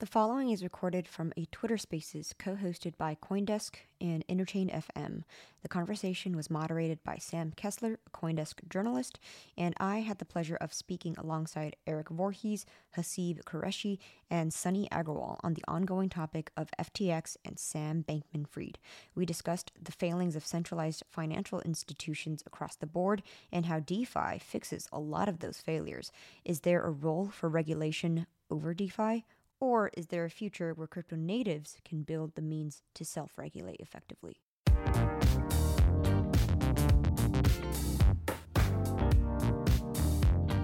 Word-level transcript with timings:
The 0.00 0.06
following 0.06 0.50
is 0.50 0.62
recorded 0.62 1.08
from 1.08 1.32
a 1.36 1.46
Twitter 1.46 1.76
Spaces 1.76 2.32
co 2.38 2.54
hosted 2.54 2.96
by 2.96 3.16
Coindesk 3.16 3.78
and 4.00 4.24
Interchain 4.28 4.72
FM. 4.72 5.24
The 5.62 5.68
conversation 5.68 6.36
was 6.36 6.48
moderated 6.48 7.02
by 7.02 7.16
Sam 7.16 7.52
Kessler, 7.56 7.98
a 8.06 8.10
Coindesk 8.10 8.68
journalist, 8.68 9.18
and 9.56 9.74
I 9.80 9.98
had 9.98 10.18
the 10.18 10.24
pleasure 10.24 10.54
of 10.60 10.72
speaking 10.72 11.16
alongside 11.18 11.74
Eric 11.84 12.10
Voorhees, 12.10 12.64
Haseeb 12.96 13.42
Qureshi, 13.42 13.98
and 14.30 14.54
Sunny 14.54 14.88
Aggarwal 14.92 15.40
on 15.42 15.54
the 15.54 15.64
ongoing 15.66 16.08
topic 16.08 16.52
of 16.56 16.70
FTX 16.78 17.36
and 17.44 17.58
Sam 17.58 18.04
Bankman 18.08 18.46
Fried. 18.46 18.78
We 19.16 19.26
discussed 19.26 19.72
the 19.82 19.90
failings 19.90 20.36
of 20.36 20.46
centralized 20.46 21.02
financial 21.08 21.60
institutions 21.62 22.44
across 22.46 22.76
the 22.76 22.86
board 22.86 23.24
and 23.50 23.66
how 23.66 23.80
DeFi 23.80 24.38
fixes 24.38 24.88
a 24.92 25.00
lot 25.00 25.28
of 25.28 25.40
those 25.40 25.58
failures. 25.58 26.12
Is 26.44 26.60
there 26.60 26.82
a 26.84 26.90
role 26.92 27.30
for 27.30 27.48
regulation 27.48 28.28
over 28.48 28.74
DeFi? 28.74 29.24
Or 29.60 29.88
is 29.96 30.08
there 30.08 30.24
a 30.24 30.30
future 30.30 30.74
where 30.74 30.88
crypto 30.88 31.14
natives 31.14 31.78
can 31.84 32.02
build 32.02 32.34
the 32.34 32.42
means 32.42 32.82
to 32.94 33.04
self 33.04 33.38
regulate 33.38 33.78
effectively? 33.80 34.40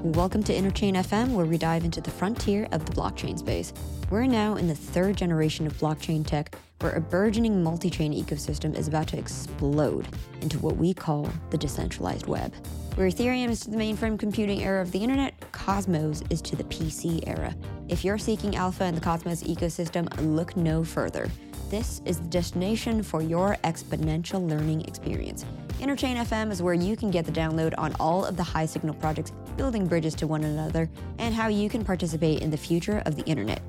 Welcome 0.04 0.42
to 0.42 0.52
Interchain 0.52 0.96
FM, 0.96 1.30
where 1.30 1.46
we 1.46 1.56
dive 1.56 1.82
into 1.82 2.02
the 2.02 2.10
frontier 2.10 2.68
of 2.72 2.84
the 2.84 2.92
blockchain 2.92 3.38
space. 3.38 3.72
We're 4.10 4.26
now 4.26 4.56
in 4.56 4.68
the 4.68 4.74
third 4.74 5.16
generation 5.16 5.66
of 5.66 5.72
blockchain 5.78 6.26
tech, 6.26 6.54
where 6.80 6.92
a 6.92 7.00
burgeoning 7.00 7.62
multi 7.62 7.88
chain 7.88 8.12
ecosystem 8.12 8.76
is 8.76 8.86
about 8.86 9.08
to 9.08 9.18
explode 9.18 10.06
into 10.42 10.58
what 10.58 10.76
we 10.76 10.92
call 10.92 11.30
the 11.48 11.56
decentralized 11.56 12.26
web. 12.26 12.52
Where 12.96 13.08
Ethereum 13.08 13.48
is 13.48 13.60
to 13.60 13.70
the 13.70 13.78
mainframe 13.78 14.18
computing 14.18 14.62
era 14.62 14.82
of 14.82 14.92
the 14.92 14.98
internet, 14.98 15.40
Cosmos 15.52 16.22
is 16.28 16.42
to 16.42 16.54
the 16.54 16.64
PC 16.64 17.26
era. 17.26 17.56
If 17.88 18.04
you're 18.04 18.18
seeking 18.18 18.56
alpha 18.56 18.84
in 18.84 18.94
the 18.94 19.00
Cosmos 19.00 19.42
ecosystem, 19.44 20.06
look 20.20 20.54
no 20.54 20.84
further. 20.84 21.30
This 21.70 22.02
is 22.04 22.20
the 22.20 22.28
destination 22.28 23.02
for 23.02 23.22
your 23.22 23.56
exponential 23.64 24.46
learning 24.46 24.82
experience. 24.82 25.46
Interchain 25.80 26.16
FM 26.16 26.50
is 26.52 26.62
where 26.62 26.74
you 26.74 26.94
can 26.94 27.10
get 27.10 27.24
the 27.24 27.32
download 27.32 27.74
on 27.78 27.96
all 27.98 28.24
of 28.24 28.36
the 28.36 28.42
high 28.42 28.66
signal 28.66 28.94
projects 28.94 29.32
building 29.56 29.86
bridges 29.86 30.14
to 30.16 30.26
one 30.26 30.44
another 30.44 30.88
and 31.18 31.34
how 31.34 31.48
you 31.48 31.68
can 31.68 31.84
participate 31.84 32.42
in 32.42 32.50
the 32.50 32.56
future 32.56 33.02
of 33.06 33.16
the 33.16 33.24
internet. 33.24 33.62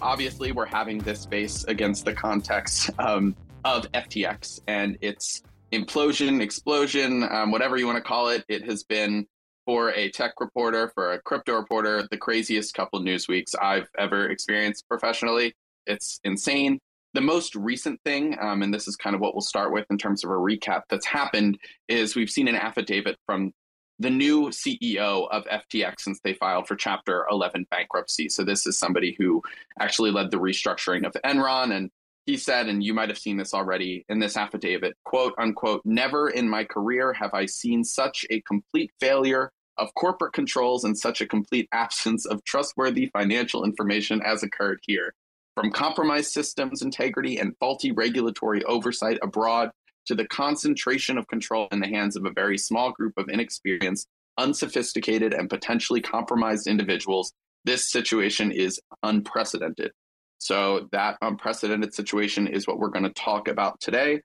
Obviously, 0.00 0.52
we're 0.52 0.66
having 0.66 0.98
this 0.98 1.20
space 1.20 1.64
against 1.64 2.04
the 2.04 2.12
context 2.12 2.90
um, 2.98 3.36
of 3.64 3.90
FTX 3.92 4.60
and 4.66 4.98
its 5.00 5.42
implosion, 5.72 6.40
explosion, 6.40 7.22
um, 7.30 7.50
whatever 7.50 7.76
you 7.76 7.86
want 7.86 7.96
to 7.96 8.02
call 8.02 8.28
it. 8.28 8.44
It 8.48 8.64
has 8.64 8.82
been 8.84 9.26
for 9.64 9.90
a 9.90 10.10
tech 10.10 10.34
reporter, 10.40 10.90
for 10.94 11.12
a 11.12 11.22
crypto 11.22 11.54
reporter, 11.54 12.06
the 12.10 12.16
craziest 12.16 12.74
couple 12.74 13.00
news 13.00 13.28
weeks 13.28 13.54
I've 13.54 13.88
ever 13.98 14.28
experienced 14.28 14.88
professionally. 14.88 15.54
It's 15.86 16.20
insane. 16.24 16.80
The 17.14 17.20
most 17.20 17.54
recent 17.54 18.00
thing, 18.04 18.36
um, 18.40 18.62
and 18.62 18.72
this 18.72 18.88
is 18.88 18.96
kind 18.96 19.14
of 19.14 19.20
what 19.20 19.34
we'll 19.34 19.42
start 19.42 19.72
with 19.72 19.86
in 19.90 19.98
terms 19.98 20.24
of 20.24 20.30
a 20.30 20.34
recap 20.34 20.82
that's 20.88 21.06
happened, 21.06 21.58
is 21.88 22.16
we've 22.16 22.30
seen 22.30 22.48
an 22.48 22.54
affidavit 22.54 23.16
from 23.26 23.52
the 23.98 24.10
new 24.10 24.48
CEO 24.48 25.28
of 25.30 25.44
FTX 25.44 26.00
since 26.00 26.20
they 26.24 26.34
filed 26.34 26.66
for 26.66 26.74
Chapter 26.74 27.26
11 27.30 27.66
bankruptcy. 27.70 28.28
So 28.28 28.44
this 28.44 28.66
is 28.66 28.78
somebody 28.78 29.14
who 29.18 29.42
actually 29.78 30.10
led 30.10 30.30
the 30.30 30.38
restructuring 30.38 31.06
of 31.06 31.12
Enron 31.24 31.76
and 31.76 31.90
he 32.26 32.36
said, 32.36 32.68
and 32.68 32.84
you 32.84 32.94
might 32.94 33.08
have 33.08 33.18
seen 33.18 33.36
this 33.36 33.52
already 33.52 34.04
in 34.08 34.20
this 34.20 34.36
affidavit, 34.36 34.96
quote 35.04 35.34
unquote, 35.38 35.82
never 35.84 36.30
in 36.30 36.48
my 36.48 36.64
career 36.64 37.12
have 37.12 37.34
I 37.34 37.46
seen 37.46 37.82
such 37.82 38.24
a 38.30 38.40
complete 38.42 38.92
failure 39.00 39.50
of 39.78 39.92
corporate 39.94 40.32
controls 40.32 40.84
and 40.84 40.96
such 40.96 41.20
a 41.20 41.26
complete 41.26 41.68
absence 41.72 42.26
of 42.26 42.44
trustworthy 42.44 43.06
financial 43.06 43.64
information 43.64 44.22
as 44.22 44.42
occurred 44.42 44.78
here. 44.86 45.14
From 45.54 45.70
compromised 45.70 46.32
systems 46.32 46.82
integrity 46.82 47.38
and 47.38 47.56
faulty 47.58 47.92
regulatory 47.92 48.64
oversight 48.64 49.18
abroad 49.22 49.70
to 50.06 50.14
the 50.14 50.26
concentration 50.26 51.18
of 51.18 51.28
control 51.28 51.68
in 51.72 51.80
the 51.80 51.86
hands 51.86 52.16
of 52.16 52.24
a 52.24 52.30
very 52.30 52.58
small 52.58 52.90
group 52.90 53.12
of 53.16 53.28
inexperienced, 53.28 54.08
unsophisticated, 54.38 55.34
and 55.34 55.50
potentially 55.50 56.00
compromised 56.00 56.66
individuals, 56.66 57.32
this 57.64 57.90
situation 57.90 58.50
is 58.50 58.80
unprecedented. 59.02 59.92
So 60.38 60.88
that 60.90 61.18
unprecedented 61.22 61.94
situation 61.94 62.48
is 62.48 62.66
what 62.66 62.78
we're 62.78 62.88
going 62.88 63.04
to 63.04 63.10
talk 63.10 63.46
about 63.46 63.80
today. 63.80 64.20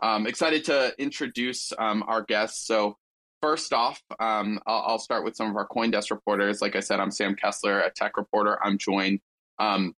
I'm 0.00 0.26
excited 0.26 0.64
to 0.64 0.92
introduce 0.98 1.72
um, 1.78 2.04
our 2.06 2.22
guests. 2.22 2.66
So 2.66 2.96
first 3.40 3.72
off, 3.72 4.02
um, 4.20 4.60
I'll, 4.66 4.84
I'll, 4.88 4.98
start 4.98 5.24
with 5.24 5.36
some 5.36 5.48
of 5.48 5.56
our 5.56 5.66
CoinDesk 5.68 6.10
reporters. 6.10 6.60
Like 6.60 6.76
I 6.76 6.80
said, 6.80 7.00
I'm 7.00 7.10
Sam 7.10 7.34
Kessler, 7.36 7.80
a 7.80 7.90
tech 7.90 8.16
reporter. 8.16 8.58
I'm 8.62 8.76
joined 8.76 9.20
um, 9.58 9.94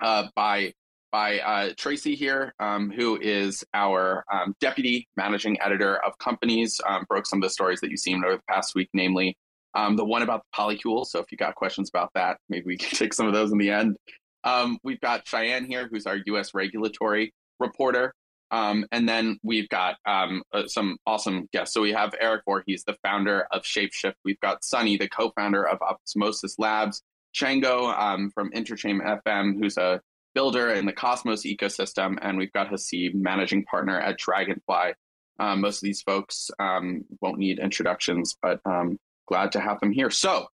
uh, 0.00 0.28
by 0.34 0.72
by 1.12 1.40
uh, 1.40 1.70
Tracy 1.76 2.14
here, 2.14 2.54
um, 2.60 2.90
who 2.90 3.18
is 3.20 3.64
our 3.74 4.24
um, 4.32 4.54
deputy 4.60 5.08
managing 5.16 5.60
editor 5.60 5.96
of 6.04 6.16
companies. 6.18 6.80
Um, 6.86 7.04
broke 7.08 7.26
some 7.26 7.38
of 7.38 7.42
the 7.42 7.50
stories 7.50 7.80
that 7.80 7.90
you've 7.90 7.98
seen 7.98 8.22
over 8.24 8.36
the 8.36 8.42
past 8.48 8.76
week, 8.76 8.90
namely 8.94 9.36
the 9.74 10.04
one 10.04 10.22
about 10.22 10.42
the 10.44 10.56
polycule. 10.56 11.04
So 11.04 11.18
if 11.18 11.32
you 11.32 11.38
got 11.38 11.56
questions 11.56 11.88
about 11.88 12.10
that, 12.14 12.38
maybe 12.48 12.66
we 12.66 12.76
can 12.78 12.96
take 12.96 13.12
some 13.12 13.26
of 13.26 13.32
those 13.32 13.50
in 13.50 13.58
the 13.58 13.70
end. 13.70 13.96
Um, 14.44 14.78
we've 14.82 15.00
got 15.00 15.26
Cheyenne 15.26 15.66
here, 15.66 15.88
who's 15.90 16.06
our 16.06 16.18
U.S. 16.26 16.54
regulatory 16.54 17.34
reporter. 17.58 18.14
Um, 18.50 18.84
and 18.90 19.08
then 19.08 19.38
we've 19.42 19.68
got 19.68 19.96
um, 20.06 20.42
uh, 20.52 20.66
some 20.66 20.96
awesome 21.06 21.48
guests. 21.52 21.72
So 21.72 21.82
we 21.82 21.92
have 21.92 22.14
Eric 22.20 22.42
Voorhees, 22.46 22.82
the 22.84 22.96
founder 23.04 23.46
of 23.52 23.62
Shapeshift. 23.62 24.14
We've 24.24 24.40
got 24.40 24.64
Sunny, 24.64 24.96
the 24.96 25.08
co-founder 25.08 25.66
of 25.66 25.78
Osmosis 25.82 26.58
Labs. 26.58 27.02
Chango 27.34 27.96
um, 27.98 28.30
from 28.30 28.50
Interchain 28.50 29.00
FM, 29.26 29.58
who's 29.58 29.76
a 29.76 30.00
builder 30.34 30.72
in 30.72 30.86
the 30.86 30.92
Cosmos 30.92 31.44
ecosystem. 31.44 32.18
And 32.22 32.38
we've 32.38 32.52
got 32.52 32.70
Haseeb, 32.70 33.14
managing 33.14 33.64
partner 33.64 33.98
at 33.98 34.18
Dragonfly. 34.18 34.94
Um, 35.38 35.60
most 35.62 35.78
of 35.78 35.82
these 35.82 36.02
folks 36.02 36.50
um, 36.58 37.04
won't 37.20 37.38
need 37.38 37.58
introductions, 37.58 38.36
but 38.42 38.60
um, 38.64 38.98
glad 39.26 39.52
to 39.52 39.60
have 39.60 39.80
them 39.80 39.90
here. 39.90 40.10
So 40.10 40.46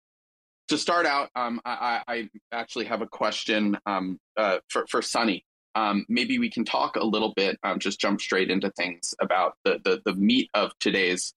to 0.69 0.79
start 0.79 1.07
out, 1.07 1.31
um, 1.35 1.61
I, 1.65 2.03
I, 2.07 2.29
actually 2.53 2.87
have 2.87 3.03
a 3.03 3.07
question 3.07 3.79
um, 3.87 4.19
uh, 4.37 4.59
for, 4.69 4.87
for 4.91 5.01
Sunny. 5.01 5.45
Um, 5.75 6.05
maybe 6.09 6.39
we 6.39 6.51
can 6.51 6.65
talk 6.65 6.97
a 6.97 7.05
little 7.05 7.33
bit, 7.35 7.59
just 7.79 7.99
jump 7.99 8.21
straight 8.21 8.51
into 8.51 8.71
things 8.73 9.15
about 9.21 9.55
the, 9.65 9.81
the, 9.83 10.01
the 10.05 10.15
meat 10.15 10.49
of 10.55 10.71
today's 10.79 11.35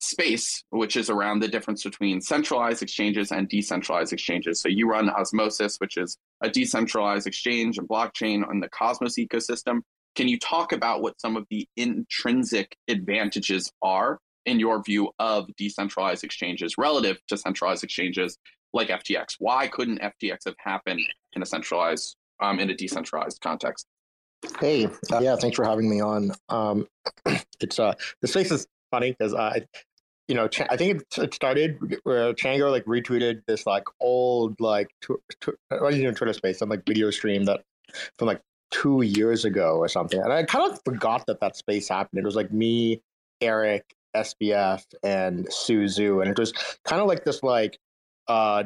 space, 0.00 0.62
which 0.70 0.96
is 0.96 1.10
around 1.10 1.40
the 1.40 1.48
difference 1.48 1.82
between 1.82 2.20
centralized 2.20 2.82
exchanges 2.82 3.32
and 3.32 3.48
decentralized 3.48 4.12
exchanges. 4.12 4.60
So 4.60 4.68
you 4.68 4.88
run 4.88 5.10
Osmosis, 5.10 5.76
which 5.78 5.96
is 5.96 6.16
a 6.42 6.48
decentralized 6.48 7.26
exchange 7.26 7.78
and 7.78 7.88
blockchain 7.88 8.48
on 8.48 8.60
the 8.60 8.68
Cosmos 8.68 9.16
ecosystem. 9.18 9.80
Can 10.14 10.28
you 10.28 10.38
talk 10.38 10.72
about 10.72 11.02
what 11.02 11.20
some 11.20 11.36
of 11.36 11.46
the 11.50 11.68
intrinsic 11.76 12.76
advantages 12.88 13.70
are 13.82 14.18
in 14.48 14.58
your 14.58 14.82
view 14.82 15.10
of 15.18 15.46
decentralized 15.56 16.24
exchanges 16.24 16.76
relative 16.78 17.18
to 17.28 17.36
centralized 17.36 17.84
exchanges 17.84 18.38
like 18.72 18.88
FTX. 18.88 19.36
Why 19.38 19.68
couldn't 19.68 20.00
FTX 20.00 20.38
have 20.46 20.54
happened 20.58 21.00
in 21.34 21.42
a 21.42 21.46
centralized, 21.46 22.16
um, 22.40 22.58
in 22.58 22.70
a 22.70 22.74
decentralized 22.74 23.40
context? 23.40 23.86
Hey, 24.60 24.86
uh, 25.12 25.20
yeah, 25.20 25.36
thanks 25.36 25.56
for 25.56 25.64
having 25.64 25.88
me 25.88 26.00
on. 26.00 26.32
Um, 26.48 26.86
it's 27.60 27.78
uh, 27.78 27.94
the 28.22 28.28
space 28.28 28.50
is 28.50 28.66
funny 28.90 29.12
because 29.12 29.34
I, 29.34 29.66
you 30.28 30.34
know, 30.34 30.48
I 30.70 30.76
think 30.76 31.02
it, 31.16 31.34
started 31.34 31.78
where 32.04 32.34
Chango 32.34 32.70
like 32.70 32.84
retweeted 32.84 33.42
this 33.46 33.66
like 33.66 33.84
old 34.00 34.60
like 34.60 34.88
tw- 35.00 35.22
tw- 35.40 35.56
is 35.72 35.98
it 35.98 36.16
Twitter 36.16 36.34
space 36.34 36.58
some 36.58 36.68
like 36.68 36.84
video 36.86 37.10
stream 37.10 37.44
that 37.44 37.62
from 38.18 38.28
like 38.28 38.42
two 38.70 39.00
years 39.02 39.46
ago 39.46 39.78
or 39.78 39.88
something, 39.88 40.20
and 40.20 40.32
I 40.32 40.44
kind 40.44 40.70
of 40.70 40.78
forgot 40.84 41.26
that 41.26 41.40
that 41.40 41.56
space 41.56 41.88
happened. 41.88 42.20
It 42.20 42.24
was 42.26 42.36
like 42.36 42.52
me, 42.52 43.00
Eric, 43.40 43.94
SBF, 44.14 44.84
and 45.02 45.50
Su 45.50 45.84
Zhu, 45.84 46.20
and 46.20 46.30
it 46.30 46.38
was 46.38 46.52
kind 46.84 47.00
of 47.00 47.08
like 47.08 47.24
this 47.24 47.42
like 47.42 47.78
uh, 48.28 48.64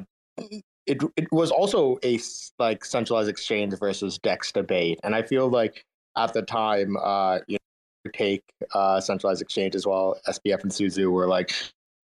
it 0.87 1.01
it 1.17 1.33
was 1.33 1.53
also 1.53 1.99
a 2.03 2.19
like 2.59 2.85
centralized 2.85 3.29
exchange 3.29 3.79
versus 3.79 4.19
Dex 4.19 4.51
debate, 4.51 4.99
and 5.05 5.15
I 5.15 5.23
feel 5.23 5.49
like 5.49 5.85
at 6.17 6.33
the 6.33 6.43
time, 6.43 6.97
uh, 7.01 7.39
you 7.47 7.59
take 8.11 8.43
uh, 8.75 9.01
centralized 9.01 9.43
exchange 9.43 9.75
as 9.75 9.87
well. 9.87 10.19
SBF 10.29 10.63
and 10.63 10.73
Su 10.73 10.87
Zhu 10.87 11.11
were 11.11 11.27
like, 11.27 11.53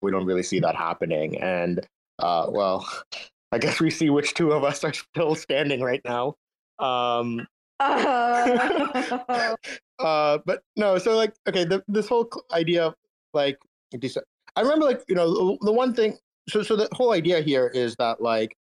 we 0.02 0.12
don't 0.12 0.26
really 0.26 0.44
see 0.44 0.60
that 0.60 0.76
happening, 0.76 1.42
and 1.42 1.86
uh, 2.20 2.48
well, 2.50 2.88
I 3.52 3.58
guess 3.58 3.80
we 3.80 3.90
see 3.90 4.10
which 4.10 4.34
two 4.34 4.52
of 4.52 4.64
us 4.64 4.84
are 4.84 4.94
still 4.94 5.36
standing 5.36 5.82
right 5.82 6.02
now. 6.04 6.36
Um, 6.80 7.48
uh. 7.80 8.96
uh, 10.00 10.38
but 10.46 10.62
no, 10.76 10.98
so 10.98 11.16
like, 11.16 11.34
okay, 11.48 11.64
the, 11.64 11.84
this 11.88 12.08
whole 12.08 12.30
idea 12.52 12.88
of 12.88 12.96
like, 13.34 13.58
I 13.94 14.62
remember 14.62 14.86
like, 14.86 15.04
you 15.08 15.16
know, 15.16 15.58
the 15.62 15.72
one 15.72 15.94
thing 15.94 16.18
so 16.50 16.64
so 16.64 16.76
the 16.76 16.88
whole 16.94 17.14
idea 17.14 17.42
here 17.42 17.68
is 17.68 17.96
that 17.98 18.22
like 18.22 18.56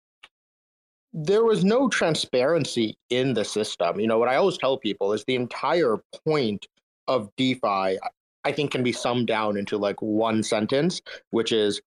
there 1.13 1.43
was 1.43 1.63
no 1.63 1.87
transparency 1.87 2.97
in 3.09 3.33
the 3.33 3.45
system. 3.45 3.99
You 3.99 4.07
know, 4.07 4.19
what 4.19 4.29
I 4.29 4.35
always 4.35 4.57
tell 4.57 4.77
people 4.77 5.13
is 5.13 5.23
the 5.25 5.35
entire 5.35 5.97
point 6.25 6.67
of 7.07 7.29
DeFi, 7.37 7.97
I 8.43 8.51
think, 8.51 8.71
can 8.71 8.83
be 8.83 8.91
summed 8.91 9.27
down 9.27 9.57
into 9.57 9.77
like 9.77 10.01
one 10.01 10.43
sentence, 10.43 11.01
which 11.31 11.51
is 11.51 11.81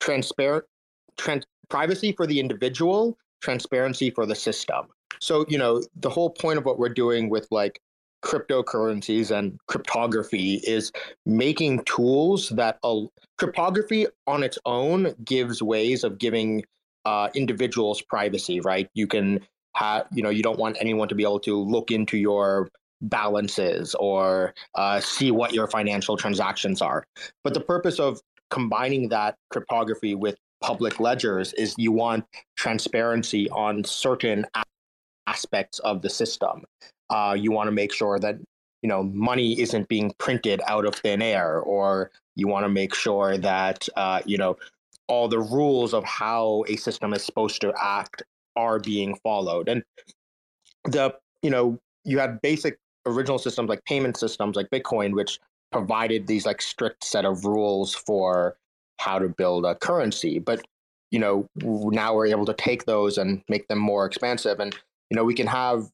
transparent. 0.00 0.64
Trans- 1.16 1.46
privacy 1.68 2.12
for 2.12 2.26
the 2.26 2.40
individual, 2.40 3.16
transparency 3.40 4.10
for 4.10 4.26
the 4.26 4.34
system. 4.34 4.86
So, 5.20 5.44
you 5.48 5.58
know, 5.58 5.82
the 5.96 6.10
whole 6.10 6.30
point 6.30 6.58
of 6.58 6.64
what 6.64 6.78
we're 6.78 6.88
doing 6.88 7.28
with 7.28 7.46
like 7.50 7.80
cryptocurrencies 8.22 9.30
and 9.30 9.58
cryptography 9.66 10.60
is 10.64 10.92
making 11.26 11.84
tools 11.84 12.48
that 12.50 12.78
uh, 12.82 13.00
cryptography 13.36 14.06
on 14.26 14.42
its 14.42 14.58
own 14.64 15.14
gives 15.24 15.62
ways 15.62 16.04
of 16.04 16.18
giving 16.18 16.64
uh, 17.04 17.28
individuals 17.34 18.02
privacy, 18.02 18.60
right? 18.60 18.88
You 18.94 19.06
can 19.06 19.40
have, 19.74 20.06
you 20.12 20.22
know, 20.22 20.30
you 20.30 20.42
don't 20.42 20.58
want 20.58 20.76
anyone 20.80 21.08
to 21.08 21.14
be 21.14 21.22
able 21.22 21.40
to 21.40 21.56
look 21.56 21.90
into 21.90 22.16
your 22.16 22.68
balances 23.00 23.94
or 23.98 24.54
uh, 24.74 25.00
see 25.00 25.30
what 25.30 25.52
your 25.52 25.66
financial 25.68 26.16
transactions 26.16 26.82
are. 26.82 27.04
But 27.44 27.54
the 27.54 27.60
purpose 27.60 27.98
of 27.98 28.20
combining 28.50 29.08
that 29.10 29.36
cryptography 29.50 30.14
with 30.14 30.36
public 30.60 30.98
ledgers 30.98 31.52
is 31.54 31.74
you 31.78 31.92
want 31.92 32.24
transparency 32.56 33.48
on 33.50 33.84
certain 33.84 34.46
aspects 35.26 35.78
of 35.80 36.02
the 36.02 36.10
system. 36.10 36.64
Uh, 37.10 37.36
you 37.38 37.52
want 37.52 37.68
to 37.68 37.72
make 37.72 37.92
sure 37.92 38.18
that 38.18 38.36
you 38.82 38.88
know 38.88 39.02
money 39.02 39.60
isn't 39.60 39.88
being 39.88 40.12
printed 40.18 40.60
out 40.66 40.84
of 40.84 40.94
thin 40.94 41.22
air, 41.22 41.60
or 41.60 42.10
you 42.36 42.48
want 42.48 42.64
to 42.64 42.68
make 42.68 42.94
sure 42.94 43.38
that 43.38 43.88
uh, 43.96 44.20
you 44.24 44.38
know 44.38 44.56
all 45.08 45.28
the 45.28 45.40
rules 45.40 45.94
of 45.94 46.04
how 46.04 46.64
a 46.68 46.76
system 46.76 47.14
is 47.14 47.24
supposed 47.24 47.60
to 47.60 47.72
act 47.80 48.22
are 48.56 48.78
being 48.78 49.16
followed. 49.22 49.68
And 49.68 49.82
the 50.84 51.14
you 51.42 51.50
know 51.50 51.78
you 52.04 52.18
have 52.18 52.40
basic 52.42 52.78
original 53.08 53.38
systems 53.38 53.68
like 53.68 53.84
payment 53.84 54.16
systems 54.16 54.56
like 54.56 54.70
Bitcoin, 54.70 55.14
which 55.14 55.38
provided 55.72 56.26
these 56.26 56.46
like 56.46 56.62
strict 56.62 57.04
set 57.04 57.24
of 57.24 57.44
rules 57.44 57.94
for 57.94 58.56
how 58.98 59.18
to 59.18 59.28
build 59.28 59.64
a 59.64 59.74
currency. 59.74 60.38
But 60.38 60.62
you 61.10 61.18
know 61.18 61.48
now 61.56 62.14
we're 62.14 62.26
able 62.26 62.46
to 62.46 62.54
take 62.54 62.84
those 62.84 63.18
and 63.18 63.42
make 63.48 63.68
them 63.68 63.78
more 63.78 64.06
expansive, 64.06 64.60
and 64.60 64.74
you 65.10 65.16
know 65.16 65.24
we 65.24 65.34
can 65.34 65.46
have 65.46 65.90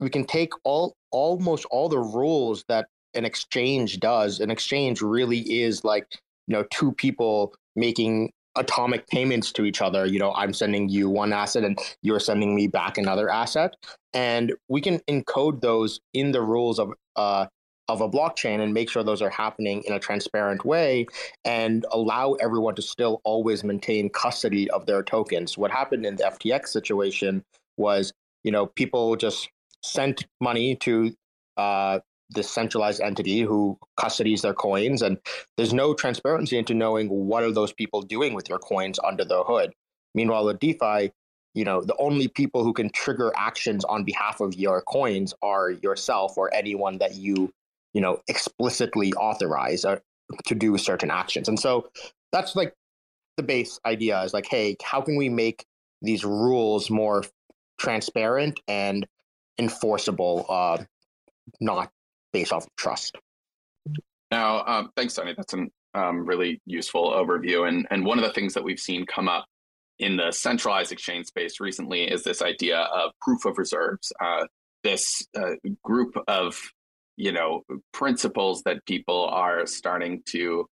we 0.00 0.10
can 0.10 0.24
take 0.24 0.52
all 0.64 0.94
almost 1.10 1.64
all 1.66 1.88
the 1.88 1.98
rules 1.98 2.64
that 2.68 2.86
an 3.14 3.24
exchange 3.24 4.00
does. 4.00 4.40
An 4.40 4.50
exchange 4.50 5.00
really 5.00 5.40
is 5.40 5.84
like 5.84 6.06
you 6.46 6.54
know 6.54 6.64
two 6.70 6.92
people 6.92 7.54
making 7.76 8.32
atomic 8.56 9.06
payments 9.08 9.52
to 9.52 9.64
each 9.64 9.80
other. 9.80 10.06
You 10.06 10.18
know, 10.18 10.32
I'm 10.34 10.52
sending 10.52 10.88
you 10.88 11.08
one 11.08 11.32
asset 11.32 11.64
and 11.64 11.78
you're 12.02 12.20
sending 12.20 12.54
me 12.54 12.66
back 12.66 12.98
another 12.98 13.30
asset, 13.30 13.76
and 14.12 14.52
we 14.68 14.80
can 14.80 15.00
encode 15.08 15.60
those 15.60 16.00
in 16.12 16.32
the 16.32 16.42
rules 16.42 16.78
of 16.78 16.92
uh, 17.16 17.46
of 17.88 18.00
a 18.00 18.08
blockchain 18.08 18.60
and 18.60 18.72
make 18.72 18.88
sure 18.88 19.02
those 19.02 19.20
are 19.20 19.30
happening 19.30 19.82
in 19.86 19.92
a 19.92 19.98
transparent 19.98 20.64
way 20.64 21.06
and 21.44 21.84
allow 21.90 22.32
everyone 22.34 22.74
to 22.74 22.82
still 22.82 23.20
always 23.24 23.64
maintain 23.64 24.08
custody 24.08 24.70
of 24.70 24.86
their 24.86 25.02
tokens. 25.02 25.58
What 25.58 25.70
happened 25.70 26.06
in 26.06 26.16
the 26.16 26.24
FTX 26.24 26.68
situation 26.68 27.44
was, 27.76 28.12
you 28.44 28.52
know, 28.52 28.66
people 28.66 29.16
just 29.16 29.50
sent 29.82 30.26
money 30.40 30.76
to 30.76 31.12
uh, 31.56 31.98
this 32.32 32.50
centralized 32.50 33.00
entity 33.00 33.40
who 33.40 33.78
custodies 33.98 34.42
their 34.42 34.54
coins 34.54 35.02
and 35.02 35.18
there's 35.56 35.72
no 35.72 35.94
transparency 35.94 36.58
into 36.58 36.74
knowing 36.74 37.08
what 37.08 37.42
are 37.42 37.52
those 37.52 37.72
people 37.72 38.02
doing 38.02 38.34
with 38.34 38.48
your 38.48 38.58
coins 38.58 38.98
under 39.04 39.24
the 39.24 39.42
hood. 39.44 39.72
Meanwhile 40.14 40.44
with 40.44 40.60
defi 40.60 41.12
you 41.54 41.64
know 41.64 41.82
the 41.82 41.96
only 41.98 42.28
people 42.28 42.64
who 42.64 42.72
can 42.72 42.88
trigger 42.90 43.32
actions 43.36 43.84
on 43.84 44.04
behalf 44.04 44.40
of 44.40 44.54
your 44.54 44.82
coins 44.82 45.34
are 45.42 45.70
yourself 45.70 46.38
or 46.38 46.52
anyone 46.54 46.98
that 46.98 47.14
you 47.14 47.52
you 47.92 48.00
know 48.00 48.20
explicitly 48.28 49.12
authorize 49.14 49.84
uh, 49.84 49.98
to 50.46 50.54
do 50.54 50.78
certain 50.78 51.10
actions. 51.10 51.48
And 51.48 51.60
so 51.60 51.90
that's 52.30 52.56
like 52.56 52.74
the 53.36 53.42
base 53.42 53.78
idea 53.84 54.22
is 54.22 54.32
like 54.32 54.46
hey 54.46 54.76
how 54.82 55.00
can 55.00 55.16
we 55.16 55.28
make 55.28 55.66
these 56.00 56.24
rules 56.24 56.90
more 56.90 57.22
transparent 57.78 58.60
and 58.68 59.06
enforceable, 59.58 60.46
uh, 60.48 60.78
not 61.60 61.90
based 62.32 62.52
off 62.52 62.64
of 62.64 62.76
trust. 62.76 63.16
Now, 64.30 64.64
um, 64.64 64.90
thanks, 64.96 65.14
Sunny. 65.14 65.34
That's 65.36 65.54
a 65.54 65.66
um, 65.94 66.24
really 66.24 66.60
useful 66.66 67.10
overview. 67.10 67.68
And, 67.68 67.86
and 67.90 68.04
one 68.04 68.18
of 68.18 68.24
the 68.24 68.32
things 68.32 68.54
that 68.54 68.64
we've 68.64 68.80
seen 68.80 69.04
come 69.06 69.28
up 69.28 69.44
in 69.98 70.16
the 70.16 70.32
centralized 70.32 70.92
exchange 70.92 71.26
space 71.26 71.60
recently 71.60 72.04
is 72.04 72.24
this 72.24 72.42
idea 72.42 72.78
of 72.78 73.12
proof 73.20 73.44
of 73.44 73.58
reserves. 73.58 74.12
Uh, 74.20 74.46
this 74.82 75.24
uh, 75.38 75.52
group 75.84 76.16
of 76.26 76.58
you 77.16 77.30
know 77.30 77.62
principles 77.92 78.62
that 78.62 78.84
people 78.86 79.26
are 79.26 79.66
starting 79.66 80.22
to 80.26 80.66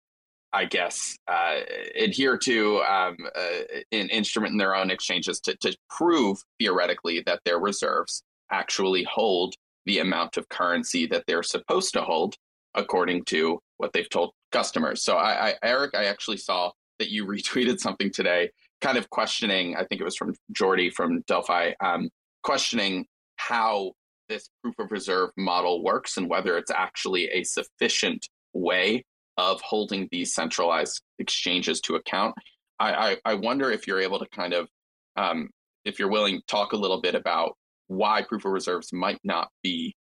I 0.54 0.66
guess, 0.66 1.18
uh, 1.28 1.60
adhere 1.96 2.38
to 2.38 2.82
um, 2.82 3.18
uh, 3.36 3.80
an 3.92 4.10
instrument 4.10 4.54
in 4.54 4.58
their 4.58 4.76
own 4.76 4.90
exchanges 4.90 5.40
to, 5.42 5.56
to 5.58 5.76
prove 5.90 6.38
theoretically 6.58 7.22
that 7.26 7.42
their 7.44 7.60
reserves 7.60 8.24
actually 8.50 9.04
hold 9.04 9.56
the 9.88 10.00
amount 10.00 10.38
of 10.38 10.48
currency 10.50 11.08
that 11.08 11.24
they're 11.28 11.44
supposed 11.44 11.94
to 11.94 12.02
hold 12.02 12.36
according 12.76 13.24
to 13.26 13.60
what 13.78 13.94
they've 13.94 14.10
told 14.10 14.32
customers. 14.52 15.04
So, 15.04 15.16
I, 15.16 15.50
I, 15.50 15.54
Eric, 15.64 15.96
I 15.96 16.06
actually 16.06 16.38
saw 16.38 16.72
that 17.00 17.10
you 17.10 17.26
retweeted 17.26 17.80
something 17.80 18.12
today, 18.12 18.52
kind 18.82 18.98
of 18.98 19.10
questioning. 19.10 19.76
I 19.76 19.86
think 19.86 20.02
it 20.02 20.04
was 20.04 20.16
from 20.16 20.36
Jordy 20.52 20.90
from 20.90 21.22
Delphi, 21.22 21.72
um, 21.80 22.10
questioning 22.44 23.06
how 23.38 23.94
this 24.30 24.50
proof 24.62 24.76
of 24.78 24.92
reserve 24.92 25.30
model 25.38 25.84
works 25.84 26.18
and 26.18 26.30
whether 26.30 26.58
it's 26.58 26.72
actually 26.72 27.30
a 27.30 27.44
sufficient 27.44 28.28
way 28.54 29.06
of 29.38 29.62
holding 29.62 30.10
these 30.12 30.34
centralized 30.34 31.02
exchanges 31.20 31.80
to 31.82 31.96
account. 31.96 32.36
I, 32.80 32.94
I, 32.94 33.18
I 33.24 33.34
wonder 33.36 33.72
if 33.72 33.88
you're 33.88 34.02
able 34.02 34.20
to 34.20 34.28
kind 34.28 34.54
of, 34.54 34.68
um, 35.16 35.50
if 35.86 35.98
you're 35.98 36.10
willing, 36.10 36.38
to 36.40 36.46
talk 36.48 36.74
a 36.74 36.78
little 36.78 37.00
bit 37.00 37.16
about 37.16 37.56
why 37.88 38.22
proof 38.22 38.46
of 38.46 38.52
reserves 38.52 38.92
might 38.94 39.20
not 39.24 39.50
be 39.64 39.96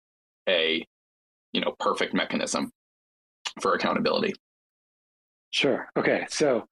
a 0.48 0.86
you 1.54 1.62
know 1.62 1.74
perfect 1.80 2.14
mechanism 2.14 2.72
for 3.62 3.74
accountability. 3.74 4.34
Sure. 5.52 5.88
Okay. 5.98 6.26
So 6.30 6.68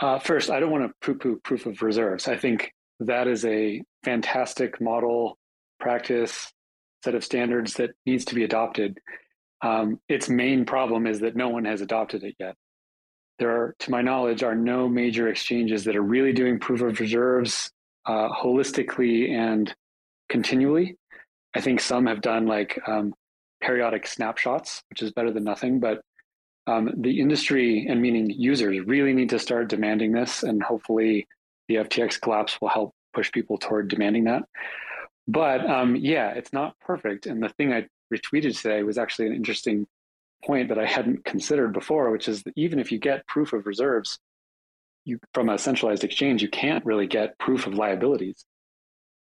uh, 0.00 0.18
first 0.18 0.50
i 0.50 0.58
don't 0.58 0.70
want 0.70 0.84
to 0.84 0.94
poo-poo 1.00 1.40
proof 1.44 1.66
of 1.66 1.82
reserves. 1.82 2.28
I 2.28 2.36
think 2.36 2.72
that 3.00 3.28
is 3.28 3.44
a 3.44 3.82
fantastic 4.04 4.80
model 4.80 5.38
practice 5.80 6.52
set 7.04 7.14
of 7.14 7.24
standards 7.24 7.74
that 7.74 7.90
needs 8.06 8.24
to 8.26 8.34
be 8.34 8.44
adopted. 8.44 8.98
Um, 9.60 10.00
its 10.08 10.28
main 10.28 10.64
problem 10.64 11.06
is 11.06 11.20
that 11.20 11.36
no 11.36 11.48
one 11.48 11.64
has 11.64 11.80
adopted 11.80 12.24
it 12.24 12.34
yet. 12.38 12.54
There 13.38 13.50
are 13.50 13.74
to 13.80 13.90
my 13.90 14.02
knowledge 14.02 14.42
are 14.42 14.54
no 14.54 14.88
major 14.88 15.28
exchanges 15.28 15.84
that 15.84 15.96
are 15.96 16.02
really 16.02 16.32
doing 16.32 16.58
proof 16.58 16.80
of 16.80 17.00
reserves 17.00 17.70
uh, 18.06 18.28
holistically 18.30 19.30
and 19.30 19.74
continually. 20.32 20.96
I 21.54 21.60
think 21.60 21.78
some 21.80 22.06
have 22.06 22.22
done 22.22 22.46
like 22.46 22.80
um, 22.88 23.14
periodic 23.60 24.06
snapshots, 24.06 24.82
which 24.88 25.02
is 25.02 25.12
better 25.12 25.30
than 25.30 25.44
nothing. 25.44 25.78
But 25.78 26.00
um, 26.66 26.90
the 26.96 27.20
industry 27.20 27.86
and 27.88 28.00
meaning 28.00 28.30
users 28.30 28.80
really 28.86 29.12
need 29.12 29.28
to 29.30 29.38
start 29.38 29.68
demanding 29.68 30.12
this, 30.12 30.42
and 30.42 30.62
hopefully 30.62 31.28
the 31.68 31.76
FTX 31.76 32.20
collapse 32.20 32.58
will 32.60 32.70
help 32.70 32.94
push 33.12 33.30
people 33.30 33.58
toward 33.58 33.88
demanding 33.88 34.24
that. 34.24 34.44
But 35.28 35.68
um, 35.68 35.96
yeah, 35.96 36.30
it's 36.30 36.52
not 36.52 36.78
perfect. 36.80 37.26
And 37.26 37.42
the 37.42 37.50
thing 37.50 37.72
I 37.72 37.86
retweeted 38.12 38.60
today 38.60 38.82
was 38.82 38.96
actually 38.96 39.26
an 39.26 39.34
interesting 39.34 39.86
point 40.44 40.70
that 40.70 40.78
I 40.78 40.86
hadn't 40.86 41.24
considered 41.26 41.74
before, 41.74 42.10
which 42.10 42.26
is 42.26 42.42
that 42.44 42.54
even 42.56 42.78
if 42.78 42.90
you 42.90 42.98
get 42.98 43.26
proof 43.26 43.52
of 43.52 43.66
reserves, 43.66 44.18
you 45.04 45.18
from 45.34 45.50
a 45.50 45.58
centralized 45.58 46.04
exchange, 46.04 46.42
you 46.42 46.48
can't 46.48 46.84
really 46.86 47.06
get 47.06 47.38
proof 47.38 47.66
of 47.66 47.74
liabilities. 47.74 48.46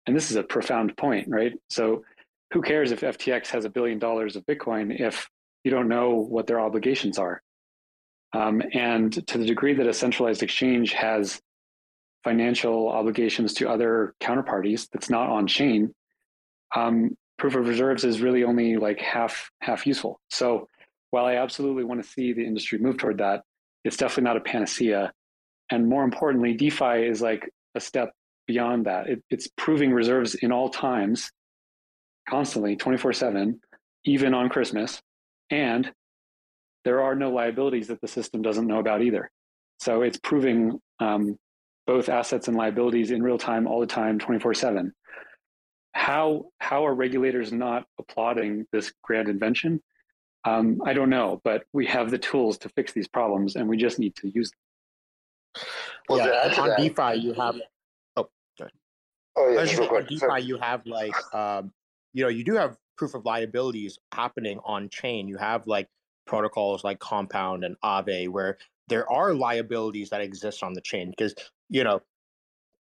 And 0.06 0.16
this 0.16 0.32
is 0.32 0.38
a 0.38 0.44
profound 0.44 0.96
point, 0.98 1.28
right? 1.30 1.54
So 1.70 2.04
who 2.52 2.62
cares 2.62 2.92
if 2.92 3.02
FTX 3.02 3.48
has 3.48 3.66
a 3.66 3.70
billion 3.70 4.00
dollars 4.00 4.36
of 4.36 4.46
Bitcoin 4.46 5.00
if 5.00 5.30
you 5.64 5.72
don't 5.72 5.88
know 5.88 6.16
what 6.16 6.48
their 6.48 6.60
obligations 6.60 7.18
are? 7.18 7.42
Um, 8.34 8.62
and 8.74 9.28
to 9.28 9.38
the 9.38 9.46
degree 9.46 9.74
that 9.74 9.88
a 9.88 9.94
centralized 9.94 10.44
exchange 10.44 10.94
has 10.94 11.42
financial 12.24 12.90
obligations 12.90 13.54
to 13.56 13.70
other 13.70 14.14
counterparties 14.22 14.88
that's 14.92 15.10
not 15.10 15.30
on 15.30 15.48
chain, 15.48 15.94
um, 16.76 17.16
proof 17.38 17.56
of 17.56 17.68
reserves 17.68 18.04
is 18.04 18.22
really 18.22 18.44
only 18.44 18.78
like 18.78 19.00
half 19.00 19.50
half 19.62 19.88
useful. 19.88 20.20
So 20.30 20.68
while 21.12 21.26
I 21.26 21.36
absolutely 21.36 21.84
want 21.84 22.04
to 22.04 22.10
see 22.10 22.34
the 22.34 22.46
industry 22.46 22.78
move 22.78 22.98
toward 22.98 23.18
that, 23.20 23.44
it's 23.84 23.98
definitely 23.98 24.26
not 24.26 24.38
a 24.38 24.42
panacea. 24.42 25.12
And 25.72 25.88
more 25.88 26.04
importantly, 26.04 26.54
DeFi 26.54 27.08
is 27.08 27.22
like 27.22 27.50
a 27.76 27.80
step 27.80 28.14
beyond 28.50 28.88
that. 28.88 29.08
It, 29.08 29.24
it's 29.30 29.48
proving 29.48 29.94
reserves 29.94 30.34
in 30.34 30.52
all 30.52 30.70
times, 30.70 31.32
constantly, 32.28 32.76
24 32.76 33.14
7, 33.14 33.62
even 34.06 34.34
on 34.34 34.50
Christmas. 34.50 35.00
And 35.52 35.92
there 36.84 37.02
are 37.04 37.14
no 37.14 37.30
liabilities 37.30 37.88
that 37.90 38.02
the 38.02 38.08
system 38.08 38.42
doesn't 38.42 38.66
know 38.66 38.80
about 38.80 39.04
either. 39.04 39.30
So 39.80 40.02
it's 40.02 40.18
proving 40.18 40.82
um, 41.00 41.38
both 41.86 42.10
assets 42.10 42.48
and 42.48 42.58
liabilities 42.58 43.12
in 43.12 43.22
real 43.22 43.38
time, 43.38 43.68
all 43.68 43.80
the 43.80 43.86
time, 43.86 44.18
24 44.18 44.56
7. 44.56 44.94
How, 45.94 46.46
how 46.58 46.88
are 46.88 46.96
regulators 46.96 47.52
not 47.52 47.86
applauding 48.00 48.66
this 48.72 48.92
grand 49.04 49.30
invention? 49.30 49.80
Um, 50.44 50.82
I 50.84 50.94
don't 50.94 51.12
know, 51.12 51.40
but 51.44 51.66
we 51.72 51.86
have 51.86 52.10
the 52.10 52.18
tools 52.18 52.58
to 52.60 52.70
fix 52.70 52.94
these 52.94 53.08
problems 53.08 53.56
and 53.56 53.70
we 53.70 53.78
just 53.78 54.00
need 54.00 54.16
to 54.16 54.28
use 54.28 54.50
them. 54.50 55.64
Well, 56.10 56.28
yeah, 56.28 56.62
on 56.62 56.70
that, 56.70 56.80
DeFi 56.80 57.20
you 57.20 57.34
have. 57.34 57.56
Oh, 59.36 59.50
yeah. 59.50 59.60
on 59.60 60.06
DeFi 60.06 60.42
you 60.42 60.58
have 60.58 60.86
like, 60.86 61.14
um, 61.34 61.72
you 62.14 62.24
know, 62.24 62.30
you 62.30 62.44
do 62.44 62.56
have 62.56 62.78
proof 62.98 63.16
of 63.16 63.26
liabilities 63.26 63.98
happening 64.12 64.60
on 64.66 64.90
chain. 64.90 65.28
You 65.28 65.38
have 65.38 65.66
like 65.68 65.88
protocols 66.28 66.84
like 66.84 67.00
Compound 67.00 67.64
and 67.64 67.76
Aave 67.84 68.30
where 68.30 68.58
there 68.88 69.10
are 69.12 69.34
liabilities 69.34 70.10
that 70.10 70.22
exist 70.22 70.64
on 70.64 70.74
the 70.74 70.82
chain 70.82 71.12
because 71.12 71.34
you 71.70 71.84
know 71.84 72.02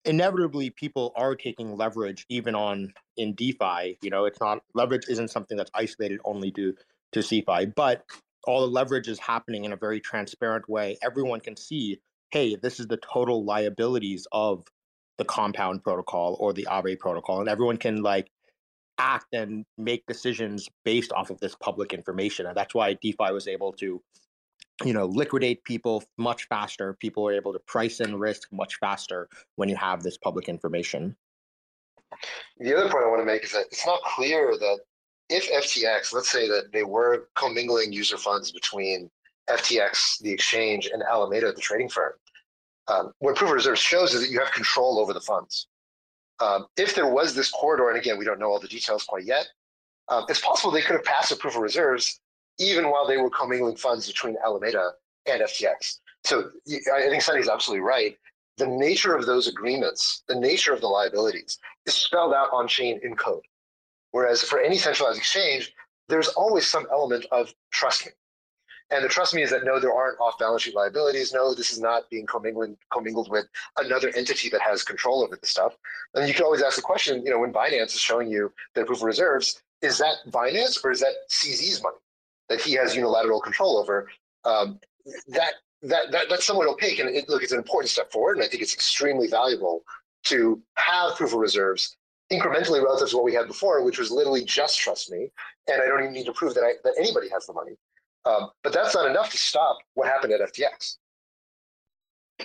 inevitably 0.04 0.70
people 0.70 1.12
are 1.16 1.34
taking 1.34 1.76
leverage 1.76 2.26
even 2.28 2.54
on 2.54 2.92
in 3.16 3.34
DeFi. 3.34 3.98
You 4.02 4.10
know, 4.10 4.24
it's 4.24 4.40
not 4.40 4.62
leverage 4.74 5.04
isn't 5.08 5.30
something 5.30 5.56
that's 5.56 5.70
isolated 5.74 6.20
only 6.24 6.50
to 6.52 6.74
to 7.12 7.20
CeFi, 7.20 7.74
but 7.74 8.04
all 8.46 8.60
the 8.60 8.66
leverage 8.66 9.08
is 9.08 9.18
happening 9.18 9.64
in 9.64 9.72
a 9.72 9.76
very 9.76 10.00
transparent 10.00 10.68
way. 10.68 10.98
Everyone 11.02 11.40
can 11.40 11.56
see, 11.56 12.00
hey, 12.30 12.56
this 12.56 12.78
is 12.80 12.86
the 12.86 12.98
total 12.98 13.44
liabilities 13.44 14.26
of 14.32 14.64
the 15.18 15.24
compound 15.24 15.82
protocol 15.82 16.36
or 16.40 16.52
the 16.52 16.66
Aave 16.70 16.98
protocol, 16.98 17.40
and 17.40 17.48
everyone 17.48 17.76
can 17.76 18.02
like 18.02 18.30
act 18.98 19.26
and 19.32 19.64
make 19.76 20.06
decisions 20.06 20.68
based 20.84 21.12
off 21.12 21.30
of 21.30 21.40
this 21.40 21.54
public 21.56 21.92
information. 21.92 22.46
And 22.46 22.56
that's 22.56 22.74
why 22.74 22.94
DeFi 22.94 23.32
was 23.32 23.48
able 23.48 23.72
to 23.74 24.00
you 24.84 24.92
know 24.92 25.06
liquidate 25.06 25.62
people 25.64 26.02
much 26.18 26.48
faster 26.48 26.94
people 26.94 27.26
are 27.28 27.32
able 27.32 27.52
to 27.52 27.58
price 27.60 28.00
in 28.00 28.18
risk 28.18 28.48
much 28.52 28.76
faster 28.76 29.28
when 29.56 29.68
you 29.68 29.76
have 29.76 30.02
this 30.02 30.16
public 30.18 30.48
information 30.48 31.14
the 32.58 32.74
other 32.74 32.90
point 32.90 33.04
i 33.04 33.08
want 33.08 33.20
to 33.20 33.26
make 33.26 33.44
is 33.44 33.52
that 33.52 33.66
it's 33.70 33.86
not 33.86 34.00
clear 34.02 34.56
that 34.58 34.78
if 35.30 35.48
ftx 35.50 36.12
let's 36.12 36.30
say 36.30 36.48
that 36.48 36.72
they 36.72 36.82
were 36.82 37.28
commingling 37.36 37.92
user 37.92 38.18
funds 38.18 38.50
between 38.50 39.08
ftx 39.48 40.18
the 40.20 40.32
exchange 40.32 40.90
and 40.92 41.02
alameda 41.04 41.52
the 41.52 41.60
trading 41.60 41.88
firm 41.88 42.12
um, 42.88 43.12
what 43.18 43.36
proof 43.36 43.50
of 43.50 43.54
reserves 43.54 43.80
shows 43.80 44.14
is 44.14 44.20
that 44.20 44.30
you 44.30 44.38
have 44.38 44.52
control 44.52 44.98
over 44.98 45.12
the 45.12 45.20
funds 45.20 45.68
um, 46.40 46.66
if 46.76 46.94
there 46.94 47.08
was 47.08 47.34
this 47.34 47.50
corridor 47.50 47.88
and 47.90 47.98
again 47.98 48.18
we 48.18 48.24
don't 48.24 48.38
know 48.38 48.50
all 48.50 48.60
the 48.60 48.68
details 48.68 49.04
quite 49.04 49.24
yet 49.24 49.46
um, 50.08 50.24
it's 50.28 50.40
possible 50.40 50.70
they 50.70 50.82
could 50.82 50.96
have 50.96 51.04
passed 51.04 51.32
a 51.32 51.36
proof 51.36 51.56
of 51.56 51.62
reserves 51.62 52.20
even 52.58 52.90
while 52.90 53.06
they 53.06 53.16
were 53.16 53.30
commingling 53.30 53.76
funds 53.76 54.06
between 54.06 54.36
Alameda 54.44 54.92
and 55.26 55.42
FTX. 55.42 55.98
So 56.24 56.50
I 56.94 57.08
think 57.08 57.22
Sunny's 57.22 57.48
absolutely 57.48 57.84
right. 57.84 58.16
The 58.56 58.66
nature 58.66 59.16
of 59.16 59.26
those 59.26 59.48
agreements, 59.48 60.22
the 60.28 60.38
nature 60.38 60.72
of 60.72 60.80
the 60.80 60.86
liabilities, 60.86 61.58
is 61.86 61.94
spelled 61.94 62.32
out 62.32 62.48
on 62.52 62.68
chain 62.68 63.00
in 63.02 63.16
code. 63.16 63.42
Whereas 64.12 64.42
for 64.42 64.60
any 64.60 64.78
centralized 64.78 65.18
exchange, 65.18 65.72
there's 66.08 66.28
always 66.28 66.66
some 66.66 66.86
element 66.92 67.26
of 67.32 67.52
trust. 67.72 68.08
And 68.90 69.04
the 69.04 69.08
trust 69.08 69.34
me 69.34 69.42
is 69.42 69.50
that 69.50 69.64
no, 69.64 69.80
there 69.80 69.92
aren't 69.92 70.20
off 70.20 70.38
balance 70.38 70.62
sheet 70.62 70.74
liabilities. 70.74 71.32
No, 71.32 71.54
this 71.54 71.70
is 71.70 71.80
not 71.80 72.08
being 72.10 72.26
commingled, 72.26 72.76
commingled 72.92 73.30
with 73.30 73.46
another 73.78 74.12
entity 74.14 74.50
that 74.50 74.60
has 74.60 74.82
control 74.82 75.22
over 75.22 75.36
the 75.40 75.46
stuff. 75.46 75.74
And 76.14 76.28
you 76.28 76.34
can 76.34 76.44
always 76.44 76.62
ask 76.62 76.76
the 76.76 76.82
question, 76.82 77.24
you 77.24 77.30
know, 77.30 77.38
when 77.38 77.52
Binance 77.52 77.94
is 77.94 78.00
showing 78.00 78.28
you 78.28 78.52
their 78.74 78.84
proof 78.84 78.98
of 78.98 79.04
reserves, 79.04 79.62
is 79.82 79.98
that 79.98 80.16
Binance 80.28 80.84
or 80.84 80.90
is 80.90 81.00
that 81.00 81.14
CZ's 81.30 81.82
money? 81.82 81.96
that 82.48 82.60
he 82.60 82.72
has 82.74 82.94
unilateral 82.94 83.40
control 83.40 83.78
over, 83.78 84.08
um, 84.44 84.78
that, 85.28 85.54
that, 85.82 86.10
that 86.12 86.26
that's 86.28 86.44
somewhat 86.44 86.68
opaque. 86.68 86.98
And 86.98 87.08
it, 87.08 87.28
look, 87.28 87.42
it's 87.42 87.52
an 87.52 87.58
important 87.58 87.90
step 87.90 88.12
forward, 88.12 88.36
and 88.36 88.44
I 88.44 88.48
think 88.48 88.62
it's 88.62 88.74
extremely 88.74 89.28
valuable 89.28 89.82
to 90.24 90.62
have 90.76 91.16
proof 91.16 91.32
of 91.32 91.38
reserves 91.38 91.96
incrementally 92.32 92.82
relative 92.82 93.10
to 93.10 93.16
what 93.16 93.24
we 93.24 93.34
had 93.34 93.46
before, 93.46 93.84
which 93.84 93.98
was 93.98 94.10
literally 94.10 94.44
just 94.44 94.78
trust 94.78 95.10
me, 95.10 95.30
and 95.68 95.82
I 95.82 95.86
don't 95.86 96.00
even 96.00 96.12
need 96.12 96.26
to 96.26 96.32
prove 96.32 96.54
that 96.54 96.64
I, 96.64 96.72
that 96.82 96.94
anybody 96.98 97.28
has 97.28 97.46
the 97.46 97.52
money. 97.52 97.72
Um, 98.26 98.50
but 98.62 98.72
that's 98.72 98.94
not 98.94 99.10
enough 99.10 99.30
to 99.30 99.36
stop 99.36 99.78
what 99.94 100.08
happened 100.08 100.32
at 100.32 100.40
FTX. 100.40 100.96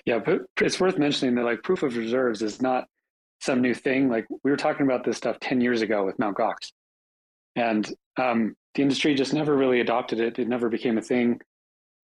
Yeah, 0.06 0.20
but 0.20 0.42
it's 0.62 0.80
worth 0.80 0.98
mentioning 0.98 1.36
that 1.36 1.46
like 1.46 1.64
proof 1.64 1.84
of 1.84 1.96
reserves 1.96 2.42
is 2.42 2.62
not 2.62 2.86
some 3.42 3.62
new 3.62 3.74
thing. 3.74 4.10
Like 4.10 4.28
we 4.44 4.52
were 4.52 4.58
talking 4.58 4.86
about 4.86 5.04
this 5.04 5.18
stuff 5.18 5.40
10 5.40 5.62
years 5.62 5.82
ago 5.82 6.06
with 6.06 6.20
Mt. 6.20 6.38
Gox. 6.38 6.72
And 7.56 7.92
um, 8.18 8.56
the 8.76 8.82
industry 8.82 9.16
just 9.16 9.34
never 9.34 9.56
really 9.56 9.82
adopted 9.82 10.20
it. 10.20 10.38
It 10.40 10.48
never 10.48 10.70
became 10.70 10.98
a 10.98 11.02
thing. 11.02 11.40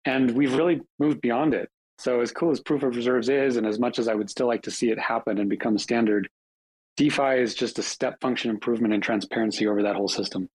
And 0.05 0.31
we've 0.33 0.55
really 0.55 0.81
moved 0.99 1.21
beyond 1.21 1.55
it. 1.55 1.69
So, 1.99 2.23
as 2.23 2.33
cool 2.33 2.51
as 2.51 2.61
proof 2.61 2.83
of 2.83 2.97
reserves 2.97 3.29
is, 3.29 3.57
and 3.57 3.67
as 3.67 3.79
much 3.79 3.99
as 3.99 4.09
I 4.09 4.15
would 4.15 4.31
still 4.31 4.47
like 4.47 4.63
to 4.63 4.71
see 4.71 4.91
it 4.91 4.99
happen 4.99 5.39
and 5.39 5.51
become 5.51 5.77
standard, 5.77 6.31
DeFi 6.97 7.41
is 7.41 7.55
just 7.55 7.79
a 7.79 7.83
step 7.83 8.19
function 8.23 8.51
improvement 8.51 8.95
in 8.95 9.03
transparency 9.03 9.67
over 9.67 9.83
that 9.83 9.97
whole 9.97 10.09
system. 10.09 10.49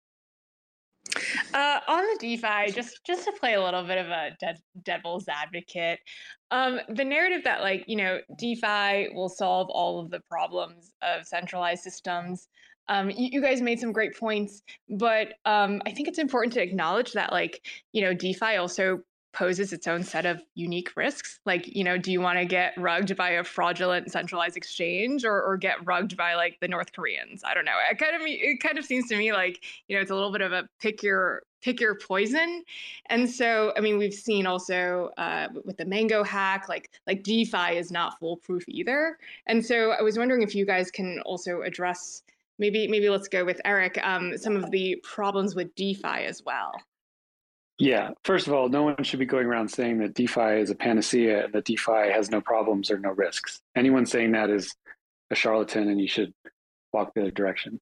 Uh, 1.54 1.80
on 1.88 2.04
the 2.04 2.18
DeFi, 2.20 2.72
just 2.72 3.06
just 3.06 3.26
to 3.26 3.32
play 3.40 3.54
a 3.54 3.64
little 3.64 3.84
bit 3.84 3.98
of 3.98 4.08
a 4.08 4.32
de- 4.40 4.82
devil's 4.84 5.26
advocate, 5.28 6.00
um, 6.52 6.80
the 6.90 7.04
narrative 7.04 7.44
that 7.44 7.62
like 7.62 7.84
you 7.88 7.96
know 7.96 8.20
DeFi 8.38 9.10
will 9.14 9.30
solve 9.30 9.70
all 9.70 10.00
of 10.00 10.10
the 10.10 10.20
problems 10.30 10.92
of 11.02 11.26
centralized 11.26 11.84
systems 11.84 12.48
um, 12.90 13.10
you, 13.10 13.30
you, 13.32 13.42
guys 13.42 13.62
made 13.62 13.80
some 13.80 13.92
great 13.92 14.18
points, 14.18 14.62
but 14.90 15.36
um, 15.46 15.82
I 15.86 15.92
think 15.92 16.08
it's 16.08 16.20
important 16.20 16.54
to 16.54 16.62
acknowledge 16.62 17.14
that, 17.14 17.32
like, 17.32 17.66
you 17.94 18.02
know, 18.02 18.14
DeFi 18.14 18.58
also 18.58 19.00
poses 19.34 19.74
its 19.74 19.88
own 19.88 20.04
set 20.04 20.26
of 20.26 20.42
unique 20.54 20.96
risks. 20.96 21.40
Like, 21.46 21.68
you 21.76 21.84
know, 21.84 21.98
do 21.98 22.12
you 22.12 22.22
want 22.22 22.40
to 22.40 22.46
get 22.46 22.74
rugged 22.78 23.18
by 23.18 23.32
a 23.32 23.44
fraudulent 23.44 24.12
centralized 24.12 24.56
exchange 24.56 25.26
or, 25.26 25.42
or 25.42 25.58
get 25.58 25.86
rugged 25.86 26.16
by 26.16 26.36
like 26.36 26.60
the 26.62 26.68
North 26.68 26.94
Koreans? 26.94 27.42
I 27.44 27.54
don't 27.54 27.66
know. 27.66 27.78
It 27.90 27.98
kind 27.98 28.16
of 28.16 28.22
it 28.24 28.60
kind 28.62 28.78
of 28.78 28.86
seems 28.86 29.08
to 29.10 29.18
me 29.18 29.34
like, 29.34 29.64
you 29.88 29.96
know, 29.96 30.02
it's 30.02 30.12
a 30.12 30.16
little 30.16 30.32
bit 30.32 30.42
of 30.42 30.54
a 30.54 30.70
pick 30.80 31.04
your 31.04 31.44
pick 31.62 31.82
your 31.82 31.96
poison. 31.96 32.64
And 33.08 33.30
so, 33.30 33.74
I 33.76 33.80
mean, 33.80 33.98
we've 33.98 34.14
seen 34.14 34.46
also 34.46 35.10
uh, 35.18 35.48
with 35.66 35.78
the 35.78 35.86
Mango 35.86 36.24
hack, 36.24 36.70
like 36.70 36.92
like 37.08 37.24
DeFi 37.24 37.78
is 37.78 37.92
not 37.92 38.20
foolproof 38.20 38.64
either. 38.68 39.18
And 39.48 39.66
so, 39.66 39.92
I 39.92 40.02
was 40.02 40.18
wondering 40.18 40.44
if 40.44 40.54
you 40.54 40.66
guys 40.66 40.92
can 40.92 41.20
also 41.26 41.62
address 41.62 42.22
maybe 42.60 42.88
maybe 42.88 43.10
let's 43.10 43.28
go 43.28 43.44
with 43.44 43.60
Eric. 43.66 44.00
Um, 44.04 44.38
some 44.38 44.56
of 44.56 44.70
the 44.72 44.98
problems 45.04 45.56
with 45.56 45.74
DeFi 45.76 46.26
as 46.26 46.44
well. 46.46 46.74
Yeah, 47.80 48.12
first 48.24 48.48
of 48.48 48.54
all, 48.54 48.70
no 48.70 48.84
one 48.84 49.04
should 49.04 49.20
be 49.20 49.26
going 49.26 49.48
around 49.48 49.70
saying 49.70 49.98
that 50.00 50.14
DeFi 50.14 50.62
is 50.62 50.70
a 50.70 50.76
panacea 50.76 51.46
and 51.46 51.54
that 51.54 51.66
DeFi 51.66 52.12
has 52.12 52.30
no 52.30 52.40
problems 52.40 52.92
or 52.92 53.00
no 53.00 53.10
risks. 53.10 53.62
Anyone 53.76 54.06
saying 54.06 54.34
that 54.34 54.50
is 54.50 54.74
a 55.32 55.36
charlatan, 55.36 55.90
and 55.90 56.00
you 56.00 56.08
should 56.08 56.34
walk 56.94 57.14
the 57.14 57.22
other 57.22 57.32
direction. 57.32 57.80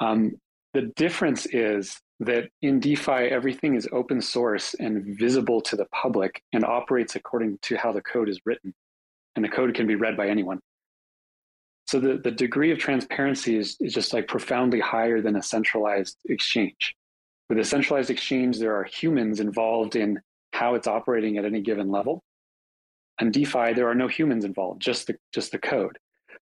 Um, 0.00 0.32
the 0.72 0.92
difference 0.96 1.46
is 1.46 2.00
that 2.20 2.48
in 2.62 2.78
DeFi, 2.78 3.10
everything 3.10 3.74
is 3.74 3.88
open 3.92 4.20
source 4.20 4.74
and 4.74 5.18
visible 5.18 5.60
to 5.62 5.76
the 5.76 5.86
public 5.86 6.42
and 6.52 6.64
operates 6.64 7.16
according 7.16 7.58
to 7.62 7.76
how 7.76 7.92
the 7.92 8.02
code 8.02 8.28
is 8.28 8.40
written. 8.44 8.74
And 9.34 9.44
the 9.44 9.48
code 9.48 9.74
can 9.74 9.86
be 9.86 9.94
read 9.94 10.16
by 10.16 10.28
anyone. 10.28 10.60
So 11.86 12.00
the, 12.00 12.20
the 12.22 12.30
degree 12.30 12.70
of 12.70 12.78
transparency 12.78 13.56
is, 13.56 13.76
is 13.80 13.94
just 13.94 14.12
like 14.12 14.28
profoundly 14.28 14.80
higher 14.80 15.22
than 15.22 15.36
a 15.36 15.42
centralized 15.42 16.18
exchange. 16.28 16.94
With 17.48 17.58
a 17.58 17.64
centralized 17.64 18.10
exchange, 18.10 18.58
there 18.58 18.76
are 18.76 18.84
humans 18.84 19.40
involved 19.40 19.96
in 19.96 20.20
how 20.52 20.74
it's 20.74 20.86
operating 20.86 21.38
at 21.38 21.44
any 21.44 21.60
given 21.60 21.90
level. 21.90 22.22
And 23.20 23.32
DeFi, 23.32 23.72
there 23.72 23.88
are 23.88 23.94
no 23.94 24.06
humans 24.06 24.44
involved, 24.44 24.80
just 24.80 25.06
the 25.06 25.16
just 25.32 25.52
the 25.52 25.58
code. 25.58 25.98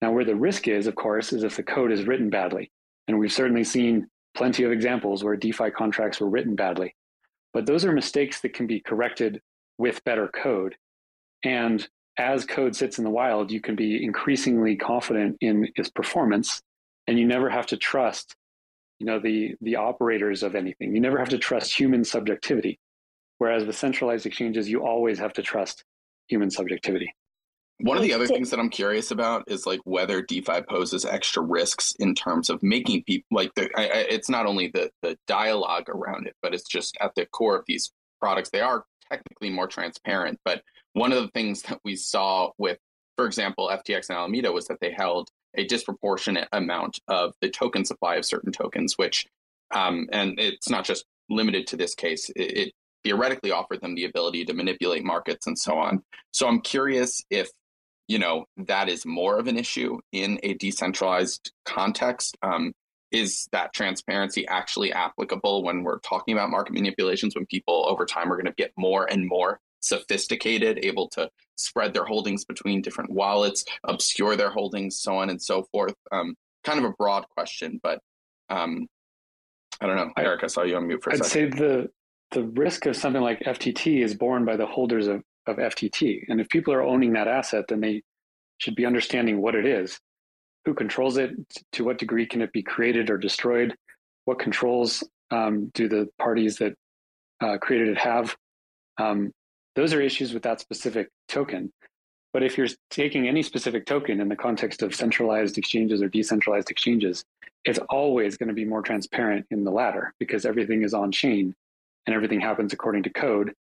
Now, 0.02 0.12
where 0.12 0.26
the 0.26 0.36
risk 0.36 0.68
is, 0.68 0.88
of 0.88 0.96
course, 0.96 1.34
is 1.34 1.44
if 1.44 1.56
the 1.56 1.64
code 1.64 1.92
is 1.92 2.06
written 2.06 2.30
badly. 2.30 2.72
And 3.08 3.20
we've 3.20 3.32
certainly 3.32 3.64
seen 3.64 4.08
plenty 4.36 4.64
of 4.64 4.72
examples 4.72 5.24
where 5.24 5.36
DeFi 5.36 5.72
contracts 5.72 6.20
were 6.20 6.30
written 6.30 6.56
badly. 6.56 6.96
But 7.54 7.66
those 7.66 7.86
are 7.86 7.92
mistakes 7.92 8.42
that 8.42 8.54
can 8.54 8.68
be 8.68 8.80
corrected 8.80 9.42
with 9.78 10.04
better 10.04 10.28
code. 10.28 10.76
And 11.44 11.88
as 12.18 12.46
code 12.46 12.76
sits 12.76 12.98
in 12.98 13.04
the 13.04 13.10
wild, 13.10 13.52
you 13.52 13.62
can 13.62 13.76
be 13.76 14.04
increasingly 14.04 14.76
confident 14.76 15.38
in 15.42 15.68
its 15.76 15.90
performance, 15.90 16.62
and 17.08 17.18
you 17.18 17.26
never 17.26 17.50
have 17.50 17.66
to 17.68 17.78
trust, 17.78 18.36
you 19.04 19.12
know, 19.12 19.20
the 19.20 19.54
the 19.60 19.76
operators 19.76 20.44
of 20.44 20.56
anything. 20.56 20.96
You 20.96 21.02
never 21.02 21.18
have 21.18 21.28
to 21.30 21.38
trust 21.38 21.78
human 21.78 22.06
subjectivity. 22.06 22.80
Whereas 23.38 23.66
with 23.66 23.76
centralized 23.76 24.26
exchanges, 24.26 24.70
you 24.70 24.86
always 24.86 25.20
have 25.20 25.34
to 25.34 25.42
trust 25.42 25.84
human 26.28 26.50
subjectivity. 26.50 27.14
One 27.82 27.98
of 27.98 28.04
the 28.04 28.14
other 28.14 28.28
things 28.28 28.50
that 28.52 28.62
I'm 28.62 28.70
curious 28.70 29.12
about 29.12 29.44
is 29.48 29.66
like 29.66 29.82
whether 29.84 30.22
DeFi 30.22 30.62
poses 30.70 31.04
extra 31.04 31.44
risks 31.44 31.94
in 32.00 32.16
terms 32.16 32.50
of 32.50 32.64
making 32.64 33.04
people 33.04 33.28
like 33.30 33.54
the. 33.56 33.70
I, 33.76 33.82
I, 33.82 33.98
it's 34.10 34.30
not 34.30 34.46
only 34.46 34.70
the 34.74 34.90
the 35.02 35.18
dialogue 35.28 35.90
around 35.90 36.26
it, 36.26 36.36
but 36.42 36.54
it's 36.54 36.70
just 36.70 36.96
at 37.02 37.12
the 37.16 37.26
core 37.26 37.58
of 37.58 37.66
these 37.68 37.92
products. 38.22 38.52
They 38.52 38.62
are 38.62 38.86
technically 39.12 39.50
more 39.50 39.68
transparent, 39.68 40.40
but 40.46 40.62
one 40.94 41.12
of 41.12 41.22
the 41.22 41.32
things 41.32 41.64
that 41.64 41.80
we 41.84 41.98
saw 41.98 42.52
with, 42.58 42.78
for 43.18 43.26
example, 43.26 43.70
FTX 43.70 44.08
and 44.08 44.18
Alameda 44.18 44.54
was 44.54 44.68
that 44.68 44.78
they 44.80 44.92
held 44.92 45.28
a 45.56 45.66
disproportionate 45.66 46.48
amount 46.52 47.00
of 47.08 47.34
the 47.42 47.50
token 47.50 47.86
supply 47.86 48.16
of 48.16 48.26
certain 48.26 48.52
tokens, 48.52 48.98
which, 48.98 49.26
um, 49.74 50.08
and 50.12 50.40
it's 50.40 50.70
not 50.70 50.86
just 50.86 51.06
limited 51.30 51.68
to 51.68 51.78
this 51.78 51.96
case, 51.96 52.30
it, 52.36 52.58
it 52.58 52.74
theoretically 53.04 53.52
offered 53.52 53.82
them 53.82 53.96
the 53.96 54.06
ability 54.06 54.46
to 54.46 54.54
manipulate 54.54 55.04
markets 55.04 55.48
and 55.48 55.58
so 55.58 55.78
on. 55.78 56.04
So 56.32 56.48
I'm 56.48 56.62
curious 56.62 57.24
if 57.30 57.50
you 58.08 58.20
know 58.20 58.46
that 58.58 58.90
is 58.90 59.06
more 59.06 59.38
of 59.38 59.48
an 59.48 59.58
issue 59.58 59.98
in 60.12 60.40
a 60.44 60.54
decentralized 60.56 61.52
context. 61.66 62.38
Um, 62.42 62.74
is 63.12 63.48
that 63.52 63.72
transparency 63.74 64.48
actually 64.48 64.92
applicable 64.92 65.64
when 65.64 65.84
we're 65.84 66.00
talking 66.00 66.34
about 66.34 66.50
market 66.50 66.74
manipulations 66.74 67.36
when 67.36 67.46
people 67.46 67.86
over 67.88 68.08
time 68.08 68.32
are 68.32 68.36
going 68.36 68.48
to 68.48 68.54
get 68.58 68.72
more 68.76 69.06
and 69.10 69.28
more 69.28 69.60
sophisticated, 69.82 70.80
able 70.84 71.08
to 71.10 71.30
spread 71.56 71.94
their 71.94 72.06
holdings 72.06 72.46
between 72.46 72.82
different 72.82 73.12
wallets, 73.12 73.64
obscure 73.84 74.36
their 74.36 74.50
holdings, 74.50 75.00
so 75.00 75.18
on 75.18 75.30
and 75.30 75.42
so 75.42 75.64
forth. 75.72 75.96
Um, 76.12 76.36
kind 76.64 76.80
of 76.80 76.86
a 76.86 76.94
broad 76.94 77.26
question, 77.30 77.80
but 77.84 78.00
um, 78.50 78.88
I 79.82 79.88
don't 79.88 79.96
know. 79.96 80.12
Eric, 80.18 80.44
I 80.44 80.48
saw 80.48 80.64
you 80.64 80.78
on 80.78 80.88
mute 80.88 81.04
for 81.04 81.10
a 81.10 81.14
I'd 81.14 81.26
second. 81.26 81.54
say 81.54 81.60
the 81.60 81.90
the 82.32 82.44
risk 82.44 82.86
of 82.86 82.96
something 82.96 83.22
like 83.22 83.40
FTT 83.42 84.04
is 84.04 84.16
borne 84.16 84.44
by 84.44 84.58
the 84.58 84.66
holders 84.66 85.08
of, 85.08 85.22
of 85.46 85.58
FTT. 85.58 86.24
And 86.30 86.42
if 86.42 86.50
people 86.50 86.74
are 86.74 86.82
owning 86.82 87.14
that 87.14 87.28
asset, 87.28 87.66
then 87.70 87.80
they 87.80 88.02
should 88.58 88.76
be 88.76 88.86
understanding 88.86 89.40
what 89.40 89.54
it 89.54 89.66
is, 89.66 90.00
who 90.66 90.74
controls 90.74 91.18
it, 91.18 91.32
to 91.74 91.84
what 91.84 92.00
degree 92.00 92.26
can 92.26 92.42
it 92.42 92.52
be 92.52 92.64
created 92.64 93.10
or 93.12 93.18
destroyed, 93.18 93.76
what 94.26 94.40
controls 94.40 95.04
um, 95.32 95.70
do 95.74 95.88
the 95.88 96.10
parties 96.18 96.58
that 96.58 96.74
uh, 97.42 97.58
created 97.58 97.90
it 97.90 97.98
have. 97.98 98.36
Um, 98.98 99.32
those 99.76 99.94
are 99.94 100.02
issues 100.02 100.34
with 100.34 100.44
that 100.44 100.60
specific 100.60 101.10
token. 101.34 101.72
But 102.32 102.44
if 102.44 102.58
you're 102.58 102.68
taking 102.90 103.28
any 103.28 103.44
specific 103.44 103.86
token 103.86 104.20
in 104.20 104.30
the 104.30 104.36
context 104.36 104.82
of 104.82 104.96
centralized 104.96 105.58
exchanges 105.58 106.02
or 106.02 106.08
decentralized 106.08 106.72
exchanges, 106.72 107.24
it's 107.66 107.80
always 107.90 108.38
going 108.38 108.50
to 108.50 108.56
be 108.56 108.66
more 108.66 108.82
transparent 108.82 109.46
in 109.52 109.64
the 109.64 109.72
latter 109.72 110.14
because 110.20 110.46
everything 110.46 110.84
is 110.84 110.94
on 110.94 111.12
chain 111.12 111.56
and 112.06 112.16
everything 112.16 112.42
happens 112.42 112.74
according 112.74 113.04
to 113.04 113.10
code 113.10 113.54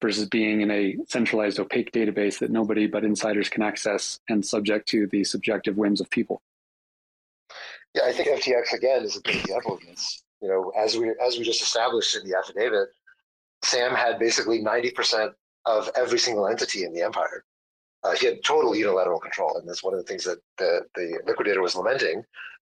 versus 0.00 0.28
being 0.28 0.62
in 0.62 0.70
a 0.70 0.96
centralized 1.08 1.58
opaque 1.58 1.92
database 1.92 2.38
that 2.38 2.50
nobody 2.50 2.86
but 2.86 3.04
insiders 3.04 3.48
can 3.48 3.62
access 3.62 4.18
and 4.28 4.44
subject 4.44 4.88
to 4.88 5.06
the 5.08 5.24
subjective 5.24 5.76
whims 5.76 6.00
of 6.00 6.08
people. 6.10 6.40
Yeah, 7.94 8.02
I 8.06 8.12
think 8.12 8.28
FTX 8.28 8.72
again 8.72 9.02
is 9.02 9.16
a 9.16 9.20
good 9.20 9.36
example 9.36 9.74
of 9.74 9.80
this. 9.80 10.22
You 10.40 10.48
know, 10.48 10.72
as 10.78 10.96
we 10.96 11.12
as 11.24 11.36
we 11.36 11.44
just 11.44 11.60
established 11.60 12.16
in 12.16 12.26
the 12.26 12.38
affidavit, 12.38 12.88
Sam 13.62 13.92
had 13.94 14.18
basically 14.18 14.62
ninety 14.62 14.90
percent 14.90 15.32
of 15.66 15.90
every 15.96 16.18
single 16.18 16.46
entity 16.46 16.84
in 16.84 16.92
the 16.92 17.02
empire. 17.02 17.44
Uh, 18.02 18.14
he 18.14 18.26
had 18.26 18.42
total 18.42 18.74
unilateral 18.74 19.20
control, 19.20 19.56
and 19.58 19.68
that's 19.68 19.82
one 19.82 19.92
of 19.92 19.98
the 19.98 20.04
things 20.04 20.24
that 20.24 20.38
the 20.58 20.82
the 20.94 21.20
liquidator 21.26 21.60
was 21.60 21.76
lamenting 21.76 22.24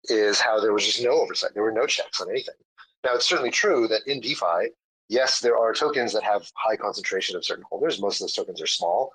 is 0.06 0.40
how 0.40 0.60
there 0.60 0.74
was 0.74 0.86
just 0.86 1.04
no 1.04 1.12
oversight. 1.12 1.52
There 1.54 1.64
were 1.64 1.72
no 1.72 1.86
checks 1.86 2.22
on 2.22 2.30
anything. 2.30 2.56
Now, 3.04 3.16
it's 3.16 3.28
certainly 3.28 3.52
true 3.52 3.88
that 3.90 4.08
in 4.08 4.22
DeFi, 4.22 4.72
yes, 5.10 5.40
there 5.42 5.58
are 5.58 5.74
tokens 5.74 6.14
that 6.14 6.24
have 6.24 6.50
high 6.56 6.78
concentration 6.78 7.36
of 7.36 7.44
certain 7.44 7.66
holders. 7.70 8.02
Most 8.02 8.22
of 8.22 8.26
those 8.26 8.34
tokens 8.34 8.62
are 8.62 8.68
small. 8.68 9.12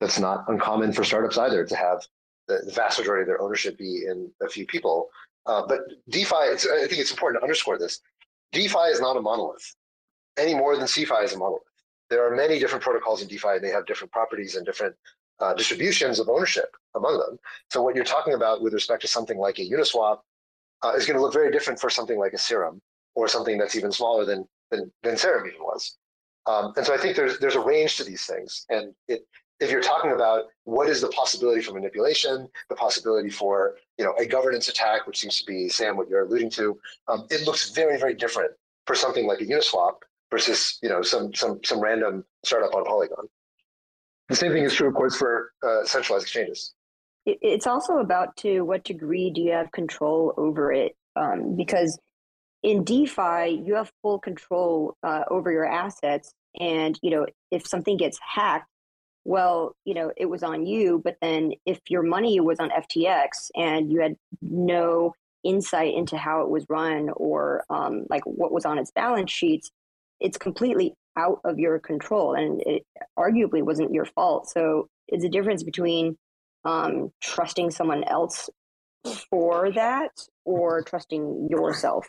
That's 0.00 0.18
not 0.18 0.44
uncommon 0.48 0.92
for 0.92 1.04
startups 1.04 1.36
either 1.36 1.64
to 1.66 1.76
have 1.76 2.06
the, 2.48 2.60
the 2.64 2.72
vast 2.72 2.98
majority 2.98 3.22
of 3.22 3.26
their 3.26 3.42
ownership 3.42 3.76
be 3.76 4.04
in 4.08 4.30
a 4.42 4.48
few 4.48 4.66
people. 4.66 5.10
Uh, 5.46 5.66
but 5.66 5.80
DeFi, 6.08 6.34
I 6.34 6.56
think 6.56 7.00
it's 7.00 7.10
important 7.10 7.40
to 7.40 7.44
underscore 7.44 7.78
this. 7.78 8.00
DeFi 8.52 8.88
is 8.90 9.00
not 9.00 9.16
a 9.16 9.20
monolith 9.20 9.74
any 10.40 10.54
more 10.54 10.76
than 10.76 10.86
CeFi 10.86 11.24
is 11.24 11.32
a 11.34 11.38
monolith. 11.38 11.62
There 12.10 12.26
are 12.26 12.34
many 12.34 12.58
different 12.58 12.82
protocols 12.82 13.22
in 13.22 13.28
DeFi, 13.28 13.48
and 13.48 13.64
they 13.64 13.70
have 13.70 13.86
different 13.86 14.12
properties 14.12 14.56
and 14.56 14.66
different 14.66 14.94
uh, 15.40 15.54
distributions 15.54 16.18
of 16.18 16.28
ownership 16.28 16.76
among 16.94 17.18
them. 17.18 17.38
So 17.70 17.82
what 17.82 17.94
you're 17.94 18.04
talking 18.04 18.34
about 18.34 18.62
with 18.62 18.74
respect 18.74 19.02
to 19.02 19.08
something 19.08 19.38
like 19.38 19.58
a 19.58 19.62
Uniswap 19.62 20.18
uh, 20.82 20.92
is 20.96 21.06
going 21.06 21.16
to 21.16 21.22
look 21.22 21.32
very 21.32 21.50
different 21.50 21.80
for 21.80 21.88
something 21.88 22.18
like 22.18 22.32
a 22.32 22.38
Serum 22.38 22.80
or 23.14 23.28
something 23.28 23.58
that's 23.58 23.76
even 23.76 23.92
smaller 23.92 24.24
than 24.24 24.46
than, 24.70 24.90
than 25.02 25.16
Serum 25.16 25.46
even 25.46 25.60
was. 25.60 25.96
Um, 26.46 26.72
and 26.76 26.86
so 26.86 26.94
I 26.94 26.98
think 26.98 27.16
there's 27.16 27.38
there's 27.38 27.54
a 27.54 27.60
range 27.60 27.96
to 27.96 28.04
these 28.04 28.24
things, 28.26 28.66
and 28.70 28.94
it, 29.08 29.26
if 29.60 29.70
you're 29.70 29.82
talking 29.82 30.12
about 30.12 30.44
what 30.64 30.88
is 30.88 31.00
the 31.00 31.08
possibility 31.08 31.60
for 31.60 31.74
manipulation, 31.74 32.48
the 32.68 32.76
possibility 32.76 33.30
for 33.30 33.76
you 33.98 34.04
know 34.04 34.14
a 34.18 34.26
governance 34.26 34.68
attack, 34.68 35.06
which 35.06 35.18
seems 35.18 35.38
to 35.38 35.44
be 35.44 35.68
Sam 35.68 35.96
what 35.96 36.08
you're 36.08 36.24
alluding 36.24 36.50
to, 36.50 36.78
um, 37.08 37.26
it 37.30 37.46
looks 37.46 37.70
very 37.70 37.98
very 37.98 38.14
different 38.14 38.52
for 38.86 38.94
something 38.94 39.26
like 39.26 39.40
a 39.40 39.46
Uniswap 39.46 39.96
versus 40.30 40.78
you 40.82 40.88
know 40.88 41.02
some 41.02 41.34
some 41.34 41.60
some 41.64 41.80
random 41.80 42.24
startup 42.44 42.74
on 42.74 42.84
Polygon. 42.84 43.26
The 44.28 44.36
same 44.36 44.52
thing 44.52 44.64
is 44.64 44.74
true, 44.74 44.88
of 44.88 44.94
course, 44.94 45.16
for 45.16 45.50
uh, 45.66 45.84
centralized 45.84 46.24
exchanges. 46.24 46.72
It's 47.26 47.66
also 47.66 47.98
about 47.98 48.36
to 48.38 48.62
what 48.62 48.84
degree 48.84 49.30
do 49.30 49.40
you 49.40 49.52
have 49.52 49.72
control 49.72 50.32
over 50.36 50.72
it? 50.72 50.96
Um, 51.16 51.56
because 51.56 51.98
in 52.62 52.84
DeFi, 52.84 53.62
you 53.64 53.74
have 53.74 53.90
full 54.02 54.18
control 54.18 54.96
uh, 55.02 55.24
over 55.30 55.50
your 55.50 55.66
assets, 55.66 56.32
and 56.58 56.98
you 57.02 57.10
know 57.10 57.26
if 57.50 57.66
something 57.66 57.96
gets 57.96 58.18
hacked, 58.24 58.68
well, 59.24 59.74
you 59.84 59.94
know 59.94 60.12
it 60.16 60.26
was 60.26 60.42
on 60.42 60.64
you. 60.64 61.00
But 61.04 61.16
then 61.20 61.52
if 61.66 61.80
your 61.88 62.02
money 62.02 62.38
was 62.40 62.60
on 62.60 62.70
FTX 62.70 63.50
and 63.56 63.90
you 63.90 64.00
had 64.00 64.16
no 64.40 65.14
insight 65.42 65.94
into 65.94 66.16
how 66.16 66.42
it 66.42 66.50
was 66.50 66.64
run 66.68 67.08
or 67.16 67.64
um, 67.70 68.04
like 68.10 68.24
what 68.24 68.52
was 68.52 68.64
on 68.64 68.78
its 68.78 68.90
balance 68.92 69.30
sheets, 69.30 69.70
it's 70.20 70.38
completely 70.38 70.94
out 71.16 71.40
of 71.44 71.58
your 71.58 71.78
control 71.78 72.34
and 72.34 72.62
it 72.66 72.82
arguably 73.18 73.62
wasn't 73.62 73.92
your 73.92 74.04
fault. 74.04 74.48
So 74.48 74.88
it's 75.08 75.24
a 75.24 75.28
difference 75.28 75.62
between 75.62 76.16
um, 76.64 77.10
trusting 77.20 77.70
someone 77.70 78.04
else 78.04 78.48
for 79.30 79.72
that 79.72 80.12
or 80.44 80.82
trusting 80.82 81.48
yourself. 81.50 82.06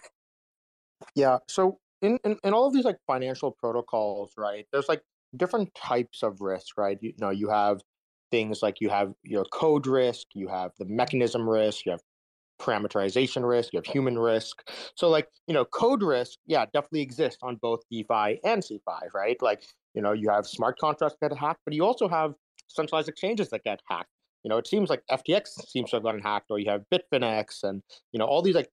Yeah. 1.15 1.37
So 1.47 1.79
in, 2.01 2.19
in, 2.23 2.37
in 2.43 2.53
all 2.53 2.67
of 2.67 2.73
these 2.73 2.85
like 2.85 2.97
financial 3.07 3.51
protocols, 3.51 4.33
right, 4.37 4.65
there's 4.71 4.89
like 4.89 5.01
different 5.35 5.73
types 5.73 6.23
of 6.23 6.41
risk, 6.41 6.77
right? 6.77 6.97
You, 7.01 7.09
you 7.09 7.15
know, 7.19 7.29
you 7.29 7.49
have 7.49 7.81
things 8.29 8.59
like 8.61 8.79
you 8.79 8.89
have 8.89 9.13
your 9.23 9.45
code 9.45 9.87
risk, 9.87 10.27
you 10.33 10.47
have 10.47 10.71
the 10.79 10.85
mechanism 10.85 11.49
risk, 11.49 11.85
you 11.85 11.91
have 11.91 12.01
parameterization 12.61 13.47
risk, 13.47 13.73
you 13.73 13.77
have 13.77 13.85
human 13.85 14.17
risk. 14.17 14.61
So 14.95 15.09
like, 15.09 15.27
you 15.47 15.53
know, 15.53 15.65
code 15.65 16.03
risk, 16.03 16.37
yeah, 16.45 16.65
definitely 16.65 17.01
exists 17.01 17.39
on 17.41 17.57
both 17.61 17.81
DeFi 17.91 18.39
and 18.43 18.61
CeFi, 18.61 19.13
right? 19.13 19.41
Like, 19.41 19.63
you 19.93 20.01
know, 20.01 20.13
you 20.13 20.29
have 20.29 20.45
smart 20.45 20.77
contracts 20.77 21.17
that 21.21 21.29
get 21.29 21.37
hacked, 21.37 21.61
but 21.65 21.73
you 21.73 21.83
also 21.83 22.07
have 22.07 22.33
centralized 22.67 23.09
exchanges 23.09 23.49
that 23.49 23.63
get 23.63 23.81
hacked. 23.89 24.09
You 24.43 24.49
know, 24.49 24.57
it 24.57 24.67
seems 24.67 24.89
like 24.89 25.03
FTX 25.11 25.67
seems 25.67 25.89
to 25.89 25.97
have 25.97 26.03
gotten 26.03 26.21
hacked, 26.21 26.47
or 26.49 26.59
you 26.59 26.69
have 26.69 26.83
Bitfinex 26.93 27.63
and, 27.63 27.81
you 28.11 28.19
know, 28.19 28.25
all 28.25 28.41
these 28.41 28.55
like, 28.55 28.69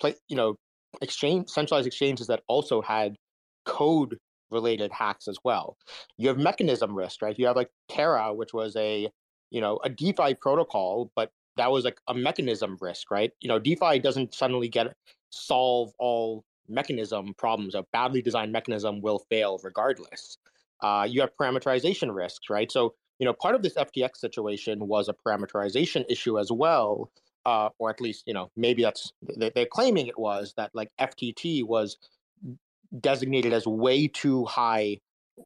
play, 0.00 0.14
you 0.28 0.36
know, 0.36 0.56
exchange 1.02 1.48
centralized 1.48 1.86
exchanges 1.86 2.26
that 2.26 2.42
also 2.48 2.80
had 2.80 3.16
code 3.64 4.18
related 4.50 4.90
hacks 4.92 5.28
as 5.28 5.38
well. 5.44 5.76
You 6.16 6.28
have 6.28 6.38
mechanism 6.38 6.94
risk, 6.94 7.22
right? 7.22 7.38
You 7.38 7.46
have 7.46 7.56
like 7.56 7.70
Terra, 7.88 8.34
which 8.34 8.52
was 8.52 8.74
a, 8.76 9.08
you 9.50 9.60
know, 9.60 9.78
a 9.84 9.90
DeFi 9.90 10.34
protocol, 10.34 11.10
but 11.14 11.30
that 11.58 11.70
was 11.70 11.84
like 11.84 12.00
a 12.08 12.14
mechanism 12.14 12.78
risk, 12.80 13.10
right? 13.10 13.32
You 13.40 13.48
know, 13.48 13.58
DeFi 13.58 13.98
doesn't 13.98 14.34
suddenly 14.34 14.68
get 14.68 14.94
solve 15.30 15.92
all 15.98 16.44
mechanism 16.68 17.34
problems. 17.36 17.74
A 17.74 17.84
badly 17.92 18.22
designed 18.22 18.52
mechanism 18.52 19.00
will 19.00 19.18
fail 19.28 19.60
regardless. 19.62 20.38
Uh, 20.80 21.06
you 21.08 21.20
have 21.20 21.30
parameterization 21.38 22.14
risks, 22.14 22.48
right? 22.48 22.70
So, 22.70 22.94
you 23.18 23.26
know, 23.26 23.32
part 23.32 23.56
of 23.56 23.62
this 23.62 23.74
FTX 23.74 24.18
situation 24.18 24.86
was 24.86 25.08
a 25.08 25.14
parameterization 25.26 26.04
issue 26.08 26.38
as 26.38 26.52
well, 26.52 27.10
uh, 27.44 27.70
or 27.78 27.90
at 27.90 28.00
least, 28.00 28.22
you 28.26 28.34
know, 28.34 28.50
maybe 28.56 28.82
that's 28.82 29.12
they're 29.22 29.66
claiming 29.66 30.06
it 30.06 30.18
was 30.18 30.54
that 30.56 30.70
like 30.74 30.90
FTT 31.00 31.64
was 31.64 31.98
designated 33.00 33.52
as 33.52 33.66
way 33.66 34.06
too 34.06 34.44
high 34.44 34.98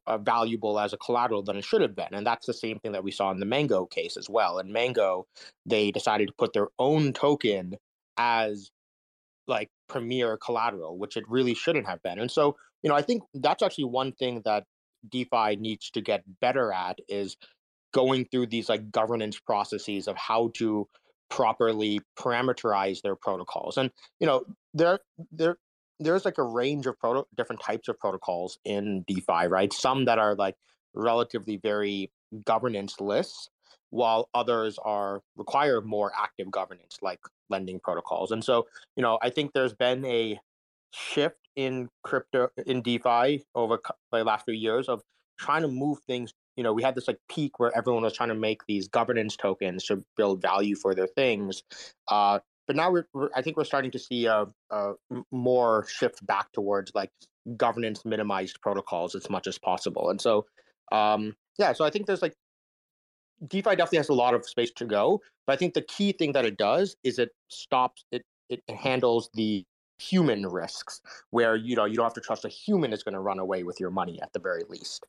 uh, 0.07 0.17
valuable 0.17 0.79
as 0.79 0.93
a 0.93 0.97
collateral 0.97 1.43
than 1.43 1.57
it 1.57 1.63
should 1.63 1.81
have 1.81 1.95
been. 1.95 2.13
And 2.13 2.25
that's 2.25 2.45
the 2.45 2.53
same 2.53 2.79
thing 2.79 2.91
that 2.93 3.03
we 3.03 3.11
saw 3.11 3.31
in 3.31 3.39
the 3.39 3.45
Mango 3.45 3.85
case 3.85 4.17
as 4.17 4.29
well. 4.29 4.59
In 4.59 4.71
Mango, 4.71 5.25
they 5.65 5.91
decided 5.91 6.27
to 6.27 6.33
put 6.37 6.53
their 6.53 6.69
own 6.79 7.13
token 7.13 7.75
as 8.17 8.71
like 9.47 9.69
premier 9.87 10.37
collateral, 10.37 10.97
which 10.97 11.17
it 11.17 11.25
really 11.27 11.53
shouldn't 11.53 11.87
have 11.87 12.01
been. 12.03 12.19
And 12.19 12.31
so, 12.31 12.55
you 12.81 12.89
know, 12.89 12.95
I 12.95 13.01
think 13.01 13.23
that's 13.33 13.63
actually 13.63 13.85
one 13.85 14.11
thing 14.13 14.41
that 14.45 14.65
DeFi 15.09 15.57
needs 15.57 15.89
to 15.91 16.01
get 16.01 16.23
better 16.39 16.71
at 16.71 16.99
is 17.09 17.37
going 17.93 18.25
through 18.25 18.47
these 18.47 18.69
like 18.69 18.91
governance 18.91 19.39
processes 19.39 20.07
of 20.07 20.17
how 20.17 20.51
to 20.55 20.87
properly 21.29 21.99
parameterize 22.17 23.01
their 23.01 23.15
protocols. 23.15 23.77
And 23.77 23.91
you 24.19 24.27
know, 24.27 24.43
there 24.73 24.99
there 25.31 25.57
there's 26.03 26.25
like 26.25 26.37
a 26.37 26.43
range 26.43 26.85
of 26.85 26.99
proto- 26.99 27.27
different 27.35 27.61
types 27.61 27.87
of 27.87 27.99
protocols 27.99 28.59
in 28.65 29.03
DeFi, 29.07 29.47
right? 29.47 29.71
Some 29.73 30.05
that 30.05 30.19
are 30.19 30.35
like 30.35 30.55
relatively 30.93 31.57
very 31.57 32.11
governance 32.45 32.99
less, 32.99 33.49
while 33.89 34.29
others 34.33 34.79
are 34.83 35.21
require 35.37 35.81
more 35.81 36.11
active 36.17 36.49
governance, 36.51 36.97
like 37.01 37.19
lending 37.49 37.79
protocols. 37.79 38.31
And 38.31 38.43
so, 38.43 38.67
you 38.95 39.03
know, 39.03 39.19
I 39.21 39.29
think 39.29 39.53
there's 39.53 39.73
been 39.73 40.03
a 40.05 40.39
shift 40.91 41.37
in 41.55 41.89
crypto 42.03 42.49
in 42.65 42.81
DeFi 42.81 43.43
over 43.55 43.79
the 44.11 44.23
last 44.23 44.45
few 44.45 44.53
years 44.53 44.89
of 44.89 45.01
trying 45.39 45.61
to 45.61 45.67
move 45.67 45.99
things. 46.07 46.33
You 46.55 46.63
know, 46.63 46.73
we 46.73 46.83
had 46.83 46.95
this 46.95 47.07
like 47.07 47.19
peak 47.29 47.59
where 47.59 47.75
everyone 47.75 48.03
was 48.03 48.13
trying 48.13 48.29
to 48.29 48.35
make 48.35 48.65
these 48.67 48.87
governance 48.87 49.35
tokens 49.35 49.85
to 49.85 50.03
build 50.17 50.41
value 50.41 50.75
for 50.75 50.93
their 50.95 51.07
things. 51.07 51.63
Uh, 52.07 52.39
but 52.67 52.75
now 52.75 52.91
we're, 52.91 53.07
we're, 53.13 53.29
I 53.35 53.41
think 53.41 53.57
we're 53.57 53.63
starting 53.63 53.91
to 53.91 53.99
see 53.99 54.25
a, 54.25 54.47
a 54.71 54.93
more 55.31 55.85
shift 55.89 56.25
back 56.25 56.51
towards 56.51 56.91
like 56.95 57.11
governance 57.57 58.05
minimized 58.05 58.61
protocols 58.61 59.15
as 59.15 59.29
much 59.29 59.47
as 59.47 59.57
possible. 59.57 60.09
And 60.09 60.21
so, 60.21 60.45
um, 60.91 61.35
yeah, 61.57 61.73
so 61.73 61.85
I 61.85 61.89
think 61.89 62.05
there's 62.05 62.21
like 62.21 62.35
DeFi 63.47 63.71
definitely 63.71 63.97
has 63.97 64.09
a 64.09 64.13
lot 64.13 64.33
of 64.33 64.45
space 64.45 64.71
to 64.71 64.85
go, 64.85 65.21
but 65.45 65.53
I 65.53 65.55
think 65.57 65.73
the 65.73 65.81
key 65.81 66.13
thing 66.13 66.31
that 66.33 66.45
it 66.45 66.57
does 66.57 66.95
is 67.03 67.19
it 67.19 67.31
stops 67.49 68.05
it 68.11 68.23
it 68.49 68.61
handles 68.69 69.29
the 69.33 69.65
human 69.99 70.45
risks 70.45 71.01
where 71.29 71.55
you 71.55 71.75
know 71.75 71.85
you 71.85 71.95
don't 71.95 72.05
have 72.05 72.13
to 72.13 72.21
trust 72.21 72.45
a 72.45 72.49
human 72.49 72.93
is 72.93 73.03
going 73.03 73.13
to 73.13 73.19
run 73.19 73.39
away 73.39 73.63
with 73.63 73.79
your 73.79 73.89
money 73.91 74.21
at 74.21 74.31
the 74.33 74.39
very 74.39 74.63
least. 74.69 75.05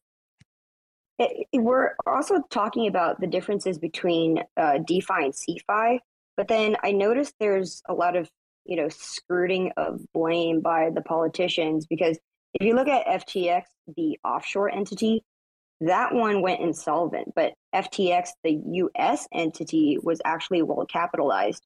it, 1.18 1.46
it, 1.52 1.58
we're 1.58 1.94
also 2.06 2.42
talking 2.50 2.86
about 2.86 3.20
the 3.20 3.26
differences 3.26 3.78
between 3.78 4.42
uh, 4.56 4.78
DeFi 4.78 5.24
and 5.24 5.32
CeFi, 5.32 5.98
but 6.36 6.48
then 6.48 6.76
I 6.82 6.92
noticed 6.92 7.34
there's 7.38 7.82
a 7.88 7.94
lot 7.94 8.16
of 8.16 8.30
you 8.64 8.76
know 8.76 8.88
skirting 8.88 9.72
of 9.76 10.00
blame 10.12 10.60
by 10.60 10.90
the 10.94 11.02
politicians 11.02 11.86
because 11.86 12.18
if 12.54 12.64
you 12.66 12.74
look 12.74 12.88
at 12.88 13.06
FTX, 13.06 13.62
the 13.96 14.18
offshore 14.24 14.70
entity, 14.70 15.24
that 15.80 16.14
one 16.14 16.40
went 16.40 16.60
insolvent, 16.60 17.32
but 17.34 17.52
FTX, 17.74 18.28
the 18.44 18.60
US 18.64 19.26
entity, 19.32 19.98
was 20.00 20.20
actually 20.24 20.62
well 20.62 20.86
capitalized. 20.86 21.62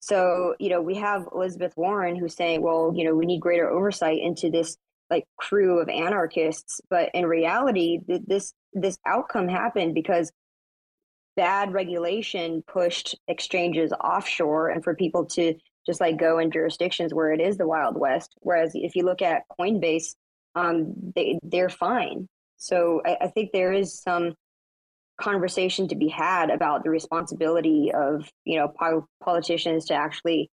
So, 0.00 0.54
you 0.60 0.68
know, 0.68 0.82
we 0.82 0.96
have 0.96 1.26
Elizabeth 1.34 1.72
Warren 1.74 2.16
who's 2.16 2.36
saying, 2.36 2.62
well, 2.62 2.92
you 2.94 3.04
know, 3.04 3.14
we 3.14 3.26
need 3.26 3.40
greater 3.40 3.68
oversight 3.68 4.18
into 4.22 4.50
this 4.50 4.76
like 5.10 5.24
crew 5.38 5.80
of 5.80 5.88
anarchists, 5.88 6.80
but 6.90 7.10
in 7.14 7.26
reality, 7.26 8.00
th- 8.06 8.22
this 8.26 8.52
this 8.72 8.98
outcome 9.06 9.48
happened 9.48 9.94
because 9.94 10.30
bad 11.36 11.72
regulation 11.72 12.62
pushed 12.66 13.14
exchanges 13.28 13.92
offshore 13.92 14.70
and 14.70 14.82
for 14.82 14.94
people 14.94 15.26
to 15.26 15.54
just 15.84 16.00
like 16.00 16.18
go 16.18 16.38
in 16.38 16.50
jurisdictions 16.50 17.14
where 17.14 17.32
it 17.32 17.40
is 17.40 17.58
the 17.58 17.66
wild 17.66 17.96
west. 17.98 18.34
Whereas 18.40 18.72
if 18.74 18.96
you 18.96 19.04
look 19.04 19.22
at 19.22 19.42
coinbase 19.58 20.14
um, 20.56 20.94
they, 21.14 21.38
they're 21.42 21.68
fine. 21.68 22.28
So 22.56 23.02
I, 23.04 23.18
I 23.22 23.28
think 23.28 23.52
there 23.52 23.72
is 23.72 24.00
some 24.00 24.34
conversation 25.20 25.88
to 25.88 25.94
be 25.94 26.08
had 26.08 26.50
about 26.50 26.82
the 26.82 26.90
responsibility 26.90 27.92
of 27.94 28.28
you 28.44 28.58
know 28.58 28.68
po- 28.68 29.06
politicians 29.22 29.86
to 29.86 29.94
actually 29.94 30.50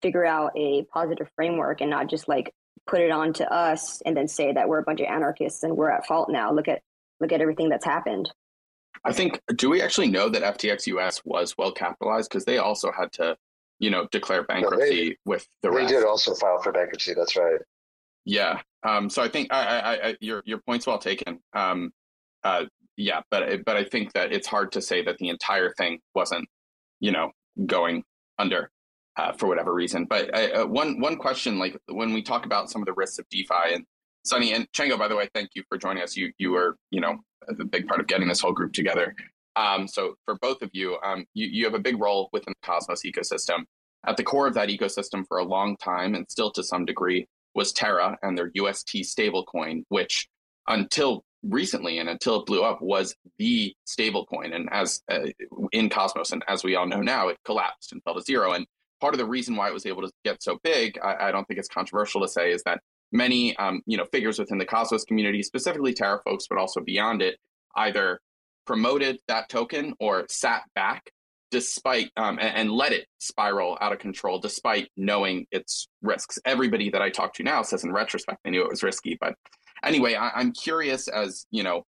figure 0.00 0.24
out 0.24 0.52
a 0.56 0.84
positive 0.92 1.28
framework 1.34 1.80
and 1.80 1.90
not 1.90 2.08
just 2.08 2.28
like 2.28 2.52
put 2.86 3.00
it 3.00 3.10
on 3.10 3.32
to 3.34 3.52
us 3.52 4.00
and 4.06 4.16
then 4.16 4.28
say 4.28 4.52
that 4.52 4.68
we're 4.68 4.78
a 4.78 4.84
bunch 4.84 5.00
of 5.00 5.06
anarchists 5.06 5.62
and 5.62 5.76
we're 5.76 5.90
at 5.90 6.06
fault 6.06 6.30
now. 6.30 6.52
Look 6.52 6.68
at 6.68 6.82
look 7.20 7.32
at 7.32 7.40
everything 7.40 7.70
that's 7.70 7.84
happened 7.84 8.30
i 9.04 9.12
think 9.12 9.40
do 9.56 9.70
we 9.70 9.80
actually 9.82 10.08
know 10.08 10.28
that 10.28 10.42
ftx 10.58 10.86
us 10.86 11.22
was 11.24 11.54
well 11.56 11.72
capitalized 11.72 12.28
because 12.30 12.44
they 12.44 12.58
also 12.58 12.90
had 12.92 13.10
to 13.12 13.36
you 13.78 13.90
know 13.90 14.06
declare 14.10 14.44
bankruptcy 14.44 14.78
no, 14.78 14.90
they, 14.90 15.16
with 15.24 15.46
the 15.62 15.70
they 15.70 15.76
rest. 15.76 15.92
did 15.92 16.04
also 16.04 16.34
file 16.34 16.60
for 16.62 16.72
bankruptcy 16.72 17.14
that's 17.14 17.36
right 17.36 17.60
yeah 18.24 18.60
um, 18.82 19.08
so 19.08 19.22
i 19.22 19.28
think 19.28 19.52
I, 19.52 19.78
I, 19.78 20.08
I, 20.08 20.16
your 20.20 20.42
your 20.44 20.58
point's 20.58 20.86
well 20.86 20.98
taken 20.98 21.40
um, 21.54 21.90
uh, 22.44 22.64
yeah 22.96 23.20
but 23.30 23.64
but 23.64 23.76
i 23.76 23.84
think 23.84 24.12
that 24.12 24.32
it's 24.32 24.46
hard 24.46 24.72
to 24.72 24.82
say 24.82 25.02
that 25.04 25.18
the 25.18 25.28
entire 25.28 25.72
thing 25.74 26.00
wasn't 26.14 26.48
you 27.00 27.12
know 27.12 27.30
going 27.66 28.04
under 28.38 28.70
uh, 29.18 29.32
for 29.32 29.48
whatever 29.48 29.74
reason. 29.74 30.06
But 30.06 30.32
uh, 30.32 30.62
uh, 30.62 30.66
one 30.66 31.00
one 31.00 31.16
question, 31.16 31.58
like 31.58 31.76
when 31.88 32.14
we 32.14 32.22
talk 32.22 32.46
about 32.46 32.70
some 32.70 32.80
of 32.80 32.86
the 32.86 32.94
risks 32.94 33.18
of 33.18 33.28
DeFi, 33.28 33.74
and 33.74 33.84
Sunny 34.28 34.52
and 34.52 34.70
Chango, 34.72 34.98
by 34.98 35.08
the 35.08 35.16
way, 35.16 35.28
thank 35.34 35.50
you 35.54 35.62
for 35.68 35.78
joining 35.78 36.02
us. 36.02 36.16
You 36.16 36.32
you 36.38 36.50
were 36.50 36.76
you 36.90 37.00
know 37.00 37.18
a 37.48 37.64
big 37.64 37.86
part 37.86 38.00
of 38.00 38.06
getting 38.06 38.28
this 38.28 38.40
whole 38.40 38.52
group 38.52 38.72
together. 38.72 39.14
Um, 39.56 39.88
so 39.88 40.14
for 40.24 40.36
both 40.40 40.62
of 40.62 40.70
you, 40.72 40.98
um, 41.04 41.24
you 41.34 41.46
you 41.46 41.64
have 41.64 41.74
a 41.74 41.78
big 41.78 42.00
role 42.00 42.28
within 42.32 42.54
the 42.60 42.66
Cosmos 42.66 43.02
ecosystem. 43.04 43.64
At 44.06 44.16
the 44.16 44.22
core 44.22 44.46
of 44.46 44.54
that 44.54 44.68
ecosystem 44.68 45.24
for 45.26 45.38
a 45.38 45.44
long 45.44 45.76
time, 45.76 46.14
and 46.14 46.24
still 46.30 46.50
to 46.52 46.62
some 46.62 46.84
degree, 46.84 47.26
was 47.54 47.72
Terra 47.72 48.16
and 48.22 48.38
their 48.38 48.50
UST 48.54 48.98
stablecoin, 48.98 49.82
which 49.88 50.28
until 50.68 51.24
recently 51.42 51.98
and 51.98 52.08
until 52.08 52.40
it 52.40 52.46
blew 52.46 52.62
up 52.62 52.80
was 52.80 53.14
the 53.38 53.74
stablecoin. 53.86 54.54
And 54.54 54.68
as 54.70 55.02
uh, 55.10 55.26
in 55.72 55.88
Cosmos, 55.88 56.32
and 56.32 56.44
as 56.48 56.62
we 56.62 56.76
all 56.76 56.86
know 56.86 57.00
now, 57.00 57.28
it 57.28 57.38
collapsed 57.44 57.92
and 57.92 58.02
fell 58.04 58.14
to 58.14 58.20
zero. 58.20 58.52
And 58.52 58.66
part 59.00 59.14
of 59.14 59.18
the 59.18 59.26
reason 59.26 59.56
why 59.56 59.68
it 59.68 59.74
was 59.74 59.86
able 59.86 60.02
to 60.02 60.10
get 60.24 60.42
so 60.42 60.58
big, 60.62 60.98
I, 61.02 61.28
I 61.28 61.32
don't 61.32 61.46
think 61.46 61.58
it's 61.58 61.68
controversial 61.68 62.20
to 62.20 62.28
say, 62.28 62.52
is 62.52 62.62
that 62.64 62.80
many 63.12 63.56
um, 63.56 63.80
you 63.86 63.96
know 63.96 64.04
figures 64.12 64.38
within 64.38 64.58
the 64.58 64.64
Cosmos 64.64 65.04
community, 65.04 65.42
specifically 65.42 65.94
Terra 65.94 66.20
folks, 66.24 66.46
but 66.48 66.58
also 66.58 66.80
beyond 66.80 67.22
it, 67.22 67.36
either 67.76 68.20
promoted 68.66 69.18
that 69.28 69.48
token 69.48 69.94
or 69.98 70.26
sat 70.28 70.62
back 70.74 71.10
despite 71.50 72.10
um, 72.18 72.38
and, 72.38 72.56
and, 72.56 72.70
let 72.70 72.92
it 72.92 73.06
spiral 73.18 73.78
out 73.80 73.90
of 73.90 73.98
control 73.98 74.38
despite 74.38 74.90
knowing 74.98 75.46
its 75.50 75.88
risks. 76.02 76.38
Everybody 76.44 76.90
that 76.90 77.00
i 77.00 77.08
talk 77.08 77.32
to 77.34 77.42
now 77.42 77.62
says 77.62 77.84
in 77.84 77.92
retrospect 77.92 78.40
they 78.44 78.50
knew 78.50 78.62
it 78.62 78.68
was 78.68 78.82
risky 78.82 79.16
but 79.18 79.34
anyway 79.82 80.14
I, 80.14 80.28
i'm 80.34 80.52
curious 80.52 81.08
as 81.08 81.46
you 81.50 81.62
know 81.62 81.84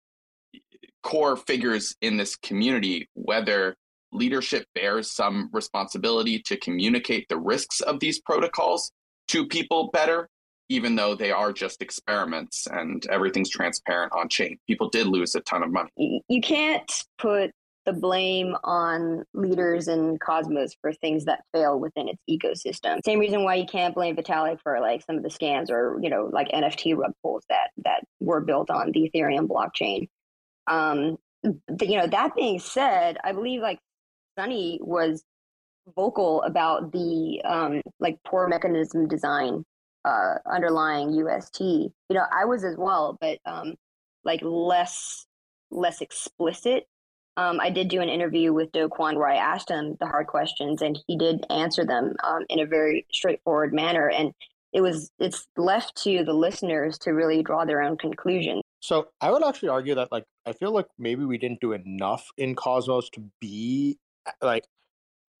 core 1.03 1.37
figures 1.37 1.95
in 2.01 2.17
this 2.17 2.35
community 2.35 3.07
whether 3.13 3.77
leadership 4.15 4.65
bears 4.73 5.11
some 5.11 5.49
responsibility 5.53 6.39
to 6.39 6.57
communicate 6.57 7.27
the 7.29 7.37
risks 7.37 7.81
of 7.81 7.99
these 7.99 8.19
protocols 8.21 8.91
to 9.27 9.45
people 9.47 9.89
better, 9.91 10.29
even 10.69 10.95
though 10.95 11.15
they 11.15 11.31
are 11.31 11.53
just 11.53 11.81
experiments 11.81 12.67
and 12.67 13.05
everything's 13.07 13.49
transparent 13.49 14.11
on 14.13 14.29
chain. 14.29 14.57
People 14.67 14.89
did 14.89 15.07
lose 15.07 15.35
a 15.35 15.41
ton 15.41 15.63
of 15.63 15.71
money. 15.71 16.23
You 16.27 16.41
can't 16.41 16.91
put 17.17 17.51
the 17.85 17.93
blame 17.93 18.55
on 18.63 19.23
leaders 19.33 19.87
in 19.87 20.17
Cosmos 20.17 20.75
for 20.81 20.91
things 20.91 21.25
that 21.25 21.43
fail 21.53 21.79
within 21.79 22.09
its 22.09 22.21
ecosystem. 22.29 22.99
Same 23.05 23.19
reason 23.19 23.43
why 23.43 23.55
you 23.55 23.65
can't 23.65 23.93
blame 23.93 24.15
Vitalik 24.15 24.59
for 24.63 24.79
like 24.79 25.03
some 25.03 25.17
of 25.17 25.23
the 25.23 25.29
scams 25.29 25.69
or 25.69 25.99
you 26.01 26.09
know 26.09 26.29
like 26.31 26.49
NFT 26.49 26.97
rug 26.97 27.13
pulls 27.21 27.45
that 27.49 27.69
that 27.83 28.03
were 28.19 28.41
built 28.41 28.71
on 28.71 28.91
the 28.91 29.09
Ethereum 29.13 29.47
blockchain. 29.47 30.07
Um, 30.67 31.17
you 31.43 31.97
know 31.97 32.07
that 32.07 32.35
being 32.35 32.59
said, 32.59 33.17
I 33.23 33.33
believe 33.33 33.61
like 33.61 33.77
Sunny 34.37 34.79
was 34.81 35.23
vocal 35.95 36.41
about 36.41 36.91
the 36.91 37.41
um, 37.45 37.81
like 37.99 38.17
poor 38.25 38.47
mechanism 38.47 39.07
design 39.07 39.63
uh, 40.05 40.35
underlying 40.45 41.11
UST. 41.13 41.59
You 41.59 41.91
know, 42.11 42.25
I 42.31 42.45
was 42.45 42.63
as 42.63 42.77
well, 42.77 43.17
but 43.19 43.39
um, 43.45 43.73
like 44.23 44.39
less 44.43 45.25
less 45.71 46.01
explicit. 46.01 46.85
Um, 47.37 47.59
I 47.59 47.69
did 47.69 47.89
do 47.89 47.99
an 47.99 48.07
interview 48.07 48.53
with 48.53 48.71
Do 48.71 48.87
Kwon 48.87 49.15
where 49.15 49.27
I 49.27 49.35
asked 49.35 49.69
him 49.69 49.97
the 49.99 50.05
hard 50.05 50.27
questions, 50.27 50.81
and 50.81 50.97
he 51.07 51.17
did 51.17 51.45
answer 51.49 51.85
them 51.85 52.13
um, 52.23 52.45
in 52.49 52.59
a 52.59 52.65
very 52.65 53.05
straightforward 53.11 53.73
manner. 53.73 54.09
And 54.09 54.31
it 54.71 54.81
was 54.81 55.09
it's 55.19 55.47
left 55.57 55.95
to 56.03 56.23
the 56.23 56.33
listeners 56.33 56.97
to 56.99 57.11
really 57.11 57.43
draw 57.43 57.65
their 57.65 57.81
own 57.81 57.97
conclusions. 57.97 58.61
So 58.79 59.07
I 59.19 59.31
would 59.31 59.43
actually 59.43 59.69
argue 59.69 59.95
that 59.95 60.11
like 60.11 60.25
I 60.45 60.53
feel 60.53 60.71
like 60.71 60.85
maybe 60.99 61.25
we 61.25 61.37
didn't 61.37 61.61
do 61.61 61.73
enough 61.73 62.27
in 62.37 62.55
Cosmos 62.55 63.09
to 63.11 63.23
be 63.41 63.97
like 64.41 64.65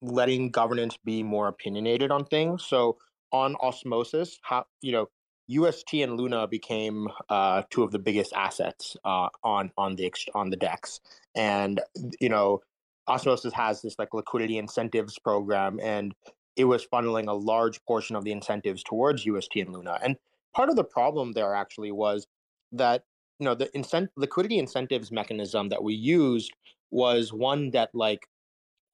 letting 0.01 0.49
governance 0.51 0.97
be 1.03 1.23
more 1.23 1.47
opinionated 1.47 2.11
on 2.11 2.25
things. 2.25 2.63
So 2.63 2.97
on 3.31 3.55
osmosis, 3.61 4.39
how 4.43 4.65
you 4.81 4.91
know 4.91 5.07
UST 5.47 5.93
and 5.95 6.17
Luna 6.17 6.47
became 6.47 7.07
uh, 7.29 7.63
two 7.69 7.83
of 7.83 7.91
the 7.91 7.99
biggest 7.99 8.33
assets 8.33 8.95
uh, 9.05 9.29
on 9.43 9.71
on 9.77 9.95
the 9.95 10.11
on 10.33 10.49
the 10.49 10.57
DEX, 10.57 10.99
and 11.35 11.81
you 12.19 12.29
know 12.29 12.61
osmosis 13.07 13.53
has 13.53 13.81
this 13.81 13.95
like 13.99 14.13
liquidity 14.13 14.57
incentives 14.57 15.19
program, 15.19 15.79
and 15.81 16.13
it 16.55 16.65
was 16.65 16.87
funneling 16.87 17.27
a 17.27 17.33
large 17.33 17.83
portion 17.85 18.15
of 18.15 18.23
the 18.23 18.31
incentives 18.31 18.83
towards 18.83 19.25
UST 19.25 19.57
and 19.57 19.73
Luna. 19.73 19.99
And 20.01 20.15
part 20.55 20.69
of 20.69 20.75
the 20.75 20.83
problem 20.83 21.33
there 21.33 21.53
actually 21.53 21.91
was 21.91 22.25
that 22.71 23.03
you 23.39 23.45
know 23.45 23.55
the 23.55 23.67
incent- 23.75 24.09
liquidity 24.15 24.57
incentives 24.57 25.11
mechanism 25.11 25.69
that 25.69 25.83
we 25.83 25.93
used 25.93 26.51
was 26.91 27.33
one 27.33 27.71
that 27.71 27.89
like 27.93 28.27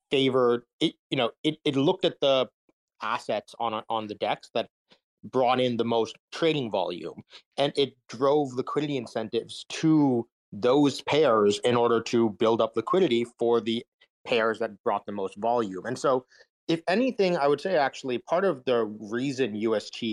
favored 0.10 0.64
it 0.80 0.94
you 1.10 1.18
know 1.18 1.32
it, 1.44 1.58
it 1.64 1.76
looked 1.76 2.04
at 2.04 2.20
the 2.20 2.48
assets 3.02 3.56
on 3.60 3.84
on 3.90 4.08
the 4.08 4.16
DEX 4.16 4.50
that 4.54 4.70
brought 5.24 5.60
in 5.60 5.78
the 5.78 5.86
most 5.86 6.16
trading 6.32 6.72
volume 6.72 7.22
and 7.58 7.72
it 7.76 7.96
drove 8.10 8.54
liquidity 8.54 8.98
incentives 8.98 9.66
to 9.70 10.28
those 10.52 11.02
pairs 11.02 11.60
in 11.64 11.76
order 11.76 12.02
to 12.02 12.32
build 12.32 12.60
up 12.60 12.76
liquidity 12.76 13.26
for 13.38 13.62
the 13.62 13.86
pairs 14.26 14.60
that 14.60 14.72
brought 14.84 15.06
the 15.06 15.12
most 15.12 15.36
volume. 15.38 15.86
And 15.86 15.98
so 15.98 16.26
if 16.68 16.82
anything 16.88 17.38
i 17.38 17.48
would 17.48 17.60
say 17.60 17.76
actually 17.76 18.18
part 18.18 18.46
of 18.46 18.64
the 18.66 18.86
reason 19.00 19.56
ust 19.56 20.04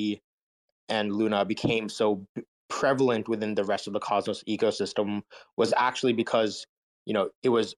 and 0.88 1.12
luna 1.14 1.44
became 1.44 1.88
so 1.88 2.26
prevalent 2.68 3.28
within 3.28 3.54
the 3.54 3.64
rest 3.64 3.86
of 3.86 3.92
the 3.92 4.00
cosmos 4.00 4.42
ecosystem 4.48 5.22
was 5.56 5.72
actually 5.76 6.12
because 6.12 6.66
you 7.06 7.14
know 7.14 7.28
it 7.42 7.50
was 7.50 7.74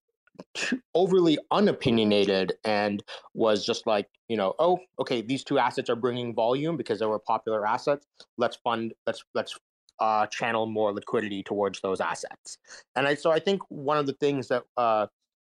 overly 0.95 1.39
unopinionated 1.53 2.53
and 2.65 3.03
was 3.35 3.65
just 3.65 3.87
like 3.87 4.09
you 4.29 4.37
know 4.37 4.55
oh 4.59 4.79
okay 4.99 5.21
these 5.21 5.45
two 5.45 5.59
assets 5.59 5.91
are 5.91 5.97
bringing 5.97 6.35
volume 6.35 6.77
because 6.77 6.99
they 7.01 7.07
were 7.07 7.19
popular 7.19 7.67
assets. 7.67 8.07
Let's 8.39 8.57
fund 8.57 8.93
let's 9.07 9.25
let's 9.35 9.59
uh, 10.01 10.27
channel 10.27 10.67
more 10.67 10.93
liquidity 10.93 11.43
towards 11.43 11.81
those 11.83 12.01
assets. 12.01 12.57
And 12.97 13.07
I, 13.07 13.15
so 13.15 13.31
i 13.31 13.39
think 13.39 13.61
one 13.69 13.99
of 13.99 14.07
the 14.07 14.15
things 14.15 14.49
that 14.49 14.65
uh, 14.77 15.07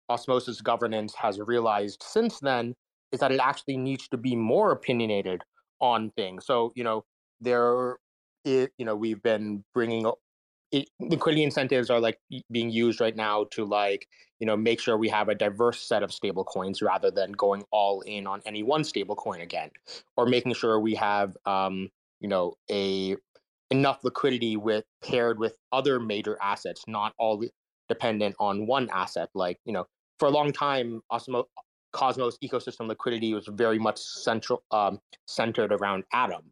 osmosis 0.08 0.60
governance 0.60 1.14
has 1.14 1.40
realized 1.40 2.02
since 2.02 2.38
then 2.40 2.74
is 3.12 3.20
that 3.20 3.32
it 3.32 3.40
actually 3.40 3.76
needs 3.76 4.08
to 4.08 4.16
be 4.16 4.36
more 4.36 4.72
opinionated 4.72 5.42
on 5.80 6.10
things. 6.10 6.46
So 6.46 6.72
you 6.74 6.84
know 6.84 7.04
there 7.40 7.96
it, 8.44 8.72
you 8.78 8.84
know 8.84 8.96
we've 8.96 9.22
been 9.22 9.64
bringing 9.74 10.06
it, 10.72 10.88
liquidity 11.00 11.44
incentives 11.44 11.90
are 11.90 12.00
like 12.00 12.18
being 12.50 12.70
used 12.70 13.00
right 13.00 13.14
now 13.14 13.44
to 13.52 13.64
like 13.64 14.08
you 14.40 14.46
know 14.46 14.56
make 14.56 14.80
sure 14.80 14.96
we 14.96 15.08
have 15.08 15.28
a 15.28 15.34
diverse 15.34 15.80
set 15.80 16.02
of 16.02 16.12
stable 16.12 16.44
coins 16.44 16.82
rather 16.82 17.10
than 17.10 17.32
going 17.32 17.62
all 17.70 18.00
in 18.00 18.26
on 18.26 18.42
any 18.46 18.62
one 18.62 18.82
stable 18.82 19.14
coin 19.14 19.40
again 19.40 19.70
or 20.16 20.26
making 20.26 20.54
sure 20.54 20.80
we 20.80 20.94
have 20.94 21.36
um, 21.46 21.88
you 22.20 22.28
know 22.28 22.54
a 22.70 23.16
enough 23.70 24.04
liquidity 24.04 24.56
with 24.56 24.84
paired 25.02 25.38
with 25.38 25.56
other 25.72 26.00
major 26.00 26.36
assets 26.42 26.84
not 26.86 27.14
all 27.18 27.42
dependent 27.92 28.34
on 28.38 28.66
one 28.66 28.88
asset. 28.90 29.28
Like, 29.34 29.58
you 29.64 29.72
know, 29.72 29.86
for 30.18 30.26
a 30.26 30.30
long 30.30 30.52
time, 30.52 31.02
Osmo, 31.10 31.44
Cosmos 31.92 32.38
ecosystem 32.42 32.88
liquidity 32.88 33.34
was 33.34 33.46
very 33.52 33.78
much 33.78 33.98
central 33.98 34.62
um, 34.70 34.98
centered 35.26 35.72
around 35.72 36.04
Atom, 36.12 36.44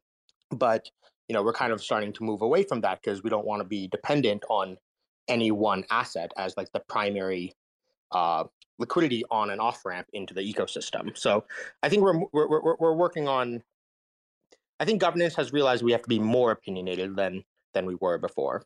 but 0.51 0.91
you 1.31 1.35
know 1.35 1.45
we're 1.45 1.53
kind 1.53 1.73
of 1.73 1.81
starting 1.81 2.12
to 2.12 2.25
move 2.25 2.43
away 2.43 2.64
from 2.64 2.81
that 2.81 3.01
because 3.01 3.23
we 3.23 3.31
don't 3.31 3.47
want 3.47 3.61
to 3.61 3.64
be 3.64 3.87
dependent 3.87 4.43
on 4.51 4.77
any 5.29 5.53
one 5.53 5.85
asset 5.88 6.33
as 6.37 6.57
like 6.57 6.73
the 6.73 6.81
primary 6.81 7.55
uh, 8.11 8.43
liquidity 8.81 9.23
on 9.31 9.51
and 9.51 9.61
off 9.61 9.85
ramp 9.85 10.09
into 10.12 10.35
the 10.35 10.40
ecosystem. 10.40 11.16
So 11.16 11.45
I 11.85 11.88
think 11.88 12.03
we're, 12.03 12.19
we're 12.33 12.49
we're 12.49 12.77
we're 12.81 12.95
working 12.95 13.29
on. 13.29 13.62
I 14.81 14.85
think 14.85 15.01
governance 15.01 15.37
has 15.37 15.53
realized 15.53 15.85
we 15.85 15.93
have 15.93 16.03
to 16.03 16.09
be 16.09 16.19
more 16.19 16.51
opinionated 16.51 17.14
than 17.14 17.45
than 17.75 17.87
we 17.87 17.95
were 17.95 18.19
before. 18.19 18.64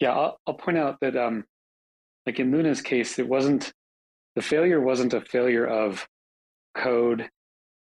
Yeah, 0.00 0.14
I'll, 0.14 0.40
I'll 0.48 0.54
point 0.54 0.78
out 0.78 0.98
that 1.00 1.16
um, 1.16 1.44
like 2.26 2.40
in 2.40 2.50
Luna's 2.50 2.82
case, 2.82 3.20
it 3.20 3.28
wasn't 3.28 3.72
the 4.34 4.42
failure 4.42 4.80
wasn't 4.80 5.14
a 5.14 5.20
failure 5.20 5.64
of 5.64 6.08
code. 6.74 7.28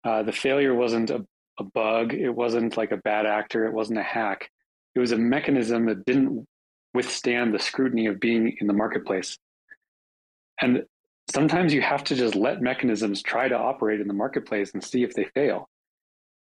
Uh, 0.04 0.22
the 0.22 0.34
failure 0.34 0.76
wasn't 0.76 1.12
a, 1.12 1.26
a 1.60 1.64
bug. 1.64 2.14
It 2.14 2.30
wasn't 2.30 2.78
like 2.78 2.92
a 2.92 2.98
bad 2.98 3.26
actor. 3.26 3.66
It 3.66 3.74
wasn't 3.74 4.00
a 4.00 4.04
hack. 4.04 4.50
It 4.94 5.00
was 5.00 5.12
a 5.12 5.18
mechanism 5.18 5.86
that 5.88 6.06
didn't 6.06 6.48
withstand 6.94 7.54
the 7.54 7.60
scrutiny 7.60 8.08
of 8.08 8.20
being 8.20 8.56
in 8.60 8.68
the 8.68 8.74
marketplace. 8.74 9.38
And 10.62 10.86
sometimes 11.30 11.74
you 11.74 11.82
have 11.82 12.04
to 12.06 12.16
just 12.16 12.36
let 12.36 12.62
mechanisms 12.62 13.22
try 13.22 13.48
to 13.48 13.58
operate 13.58 14.00
in 14.00 14.08
the 14.08 14.14
marketplace 14.14 14.72
and 14.74 14.84
see 14.84 15.04
if 15.04 15.14
they 15.14 15.26
fail. 15.26 15.70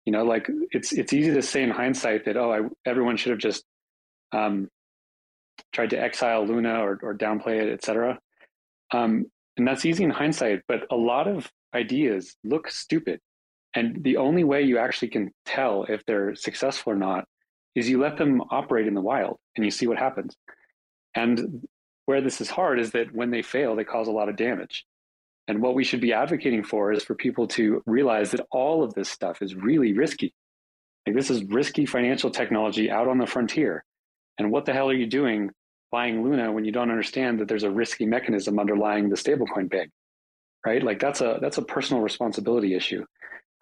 You 0.05 0.13
know, 0.13 0.25
like 0.25 0.49
it's 0.71 0.93
it's 0.93 1.13
easy 1.13 1.35
to 1.35 1.43
say 1.43 1.63
in 1.63 1.71
hindsight 1.71 2.25
that 2.25 2.37
oh, 2.37 2.53
I, 2.53 2.89
everyone 2.89 3.17
should 3.17 3.31
have 3.31 3.41
just 3.41 3.65
um, 4.33 4.69
tried 5.73 5.91
to 5.91 6.01
exile 6.01 6.47
Luna 6.47 6.81
or, 6.81 6.99
or 7.03 7.15
downplay 7.15 7.63
it, 7.63 7.73
etc. 7.73 8.19
Um, 8.93 9.27
and 9.57 9.67
that's 9.67 9.85
easy 9.85 10.05
in 10.05 10.11
hindsight, 10.11 10.63
but 10.69 10.87
a 10.91 10.97
lot 10.97 11.29
of 11.29 11.51
ideas 11.75 12.37
look 12.45 12.71
stupid. 12.71 13.21
And 13.75 14.03
the 14.03 14.17
only 14.17 14.45
way 14.45 14.63
you 14.63 14.79
actually 14.79 15.09
can 15.09 15.31
tell 15.45 15.85
if 15.85 16.05
they're 16.07 16.35
successful 16.35 16.93
or 16.93 16.97
not 16.97 17.27
is 17.75 17.89
you 17.89 18.01
let 18.01 18.17
them 18.17 18.43
operate 18.51 18.87
in 18.87 18.95
the 18.95 19.01
wild 19.01 19.39
and 19.57 19.65
you 19.65 19.71
see 19.71 19.87
what 19.87 19.99
happens. 19.99 20.37
And 21.15 21.67
where 22.07 22.21
this 22.21 22.41
is 22.41 22.51
hard 22.51 22.81
is 22.81 22.93
that 22.93 23.15
when 23.15 23.31
they 23.31 23.43
fail, 23.43 23.77
they 23.77 23.85
cause 23.85 24.09
a 24.09 24.13
lot 24.13 24.29
of 24.29 24.37
damage. 24.37 24.85
And 25.47 25.63
what 25.63 25.75
we 25.75 25.85
should 25.85 26.01
be 26.01 26.13
advocating 26.13 26.63
for 26.63 26.93
is 26.93 27.03
for 27.03 27.15
people 27.15 27.47
to 27.49 27.83
realize 27.87 28.31
that 28.33 28.47
all 28.51 28.83
of 28.83 28.95
this 28.95 29.09
stuff 29.09 29.43
is 29.43 29.55
really 29.55 29.93
risky. 29.93 30.35
Like 31.07 31.17
this 31.17 31.31
is 31.31 31.43
risky 31.45 31.87
financial 31.87 32.31
technology 32.31 32.91
out 32.91 33.09
on 33.09 33.19
the 33.19 33.27
frontier. 33.27 33.85
And 34.39 34.51
what 34.51 34.67
the 34.67 34.73
hell 34.73 34.91
are 34.91 34.95
you 34.95 35.07
doing 35.07 35.51
buying 35.91 36.23
Luna 36.23 36.53
when 36.53 36.65
you 36.65 36.73
don't 36.73 36.91
understand 36.91 37.41
that 37.41 37.49
there's 37.49 37.63
a 37.63 37.71
risky 37.71 38.07
mechanism 38.07 38.59
underlying 38.59 39.09
the 39.09 39.17
stablecoin 39.17 39.71
big, 39.71 39.91
right? 40.67 40.83
Like 40.83 41.01
that's 41.01 41.21
a 41.21 41.39
that's 41.41 41.59
a 41.59 41.63
personal 41.63 42.03
responsibility 42.03 42.75
issue. 42.75 43.05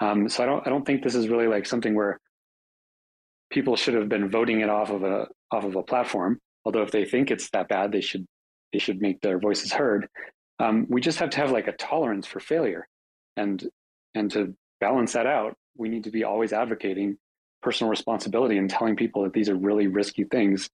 Um, 0.00 0.28
so 0.28 0.42
I 0.42 0.46
don't 0.46 0.66
I 0.66 0.70
don't 0.70 0.84
think 0.84 1.02
this 1.02 1.14
is 1.14 1.28
really 1.28 1.46
like 1.46 1.66
something 1.66 1.94
where 1.94 2.20
people 3.50 3.76
should 3.76 3.94
have 3.94 4.08
been 4.08 4.28
voting 4.28 4.60
it 4.60 4.68
off 4.68 4.90
of 4.90 5.02
a 5.02 5.28
off 5.50 5.64
of 5.64 5.76
a 5.76 5.82
platform. 5.82 6.38
Although 6.64 6.82
if 6.82 6.90
they 6.90 7.04
think 7.04 7.30
it's 7.30 7.50
that 7.50 7.68
bad, 7.68 7.92
they 7.92 8.00
should 8.00 8.26
they 8.72 8.78
should 8.78 9.00
make 9.00 9.20
their 9.20 9.38
voices 9.38 9.72
heard. 9.72 10.08
Um, 10.58 10.86
we 10.88 11.00
just 11.00 11.18
have 11.18 11.30
to 11.30 11.38
have 11.38 11.50
like 11.50 11.68
a 11.68 11.72
tolerance 11.72 12.26
for 12.26 12.40
failure, 12.40 12.86
and 13.36 13.62
and 14.14 14.30
to 14.32 14.54
balance 14.80 15.14
that 15.14 15.26
out, 15.26 15.56
we 15.76 15.88
need 15.88 16.04
to 16.04 16.10
be 16.10 16.24
always 16.24 16.52
advocating 16.52 17.16
personal 17.62 17.90
responsibility 17.90 18.58
and 18.58 18.68
telling 18.68 18.96
people 18.96 19.24
that 19.24 19.32
these 19.32 19.48
are 19.48 19.56
really 19.56 19.86
risky 19.86 20.24
things. 20.24 20.68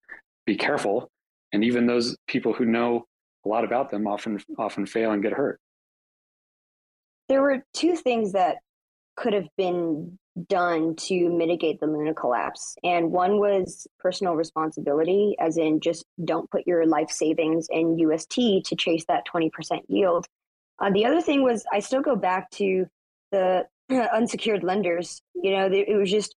Be 0.47 0.57
careful 0.57 1.11
and 1.53 1.65
even 1.65 1.87
those 1.87 2.17
people 2.27 2.53
who 2.53 2.65
know 2.65 3.07
a 3.45 3.49
lot 3.49 3.65
about 3.65 3.91
them 3.91 4.07
often 4.07 4.41
often 4.59 4.87
fail 4.87 5.13
and 5.13 5.23
get 5.23 5.33
hurt 5.33 5.61
there 7.29 7.43
were 7.43 7.63
two 7.73 7.97
things 7.97 8.33
that 8.33 8.59
could 9.17 9.33
have 9.33 9.49
been 9.57 10.19
done 10.49 10.97
to 10.97 11.29
mitigate 11.29 11.81
the 11.81 11.87
luna 11.87 12.15
collapse. 12.15 12.75
And 12.83 13.13
one 13.13 13.39
was 13.39 13.87
personal 13.99 14.35
responsibility 14.35 15.37
as 15.39 15.59
in 15.59 15.81
just 15.81 16.05
don't 16.25 16.51
put 16.51 16.67
your 16.67 16.87
life 16.87 17.11
savings 17.11 17.67
in 17.71 17.99
ust 18.11 18.31
to 18.31 18.77
chase 18.77 19.05
that 19.09 19.25
20% 19.33 19.51
yield. 19.89 20.27
Uh, 20.79 20.91
the 20.91 21.05
other 21.05 21.21
thing 21.21 21.43
was 21.43 21.65
i 21.71 21.81
still 21.81 22.01
go 22.01 22.17
back 22.17 22.51
to 22.51 22.87
the 23.31 23.67
unsecured 23.91 24.65
lenders. 24.65 25.21
You 25.35 25.57
know 25.57 25.71
it 25.71 25.97
was 25.97 26.11
just 26.11 26.35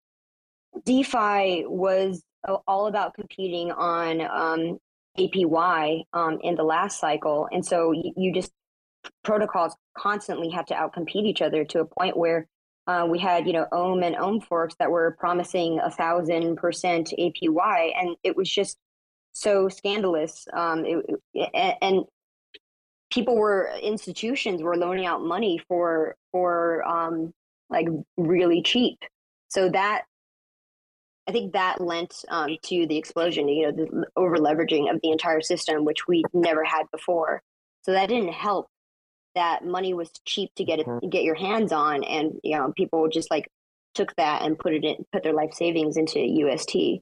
defi 0.85 1.65
was 1.67 2.23
all 2.67 2.87
about 2.87 3.13
competing 3.13 3.71
on 3.71 4.21
um, 4.21 4.79
APY 5.17 6.03
um, 6.13 6.39
in 6.41 6.55
the 6.55 6.63
last 6.63 6.99
cycle. 6.99 7.47
And 7.51 7.65
so 7.65 7.91
you, 7.91 8.11
you, 8.17 8.33
just 8.33 8.51
protocols 9.23 9.75
constantly 9.97 10.49
have 10.49 10.65
to 10.65 10.73
outcompete 10.73 11.25
each 11.25 11.41
other 11.41 11.63
to 11.65 11.79
a 11.79 11.85
point 11.85 12.17
where 12.17 12.47
uh, 12.87 13.05
we 13.09 13.19
had, 13.19 13.47
you 13.47 13.53
know, 13.53 13.65
Ohm 13.71 14.03
and 14.03 14.15
Ohm 14.15 14.41
forks 14.41 14.75
that 14.79 14.91
were 14.91 15.15
promising 15.19 15.79
a 15.79 15.89
thousand 15.89 16.57
percent 16.57 17.13
APY, 17.17 17.91
and 17.97 18.15
it 18.23 18.35
was 18.35 18.49
just 18.49 18.77
so 19.33 19.69
scandalous. 19.69 20.45
Um, 20.53 20.85
it, 20.85 21.77
and 21.81 22.03
people 23.11 23.37
were 23.37 23.71
institutions 23.81 24.61
were 24.61 24.75
loaning 24.75 25.05
out 25.05 25.21
money 25.23 25.61
for 25.67 26.15
for 26.31 26.83
um, 26.87 27.31
like 27.69 27.87
really 28.17 28.61
cheap. 28.61 28.99
So 29.49 29.69
that 29.69 30.03
I 31.27 31.31
think 31.31 31.53
that 31.53 31.79
lent 31.79 32.25
um, 32.29 32.57
to 32.63 32.85
the 32.87 32.97
explosion, 32.97 33.47
you 33.47 33.65
know, 33.65 33.71
the 33.71 34.05
over 34.17 34.37
leveraging 34.37 34.93
of 34.93 34.99
the 35.01 35.11
entire 35.11 35.41
system, 35.41 35.85
which 35.85 36.07
we 36.07 36.23
never 36.33 36.63
had 36.63 36.83
before. 36.91 37.41
So 37.83 37.93
that 37.93 38.09
didn't 38.09 38.33
help. 38.33 38.67
That 39.35 39.65
money 39.65 39.93
was 39.93 40.11
cheap 40.25 40.51
to 40.55 40.63
get 40.63 40.79
it, 40.79 40.85
mm-hmm. 40.85 41.09
get 41.09 41.23
your 41.23 41.35
hands 41.35 41.71
on, 41.71 42.03
and 42.03 42.39
you 42.43 42.57
know, 42.57 42.71
people 42.75 43.07
just 43.09 43.31
like 43.31 43.47
took 43.95 44.15
that 44.15 44.41
and 44.41 44.57
put 44.57 44.73
it 44.73 44.83
in, 44.83 45.05
put 45.11 45.23
their 45.23 45.33
life 45.33 45.53
savings 45.53 45.97
into 45.97 46.19
UST. 46.19 47.01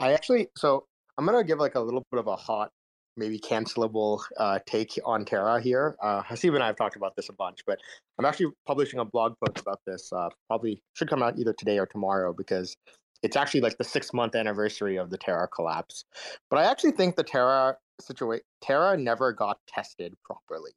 I 0.00 0.12
actually, 0.12 0.48
so 0.56 0.86
I'm 1.16 1.26
gonna 1.26 1.44
give 1.44 1.58
like 1.58 1.74
a 1.74 1.80
little 1.80 2.04
bit 2.10 2.18
of 2.18 2.26
a 2.26 2.36
hot 2.36 2.70
maybe 3.16 3.38
cancelable 3.38 4.20
uh, 4.38 4.58
take 4.66 4.98
on 5.04 5.24
Terra 5.24 5.60
here. 5.60 5.96
Uh, 6.02 6.22
Haseeb 6.22 6.54
and 6.54 6.62
I 6.62 6.66
have 6.66 6.76
talked 6.76 6.96
about 6.96 7.14
this 7.16 7.28
a 7.28 7.32
bunch, 7.32 7.60
but 7.66 7.78
I'm 8.18 8.24
actually 8.24 8.52
publishing 8.66 9.00
a 9.00 9.04
blog 9.04 9.34
post 9.44 9.60
about 9.60 9.80
this. 9.86 10.12
Uh, 10.12 10.28
probably 10.48 10.82
should 10.94 11.08
come 11.08 11.22
out 11.22 11.38
either 11.38 11.52
today 11.52 11.78
or 11.78 11.86
tomorrow 11.86 12.32
because 12.32 12.76
it's 13.22 13.36
actually 13.36 13.60
like 13.60 13.78
the 13.78 13.84
six 13.84 14.12
month 14.12 14.34
anniversary 14.34 14.96
of 14.96 15.10
the 15.10 15.18
Terra 15.18 15.48
collapse. 15.48 16.04
But 16.50 16.58
I 16.58 16.64
actually 16.64 16.92
think 16.92 17.16
the 17.16 17.22
Terra 17.22 17.76
situation, 18.00 18.44
Terra 18.60 18.96
never 18.96 19.32
got 19.32 19.58
tested 19.68 20.14
properly. 20.24 20.72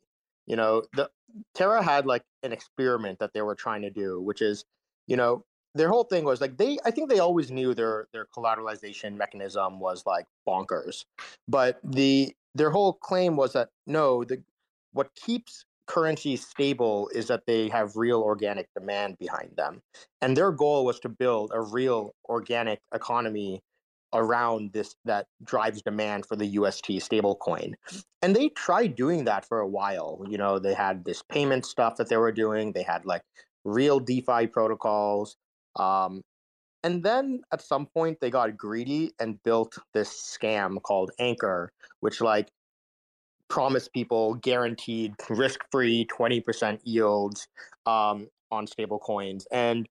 You 0.46 0.56
know, 0.56 0.84
the 0.94 1.10
Terra 1.54 1.84
had 1.84 2.06
like 2.06 2.24
an 2.44 2.54
experiment 2.54 3.20
that 3.20 3.34
they 3.34 3.42
were 3.42 3.56
trying 3.56 3.82
to 3.82 3.90
do, 3.90 4.22
which 4.22 4.42
is, 4.42 4.64
you 5.08 5.18
know, 5.18 5.44
their 5.78 5.90
whole 5.90 6.04
thing 6.04 6.24
was 6.24 6.42
like 6.42 6.58
they 6.58 6.78
i 6.86 6.92
think 6.92 7.10
they 7.10 7.20
always 7.20 7.52
knew 7.52 7.74
their 7.74 8.08
their 8.12 8.26
collateralization 8.36 9.16
mechanism 9.16 9.80
was 9.80 10.04
like 10.06 10.26
bonkers 10.48 11.06
but 11.48 11.80
the 11.84 12.34
their 12.56 12.72
whole 12.72 12.94
claim 12.94 13.36
was 13.36 13.54
that 13.54 13.70
no 13.86 14.24
the 14.24 14.42
what 14.94 15.14
keeps 15.16 15.66
currencies 15.86 16.46
stable 16.46 17.10
is 17.14 17.28
that 17.28 17.46
they 17.46 17.70
have 17.70 17.96
real 17.96 18.22
organic 18.22 18.68
demand 18.74 19.18
behind 19.20 19.52
them 19.56 19.82
and 20.22 20.36
their 20.36 20.52
goal 20.52 20.84
was 20.84 21.00
to 21.00 21.08
build 21.08 21.52
a 21.54 21.62
real 21.62 22.14
organic 22.28 22.80
economy 22.94 23.62
around 24.14 24.72
this 24.74 24.96
that 25.06 25.28
drives 25.44 25.82
demand 25.82 26.26
for 26.26 26.36
the 26.36 26.48
UST 26.48 26.90
stablecoin. 27.00 27.74
And 28.22 28.36
they 28.36 28.50
tried 28.50 28.96
doing 28.96 29.26
that 29.26 29.46
for 29.46 29.60
a 29.60 29.68
while. 29.68 30.24
You 30.30 30.38
know, 30.38 30.60
they 30.60 30.74
had 30.74 31.06
this 31.06 31.22
payment 31.22 31.66
stuff 31.66 31.98
that 31.98 32.10
they 32.10 32.18
were 32.18 32.32
doing. 32.32 32.72
They 32.72 32.84
had 32.84 33.06
like 33.06 33.22
real 33.66 34.00
DeFi 34.00 34.48
protocols. 34.48 35.36
Um, 35.76 36.22
and 36.84 37.04
then 37.04 37.42
at 37.52 37.62
some 37.62 37.86
point 37.86 38.20
they 38.22 38.30
got 38.30 38.56
greedy 38.56 39.12
and 39.20 39.42
built 39.44 39.78
this 39.94 40.38
scam 40.40 40.82
called 40.82 41.12
Anchor, 41.20 41.72
which 42.00 42.22
like 42.22 42.50
promised 43.50 43.94
people 43.94 44.36
guaranteed 44.36 45.14
risk-free 45.30 46.08
20% 46.08 46.80
yields 46.84 47.48
um, 47.86 48.28
on 48.52 48.68
stable 48.68 49.00
coins. 49.00 49.48
And 49.52 49.88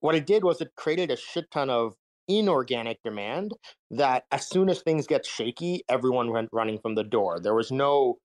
what 0.00 0.14
it 0.14 0.26
did 0.26 0.42
was 0.44 0.60
it 0.60 0.72
created 0.76 1.10
a 1.10 1.16
shit 1.16 1.50
ton 1.50 1.70
of 1.70 1.94
inorganic 2.28 2.98
demand 3.02 3.52
that 3.90 4.24
as 4.30 4.48
soon 4.48 4.68
as 4.68 4.80
things 4.80 5.06
get 5.06 5.26
shaky, 5.26 5.82
everyone 5.88 6.30
went 6.30 6.48
running 6.52 6.78
from 6.78 6.94
the 6.94 7.04
door. 7.04 7.40
There 7.40 7.54
was 7.54 7.70
no 7.70 8.18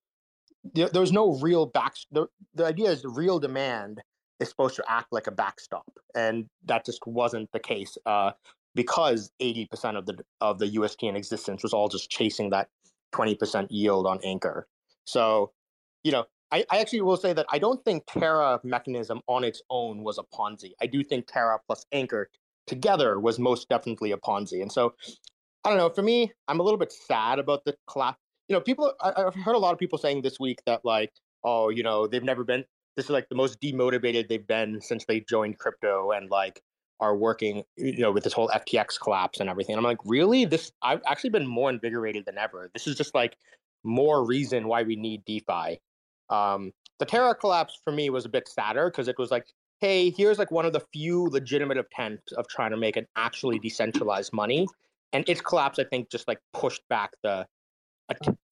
there, 0.74 0.90
there 0.90 1.02
was 1.02 1.12
no 1.12 1.38
real 1.40 1.66
back 1.66 1.96
the, 2.12 2.28
the 2.56 2.66
idea 2.66 2.90
is 2.90 3.04
real 3.06 3.40
demand 3.40 4.02
is 4.40 4.50
supposed 4.50 4.76
to 4.76 4.84
act 4.88 5.08
like 5.12 5.28
a 5.28 5.32
backstop, 5.32 5.88
and 6.16 6.46
that 6.66 6.86
just 6.86 7.06
wasn't 7.08 7.50
the 7.54 7.60
case 7.60 7.98
uh, 8.06 8.32
because 8.76 9.32
80% 9.42 9.98
of 9.98 10.06
the 10.06 10.18
of 10.42 10.60
the 10.60 10.68
UST 10.68 11.04
in 11.04 11.16
existence 11.16 11.64
was 11.64 11.74
all 11.74 11.90
just 11.90 12.10
chasing 12.10 12.50
that 12.52 12.68
20% 13.14 13.68
yield 13.70 14.06
on 14.06 14.20
Anchor. 14.24 14.68
So, 15.06 15.52
you 16.04 16.12
know, 16.12 16.26
I, 16.52 16.66
I 16.70 16.80
actually 16.80 17.02
will 17.02 17.18
say 17.18 17.34
that 17.34 17.46
I 17.52 17.60
don't 17.60 17.84
think 17.84 18.04
Terra 18.08 18.60
mechanism 18.64 19.22
on 19.28 19.44
its 19.44 19.62
own 19.70 20.04
was 20.04 20.18
a 20.18 20.24
Ponzi. 20.24 20.72
I 20.82 20.88
do 20.88 21.04
think 21.04 21.28
Terra 21.28 21.60
plus 21.66 21.86
Anchor 21.92 22.30
together 22.68 23.20
was 23.20 23.40
most 23.40 23.70
definitely 23.70 24.12
a 24.12 24.18
Ponzi. 24.18 24.62
And 24.62 24.72
so, 24.72 24.94
I 25.64 25.70
don't 25.70 25.78
know. 25.78 25.90
For 25.90 26.04
me, 26.04 26.32
I'm 26.48 26.60
a 26.60 26.64
little 26.64 26.78
bit 26.78 26.92
sad 26.92 27.40
about 27.40 27.66
the 27.66 27.76
collapse. 27.90 28.20
you 28.48 28.56
know, 28.56 28.62
people. 28.62 28.94
I, 29.02 29.14
I've 29.18 29.36
heard 29.36 29.56
a 29.56 29.60
lot 29.60 29.74
of 29.74 29.80
people 29.80 29.98
saying 29.98 30.22
this 30.22 30.40
week 30.40 30.62
that 30.66 30.86
like, 30.86 31.12
oh, 31.44 31.70
you 31.70 31.84
know, 31.84 32.08
they've 32.08 32.24
never 32.24 32.44
been. 32.44 32.64
This 32.96 33.06
is 33.06 33.12
like 33.12 33.30
the 33.30 33.36
most 33.36 33.60
demotivated 33.62 34.28
they've 34.28 34.46
been 34.48 34.82
since 34.82 35.06
they 35.06 35.20
joined 35.22 35.60
crypto, 35.60 36.12
and 36.12 36.30
like 36.30 36.62
are 37.00 37.16
working, 37.16 37.64
you 37.78 38.00
know, 38.00 38.12
with 38.12 38.24
this 38.24 38.34
whole 38.34 38.50
FTX 38.50 39.00
collapse 39.00 39.40
and 39.40 39.50
everything. 39.50 39.74
And 39.74 39.80
I'm 39.80 39.90
like, 39.90 40.00
really? 40.06 40.46
This 40.46 40.72
I've 40.82 41.02
actually 41.06 41.30
been 41.32 41.48
more 41.48 41.70
invigorated 41.70 42.26
than 42.26 42.38
ever. 42.38 42.70
This 42.74 42.88
is 42.88 42.96
just 42.96 43.14
like 43.14 43.38
more 43.84 44.26
reason 44.26 44.68
why 44.68 44.84
we 44.84 44.96
need 44.96 45.24
DeFi. 45.26 45.80
Um, 46.30 46.72
the 47.00 47.06
Terra 47.06 47.36
collapse 47.36 47.80
for 47.84 47.92
me 47.92 48.10
was 48.10 48.26
a 48.26 48.30
bit 48.30 48.48
sadder 48.48 48.90
because 48.90 49.08
it 49.08 49.18
was 49.18 49.32
like, 49.32 49.46
hey, 49.80 50.10
here's 50.10 50.40
like 50.40 50.52
one 50.52 50.66
of 50.66 50.74
the 50.74 50.82
few 50.92 51.26
legitimate 51.26 51.78
attempts 51.78 52.32
of 52.34 52.48
trying 52.48 52.72
to 52.72 52.78
make 52.78 52.98
an 52.98 53.06
actually 53.16 53.60
decentralized 53.60 54.34
money, 54.34 54.68
and 55.14 55.28
its 55.28 55.42
collapse, 55.42 55.80
I 55.80 55.84
think, 55.84 56.10
just 56.10 56.28
like 56.28 56.40
pushed 56.54 56.82
back 56.90 57.12
the 57.24 57.46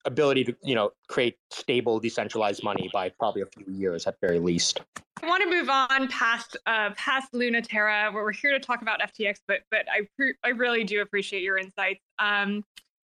ability 0.03 0.43
to 0.43 0.55
you 0.63 0.75
know 0.75 0.91
create 1.07 1.37
stable 1.49 1.99
decentralized 1.99 2.63
money 2.63 2.89
by 2.93 3.09
probably 3.09 3.41
a 3.41 3.45
few 3.45 3.65
years 3.73 4.05
at 4.05 4.15
very 4.21 4.39
least. 4.39 4.81
I 5.23 5.27
want 5.27 5.43
to 5.43 5.49
move 5.49 5.69
on 5.69 6.07
past 6.09 6.57
uh, 6.65 6.91
past 6.95 7.33
Luna 7.33 7.61
Terra, 7.61 8.11
where 8.11 8.23
we're 8.23 8.33
here 8.33 8.51
to 8.51 8.59
talk 8.59 8.81
about 8.81 8.99
FTX, 9.01 9.37
but 9.47 9.61
but 9.71 9.85
I 9.91 10.07
pre- 10.15 10.35
I 10.43 10.49
really 10.49 10.83
do 10.83 11.01
appreciate 11.01 11.41
your 11.41 11.57
insights. 11.57 12.01
Um, 12.19 12.63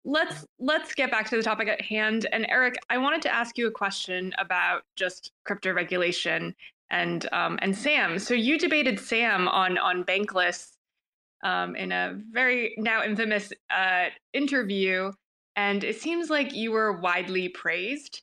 let's 0.05 0.47
let's 0.59 0.95
get 0.95 1.11
back 1.11 1.29
to 1.31 1.37
the 1.37 1.43
topic 1.43 1.69
at 1.69 1.81
hand. 1.81 2.27
And 2.33 2.47
Eric, 2.49 2.77
I 2.91 2.99
wanted 2.99 3.23
to 3.23 3.35
ask 3.35 3.59
you 3.59 3.67
a 3.67 3.71
question 3.71 4.33
about 4.39 4.83
just 4.95 5.33
crypto 5.45 5.73
regulation 5.73 6.55
and 6.91 7.29
um, 7.33 7.59
and 7.63 7.77
Sam. 7.77 8.19
So 8.19 8.35
you 8.35 8.59
debated 8.59 9.01
Sam 9.01 9.49
on 9.49 9.79
on 9.79 10.05
Bankless 10.05 10.73
um, 11.45 11.77
in 11.77 11.93
a 11.93 12.19
very 12.31 12.75
now 12.79 13.05
infamous 13.05 13.53
uh, 13.71 14.07
interview 14.33 15.13
and 15.57 15.83
it 15.83 16.01
seems 16.01 16.29
like 16.29 16.55
you 16.55 16.71
were 16.71 17.01
widely 17.01 17.49
praised. 17.49 18.23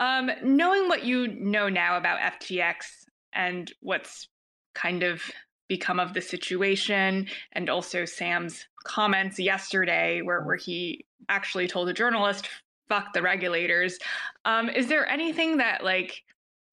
Um, 0.00 0.30
knowing 0.42 0.88
what 0.88 1.04
you 1.04 1.28
know 1.28 1.68
now 1.68 1.96
about 1.96 2.40
FTX 2.40 2.74
and 3.32 3.72
what's 3.80 4.28
kind 4.74 5.02
of 5.02 5.22
become 5.68 6.00
of 6.00 6.14
the 6.14 6.20
situation, 6.20 7.28
and 7.52 7.70
also 7.70 8.04
Sam's 8.04 8.66
comments 8.84 9.38
yesterday, 9.38 10.20
where, 10.20 10.42
where 10.42 10.56
he 10.56 11.06
actually 11.28 11.68
told 11.68 11.88
a 11.88 11.92
journalist, 11.92 12.48
fuck 12.88 13.12
the 13.12 13.22
regulators. 13.22 13.98
Um, 14.44 14.68
is 14.68 14.88
there 14.88 15.08
anything 15.08 15.58
that, 15.58 15.84
like, 15.84 16.24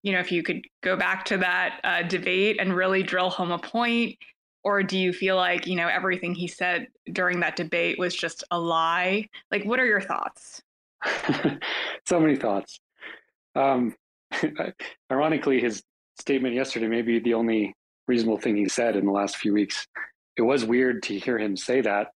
you 0.03 0.13
know, 0.13 0.19
if 0.19 0.31
you 0.31 0.43
could 0.43 0.62
go 0.81 0.95
back 0.95 1.25
to 1.25 1.38
that 1.38 1.79
uh, 1.83 2.03
debate 2.03 2.57
and 2.60 2.75
really 2.75 3.03
drill 3.03 3.29
home 3.29 3.51
a 3.51 3.60
point, 3.60 4.17
or 4.63 4.83
do 4.83 4.97
you 4.97 5.13
feel 5.13 5.36
like 5.36 5.65
you 5.65 5.75
know 5.75 5.88
everything 5.88 6.36
he 6.36 6.47
said 6.47 6.88
during 7.12 7.39
that 7.39 7.55
debate 7.55 7.97
was 7.97 8.15
just 8.15 8.43
a 8.51 8.60
lie? 8.60 9.27
Like 9.51 9.63
what 9.63 9.79
are 9.79 9.86
your 9.86 10.01
thoughts? 10.01 10.62
So 12.05 12.21
many 12.21 12.38
thoughts. 12.38 12.79
Um, 13.53 13.93
ironically 15.12 15.60
his 15.60 15.83
statement 16.21 16.55
yesterday 16.55 16.88
may 16.88 17.01
be 17.01 17.19
the 17.19 17.33
only 17.33 17.75
reasonable 18.07 18.38
thing 18.38 18.55
he 18.55 18.69
said 18.69 18.95
in 18.95 19.05
the 19.05 19.12
last 19.12 19.36
few 19.36 19.53
weeks. 19.53 19.86
It 20.38 20.43
was 20.43 20.63
weird 20.63 21.03
to 21.03 21.19
hear 21.19 21.38
him 21.38 21.57
say 21.57 21.81
that 21.81 22.12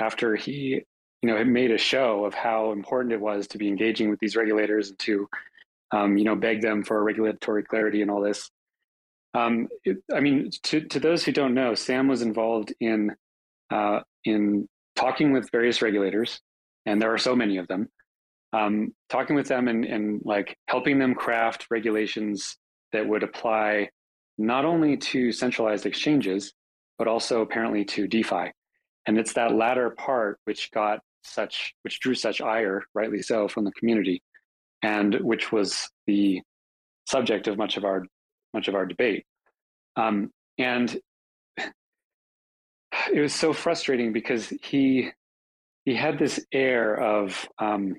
after 0.00 0.34
he 0.34 0.82
you 1.22 1.28
know 1.28 1.44
made 1.44 1.70
a 1.70 1.78
show 1.78 2.24
of 2.24 2.34
how 2.34 2.72
important 2.72 3.12
it 3.12 3.20
was 3.20 3.46
to 3.48 3.58
be 3.58 3.68
engaging 3.68 4.10
with 4.10 4.18
these 4.18 4.36
regulators 4.36 4.90
and 4.90 4.98
to 5.00 5.28
um, 5.92 6.16
you 6.16 6.24
know 6.24 6.36
beg 6.36 6.60
them 6.60 6.82
for 6.82 7.02
regulatory 7.02 7.62
clarity 7.62 8.02
and 8.02 8.10
all 8.10 8.20
this 8.20 8.50
um, 9.34 9.68
it, 9.84 9.98
I 10.12 10.20
mean, 10.20 10.50
to, 10.64 10.80
to 10.80 11.00
those 11.00 11.24
who 11.24 11.32
don't 11.32 11.54
know, 11.54 11.74
Sam 11.74 12.08
was 12.08 12.22
involved 12.22 12.72
in 12.80 13.12
uh, 13.70 14.00
in 14.24 14.66
talking 14.96 15.32
with 15.32 15.50
various 15.50 15.82
regulators, 15.82 16.40
and 16.86 17.00
there 17.00 17.12
are 17.12 17.18
so 17.18 17.36
many 17.36 17.58
of 17.58 17.68
them. 17.68 17.88
Um, 18.54 18.94
talking 19.10 19.36
with 19.36 19.46
them 19.46 19.68
and, 19.68 19.84
and 19.84 20.22
like 20.24 20.56
helping 20.68 20.98
them 20.98 21.14
craft 21.14 21.66
regulations 21.70 22.56
that 22.92 23.06
would 23.06 23.22
apply 23.22 23.90
not 24.38 24.64
only 24.64 24.96
to 24.96 25.32
centralized 25.32 25.84
exchanges, 25.84 26.54
but 26.96 27.06
also 27.06 27.42
apparently 27.42 27.84
to 27.84 28.08
DeFi. 28.08 28.50
And 29.06 29.18
it's 29.18 29.34
that 29.34 29.54
latter 29.54 29.90
part 29.90 30.40
which 30.44 30.70
got 30.70 31.00
such, 31.24 31.74
which 31.82 32.00
drew 32.00 32.14
such 32.14 32.40
ire, 32.40 32.84
rightly 32.94 33.20
so, 33.20 33.48
from 33.48 33.64
the 33.64 33.72
community, 33.72 34.22
and 34.82 35.14
which 35.20 35.52
was 35.52 35.88
the 36.06 36.40
subject 37.06 37.48
of 37.48 37.56
much 37.56 37.76
of 37.76 37.84
our 37.84 38.04
much 38.54 38.68
of 38.68 38.74
our 38.74 38.86
debate. 38.86 39.24
Um, 39.96 40.30
and 40.58 40.98
it 43.12 43.20
was 43.20 43.34
so 43.34 43.52
frustrating 43.52 44.12
because 44.12 44.48
he 44.62 45.10
he 45.84 45.94
had 45.94 46.18
this 46.18 46.44
air 46.52 47.00
of 47.00 47.48
um, 47.58 47.96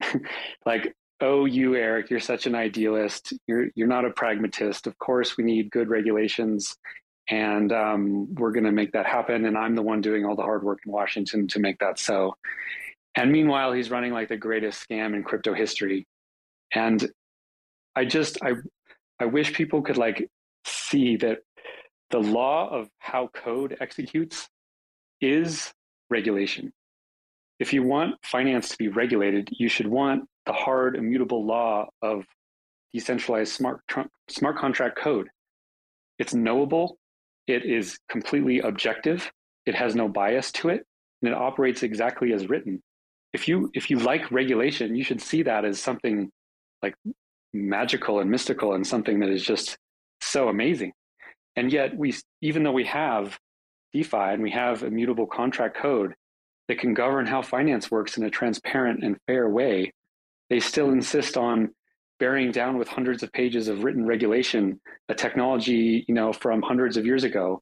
like, 0.66 0.94
oh, 1.20 1.46
you 1.46 1.74
Eric, 1.74 2.10
you're 2.10 2.20
such 2.20 2.46
an 2.46 2.54
idealist. 2.54 3.32
You're 3.46 3.68
you're 3.74 3.88
not 3.88 4.04
a 4.04 4.10
pragmatist. 4.10 4.86
Of 4.86 4.98
course, 4.98 5.36
we 5.36 5.44
need 5.44 5.70
good 5.70 5.88
regulations, 5.88 6.76
and 7.28 7.72
um, 7.72 8.34
we're 8.34 8.52
going 8.52 8.64
to 8.64 8.72
make 8.72 8.92
that 8.92 9.06
happen. 9.06 9.46
And 9.46 9.56
I'm 9.56 9.74
the 9.74 9.82
one 9.82 10.00
doing 10.00 10.24
all 10.24 10.36
the 10.36 10.42
hard 10.42 10.62
work 10.62 10.80
in 10.84 10.92
Washington 10.92 11.48
to 11.48 11.58
make 11.60 11.78
that 11.78 11.98
so. 11.98 12.34
And 13.16 13.32
meanwhile, 13.32 13.72
he's 13.72 13.90
running 13.90 14.12
like 14.12 14.28
the 14.28 14.36
greatest 14.36 14.88
scam 14.88 15.14
in 15.14 15.24
crypto 15.24 15.52
history. 15.52 16.06
And 16.74 17.10
I 17.96 18.04
just 18.04 18.38
I 18.42 18.52
I 19.18 19.26
wish 19.26 19.52
people 19.52 19.82
could 19.82 19.96
like 19.96 20.28
see 20.64 21.16
that 21.16 21.38
the 22.10 22.18
law 22.18 22.68
of 22.68 22.88
how 22.98 23.28
code 23.28 23.76
executes 23.80 24.48
is 25.20 25.72
regulation. 26.10 26.72
If 27.58 27.72
you 27.72 27.82
want 27.82 28.14
finance 28.22 28.70
to 28.70 28.78
be 28.78 28.88
regulated, 28.88 29.48
you 29.52 29.68
should 29.68 29.86
want 29.86 30.24
the 30.46 30.52
hard, 30.52 30.96
immutable 30.96 31.44
law 31.44 31.88
of 32.02 32.24
decentralized 32.92 33.52
smart, 33.52 33.80
smart 34.28 34.56
contract 34.56 34.98
code. 34.98 35.28
It's 36.18 36.34
knowable, 36.34 36.98
it 37.46 37.64
is 37.64 37.98
completely 38.08 38.60
objective, 38.60 39.30
it 39.66 39.74
has 39.74 39.94
no 39.94 40.08
bias 40.08 40.50
to 40.52 40.70
it, 40.70 40.84
and 41.22 41.30
it 41.30 41.34
operates 41.34 41.82
exactly 41.82 42.32
as 42.32 42.48
written. 42.48 42.82
If 43.32 43.46
you 43.46 43.70
if 43.74 43.90
you 43.90 43.98
like 43.98 44.32
regulation, 44.32 44.96
you 44.96 45.04
should 45.04 45.20
see 45.20 45.42
that 45.44 45.64
as 45.64 45.78
something 45.78 46.30
like 46.82 46.94
magical 47.52 48.20
and 48.20 48.30
mystical 48.30 48.74
and 48.74 48.86
something 48.86 49.20
that 49.20 49.30
is 49.30 49.44
just 49.44 49.76
so 50.20 50.48
amazing. 50.48 50.92
And 51.56 51.72
yet 51.72 51.96
we 51.96 52.14
even 52.40 52.62
though 52.62 52.72
we 52.72 52.84
have 52.84 53.38
DeFi 53.92 54.16
and 54.16 54.42
we 54.42 54.50
have 54.52 54.82
immutable 54.82 55.26
contract 55.26 55.76
code 55.76 56.14
that 56.68 56.78
can 56.78 56.94
govern 56.94 57.26
how 57.26 57.42
finance 57.42 57.90
works 57.90 58.16
in 58.16 58.24
a 58.24 58.30
transparent 58.30 59.02
and 59.02 59.16
fair 59.26 59.48
way, 59.48 59.92
they 60.48 60.60
still 60.60 60.90
insist 60.90 61.36
on 61.36 61.70
bearing 62.20 62.52
down 62.52 62.76
with 62.76 62.86
hundreds 62.86 63.22
of 63.22 63.32
pages 63.32 63.66
of 63.66 63.82
written 63.82 64.06
regulation, 64.06 64.80
a 65.08 65.14
technology, 65.14 66.04
you 66.06 66.14
know, 66.14 66.32
from 66.32 66.62
hundreds 66.62 66.96
of 66.96 67.06
years 67.06 67.24
ago, 67.24 67.60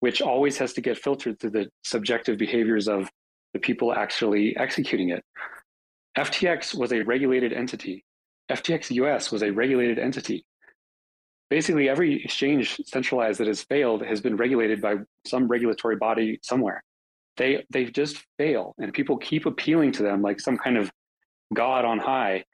which 0.00 0.22
always 0.22 0.56
has 0.56 0.72
to 0.72 0.80
get 0.80 0.98
filtered 0.98 1.38
through 1.38 1.50
the 1.50 1.68
subjective 1.84 2.38
behaviors 2.38 2.88
of 2.88 3.08
the 3.52 3.58
people 3.60 3.92
actually 3.92 4.56
executing 4.56 5.10
it. 5.10 5.22
FTX 6.16 6.74
was 6.74 6.92
a 6.92 7.02
regulated 7.02 7.52
entity. 7.52 8.04
FTX 8.50 8.90
US 8.92 9.30
was 9.30 9.42
a 9.42 9.50
regulated 9.50 9.98
entity. 9.98 10.44
Basically, 11.50 11.88
every 11.88 12.22
exchange 12.22 12.80
centralized 12.84 13.40
that 13.40 13.46
has 13.46 13.62
failed 13.62 14.04
has 14.04 14.20
been 14.20 14.36
regulated 14.36 14.82
by 14.82 14.96
some 15.26 15.48
regulatory 15.48 15.96
body 15.96 16.38
somewhere. 16.42 16.82
They 17.36 17.64
they 17.70 17.86
just 17.86 18.18
fail, 18.36 18.74
and 18.78 18.92
people 18.92 19.16
keep 19.16 19.46
appealing 19.46 19.92
to 19.92 20.02
them 20.02 20.20
like 20.20 20.40
some 20.40 20.58
kind 20.58 20.76
of 20.76 20.90
god 21.54 21.84
on 21.84 21.98
high. 21.98 22.44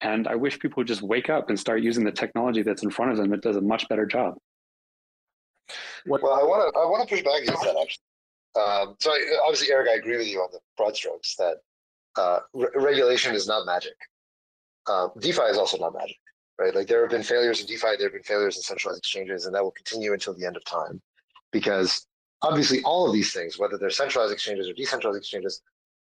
And 0.00 0.26
I 0.26 0.34
wish 0.34 0.58
people 0.58 0.80
would 0.80 0.88
just 0.88 1.02
wake 1.02 1.30
up 1.30 1.48
and 1.48 1.58
start 1.58 1.80
using 1.80 2.04
the 2.04 2.10
technology 2.10 2.62
that's 2.62 2.82
in 2.82 2.90
front 2.90 3.12
of 3.12 3.16
them. 3.16 3.32
It 3.32 3.40
does 3.40 3.56
a 3.56 3.60
much 3.60 3.88
better 3.88 4.04
job. 4.04 4.34
Well, 6.06 6.32
I 6.32 6.42
want 6.42 6.74
to 6.74 6.80
I 6.80 6.84
want 6.84 7.08
to 7.08 7.14
push 7.14 7.24
back 7.24 7.42
against 7.42 7.62
that 7.62 7.76
actually. 7.80 8.04
Um, 8.54 8.96
so 9.00 9.10
I, 9.10 9.38
obviously, 9.44 9.72
Eric, 9.72 9.88
I 9.90 9.94
agree 9.94 10.18
with 10.18 10.26
you 10.26 10.40
on 10.40 10.48
the 10.52 10.58
broad 10.76 10.94
strokes 10.94 11.36
that 11.36 11.56
uh, 12.16 12.40
re- 12.52 12.68
regulation 12.74 13.34
is 13.34 13.46
not 13.46 13.64
magic. 13.64 13.94
Uh, 14.86 15.08
DeFi 15.18 15.42
is 15.42 15.58
also 15.58 15.78
not 15.78 15.94
magic, 15.94 16.16
right? 16.58 16.74
Like 16.74 16.86
there 16.86 17.02
have 17.02 17.10
been 17.10 17.22
failures 17.22 17.60
in 17.60 17.66
DeFi, 17.66 17.96
there 17.96 18.06
have 18.06 18.12
been 18.12 18.22
failures 18.22 18.56
in 18.56 18.62
centralized 18.62 18.98
exchanges, 18.98 19.46
and 19.46 19.54
that 19.54 19.62
will 19.62 19.72
continue 19.72 20.12
until 20.12 20.34
the 20.34 20.44
end 20.44 20.56
of 20.56 20.64
time, 20.64 21.00
because 21.52 22.06
obviously 22.42 22.82
all 22.82 23.06
of 23.06 23.12
these 23.12 23.32
things, 23.32 23.58
whether 23.58 23.78
they're 23.78 23.90
centralized 23.90 24.32
exchanges 24.32 24.68
or 24.68 24.72
decentralized 24.72 25.18
exchanges, 25.18 25.62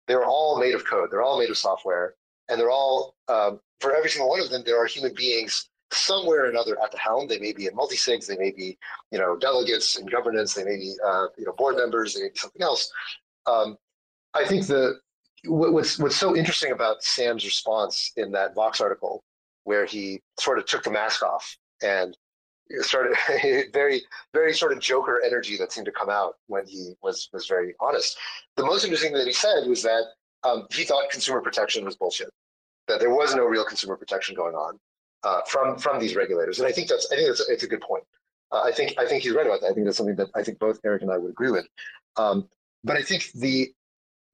they're 0.09 0.25
all 0.25 0.59
made 0.59 0.75
of 0.75 0.87
code, 0.87 1.11
they're 1.11 1.23
all 1.23 1.39
made 1.39 1.51
of 1.51 1.59
software, 1.59 2.15
and 2.49 2.59
they're 2.59 2.71
all 2.71 3.15
um, 3.29 3.61
for 3.81 3.95
every 3.95 4.09
single 4.09 4.31
one 4.31 4.41
of 4.41 4.49
them, 4.49 4.63
there 4.65 4.81
are 4.83 4.87
human 4.87 5.13
beings 5.15 5.69
somewhere 5.93 6.47
or 6.47 6.51
another 6.51 6.81
at 6.83 6.91
the 6.91 6.99
helm. 6.99 7.29
They 7.29 7.39
may 7.39 7.53
be 7.53 7.67
in 7.67 7.75
multi-sigs, 7.75 8.27
they 8.27 8.37
may 8.37 8.53
be, 8.53 8.79
you 9.11 9.19
know, 9.19 9.37
delegates 9.37 9.99
in 9.99 10.07
governance, 10.07 10.55
they 10.55 10.65
may 10.65 10.77
be, 10.77 10.95
uh, 11.05 11.27
you 11.37 11.45
know, 11.45 11.53
board 11.53 11.77
members, 11.77 12.15
they 12.15 12.23
may 12.23 12.29
be 12.29 12.39
something 12.39 12.63
else. 12.63 12.91
Um, 13.47 13.77
I 14.35 14.47
think 14.47 14.67
the 14.67 15.01
what's 15.47 15.99
what's 15.99 16.17
so 16.17 16.37
interesting 16.37 16.73
about 16.73 17.03
Sam's 17.03 17.45
response 17.45 18.13
in 18.17 18.33
that 18.33 18.55
Vox 18.55 18.81
article, 18.81 19.25
where 19.65 19.85
he 19.85 20.21
sort 20.39 20.59
of 20.59 20.67
took 20.67 20.85
the 20.85 20.91
mask 20.91 21.23
off 21.23 21.57
and 21.83 22.17
started 22.81 23.15
very 23.73 24.03
very 24.33 24.55
sort 24.55 24.73
of 24.73 24.81
Joker 24.81 25.21
energy 25.25 25.57
that 25.59 25.73
seemed 25.73 25.87
to 25.87 25.93
come 25.93 26.11
out 26.11 26.37
when 26.47 26.67
he 26.67 26.95
was 27.03 27.29
was 27.33 27.47
very 27.47 27.75
honest. 27.81 28.17
The 28.57 28.65
most 28.65 28.85
interesting 28.85 29.11
thing 29.11 29.19
that 29.19 29.27
he 29.27 29.33
said 29.33 29.67
was 29.69 29.83
that 29.83 30.05
um, 30.45 30.67
he 30.73 30.85
thought 30.85 31.11
consumer 31.11 31.41
protection 31.41 31.85
was 31.85 31.97
bullshit. 31.97 32.31
that 32.89 33.01
there 33.01 33.11
was 33.11 33.35
no 33.35 33.45
real 33.45 33.65
consumer 33.65 33.97
protection 33.97 34.35
going 34.35 34.55
on 34.55 34.79
uh, 35.25 35.43
from 35.47 35.79
from 35.79 36.01
these 36.01 36.17
regulators. 36.17 36.59
And 36.59 36.69
I 36.69 36.73
think 36.73 36.89
that's 36.89 37.11
I 37.13 37.17
think 37.17 37.29
that's 37.29 37.49
it's 37.49 37.63
a 37.65 37.69
good 37.69 37.81
point. 37.81 38.05
Uh, 38.51 38.63
I 38.63 38.73
think 38.73 38.95
I 38.99 39.07
think 39.07 39.23
he's 39.23 39.33
right 39.33 39.47
about 39.47 39.61
that. 39.63 39.71
I 39.71 39.75
think 39.75 39.87
that's 39.87 39.97
something 39.97 40.17
that 40.17 40.29
I 40.35 40.43
think 40.43 40.59
both 40.59 40.81
Eric 40.85 41.03
and 41.03 41.11
I 41.11 41.19
would 41.19 41.31
agree 41.31 41.51
with. 41.51 41.67
Um, 42.17 42.49
but 42.85 42.97
I 42.97 43.03
think 43.03 43.31
the 43.35 43.73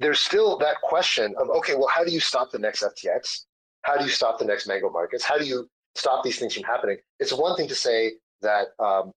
there's 0.00 0.20
still 0.20 0.56
that 0.58 0.80
question 0.82 1.34
of 1.38 1.50
okay, 1.50 1.74
well, 1.74 1.88
how 1.92 2.04
do 2.04 2.12
you 2.12 2.20
stop 2.20 2.50
the 2.50 2.58
next 2.58 2.82
FTX? 2.82 3.44
How 3.82 3.96
do 3.96 4.04
you 4.04 4.10
stop 4.10 4.38
the 4.38 4.44
next 4.44 4.66
Mango 4.66 4.90
markets? 4.90 5.24
How 5.24 5.38
do 5.38 5.44
you 5.44 5.68
stop 5.94 6.22
these 6.24 6.38
things 6.38 6.54
from 6.54 6.64
happening? 6.64 6.98
It's 7.18 7.32
one 7.32 7.56
thing 7.56 7.68
to 7.68 7.74
say 7.74 8.12
that 8.42 8.68
um, 8.78 9.12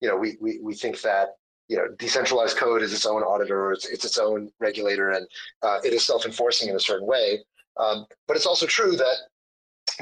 you 0.00 0.08
know 0.08 0.16
we, 0.16 0.36
we 0.40 0.60
we 0.62 0.74
think 0.74 1.00
that 1.02 1.36
you 1.68 1.76
know 1.76 1.86
decentralized 1.98 2.56
code 2.56 2.82
is 2.82 2.92
its 2.92 3.06
own 3.06 3.22
auditor, 3.22 3.72
it's, 3.72 3.86
it's 3.86 4.04
its 4.04 4.18
own 4.18 4.50
regulator, 4.60 5.10
and 5.10 5.26
uh, 5.62 5.78
it 5.84 5.92
is 5.92 6.04
self-enforcing 6.06 6.68
in 6.68 6.76
a 6.76 6.80
certain 6.80 7.06
way. 7.06 7.38
Um, 7.78 8.06
but 8.26 8.36
it's 8.36 8.46
also 8.46 8.66
true 8.66 8.96
that 8.96 9.16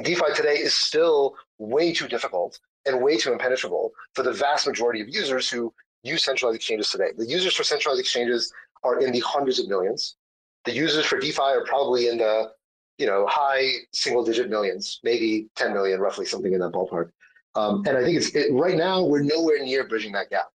DeFi 0.02 0.34
today 0.34 0.54
is 0.54 0.74
still 0.74 1.36
way 1.58 1.92
too 1.92 2.08
difficult 2.08 2.58
and 2.86 3.02
way 3.02 3.16
too 3.16 3.32
impenetrable 3.32 3.92
for 4.14 4.22
the 4.22 4.32
vast 4.32 4.66
majority 4.66 5.00
of 5.00 5.08
users 5.08 5.50
who 5.50 5.72
use 6.02 6.24
centralized 6.24 6.56
exchanges 6.56 6.90
today. 6.90 7.08
The 7.16 7.26
users 7.26 7.54
for 7.54 7.64
centralized 7.64 8.00
exchanges 8.00 8.52
are 8.86 9.00
in 9.00 9.12
the 9.12 9.20
hundreds 9.20 9.58
of 9.58 9.68
millions. 9.68 10.16
The 10.64 10.72
users 10.72 11.06
for 11.06 11.18
DeFi 11.18 11.42
are 11.42 11.64
probably 11.64 12.08
in 12.08 12.18
the 12.18 12.52
you 12.98 13.06
know 13.06 13.26
high 13.26 13.72
single 13.92 14.24
digit 14.24 14.48
millions, 14.48 15.00
maybe 15.02 15.48
10 15.56 15.72
million, 15.72 16.00
roughly 16.00 16.26
something 16.26 16.52
in 16.52 16.60
that 16.60 16.72
ballpark. 16.72 17.10
Um, 17.54 17.84
and 17.86 17.96
I 17.96 18.02
think 18.02 18.16
it's 18.16 18.34
it, 18.34 18.52
right 18.52 18.76
now 18.76 19.04
we're 19.04 19.22
nowhere 19.22 19.62
near 19.62 19.86
bridging 19.86 20.12
that 20.12 20.30
gap. 20.30 20.48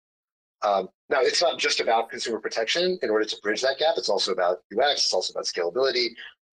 Um, 0.63 0.89
now 1.09 1.21
it's 1.21 1.41
not 1.41 1.59
just 1.59 1.81
about 1.81 2.11
consumer 2.11 2.39
protection 2.39 2.99
in 3.03 3.11
order 3.11 3.25
to 3.25 3.37
bridge 3.43 3.63
that 3.63 3.79
gap. 3.79 3.95
It's 3.97 4.11
also 4.11 4.33
about 4.33 4.59
UX. 4.77 5.05
It's 5.05 5.15
also 5.15 5.33
about 5.33 5.45
scalability. 5.45 6.09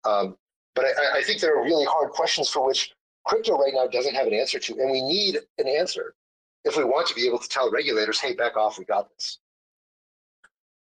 Um, 0.06 0.38
but 0.74 0.86
I, 0.86 1.20
I 1.20 1.24
think 1.24 1.42
there 1.42 1.58
are 1.58 1.64
really 1.64 1.86
hard 1.86 2.12
questions 2.12 2.50
for 2.50 2.66
which 2.66 2.94
crypto 3.26 3.58
right 3.58 3.74
now 3.74 3.88
doesn't 3.88 4.16
have 4.16 4.28
an 4.28 4.34
answer 4.34 4.60
to, 4.60 4.74
and 4.80 4.90
we 4.90 5.02
need 5.02 5.38
an 5.58 5.68
answer 5.68 6.16
if 6.64 6.78
we 6.78 6.84
want 6.84 7.08
to 7.08 7.16
be 7.16 7.28
able 7.28 7.40
to 7.40 7.50
tell 7.50 7.70
regulators, 7.70 8.20
"Hey, 8.20 8.34
back 8.34 8.56
off, 8.56 8.80
we 8.80 8.86
got 8.86 9.10
this." 9.10 9.40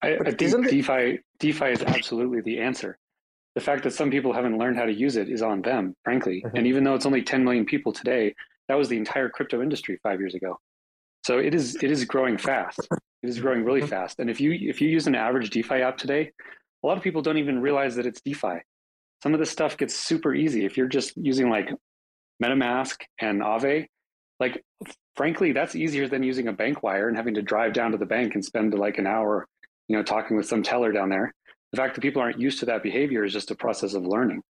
I, 0.01 0.17
I 0.25 0.31
think 0.31 0.69
DeFi 0.69 1.19
DeFi 1.39 1.65
is 1.65 1.81
absolutely 1.81 2.41
the 2.41 2.59
answer. 2.59 2.97
The 3.55 3.61
fact 3.61 3.83
that 3.83 3.91
some 3.91 4.11
people 4.11 4.33
haven't 4.33 4.57
learned 4.57 4.77
how 4.77 4.85
to 4.85 4.93
use 4.93 5.15
it 5.15 5.29
is 5.29 5.41
on 5.41 5.61
them, 5.61 5.95
frankly. 6.03 6.43
Mm-hmm. 6.45 6.57
And 6.57 6.67
even 6.67 6.83
though 6.83 6.95
it's 6.95 7.05
only 7.05 7.21
10 7.21 7.43
million 7.43 7.65
people 7.65 7.93
today, 7.93 8.35
that 8.67 8.75
was 8.75 8.89
the 8.89 8.97
entire 8.97 9.29
crypto 9.29 9.61
industry 9.61 9.97
five 10.03 10.19
years 10.19 10.35
ago. 10.35 10.57
So 11.25 11.39
it 11.39 11.55
is 11.55 11.75
it 11.81 11.91
is 11.91 12.05
growing 12.05 12.37
fast. 12.37 12.79
It 13.23 13.29
is 13.29 13.39
growing 13.39 13.63
really 13.63 13.81
mm-hmm. 13.81 13.89
fast. 13.89 14.19
And 14.19 14.29
if 14.29 14.39
you 14.39 14.51
if 14.53 14.81
you 14.81 14.89
use 14.89 15.07
an 15.07 15.15
average 15.15 15.49
DeFi 15.49 15.81
app 15.81 15.97
today, 15.97 16.31
a 16.83 16.87
lot 16.87 16.97
of 16.97 17.03
people 17.03 17.21
don't 17.21 17.37
even 17.37 17.59
realize 17.61 17.95
that 17.95 18.05
it's 18.05 18.21
DeFi 18.21 18.59
some 19.25 19.33
of 19.33 19.39
this 19.39 19.49
stuff 19.49 19.75
gets 19.75 19.95
super 19.95 20.35
easy 20.35 20.65
if 20.65 20.77
you're 20.77 20.87
just 20.87 21.17
using 21.17 21.49
like 21.49 21.73
MetaMask 22.43 22.97
and 23.19 23.41
Aave. 23.41 23.87
Like, 24.39 24.63
frankly, 25.15 25.51
that's 25.51 25.75
easier 25.75 26.07
than 26.07 26.21
using 26.21 26.47
a 26.47 26.53
bank 26.53 26.83
wire 26.83 27.07
and 27.07 27.17
having 27.17 27.33
to 27.33 27.41
drive 27.41 27.73
down 27.73 27.91
to 27.91 27.97
the 27.97 28.05
bank 28.05 28.35
and 28.35 28.45
spend 28.45 28.75
like 28.75 28.99
an 28.99 29.07
hour, 29.07 29.47
you 29.87 29.95
know, 29.95 30.03
talking 30.03 30.37
with 30.37 30.47
some 30.47 30.63
teller 30.63 30.91
down 30.91 31.09
there. 31.09 31.33
The 31.71 31.77
fact 31.77 31.95
that 31.95 32.01
people 32.01 32.21
aren't 32.21 32.39
used 32.39 32.59
to 32.59 32.65
that 32.67 32.83
behavior 32.83 33.23
is 33.23 33.33
just 33.33 33.51
a 33.51 33.55
process 33.55 33.93
of 33.93 34.05
learning. 34.05 34.41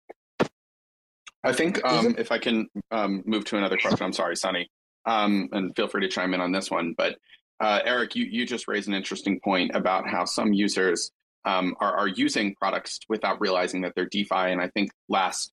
I 1.43 1.53
think 1.53 1.85
um, 1.85 2.15
if 2.17 2.33
I 2.33 2.39
can 2.39 2.69
um, 2.91 3.23
move 3.27 3.45
to 3.47 3.59
another 3.59 3.77
question, 3.77 4.05
I'm 4.05 4.13
sorry, 4.13 4.37
Sunny, 4.37 4.69
um, 5.05 5.49
and 5.53 5.77
feel 5.77 5.89
free 5.89 6.01
to 6.03 6.09
chime 6.09 6.33
in 6.33 6.41
on 6.41 6.53
this 6.53 6.71
one. 6.71 6.95
But 6.97 7.17
uh, 7.61 7.81
Eric, 7.85 8.17
you, 8.17 8.25
you 8.25 8.47
just 8.47 8.67
raised 8.67 8.89
an 8.89 8.95
interesting 8.95 9.41
point 9.41 9.73
about 9.75 10.09
how 10.09 10.25
some 10.25 10.53
users 10.53 11.11
um, 11.45 11.75
are, 11.81 11.95
are 11.97 12.09
using 12.09 12.55
products 12.55 12.99
without 13.09 13.41
realizing 13.41 13.83
that 13.83 13.93
they're 13.95 14.09
DeFi. 14.09 14.35
And 14.35 14.61
I 14.61 14.69
think 14.69 14.91
last 15.09 15.53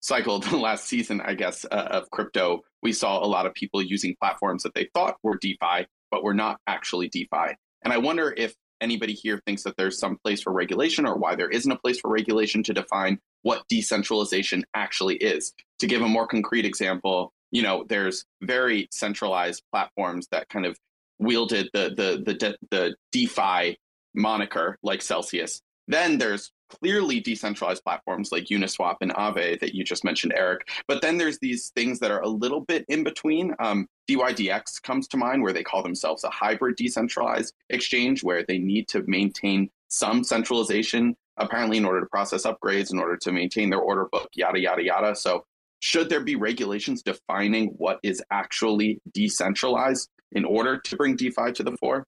cycle, 0.00 0.38
the 0.40 0.56
last 0.56 0.86
season, 0.86 1.20
I 1.20 1.34
guess, 1.34 1.64
uh, 1.70 1.88
of 1.90 2.10
crypto, 2.10 2.60
we 2.82 2.92
saw 2.92 3.24
a 3.24 3.26
lot 3.26 3.46
of 3.46 3.54
people 3.54 3.82
using 3.82 4.16
platforms 4.20 4.62
that 4.62 4.74
they 4.74 4.88
thought 4.94 5.16
were 5.22 5.38
DeFi, 5.38 5.86
but 6.10 6.22
were 6.22 6.34
not 6.34 6.58
actually 6.66 7.08
DeFi. 7.08 7.56
And 7.82 7.92
I 7.92 7.98
wonder 7.98 8.32
if 8.36 8.54
anybody 8.80 9.12
here 9.12 9.40
thinks 9.46 9.62
that 9.64 9.76
there's 9.76 9.98
some 9.98 10.18
place 10.24 10.42
for 10.42 10.52
regulation 10.52 11.06
or 11.06 11.16
why 11.16 11.34
there 11.34 11.48
isn't 11.48 11.70
a 11.70 11.78
place 11.78 12.00
for 12.00 12.10
regulation 12.10 12.62
to 12.64 12.72
define 12.72 13.18
what 13.42 13.64
decentralization 13.68 14.64
actually 14.74 15.16
is. 15.16 15.52
To 15.78 15.86
give 15.86 16.02
a 16.02 16.08
more 16.08 16.26
concrete 16.26 16.64
example, 16.64 17.32
you 17.50 17.62
know, 17.62 17.84
there's 17.88 18.24
very 18.42 18.88
centralized 18.90 19.62
platforms 19.72 20.28
that 20.30 20.48
kind 20.48 20.66
of 20.66 20.78
wielded 21.18 21.68
the 21.72 21.90
the 21.96 22.22
the 22.24 22.56
the 22.70 22.96
DeFi 23.12 23.78
moniker 24.14 24.78
like 24.82 25.02
Celsius. 25.02 25.60
Then 25.88 26.18
there's 26.18 26.52
clearly 26.70 27.20
decentralized 27.20 27.84
platforms 27.84 28.30
like 28.32 28.46
Uniswap 28.46 28.96
and 29.00 29.12
Aave 29.12 29.60
that 29.60 29.74
you 29.74 29.84
just 29.84 30.04
mentioned, 30.04 30.32
Eric. 30.36 30.68
But 30.86 31.02
then 31.02 31.18
there's 31.18 31.38
these 31.38 31.70
things 31.74 31.98
that 32.00 32.10
are 32.10 32.22
a 32.22 32.28
little 32.28 32.60
bit 32.60 32.84
in 32.88 33.04
between. 33.04 33.54
Um, 33.58 33.86
DYDX 34.08 34.82
comes 34.82 35.08
to 35.08 35.16
mind, 35.16 35.42
where 35.42 35.52
they 35.52 35.62
call 35.62 35.82
themselves 35.82 36.24
a 36.24 36.30
hybrid 36.30 36.76
decentralized 36.76 37.54
exchange, 37.68 38.22
where 38.22 38.44
they 38.46 38.58
need 38.58 38.88
to 38.88 39.02
maintain 39.06 39.70
some 39.88 40.24
centralization, 40.24 41.16
apparently, 41.36 41.76
in 41.76 41.84
order 41.84 42.00
to 42.00 42.06
process 42.06 42.44
upgrades, 42.44 42.92
in 42.92 42.98
order 42.98 43.16
to 43.16 43.32
maintain 43.32 43.70
their 43.70 43.80
order 43.80 44.08
book, 44.10 44.28
yada, 44.34 44.60
yada, 44.60 44.82
yada. 44.82 45.14
So, 45.14 45.44
should 45.80 46.10
there 46.10 46.20
be 46.20 46.36
regulations 46.36 47.02
defining 47.02 47.68
what 47.78 48.00
is 48.02 48.22
actually 48.30 49.00
decentralized 49.12 50.08
in 50.32 50.44
order 50.44 50.78
to 50.78 50.96
bring 50.96 51.16
DeFi 51.16 51.52
to 51.52 51.62
the 51.62 51.76
fore? 51.78 52.06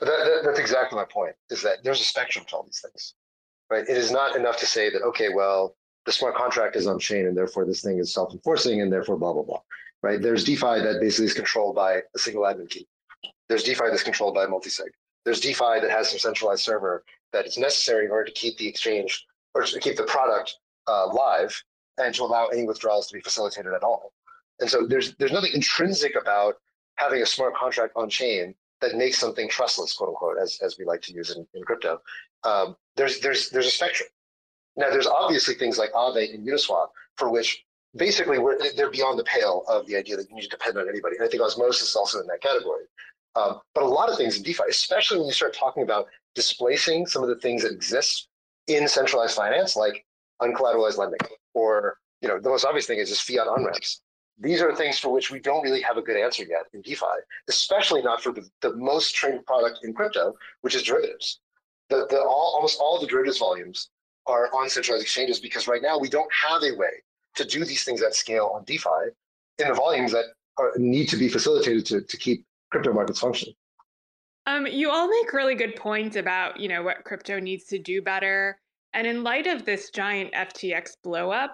That, 0.00 0.06
that, 0.06 0.42
that's 0.44 0.58
exactly 0.58 0.96
my 0.96 1.04
point. 1.04 1.34
Is 1.50 1.62
that 1.62 1.78
there's 1.84 2.00
a 2.00 2.04
spectrum 2.04 2.44
to 2.48 2.56
all 2.56 2.62
these 2.64 2.80
things, 2.80 3.14
right? 3.70 3.84
It 3.88 3.96
is 3.96 4.10
not 4.10 4.36
enough 4.36 4.58
to 4.58 4.66
say 4.66 4.90
that 4.90 5.02
okay, 5.02 5.28
well, 5.34 5.76
the 6.06 6.12
smart 6.12 6.34
contract 6.34 6.76
is 6.76 6.86
on 6.86 6.98
chain 6.98 7.26
and 7.26 7.36
therefore 7.36 7.64
this 7.64 7.82
thing 7.82 7.98
is 7.98 8.12
self-enforcing 8.12 8.80
and 8.80 8.92
therefore 8.92 9.16
blah 9.18 9.32
blah 9.32 9.42
blah, 9.42 9.60
right? 10.02 10.20
There's 10.20 10.44
DeFi 10.44 10.80
that 10.80 10.98
basically 11.00 11.26
is 11.26 11.34
controlled 11.34 11.74
by 11.74 12.02
a 12.14 12.18
single 12.18 12.44
admin 12.44 12.68
key. 12.68 12.86
There's 13.48 13.62
DeFi 13.62 13.84
that's 13.90 14.02
controlled 14.02 14.34
by 14.34 14.44
a 14.44 14.48
multi-sig. 14.48 14.92
There's 15.24 15.40
DeFi 15.40 15.80
that 15.80 15.90
has 15.90 16.10
some 16.10 16.18
centralized 16.18 16.62
server 16.62 17.04
that 17.32 17.46
is 17.46 17.58
necessary 17.58 18.04
in 18.04 18.10
order 18.10 18.24
to 18.24 18.32
keep 18.32 18.56
the 18.58 18.66
exchange 18.68 19.26
or 19.54 19.62
to 19.62 19.80
keep 19.80 19.96
the 19.96 20.04
product 20.04 20.56
uh, 20.86 21.12
live 21.12 21.62
and 21.98 22.14
to 22.14 22.22
allow 22.22 22.46
any 22.46 22.64
withdrawals 22.64 23.08
to 23.08 23.14
be 23.14 23.20
facilitated 23.20 23.72
at 23.72 23.82
all. 23.82 24.12
And 24.60 24.70
so 24.70 24.86
there's 24.86 25.14
there's 25.16 25.32
nothing 25.32 25.52
intrinsic 25.54 26.14
about 26.20 26.56
having 26.96 27.22
a 27.22 27.26
smart 27.26 27.54
contract 27.54 27.92
on 27.96 28.08
chain 28.08 28.54
that 28.80 28.96
makes 28.96 29.18
something 29.18 29.48
trustless, 29.48 29.94
quote 29.94 30.10
unquote, 30.10 30.38
as, 30.40 30.58
as 30.62 30.78
we 30.78 30.84
like 30.84 31.02
to 31.02 31.12
use 31.12 31.34
in, 31.34 31.46
in 31.54 31.62
crypto. 31.62 32.00
Um, 32.44 32.76
there's 32.96 33.20
there's 33.20 33.50
there's 33.50 33.66
a 33.66 33.70
spectrum. 33.70 34.08
Now, 34.76 34.90
there's 34.90 35.06
obviously 35.06 35.54
things 35.54 35.78
like 35.78 35.92
Aave 35.92 36.34
and 36.34 36.46
Uniswap 36.46 36.88
for 37.16 37.30
which 37.30 37.64
basically 37.96 38.38
they're 38.76 38.90
beyond 38.90 39.18
the 39.18 39.24
pale 39.24 39.64
of 39.66 39.86
the 39.86 39.96
idea 39.96 40.16
that 40.16 40.28
you 40.30 40.36
need 40.36 40.42
to 40.42 40.48
depend 40.48 40.78
on 40.78 40.88
anybody. 40.88 41.16
And 41.16 41.26
I 41.26 41.28
think 41.28 41.42
Osmosis 41.42 41.88
is 41.88 41.96
also 41.96 42.20
in 42.20 42.26
that 42.28 42.40
category. 42.40 42.84
Um, 43.34 43.60
but 43.74 43.82
a 43.82 43.86
lot 43.86 44.08
of 44.08 44.16
things 44.16 44.36
in 44.36 44.42
DeFi, 44.44 44.64
especially 44.68 45.18
when 45.18 45.26
you 45.26 45.32
start 45.32 45.54
talking 45.54 45.82
about 45.82 46.06
displacing 46.34 47.06
some 47.06 47.22
of 47.22 47.28
the 47.28 47.36
things 47.36 47.62
that 47.62 47.72
exist 47.72 48.28
in 48.68 48.86
centralized 48.86 49.34
finance, 49.34 49.74
like 49.74 50.04
uncollateralized 50.40 50.98
lending, 50.98 51.18
or 51.54 51.96
you 52.20 52.28
know, 52.28 52.38
the 52.38 52.48
most 52.48 52.64
obvious 52.64 52.86
thing 52.86 52.98
is 52.98 53.08
just 53.08 53.22
fiat 53.22 53.48
on 53.48 53.64
ramps 53.64 54.02
these 54.40 54.62
are 54.62 54.74
things 54.74 54.98
for 54.98 55.12
which 55.12 55.30
we 55.30 55.40
don't 55.40 55.62
really 55.62 55.82
have 55.82 55.96
a 55.96 56.02
good 56.02 56.16
answer 56.16 56.44
yet 56.44 56.66
in 56.72 56.80
DeFi, 56.82 57.06
especially 57.48 58.02
not 58.02 58.22
for 58.22 58.32
the, 58.32 58.48
the 58.60 58.74
most 58.76 59.14
traded 59.14 59.44
product 59.46 59.80
in 59.82 59.92
crypto, 59.92 60.34
which 60.60 60.74
is 60.74 60.82
derivatives. 60.82 61.40
The, 61.88 62.06
the 62.10 62.20
all, 62.20 62.52
almost 62.54 62.78
all 62.80 63.00
the 63.00 63.06
derivatives 63.06 63.38
volumes 63.38 63.90
are 64.26 64.54
on 64.54 64.68
centralized 64.68 65.02
exchanges 65.02 65.40
because 65.40 65.66
right 65.66 65.82
now 65.82 65.98
we 65.98 66.08
don't 66.08 66.30
have 66.32 66.62
a 66.62 66.76
way 66.76 67.02
to 67.36 67.44
do 67.44 67.64
these 67.64 67.82
things 67.82 68.02
at 68.02 68.14
scale 68.14 68.52
on 68.54 68.64
DeFi 68.64 69.10
in 69.58 69.68
the 69.68 69.74
volumes 69.74 70.12
that 70.12 70.24
are, 70.58 70.72
need 70.76 71.08
to 71.08 71.16
be 71.16 71.28
facilitated 71.28 71.86
to, 71.86 72.02
to 72.02 72.16
keep 72.16 72.44
crypto 72.70 72.92
markets 72.92 73.20
functioning. 73.20 73.54
Um, 74.46 74.66
you 74.66 74.90
all 74.90 75.08
make 75.08 75.32
really 75.32 75.54
good 75.54 75.76
points 75.76 76.16
about 76.16 76.58
you 76.58 76.68
know 76.68 76.82
what 76.82 77.04
crypto 77.04 77.38
needs 77.38 77.64
to 77.64 77.78
do 77.78 78.00
better, 78.00 78.58
and 78.94 79.06
in 79.06 79.22
light 79.22 79.46
of 79.46 79.66
this 79.66 79.90
giant 79.90 80.32
FTX 80.32 80.92
blowup, 81.04 81.50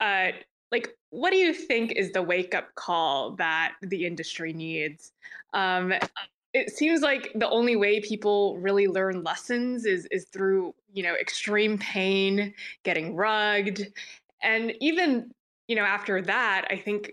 uh, 0.00 0.32
like 0.72 0.96
what 1.10 1.30
do 1.30 1.36
you 1.36 1.54
think 1.54 1.92
is 1.92 2.12
the 2.12 2.22
wake 2.22 2.54
up 2.54 2.74
call 2.74 3.32
that 3.36 3.74
the 3.82 4.06
industry 4.06 4.52
needs? 4.52 5.12
Um, 5.52 5.92
it 6.52 6.70
seems 6.70 7.02
like 7.02 7.32
the 7.34 7.48
only 7.48 7.76
way 7.76 8.00
people 8.00 8.56
really 8.58 8.86
learn 8.86 9.22
lessons 9.22 9.84
is 9.84 10.06
is 10.10 10.24
through 10.26 10.74
you 10.92 11.02
know 11.02 11.14
extreme 11.14 11.78
pain 11.78 12.54
getting 12.82 13.14
rugged 13.14 13.92
and 14.42 14.72
even 14.80 15.30
you 15.68 15.76
know 15.76 15.82
after 15.82 16.22
that 16.22 16.66
i 16.70 16.76
think 16.76 17.12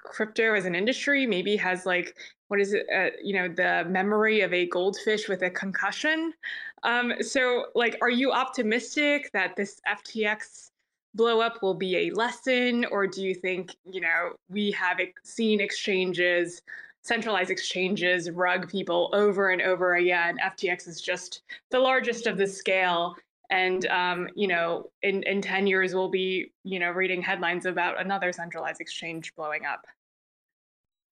crypto 0.00 0.54
as 0.54 0.64
an 0.64 0.74
industry 0.74 1.26
maybe 1.26 1.56
has 1.56 1.86
like 1.86 2.16
what 2.52 2.60
is 2.60 2.74
it 2.74 2.84
uh, 2.94 3.08
you 3.22 3.32
know 3.32 3.48
the 3.48 3.88
memory 3.88 4.42
of 4.42 4.52
a 4.52 4.66
goldfish 4.66 5.26
with 5.26 5.40
a 5.40 5.48
concussion? 5.48 6.34
Um, 6.82 7.14
so 7.20 7.68
like 7.74 7.96
are 8.02 8.10
you 8.10 8.30
optimistic 8.30 9.30
that 9.32 9.56
this 9.56 9.80
ftx 9.88 10.71
blow 11.14 11.40
up 11.40 11.62
will 11.62 11.74
be 11.74 11.96
a 11.96 12.10
lesson 12.10 12.84
or 12.86 13.06
do 13.06 13.22
you 13.22 13.34
think 13.34 13.76
you 13.84 14.00
know 14.00 14.32
we 14.48 14.70
have 14.72 14.98
seen 15.24 15.60
exchanges 15.60 16.62
centralized 17.02 17.50
exchanges 17.50 18.30
rug 18.30 18.70
people 18.70 19.10
over 19.12 19.50
and 19.50 19.62
over 19.62 19.96
again? 19.96 20.36
Ftx 20.42 20.88
is 20.88 21.00
just 21.00 21.42
the 21.70 21.78
largest 21.78 22.26
of 22.26 22.38
the 22.38 22.46
scale 22.46 23.14
and 23.50 23.86
um, 23.86 24.28
you 24.34 24.48
know 24.48 24.90
in, 25.02 25.22
in 25.24 25.42
10 25.42 25.66
years 25.66 25.94
we'll 25.94 26.10
be 26.10 26.50
you 26.64 26.78
know 26.78 26.90
reading 26.90 27.22
headlines 27.22 27.66
about 27.66 28.00
another 28.00 28.32
centralized 28.32 28.80
exchange 28.80 29.34
blowing 29.36 29.66
up. 29.66 29.84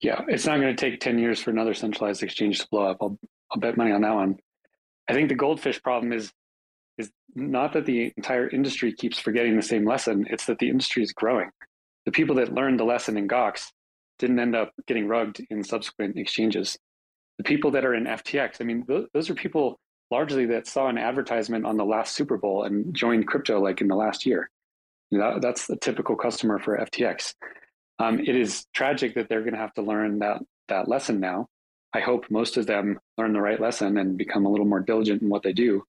Yeah 0.01 0.23
it's 0.29 0.47
not 0.47 0.61
going 0.61 0.75
to 0.75 0.91
take 0.91 1.01
10 1.01 1.19
years 1.19 1.41
for 1.41 1.51
another 1.51 1.75
centralized 1.75 2.23
exchange 2.23 2.61
to 2.61 2.69
blow 2.71 2.85
up. 2.85 2.99
I'll, 3.01 3.19
I'll 3.51 3.61
bet 3.61 3.77
money 3.77 3.93
on 3.93 4.01
that 4.03 4.15
one. 4.15 4.39
I 5.09 5.13
think 5.13 5.29
the 5.29 5.35
goldfish 5.35 5.83
problem 5.83 6.13
is 6.13 6.25
is 6.25 6.33
not 7.35 7.73
that 7.73 7.87
the 7.87 8.13
entire 8.17 8.49
industry 8.49 8.93
keeps 8.93 9.19
forgetting 9.19 9.57
the 9.57 9.63
same 9.63 9.87
lesson 9.87 10.27
it's 10.31 10.47
that 10.47 10.59
the 10.59 10.69
industry 10.69 11.03
is 11.03 11.13
growing 11.13 11.51
the 12.07 12.13
people 12.13 12.37
that 12.37 12.55
learned 12.55 12.79
the 12.79 12.85
lesson 12.85 13.17
in 13.17 13.29
gox 13.29 13.69
didn't 14.19 14.39
end 14.39 14.55
up 14.55 14.73
getting 14.87 15.09
rugged 15.09 15.47
in 15.51 15.63
subsequent 15.63 16.17
exchanges 16.17 16.79
the 17.39 17.45
people 17.45 17.71
that 17.71 17.85
are 17.85 17.95
in 17.95 18.05
ftx 18.05 18.57
i 18.61 18.65
mean 18.65 18.85
those, 18.87 19.07
those 19.13 19.31
are 19.31 19.35
people 19.35 19.79
largely 20.11 20.47
that 20.47 20.67
saw 20.67 20.89
an 20.89 20.99
advertisement 20.99 21.65
on 21.65 21.77
the 21.77 21.85
last 21.85 22.15
Super 22.15 22.37
Bowl 22.37 22.65
and 22.65 22.95
joined 22.95 23.27
crypto 23.27 23.61
like 23.61 23.81
in 23.81 23.89
the 23.89 23.95
last 23.95 24.27
year. 24.27 24.51
That, 25.13 25.41
that's 25.41 25.69
a 25.71 25.77
typical 25.77 26.17
customer 26.17 26.59
for 26.59 26.79
FTX. 26.79 27.35
Um, 27.99 28.21
it 28.21 28.37
is 28.37 28.65
tragic 28.75 29.15
that 29.15 29.29
they're 29.29 29.43
going 29.43 29.55
to 29.55 29.61
have 29.61 29.75
to 29.75 29.83
learn 29.83 30.21
that 30.21 30.41
that 30.69 30.89
lesson 30.89 31.21
now. 31.21 31.49
I 31.93 32.01
hope 32.01 32.31
most 32.31 32.57
of 32.57 32.67
them 32.67 33.01
learn 33.19 33.33
the 33.33 33.41
right 33.41 33.61
lesson 33.61 33.99
and 33.99 34.17
become 34.17 34.47
a 34.47 34.49
little 34.49 34.67
more 34.67 34.81
diligent 34.81 35.23
in 35.23 35.29
what 35.29 35.43
they 35.43 35.53
do. 35.53 35.83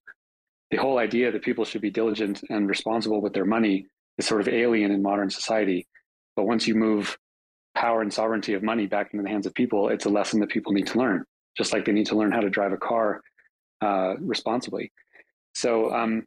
The 0.72 0.78
whole 0.78 0.98
idea 0.98 1.30
that 1.30 1.42
people 1.42 1.66
should 1.66 1.82
be 1.82 1.90
diligent 1.90 2.42
and 2.48 2.66
responsible 2.66 3.20
with 3.20 3.34
their 3.34 3.44
money 3.44 3.86
is 4.16 4.26
sort 4.26 4.40
of 4.40 4.48
alien 4.48 4.90
in 4.90 5.02
modern 5.02 5.28
society. 5.28 5.86
But 6.34 6.46
once 6.46 6.66
you 6.66 6.74
move 6.74 7.18
power 7.74 8.00
and 8.00 8.10
sovereignty 8.10 8.54
of 8.54 8.62
money 8.62 8.86
back 8.86 9.10
into 9.12 9.22
the 9.22 9.28
hands 9.28 9.44
of 9.44 9.52
people, 9.52 9.90
it's 9.90 10.06
a 10.06 10.08
lesson 10.08 10.40
that 10.40 10.48
people 10.48 10.72
need 10.72 10.86
to 10.86 10.98
learn. 10.98 11.26
Just 11.58 11.74
like 11.74 11.84
they 11.84 11.92
need 11.92 12.06
to 12.06 12.16
learn 12.16 12.32
how 12.32 12.40
to 12.40 12.48
drive 12.48 12.72
a 12.72 12.78
car 12.78 13.20
uh, 13.82 14.14
responsibly. 14.18 14.90
So 15.54 15.92
um, 15.92 16.24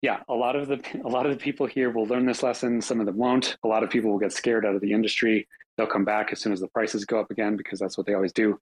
yeah, 0.00 0.20
a 0.30 0.34
lot 0.34 0.56
of 0.56 0.66
the 0.66 0.80
a 1.04 1.08
lot 1.08 1.26
of 1.26 1.32
the 1.32 1.38
people 1.38 1.66
here 1.66 1.90
will 1.90 2.06
learn 2.06 2.24
this 2.24 2.42
lesson. 2.42 2.80
Some 2.80 3.00
of 3.00 3.06
them 3.06 3.18
won't. 3.18 3.58
A 3.64 3.68
lot 3.68 3.82
of 3.82 3.90
people 3.90 4.10
will 4.10 4.18
get 4.18 4.32
scared 4.32 4.64
out 4.64 4.74
of 4.74 4.80
the 4.80 4.92
industry. 4.92 5.46
They'll 5.76 5.86
come 5.86 6.06
back 6.06 6.32
as 6.32 6.40
soon 6.40 6.54
as 6.54 6.60
the 6.60 6.68
prices 6.68 7.04
go 7.04 7.20
up 7.20 7.30
again 7.30 7.54
because 7.54 7.80
that's 7.80 7.98
what 7.98 8.06
they 8.06 8.14
always 8.14 8.32
do. 8.32 8.58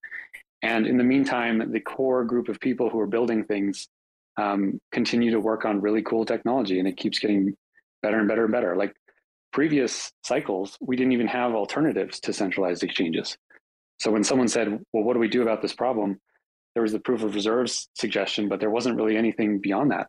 And 0.63 0.85
in 0.85 0.99
the 0.99 1.05
meantime, 1.05 1.71
the 1.71 1.81
core 1.81 2.25
group 2.25 2.49
of 2.49 2.59
people 2.59 2.91
who 2.91 2.99
are 2.99 3.07
building 3.07 3.45
things 3.45 3.89
um, 4.37 4.81
continue 4.93 5.31
to 5.33 5.41
work 5.41 5.65
on 5.65 5.81
really 5.81 6.03
cool 6.03 6.25
technology, 6.25 6.79
and 6.79 6.89
it 6.89 6.97
keeps 6.97 7.19
getting 7.19 7.55
better 8.03 8.19
and 8.19 8.29
better 8.29 8.45
and 8.45 8.53
better. 8.53 8.77
Like 8.77 8.95
previous 9.53 10.11
cycles, 10.25 10.77
we 10.81 10.97
didn't 10.97 11.13
even 11.13 11.29
have 11.29 11.55
alternatives 11.55 12.21
to 12.21 12.33
centralized 12.33 12.83
exchanges. 12.83 13.37
So 14.01 14.11
when 14.11 14.25
someone 14.25 14.49
said, 14.49 14.69
"Well, 14.93 15.05
what 15.05 15.15
do 15.15 15.21
we 15.21 15.29
do 15.29 15.43
about 15.43 15.63
this 15.63 15.75
problem?" 15.75 16.21
there 16.75 16.83
was 16.83 16.93
the 16.93 17.01
proof 17.01 17.23
of 17.23 17.35
reserves 17.35 17.89
suggestion, 17.95 18.49
but 18.49 18.61
there 18.61 18.71
wasn't 18.71 18.97
really 18.97 19.17
anything 19.17 19.59
beyond 19.59 19.91
that. 19.91 20.09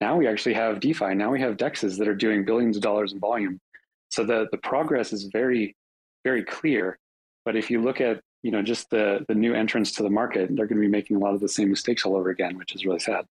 Now 0.00 0.16
we 0.16 0.26
actually 0.26 0.54
have 0.54 0.80
DeFi. 0.80 1.14
Now 1.14 1.30
we 1.30 1.40
have 1.40 1.56
DEXs 1.56 1.98
that 1.98 2.08
are 2.08 2.14
doing 2.14 2.44
billions 2.44 2.76
of 2.76 2.82
dollars 2.82 3.12
in 3.12 3.20
volume. 3.20 3.60
So 4.10 4.24
the 4.24 4.46
the 4.50 4.58
progress 4.58 5.12
is 5.12 5.24
very, 5.24 5.76
very 6.24 6.44
clear. 6.44 6.98
But 7.44 7.56
if 7.56 7.70
you 7.70 7.82
look 7.82 8.00
at 8.00 8.20
you 8.42 8.50
know 8.50 8.62
just 8.62 8.90
the 8.90 9.24
the 9.28 9.34
new 9.34 9.54
entrants 9.54 9.92
to 9.92 10.02
the 10.02 10.10
market, 10.10 10.50
they're 10.54 10.66
going 10.66 10.80
to 10.80 10.86
be 10.86 10.88
making 10.88 11.16
a 11.16 11.20
lot 11.20 11.34
of 11.34 11.40
the 11.40 11.48
same 11.48 11.70
mistakes 11.70 12.04
all 12.04 12.16
over 12.16 12.30
again, 12.30 12.56
which 12.58 12.74
is 12.74 12.84
really 12.84 13.00
sad. 13.00 13.24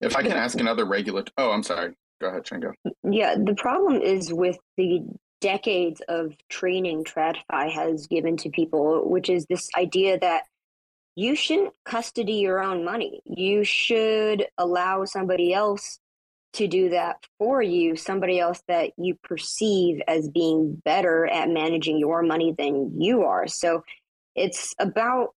If 0.00 0.16
I 0.16 0.22
can 0.22 0.32
ask 0.32 0.58
another 0.60 0.84
regular, 0.84 1.24
oh, 1.36 1.50
I'm 1.50 1.62
sorry. 1.62 1.94
Go 2.20 2.28
ahead, 2.28 2.44
Chango. 2.44 2.72
Yeah, 3.08 3.36
the 3.36 3.54
problem 3.54 4.00
is 4.00 4.32
with 4.32 4.58
the 4.76 5.02
decades 5.40 6.02
of 6.08 6.34
training 6.48 7.04
TradFi 7.04 7.70
has 7.70 8.06
given 8.06 8.36
to 8.38 8.50
people, 8.50 9.08
which 9.08 9.28
is 9.28 9.46
this 9.46 9.68
idea 9.76 10.18
that 10.18 10.42
you 11.14 11.34
shouldn't 11.34 11.74
custody 11.84 12.34
your 12.34 12.62
own 12.62 12.84
money. 12.84 13.20
You 13.24 13.64
should 13.64 14.46
allow 14.56 15.04
somebody 15.04 15.52
else 15.52 15.98
to 16.54 16.66
do 16.66 16.90
that 16.90 17.16
for 17.38 17.60
you, 17.60 17.96
somebody 17.96 18.40
else 18.40 18.62
that 18.68 18.92
you 18.96 19.16
perceive 19.22 20.00
as 20.08 20.28
being 20.28 20.80
better 20.84 21.26
at 21.26 21.50
managing 21.50 21.98
your 21.98 22.22
money 22.22 22.54
than 22.56 23.00
you 23.00 23.24
are. 23.24 23.46
So 23.46 23.82
it's 24.34 24.74
about 24.78 25.34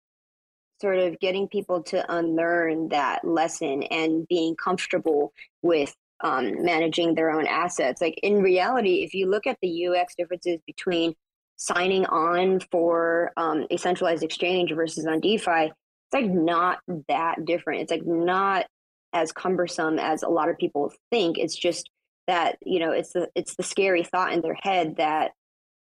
sort 0.82 1.00
of 1.00 1.20
getting 1.20 1.48
people 1.48 1.84
to 1.84 2.14
unlearn 2.14 2.90
that 2.90 3.26
lesson 3.26 3.84
and 3.84 4.28
being 4.28 4.56
comfortable 4.56 5.34
with 5.62 5.96
um, 6.22 6.64
managing 6.64 7.16
their 7.16 7.32
own 7.32 7.48
assets. 7.48 8.02
Like 8.02 8.20
in 8.24 8.42
reality, 8.42 9.04
if 9.04 9.14
you 9.14 9.30
look 9.30 9.48
at 9.48 9.58
the 9.62 9.88
UX 9.88 10.16
differences 10.16 10.60
between 10.66 11.14
signing 11.56 12.06
on 12.06 12.60
for 12.72 13.32
um, 13.38 13.66
a 13.70 13.78
centralized 13.78 14.24
exchange 14.24 14.74
versus 14.74 15.06
on 15.06 15.20
DeFi, 15.20 15.72
it's 15.72 16.14
like 16.14 16.30
not 16.30 16.80
that 17.08 17.46
different. 17.46 17.82
It's 17.82 17.92
like 17.92 18.06
not 18.06 18.66
as 19.14 19.32
cumbersome 19.32 20.00
as 20.00 20.24
a 20.24 20.30
lot 20.30 20.50
of 20.50 20.58
people 20.58 20.94
think. 21.12 21.38
It's 21.38 21.56
just 21.56 21.90
that 22.28 22.58
you 22.62 22.80
know 22.80 22.92
it's 22.92 23.14
the 23.14 23.28
it's 23.36 23.56
the 23.56 23.64
scary 23.64 24.04
thought 24.04 24.34
in 24.34 24.42
their 24.42 24.58
head 24.62 24.98
that 24.98 25.32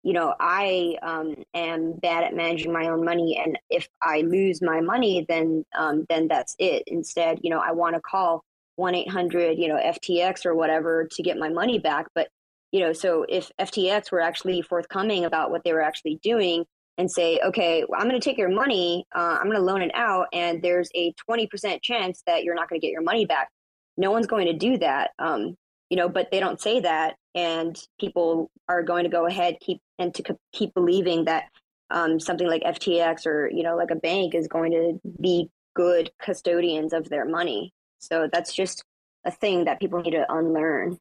you 0.07 0.13
know 0.13 0.35
I 0.41 0.97
um, 1.03 1.35
am 1.53 1.93
bad 1.95 2.25
at 2.25 2.35
managing 2.35 2.73
my 2.73 2.89
own 2.89 3.05
money, 3.05 3.41
and 3.43 3.59
if 3.69 3.89
I 4.01 4.21
lose 4.21 4.63
my 4.63 4.81
money, 4.81 5.27
then 5.29 5.65
um, 5.77 6.07
then 6.09 6.29
that's 6.29 6.55
it. 6.59 6.85
Instead, 6.87 7.41
you 7.43 7.51
know 7.51 7.59
I 7.59 7.73
want 7.73 7.97
to 7.97 8.01
call 8.01 8.45
one 8.77 8.95
eight 8.95 9.11
hundred 9.11 9.59
you 9.59 9.69
know 9.69 9.77
FTX 9.77 10.47
or 10.47 10.55
whatever 10.55 11.09
to 11.11 11.23
get 11.23 11.39
my 11.39 11.49
money 11.49 11.79
back, 11.79 12.07
but 12.15 12.29
you 12.73 12.81
know, 12.81 12.93
so 12.93 13.25
if 13.29 13.51
FTX 13.61 14.13
were 14.13 14.21
actually 14.21 14.63
forthcoming 14.63 15.25
about 15.25 15.51
what 15.51 15.65
they 15.65 15.73
were 15.73 15.83
actually 15.83 16.21
doing 16.23 16.65
and 16.99 17.11
say, 17.11 17.41
okay, 17.45 17.85
well, 17.89 18.01
I'm 18.01 18.09
going 18.09 18.21
to 18.21 18.25
take 18.25 18.39
your 18.39 18.49
money, 18.49 19.07
uh, 19.15 19.39
I'm 19.39 19.47
going 19.47 19.57
to 19.57 19.63
loan 19.63 19.83
it 19.83 19.93
out, 19.95 20.27
and 20.33 20.63
there's 20.63 20.89
a 20.95 21.15
20% 21.29 21.83
chance 21.83 22.23
that 22.27 22.45
you're 22.45 22.55
not 22.55 22.69
going 22.69 22.81
to 22.81 22.87
get 22.87 22.93
your 22.93 23.03
money 23.03 23.27
back. 23.27 23.49
No 23.97 24.11
one's 24.11 24.27
going 24.27 24.47
to 24.47 24.53
do 24.53 24.79
that, 24.79 25.11
um, 25.19 25.57
you 25.91 25.97
know, 25.97 26.09
but 26.09 26.31
they 26.31 26.41
don't 26.41 26.61
say 26.61 26.81
that, 26.81 27.17
and 27.37 27.81
people 28.01 28.51
are 28.69 28.83
going 28.83 29.05
to 29.05 29.11
go 29.11 29.27
ahead 29.27 29.59
keep 29.61 29.81
and 29.99 30.13
to 30.15 30.37
keep 30.53 30.75
believing 30.75 31.27
that 31.27 31.45
um, 31.91 32.19
something 32.19 32.49
like 32.49 32.63
FTX 32.63 33.27
or 33.27 33.49
you 33.49 33.63
know, 33.63 33.77
like 33.77 33.91
a 33.91 33.97
bank 33.97 34.35
is 34.35 34.49
going 34.49 34.73
to 34.73 35.01
be 35.21 35.49
good 35.75 36.11
custodians 36.21 36.93
of 36.93 37.09
their 37.09 37.27
money. 37.27 37.73
So 37.99 38.29
that's 38.33 38.53
just 38.53 38.83
a 39.25 39.31
thing 39.31 39.67
that 39.67 39.79
people 39.79 40.01
need 40.01 40.13
to 40.13 40.27
unlearn. 40.33 40.99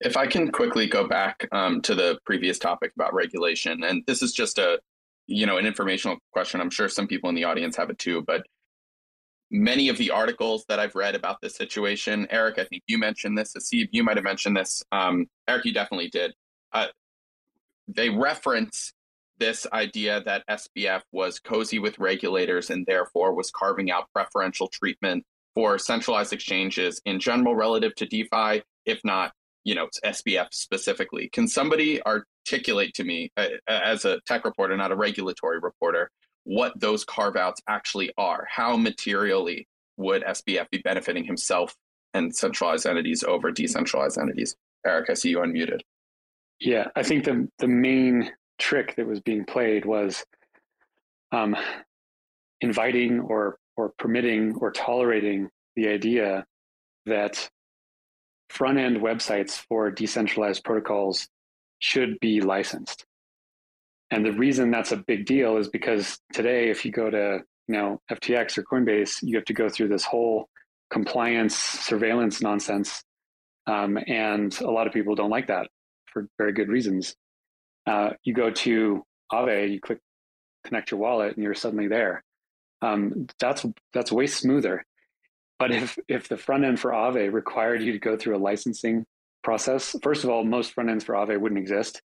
If 0.00 0.16
I 0.16 0.26
can 0.26 0.50
quickly 0.50 0.86
go 0.86 1.06
back 1.08 1.48
um, 1.52 1.80
to 1.82 1.94
the 1.94 2.18
previous 2.24 2.58
topic 2.58 2.92
about 2.94 3.14
regulation, 3.14 3.84
and 3.84 4.02
this 4.06 4.22
is 4.22 4.32
just 4.32 4.58
a 4.58 4.80
you 5.26 5.46
know 5.46 5.56
an 5.56 5.66
informational 5.66 6.18
question. 6.32 6.60
I'm 6.60 6.70
sure 6.70 6.88
some 6.88 7.06
people 7.06 7.30
in 7.30 7.36
the 7.36 7.44
audience 7.44 7.76
have 7.76 7.90
it 7.90 7.98
too, 7.98 8.22
but 8.26 8.44
many 9.52 9.88
of 9.90 9.98
the 9.98 10.10
articles 10.10 10.64
that 10.68 10.80
I've 10.80 10.94
read 10.94 11.14
about 11.14 11.40
this 11.42 11.54
situation, 11.54 12.26
Eric, 12.30 12.58
I 12.58 12.64
think 12.64 12.82
you 12.86 12.98
mentioned 12.98 13.36
this. 13.36 13.54
Haseeb, 13.56 13.88
you 13.92 14.02
might 14.02 14.16
have 14.16 14.24
mentioned 14.24 14.56
this. 14.56 14.82
Um, 14.90 15.26
Eric, 15.46 15.66
you 15.66 15.74
definitely 15.74 16.08
did. 16.08 16.32
Uh, 16.72 16.86
they 17.86 18.08
reference 18.08 18.94
this 19.38 19.66
idea 19.72 20.22
that 20.24 20.44
SBF 20.48 21.02
was 21.12 21.38
cozy 21.38 21.78
with 21.78 21.98
regulators 21.98 22.70
and 22.70 22.86
therefore 22.86 23.34
was 23.34 23.50
carving 23.50 23.90
out 23.90 24.04
preferential 24.12 24.68
treatment 24.68 25.24
for 25.54 25.78
centralized 25.78 26.32
exchanges 26.32 27.00
in 27.04 27.20
general 27.20 27.54
relative 27.54 27.94
to 27.96 28.06
DeFi, 28.06 28.62
if 28.86 29.00
not 29.04 29.32
you 29.64 29.74
know 29.74 29.88
SBF 30.04 30.48
specifically. 30.52 31.28
Can 31.28 31.46
somebody 31.46 32.00
articulate 32.04 32.94
to 32.94 33.04
me, 33.04 33.30
uh, 33.36 33.48
as 33.68 34.04
a 34.04 34.20
tech 34.26 34.44
reporter, 34.44 34.76
not 34.76 34.92
a 34.92 34.96
regulatory 34.96 35.58
reporter, 35.58 36.10
what 36.44 36.78
those 36.78 37.04
carve 37.04 37.36
outs 37.36 37.60
actually 37.68 38.12
are? 38.16 38.46
How 38.50 38.76
materially 38.76 39.68
would 39.96 40.22
SBF 40.22 40.70
be 40.70 40.78
benefiting 40.78 41.24
himself 41.24 41.74
and 42.14 42.34
centralized 42.34 42.86
entities 42.86 43.22
over 43.22 43.50
decentralized 43.50 44.18
entities? 44.18 44.56
Eric, 44.86 45.10
I 45.10 45.14
see 45.14 45.30
you 45.30 45.38
unmuted. 45.38 45.80
Yeah, 46.60 46.88
I 46.94 47.02
think 47.02 47.24
the 47.24 47.48
the 47.58 47.68
main 47.68 48.30
trick 48.58 48.94
that 48.96 49.06
was 49.06 49.20
being 49.20 49.44
played 49.44 49.84
was 49.84 50.24
um, 51.32 51.56
inviting 52.60 53.20
or 53.20 53.58
or 53.76 53.92
permitting 53.98 54.54
or 54.56 54.70
tolerating 54.70 55.48
the 55.76 55.88
idea 55.88 56.44
that 57.06 57.48
front 58.50 58.78
end 58.78 58.98
websites 58.98 59.62
for 59.68 59.90
decentralized 59.90 60.62
protocols 60.62 61.28
should 61.78 62.18
be 62.20 62.40
licensed. 62.40 63.06
And 64.12 64.26
the 64.26 64.32
reason 64.32 64.70
that's 64.70 64.92
a 64.92 64.98
big 64.98 65.24
deal 65.24 65.56
is 65.56 65.68
because 65.68 66.18
today, 66.34 66.68
if 66.68 66.84
you 66.84 66.92
go 66.92 67.10
to 67.10 67.40
you 67.66 67.74
know 67.74 67.98
FTX 68.10 68.58
or 68.58 68.62
Coinbase, 68.62 69.14
you 69.22 69.36
have 69.36 69.46
to 69.46 69.54
go 69.54 69.70
through 69.70 69.88
this 69.88 70.04
whole 70.04 70.50
compliance 70.90 71.56
surveillance 71.56 72.42
nonsense, 72.42 73.02
um, 73.66 73.98
and 74.06 74.60
a 74.60 74.70
lot 74.70 74.86
of 74.86 74.92
people 74.92 75.14
don't 75.14 75.30
like 75.30 75.46
that 75.46 75.68
for 76.12 76.28
very 76.36 76.52
good 76.52 76.68
reasons. 76.68 77.16
Uh, 77.86 78.10
you 78.22 78.34
go 78.34 78.50
to 78.50 79.02
Aave, 79.32 79.72
you 79.72 79.80
click 79.80 79.98
connect 80.62 80.90
your 80.90 81.00
wallet, 81.00 81.34
and 81.34 81.42
you're 81.42 81.54
suddenly 81.54 81.88
there. 81.88 82.22
Um, 82.82 83.26
that's 83.40 83.64
that's 83.94 84.12
way 84.12 84.26
smoother. 84.26 84.84
But 85.58 85.70
if 85.70 85.98
if 86.06 86.28
the 86.28 86.36
front 86.36 86.66
end 86.66 86.78
for 86.78 86.90
Aave 86.90 87.32
required 87.32 87.80
you 87.80 87.92
to 87.92 87.98
go 87.98 88.18
through 88.18 88.36
a 88.36 88.44
licensing 88.44 89.06
process, 89.42 89.96
first 90.02 90.22
of 90.22 90.28
all, 90.28 90.44
most 90.44 90.74
front 90.74 90.90
ends 90.90 91.02
for 91.02 91.14
Aave 91.14 91.40
wouldn't 91.40 91.58
exist 91.58 92.02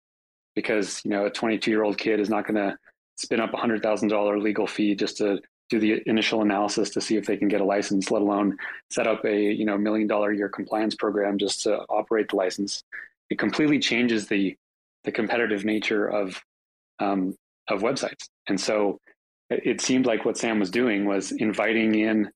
because 0.55 1.01
you 1.03 1.11
know 1.11 1.25
a 1.25 1.29
22 1.29 1.69
year 1.69 1.83
old 1.83 1.97
kid 1.97 2.19
is 2.19 2.29
not 2.29 2.47
going 2.47 2.55
to 2.55 2.77
spin 3.17 3.39
up 3.39 3.53
a 3.53 3.57
hundred 3.57 3.81
thousand 3.81 4.09
dollar 4.09 4.39
legal 4.39 4.67
fee 4.67 4.95
just 4.95 5.17
to 5.17 5.39
do 5.69 5.79
the 5.79 6.01
initial 6.05 6.41
analysis 6.41 6.91
to 6.91 7.01
see 7.01 7.17
if 7.17 7.25
they 7.25 7.37
can 7.37 7.47
get 7.47 7.59
a 7.59 7.65
license, 7.65 8.11
let 8.11 8.21
alone 8.21 8.55
set 8.91 9.07
up 9.07 9.25
a 9.25 9.35
you 9.35 9.65
know 9.65 9.77
million 9.77 10.07
dollar 10.07 10.31
year 10.31 10.49
compliance 10.49 10.95
program 10.95 11.37
just 11.37 11.63
to 11.63 11.77
operate 11.89 12.29
the 12.29 12.35
license. 12.35 12.83
It 13.29 13.39
completely 13.39 13.79
changes 13.79 14.27
the 14.27 14.55
the 15.03 15.11
competitive 15.11 15.65
nature 15.65 16.07
of 16.07 16.41
um, 16.99 17.35
of 17.67 17.81
websites. 17.81 18.29
And 18.47 18.59
so 18.59 18.99
it 19.49 19.81
seemed 19.81 20.05
like 20.05 20.25
what 20.25 20.37
Sam 20.37 20.59
was 20.59 20.71
doing 20.71 21.05
was 21.05 21.31
inviting 21.31 21.95
in 21.95 22.31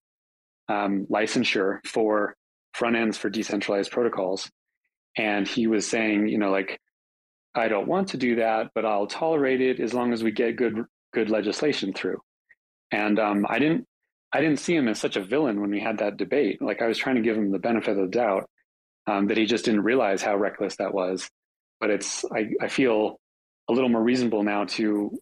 um, 0.68 1.08
licensure 1.10 1.80
for 1.86 2.36
front 2.74 2.96
ends 2.96 3.18
for 3.18 3.30
decentralized 3.30 3.92
protocols. 3.92 4.50
And 5.18 5.48
he 5.48 5.68
was 5.68 5.88
saying, 5.88 6.28
you 6.28 6.38
know, 6.38 6.52
like, 6.52 6.80
I 7.60 7.68
don't 7.68 7.88
want 7.88 8.10
to 8.10 8.18
do 8.18 8.36
that, 8.36 8.72
but 8.74 8.86
I'll 8.86 9.08
tolerate 9.08 9.62
it 9.62 9.80
as 9.80 9.94
long 9.94 10.14
as 10.14 10.24
we 10.24 10.32
get 10.32 10.56
good 10.56 10.84
good 11.14 11.30
legislation 11.30 11.94
through. 11.94 12.20
And 12.92 13.20
um, 13.20 13.46
I 13.48 13.60
didn't 13.60 13.86
I 14.32 14.42
didn't 14.42 14.60
see 14.60 14.76
him 14.76 14.88
as 14.88 15.00
such 15.00 15.16
a 15.16 15.24
villain 15.24 15.62
when 15.62 15.72
we 15.72 15.80
had 15.80 16.00
that 16.00 16.18
debate. 16.18 16.62
Like 16.62 16.82
I 16.82 16.88
was 16.88 16.98
trying 16.98 17.16
to 17.16 17.22
give 17.22 17.38
him 17.38 17.52
the 17.52 17.60
benefit 17.60 17.92
of 17.92 17.98
the 17.98 18.08
doubt 18.08 18.50
um, 19.08 19.28
that 19.28 19.38
he 19.38 19.46
just 19.46 19.66
didn't 19.66 19.84
realize 19.84 20.22
how 20.22 20.36
reckless 20.36 20.76
that 20.78 20.94
was. 20.94 21.30
But 21.80 21.90
it's 21.90 22.26
I, 22.26 22.52
I 22.62 22.68
feel 22.68 23.20
a 23.70 23.74
little 23.74 23.90
more 23.90 24.04
reasonable 24.04 24.44
now 24.44 24.66
to 24.66 25.18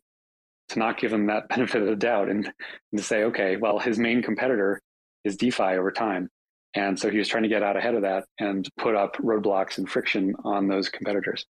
to 0.70 0.80
not 0.80 1.00
give 1.00 1.14
him 1.14 1.28
that 1.28 1.50
benefit 1.50 1.82
of 1.82 1.88
the 1.88 1.96
doubt 1.96 2.30
and, 2.30 2.46
and 2.46 2.98
to 2.98 3.04
say, 3.04 3.24
okay, 3.26 3.56
well, 3.56 3.80
his 3.80 3.98
main 3.98 4.22
competitor 4.22 4.82
is 5.24 5.38
DeFi 5.38 5.78
over 5.78 5.92
time. 5.92 6.30
And 6.74 7.00
so 7.00 7.10
he 7.10 7.18
was 7.18 7.28
trying 7.28 7.44
to 7.44 7.50
get 7.50 7.64
out 7.64 7.78
ahead 7.78 7.96
of 7.96 8.02
that 8.04 8.26
and 8.40 8.68
put 8.78 8.96
up 8.96 9.16
roadblocks 9.18 9.78
and 9.78 9.90
friction 9.90 10.36
on 10.44 10.68
those 10.68 10.90
competitors. 10.90 11.46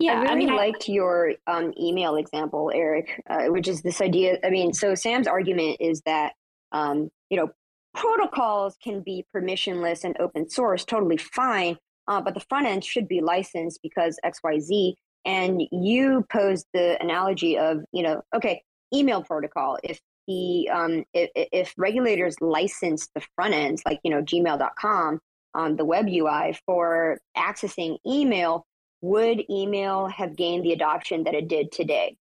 Yeah, 0.00 0.12
I 0.12 0.22
really 0.22 0.32
I 0.32 0.34
mean, 0.36 0.56
liked 0.56 0.84
I... 0.88 0.92
your 0.92 1.32
um, 1.46 1.72
email 1.78 2.16
example, 2.16 2.70
Eric, 2.74 3.22
uh, 3.28 3.46
which 3.46 3.66
is 3.66 3.82
this 3.82 4.00
idea. 4.00 4.38
I 4.44 4.50
mean, 4.50 4.72
so 4.72 4.94
Sam's 4.94 5.26
argument 5.26 5.78
is 5.80 6.02
that 6.06 6.34
um, 6.72 7.10
you 7.30 7.36
know 7.36 7.50
protocols 7.94 8.76
can 8.82 9.00
be 9.00 9.24
permissionless 9.34 10.04
and 10.04 10.18
open 10.20 10.48
source, 10.48 10.84
totally 10.84 11.16
fine, 11.16 11.76
uh, 12.06 12.20
but 12.20 12.34
the 12.34 12.40
front 12.48 12.66
end 12.66 12.84
should 12.84 13.08
be 13.08 13.20
licensed 13.20 13.80
because 13.82 14.18
X, 14.22 14.38
Y, 14.44 14.60
Z. 14.60 14.96
And 15.24 15.62
you 15.72 16.24
posed 16.32 16.66
the 16.72 16.96
analogy 17.02 17.58
of 17.58 17.78
you 17.92 18.02
know, 18.02 18.22
okay, 18.34 18.62
email 18.94 19.22
protocol. 19.22 19.78
If 19.82 20.00
the 20.28 20.68
um, 20.72 21.04
if, 21.12 21.30
if 21.34 21.74
regulators 21.76 22.36
license 22.40 23.08
the 23.14 23.22
front 23.34 23.54
ends, 23.54 23.82
like 23.84 23.98
you 24.04 24.10
know, 24.12 24.22
Gmail.com, 24.22 25.18
um, 25.54 25.76
the 25.76 25.84
web 25.84 26.06
UI 26.08 26.56
for 26.66 27.18
accessing 27.36 27.98
email 28.06 28.64
would 29.00 29.44
email 29.50 30.06
have 30.08 30.36
gained 30.36 30.64
the 30.64 30.72
adoption 30.72 31.24
that 31.24 31.34
it 31.34 31.48
did 31.48 31.72
today? 31.72 32.16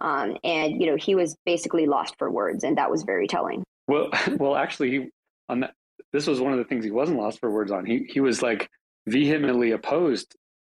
Um, 0.00 0.36
and 0.44 0.80
you 0.80 0.86
know, 0.86 0.96
he 0.96 1.14
was 1.14 1.36
basically 1.44 1.86
lost 1.86 2.16
for 2.18 2.30
words, 2.30 2.64
and 2.64 2.78
that 2.78 2.90
was 2.90 3.02
very 3.02 3.26
telling. 3.26 3.64
Well, 3.86 4.10
well, 4.36 4.56
actually, 4.56 4.90
he, 4.90 5.08
on 5.48 5.60
that, 5.60 5.74
this 6.12 6.26
was 6.26 6.40
one 6.40 6.52
of 6.52 6.58
the 6.58 6.64
things 6.64 6.84
he 6.84 6.90
wasn't 6.90 7.18
lost 7.18 7.40
for 7.40 7.50
words 7.50 7.72
on. 7.72 7.84
He 7.84 8.06
he 8.08 8.20
was 8.20 8.42
like 8.42 8.68
vehemently 9.06 9.72
opposed 9.72 10.34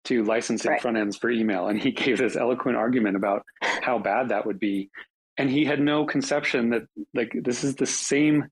to 0.04 0.22
licensing 0.22 0.70
right. 0.70 0.80
front 0.80 0.96
ends 0.96 1.16
for 1.16 1.30
email, 1.30 1.68
and 1.68 1.82
he 1.82 1.90
gave 1.92 2.18
this 2.18 2.36
eloquent 2.36 2.76
argument 2.76 3.16
about 3.16 3.42
how 3.60 3.98
bad 3.98 4.28
that 4.28 4.46
would 4.46 4.60
be. 4.60 4.90
And 5.36 5.48
he 5.48 5.64
had 5.64 5.80
no 5.80 6.04
conception 6.04 6.70
that 6.70 6.82
like 7.14 7.32
this 7.34 7.64
is 7.64 7.76
the 7.76 7.86
same 7.86 8.46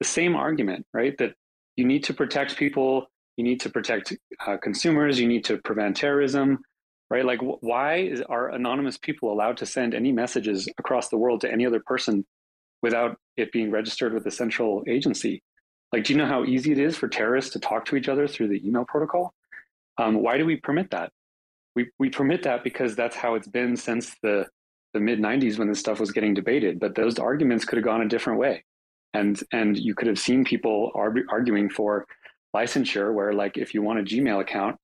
the 0.00 0.06
same 0.06 0.36
argument, 0.36 0.86
right? 0.92 1.16
That 1.18 1.34
you 1.76 1.84
need 1.84 2.04
to 2.04 2.14
protect 2.14 2.56
people 2.56 3.06
you 3.38 3.44
need 3.44 3.60
to 3.60 3.70
protect 3.70 4.14
uh, 4.46 4.56
consumers, 4.58 5.18
you 5.18 5.28
need 5.28 5.44
to 5.44 5.58
prevent 5.58 5.96
terrorism, 5.96 6.58
right? 7.08 7.24
Like, 7.24 7.38
wh- 7.40 7.62
why 7.62 7.98
is, 7.98 8.20
are 8.22 8.50
anonymous 8.50 8.98
people 8.98 9.32
allowed 9.32 9.56
to 9.58 9.66
send 9.66 9.94
any 9.94 10.10
messages 10.10 10.68
across 10.76 11.08
the 11.08 11.16
world 11.16 11.40
to 11.42 11.50
any 11.50 11.64
other 11.64 11.80
person 11.86 12.26
without 12.82 13.16
it 13.36 13.52
being 13.52 13.70
registered 13.70 14.12
with 14.12 14.26
a 14.26 14.30
central 14.32 14.82
agency? 14.88 15.40
Like, 15.92 16.04
do 16.04 16.12
you 16.12 16.18
know 16.18 16.26
how 16.26 16.44
easy 16.44 16.72
it 16.72 16.78
is 16.78 16.96
for 16.96 17.06
terrorists 17.06 17.52
to 17.52 17.60
talk 17.60 17.84
to 17.86 17.96
each 17.96 18.08
other 18.08 18.26
through 18.26 18.48
the 18.48 18.66
email 18.66 18.84
protocol? 18.84 19.32
Um, 19.98 20.20
why 20.20 20.36
do 20.36 20.44
we 20.44 20.56
permit 20.56 20.90
that? 20.90 21.12
We, 21.76 21.90
we 22.00 22.10
permit 22.10 22.42
that 22.42 22.64
because 22.64 22.96
that's 22.96 23.14
how 23.14 23.36
it's 23.36 23.48
been 23.48 23.76
since 23.76 24.16
the, 24.20 24.46
the 24.94 25.00
mid 25.00 25.20
90s 25.20 25.58
when 25.58 25.68
this 25.68 25.78
stuff 25.78 26.00
was 26.00 26.10
getting 26.10 26.34
debated. 26.34 26.80
But 26.80 26.96
those 26.96 27.20
arguments 27.20 27.64
could 27.64 27.76
have 27.76 27.84
gone 27.84 28.02
a 28.02 28.08
different 28.08 28.40
way. 28.40 28.64
And, 29.14 29.40
and 29.52 29.78
you 29.78 29.94
could 29.94 30.08
have 30.08 30.18
seen 30.18 30.44
people 30.44 30.90
arguing 30.94 31.70
for 31.70 32.04
licensure 32.54 33.12
where 33.12 33.32
like 33.32 33.56
if 33.56 33.74
you 33.74 33.82
want 33.82 34.00
a 34.00 34.02
Gmail 34.02 34.40
account, 34.40 34.76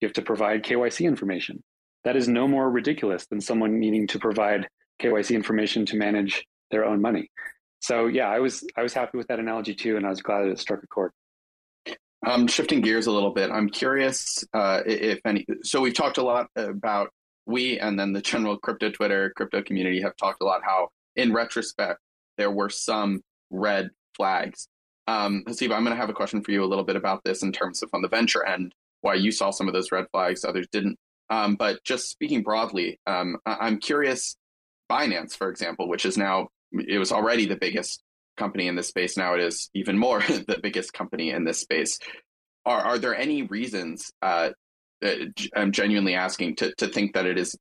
you 0.00 0.08
have 0.08 0.14
to 0.14 0.22
provide 0.22 0.64
KYC 0.64 1.06
information. 1.06 1.62
That 2.04 2.16
is 2.16 2.28
no 2.28 2.48
more 2.48 2.68
ridiculous 2.68 3.26
than 3.26 3.40
someone 3.40 3.78
needing 3.78 4.08
to 4.08 4.18
provide 4.18 4.68
KYC 5.00 5.34
information 5.34 5.86
to 5.86 5.96
manage 5.96 6.44
their 6.70 6.84
own 6.84 7.00
money. 7.00 7.30
So 7.80 8.06
yeah, 8.06 8.28
I 8.28 8.40
was 8.40 8.64
I 8.76 8.82
was 8.82 8.92
happy 8.92 9.18
with 9.18 9.28
that 9.28 9.38
analogy 9.38 9.74
too, 9.74 9.96
and 9.96 10.06
I 10.06 10.10
was 10.10 10.22
glad 10.22 10.42
that 10.42 10.50
it 10.50 10.58
struck 10.58 10.82
a 10.82 10.86
chord. 10.86 11.12
Um, 12.24 12.46
shifting 12.46 12.80
gears 12.80 13.08
a 13.08 13.12
little 13.12 13.32
bit, 13.32 13.50
I'm 13.50 13.68
curious 13.68 14.44
uh, 14.54 14.82
if 14.86 15.18
any. 15.24 15.44
So 15.64 15.80
we've 15.80 15.94
talked 15.94 16.18
a 16.18 16.22
lot 16.22 16.48
about 16.56 17.10
we 17.46 17.80
and 17.80 17.98
then 17.98 18.12
the 18.12 18.20
general 18.20 18.56
crypto 18.56 18.90
Twitter 18.90 19.32
crypto 19.36 19.62
community 19.62 20.02
have 20.02 20.16
talked 20.16 20.40
a 20.40 20.44
lot 20.44 20.62
how, 20.64 20.88
in 21.16 21.32
retrospect, 21.32 21.98
there 22.38 22.50
were 22.50 22.70
some 22.70 23.22
red 23.50 23.90
flags 24.16 24.68
um, 25.06 25.44
Haseeb, 25.46 25.72
I'm 25.72 25.84
going 25.84 25.96
to 25.96 26.00
have 26.00 26.10
a 26.10 26.14
question 26.14 26.42
for 26.42 26.52
you 26.52 26.64
a 26.64 26.66
little 26.66 26.84
bit 26.84 26.96
about 26.96 27.24
this 27.24 27.42
in 27.42 27.52
terms 27.52 27.82
of 27.82 27.90
on 27.92 28.02
the 28.02 28.08
venture 28.08 28.44
end, 28.44 28.74
why 29.00 29.14
you 29.14 29.32
saw 29.32 29.50
some 29.50 29.68
of 29.68 29.74
those 29.74 29.92
red 29.92 30.06
flags, 30.12 30.44
others 30.44 30.68
didn't. 30.70 30.98
Um, 31.30 31.56
but 31.56 31.82
just 31.84 32.10
speaking 32.10 32.42
broadly, 32.42 33.00
um, 33.06 33.38
I- 33.46 33.66
am 33.66 33.78
curious. 33.78 34.36
Binance, 34.90 35.34
for 35.34 35.48
example, 35.48 35.88
which 35.88 36.04
is 36.04 36.18
now 36.18 36.48
it 36.72 36.98
was 36.98 37.12
already 37.12 37.46
the 37.46 37.56
biggest 37.56 38.02
company 38.36 38.68
in 38.68 38.76
this 38.76 38.88
space. 38.88 39.16
Now 39.16 39.34
it 39.34 39.40
is 39.40 39.70
even 39.74 39.98
more 39.98 40.20
the 40.46 40.58
biggest 40.62 40.92
company 40.92 41.30
in 41.30 41.44
this 41.44 41.60
space. 41.60 41.98
Are 42.66 42.80
are 42.80 42.98
there 42.98 43.16
any 43.16 43.42
reasons? 43.42 44.12
Uh, 44.20 44.50
I'm 45.56 45.72
genuinely 45.72 46.14
asking 46.14 46.56
to 46.56 46.74
to 46.76 46.88
think 46.88 47.14
that 47.14 47.26
it 47.26 47.38
is 47.38 47.56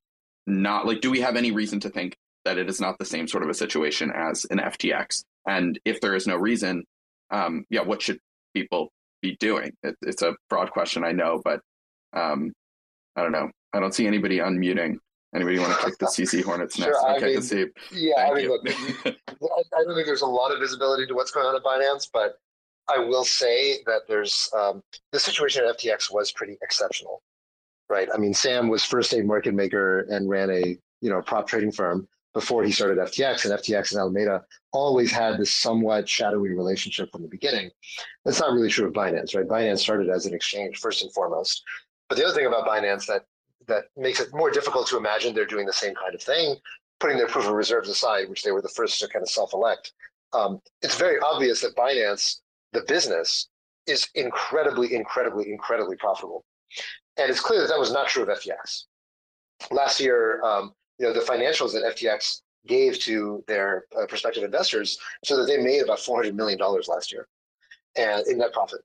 not 0.46 0.86
like. 0.86 1.02
Do 1.02 1.10
we 1.10 1.22
have 1.22 1.38
any 1.38 1.52
reason 1.52 1.80
to 1.82 1.90
think 1.90 2.18
that 2.44 2.58
it 2.58 2.70
is 2.70 2.82
not 2.82 3.00
the 3.00 3.06
same 3.06 3.28
sort 3.28 3.44
of 3.44 3.50
a 3.50 3.54
situation 3.54 4.12
as 4.14 4.46
an 4.46 4.60
FTX? 4.60 5.24
And 5.48 5.80
if 5.86 6.02
there 6.02 6.16
is 6.16 6.28
no 6.28 6.36
reason, 6.36 6.84
um, 7.32 7.66
yeah, 7.70 7.82
what 7.82 8.02
should 8.02 8.20
people 8.54 8.92
be 9.22 9.36
doing? 9.40 9.72
It, 9.84 9.96
it's 10.02 10.22
a 10.22 10.36
broad 10.50 10.72
question, 10.72 11.04
I 11.04 11.12
know, 11.12 11.42
but 11.44 11.62
um, 12.14 12.52
I 13.16 13.24
don't 13.24 13.32
know. 13.32 13.50
I 13.74 13.80
don't 13.80 13.94
see 13.94 14.08
anybody 14.08 14.38
unmuting. 14.38 14.98
Anybody 15.34 15.60
want 15.60 15.78
to 15.80 15.86
kick 15.86 15.98
the 15.98 16.08
CZ 16.08 16.44
Hornets 16.46 16.78
next? 16.78 16.98
I 16.98 17.16
okay, 17.16 17.26
mean, 17.28 17.42
see. 17.42 17.66
Yeah, 17.92 18.16
Thank 18.18 18.32
I 18.32 18.36
mean, 18.36 18.44
you. 18.44 18.52
look, 18.52 18.62
I 19.08 19.84
don't 19.84 19.96
think 19.96 20.06
there's 20.06 20.22
a 20.22 20.28
lot 20.28 20.52
of 20.52 20.60
visibility 20.60 21.08
to 21.08 21.14
what's 21.14 21.32
going 21.32 21.46
on 21.46 21.56
at 21.56 21.64
Binance, 21.64 22.10
but 22.12 22.36
I 22.90 23.00
will 23.00 23.24
say 23.24 23.78
that 23.86 24.02
there's 24.08 24.50
um, 24.58 24.82
the 25.12 25.20
situation 25.20 25.64
at 25.66 25.78
FTX 25.78 26.12
was 26.12 26.32
pretty 26.34 26.58
exceptional, 26.62 27.22
right? 27.90 28.10
I 28.14 28.18
mean, 28.18 28.34
Sam 28.34 28.68
was 28.68 28.84
first 28.84 29.14
a 29.14 29.22
market 29.22 29.54
maker 29.54 30.02
and 30.10 30.30
ran 30.30 30.50
a 30.50 30.78
you 31.02 31.10
know 31.10 31.22
prop 31.22 31.48
trading 31.48 31.72
firm, 31.72 32.08
before 32.34 32.64
he 32.64 32.72
started 32.72 32.98
FTX, 32.98 33.46
and 33.46 33.54
FTX 33.60 33.92
and 33.92 34.00
Alameda 34.00 34.44
always 34.72 35.12
had 35.12 35.38
this 35.38 35.54
somewhat 35.54 36.08
shadowy 36.08 36.50
relationship 36.50 37.12
from 37.12 37.22
the 37.22 37.28
beginning. 37.28 37.70
That's 38.24 38.40
not 38.40 38.54
really 38.54 38.70
true 38.70 38.88
of 38.88 38.94
Binance, 38.94 39.36
right? 39.36 39.48
Binance 39.48 39.80
started 39.80 40.10
as 40.10 40.26
an 40.26 40.34
exchange 40.34 40.78
first 40.78 41.02
and 41.02 41.12
foremost. 41.14 41.64
But 42.08 42.18
the 42.18 42.26
other 42.26 42.34
thing 42.34 42.46
about 42.46 42.68
Binance 42.68 43.06
that 43.08 43.26
that 43.68 43.86
makes 43.96 44.20
it 44.20 44.34
more 44.34 44.50
difficult 44.50 44.88
to 44.88 44.98
imagine 44.98 45.34
they're 45.34 45.46
doing 45.46 45.66
the 45.66 45.74
same 45.74 45.94
kind 45.96 46.16
of 46.16 46.22
thing, 46.22 46.56
putting 47.00 47.18
their 47.18 47.28
proof 47.28 47.46
of 47.46 47.54
reserves 47.54 47.90
aside, 47.90 48.30
which 48.30 48.44
they 48.44 48.52
were 48.52 48.62
the 48.62 48.70
first 48.70 49.00
to 49.00 49.08
kind 49.08 49.24
of 49.24 49.30
self-elect. 49.30 49.94
Um, 50.34 50.60
it's 50.82 50.98
very 50.98 51.20
obvious 51.20 51.62
that 51.62 51.76
Binance, 51.76 52.38
the 52.74 52.82
business, 52.88 53.50
is 53.88 54.08
incredibly, 54.16 54.94
incredibly, 54.96 55.52
incredibly 55.52 55.96
profitable, 55.98 56.44
and 57.18 57.30
it's 57.30 57.40
clear 57.40 57.62
that 57.62 57.68
that 57.68 57.80
was 57.80 57.92
not 57.92 58.08
true 58.08 58.24
of 58.24 58.30
FTX. 58.30 58.86
Last 59.70 60.00
year, 60.00 60.42
um, 60.44 60.74
you 61.02 61.08
know 61.08 61.14
the 61.14 61.20
financials 61.20 61.74
that 61.74 61.96
FTX 61.96 62.42
gave 62.68 63.00
to 63.00 63.44
their 63.48 63.86
uh, 64.00 64.06
prospective 64.06 64.44
investors, 64.44 65.00
so 65.26 65.36
that 65.36 65.48
they 65.48 65.58
made 65.58 65.82
about 65.82 66.00
four 66.00 66.18
hundred 66.18 66.36
million 66.36 66.60
dollars 66.60 66.88
last 66.88 67.12
year, 67.12 67.28
and 67.98 68.26
in 68.28 68.38
net 68.38 68.54
profit. 68.54 68.82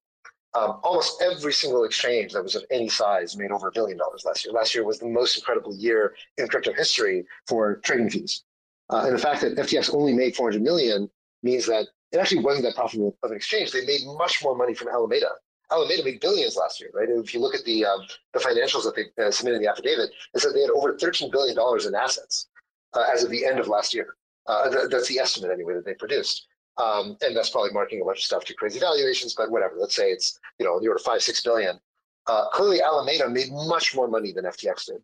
Um, 0.54 0.80
almost 0.82 1.20
every 1.20 1.52
single 1.52 1.84
exchange 1.84 2.32
that 2.32 2.42
was 2.42 2.54
of 2.54 2.64
any 2.70 2.88
size 2.88 3.36
made 3.36 3.50
over 3.50 3.68
a 3.68 3.72
billion 3.72 3.98
dollars 3.98 4.24
last 4.24 4.42
year. 4.42 4.54
Last 4.54 4.74
year 4.74 4.84
was 4.84 4.98
the 4.98 5.06
most 5.06 5.36
incredible 5.36 5.76
year 5.76 6.14
in 6.38 6.48
crypto 6.48 6.72
history 6.72 7.26
for 7.46 7.76
trading 7.84 8.08
fees. 8.08 8.44
Uh, 8.88 9.02
and 9.04 9.14
the 9.14 9.18
fact 9.18 9.42
that 9.42 9.54
FTX 9.54 9.92
only 9.94 10.14
made 10.14 10.34
400 10.34 10.62
million 10.62 11.10
means 11.42 11.66
that 11.66 11.88
it 12.12 12.16
actually 12.16 12.42
wasn't 12.42 12.64
that 12.64 12.74
profitable 12.74 13.14
of 13.22 13.32
an 13.32 13.36
exchange. 13.36 13.70
They 13.70 13.84
made 13.84 14.00
much 14.16 14.42
more 14.42 14.56
money 14.56 14.72
from 14.72 14.88
Alameda 14.88 15.32
Alameda 15.72 16.04
made 16.04 16.20
billions 16.20 16.56
last 16.56 16.80
year, 16.80 16.90
right? 16.94 17.08
If 17.08 17.34
you 17.34 17.40
look 17.40 17.54
at 17.54 17.64
the 17.64 17.84
um, 17.84 18.00
the 18.32 18.38
financials 18.40 18.84
that 18.84 18.94
they 18.96 19.22
uh, 19.22 19.30
submitted 19.30 19.56
in 19.56 19.62
the 19.62 19.70
affidavit, 19.70 20.10
it 20.34 20.40
said 20.40 20.52
they 20.54 20.60
had 20.60 20.70
over 20.70 20.96
thirteen 20.96 21.30
billion 21.30 21.56
dollars 21.56 21.86
in 21.86 21.94
assets 21.94 22.48
uh, 22.94 23.04
as 23.12 23.24
of 23.24 23.30
the 23.30 23.44
end 23.44 23.58
of 23.58 23.68
last 23.68 23.94
year. 23.94 24.16
Uh, 24.46 24.70
th- 24.70 24.90
that's 24.90 25.08
the 25.08 25.18
estimate 25.18 25.50
anyway 25.50 25.74
that 25.74 25.84
they 25.84 25.94
produced, 25.94 26.46
um, 26.78 27.16
and 27.20 27.36
that's 27.36 27.50
probably 27.50 27.72
marking 27.72 28.00
a 28.00 28.04
bunch 28.04 28.18
of 28.18 28.24
stuff 28.24 28.44
to 28.44 28.54
crazy 28.54 28.78
valuations. 28.78 29.34
But 29.34 29.50
whatever, 29.50 29.74
let's 29.78 29.96
say 29.96 30.10
it's 30.10 30.38
you 30.58 30.66
know 30.66 30.78
the 30.80 30.86
order 30.86 30.96
of 30.96 31.02
five 31.02 31.22
six 31.22 31.42
billion. 31.42 31.80
Uh, 32.28 32.48
clearly, 32.50 32.80
Alameda 32.82 33.28
made 33.28 33.50
much 33.50 33.94
more 33.94 34.08
money 34.08 34.32
than 34.32 34.44
FTX 34.44 34.86
did, 34.86 35.02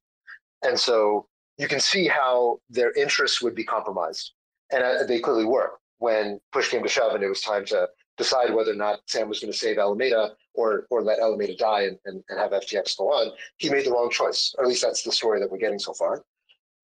and 0.63 0.79
so 0.79 1.27
you 1.59 1.69
can 1.69 1.81
see 1.81 2.07
how 2.09 2.59
their 2.71 2.93
interests 2.93 3.43
would 3.43 3.55
be 3.55 3.65
compromised. 3.65 4.33
and 4.73 4.83
uh, 4.83 5.05
they 5.07 5.21
clearly 5.21 5.45
were 5.45 5.73
when 5.99 6.41
push 6.53 6.69
came 6.71 6.83
to 6.83 6.89
shove 6.89 7.15
and 7.15 7.23
it 7.23 7.29
was 7.29 7.41
time 7.43 7.65
to 7.65 7.89
decide 8.17 8.53
whether 8.53 8.73
or 8.73 8.77
not 8.77 9.01
Sam 9.07 9.29
was 9.29 9.41
going 9.41 9.53
to 9.53 9.59
save 9.59 9.79
Alameda 9.79 10.33
or 10.55 10.87
or 10.91 11.03
let 11.03 11.19
Alameda 11.19 11.57
die 11.57 11.83
and, 11.83 11.99
and, 12.05 12.23
and 12.29 12.39
have 12.39 12.53
FTX 12.53 12.97
go 12.99 13.09
on. 13.09 13.33
He 13.59 13.71
made 13.71 13.87
the 13.87 13.91
wrong 13.91 14.11
choice, 14.11 14.55
or 14.57 14.65
at 14.65 14.69
least 14.69 14.83
that's 14.83 15.03
the 15.03 15.13
story 15.13 15.41
that 15.41 15.51
we're 15.51 15.59
getting 15.59 15.79
so 15.79 15.93
far. 15.95 16.23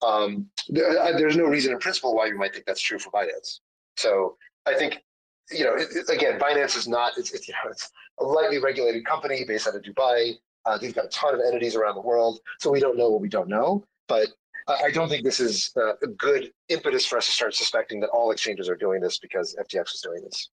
Um, 0.00 0.46
there, 0.68 0.98
uh, 0.98 1.12
there's 1.12 1.36
no 1.36 1.44
reason 1.44 1.72
in 1.72 1.78
principle 1.78 2.14
why 2.14 2.26
you 2.26 2.38
might 2.38 2.52
think 2.52 2.66
that's 2.66 2.80
true 2.80 2.98
for 2.98 3.10
Binance. 3.10 3.60
So 3.96 4.36
I 4.64 4.74
think 4.74 5.02
you 5.50 5.64
know, 5.64 5.74
it, 5.74 5.88
it, 5.92 6.10
again, 6.10 6.38
Binance 6.38 6.76
is 6.76 6.88
not, 6.88 7.16
it's, 7.16 7.32
it's, 7.32 7.48
you 7.48 7.54
know, 7.54 7.70
it's 7.70 7.90
a 8.20 8.24
lightly 8.24 8.58
regulated 8.58 9.04
company 9.04 9.44
based 9.46 9.66
out 9.66 9.74
of 9.74 9.82
Dubai. 9.82 10.34
Uh, 10.66 10.76
they've 10.76 10.94
got 10.94 11.06
a 11.06 11.08
ton 11.08 11.34
of 11.34 11.40
entities 11.46 11.76
around 11.76 11.94
the 11.94 12.00
world. 12.00 12.40
So 12.58 12.70
we 12.70 12.80
don't 12.80 12.96
know 12.96 13.10
what 13.10 13.20
we 13.20 13.28
don't 13.28 13.48
know. 13.48 13.84
But 14.08 14.28
I 14.66 14.90
don't 14.90 15.08
think 15.08 15.24
this 15.24 15.40
is 15.40 15.70
uh, 15.76 15.94
a 16.02 16.06
good 16.06 16.52
impetus 16.68 17.06
for 17.06 17.16
us 17.16 17.26
to 17.26 17.32
start 17.32 17.54
suspecting 17.54 18.00
that 18.00 18.10
all 18.10 18.30
exchanges 18.30 18.68
are 18.68 18.76
doing 18.76 19.00
this 19.00 19.18
because 19.18 19.56
FTX 19.58 19.94
is 19.94 20.00
doing 20.02 20.22
this. 20.22 20.50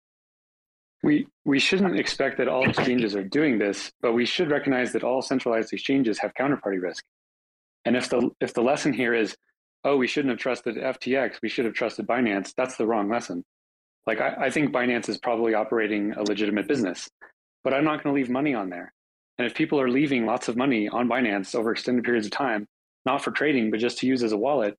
We, 1.06 1.28
we 1.46 1.60
shouldn't 1.60 2.00
expect 2.00 2.40
that 2.40 2.48
all 2.48 2.68
exchanges 2.68 3.16
are 3.16 3.24
doing 3.24 3.60
this, 3.60 3.92
but 4.02 4.14
we 4.14 4.26
should 4.26 4.50
recognize 4.50 4.92
that 4.94 5.04
all 5.04 5.22
centralized 5.22 5.72
exchanges 5.72 6.18
have 6.18 6.34
counterparty 6.34 6.82
risk. 6.82 7.04
And 7.86 7.96
if 7.96 8.10
the, 8.10 8.32
if 8.42 8.56
the 8.56 8.64
lesson 8.64 8.92
here 8.92 9.14
is, 9.14 9.36
oh, 9.84 9.98
we 9.98 10.08
shouldn't 10.08 10.32
have 10.32 10.40
trusted 10.40 10.78
FTX, 10.78 11.36
we 11.44 11.50
should 11.50 11.66
have 11.66 11.76
trusted 11.76 12.08
Binance, 12.08 12.54
that's 12.58 12.76
the 12.78 12.88
wrong 12.88 13.08
lesson. 13.08 13.44
Like, 14.08 14.20
I, 14.20 14.36
I 14.46 14.50
think 14.50 14.72
Binance 14.72 15.08
is 15.08 15.20
probably 15.20 15.54
operating 15.54 16.14
a 16.14 16.24
legitimate 16.24 16.68
business, 16.68 17.08
but 17.64 17.72
I'm 17.72 17.86
not 17.86 18.04
going 18.04 18.16
to 18.16 18.20
leave 18.20 18.32
money 18.32 18.56
on 18.56 18.72
there. 18.72 18.92
And 19.38 19.46
if 19.46 19.54
people 19.54 19.80
are 19.80 19.90
leaving 19.90 20.26
lots 20.26 20.48
of 20.48 20.58
money 20.58 20.90
on 20.90 21.08
Binance 21.08 21.54
over 21.54 21.72
extended 21.72 22.04
periods 22.04 22.26
of 22.26 22.32
time, 22.32 22.66
not 23.06 23.24
for 23.24 23.30
trading, 23.30 23.70
but 23.70 23.80
just 23.80 24.00
to 24.00 24.08
use 24.08 24.24
as 24.24 24.32
a 24.32 24.38
wallet, 24.38 24.76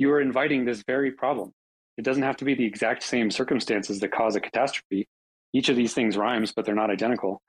you 0.00 0.10
are 0.10 0.20
inviting 0.20 0.64
this 0.64 0.82
very 0.88 1.12
problem. 1.12 1.52
It 1.96 2.04
doesn't 2.04 2.24
have 2.24 2.38
to 2.38 2.44
be 2.44 2.54
the 2.54 2.66
exact 2.66 3.04
same 3.04 3.30
circumstances 3.30 4.00
that 4.00 4.10
cause 4.10 4.34
a 4.34 4.40
catastrophe. 4.40 5.06
Each 5.52 5.68
of 5.68 5.76
these 5.76 5.94
things 5.94 6.16
rhymes, 6.16 6.52
but 6.52 6.64
they're 6.64 6.74
not 6.74 6.90
identical. 6.90 7.42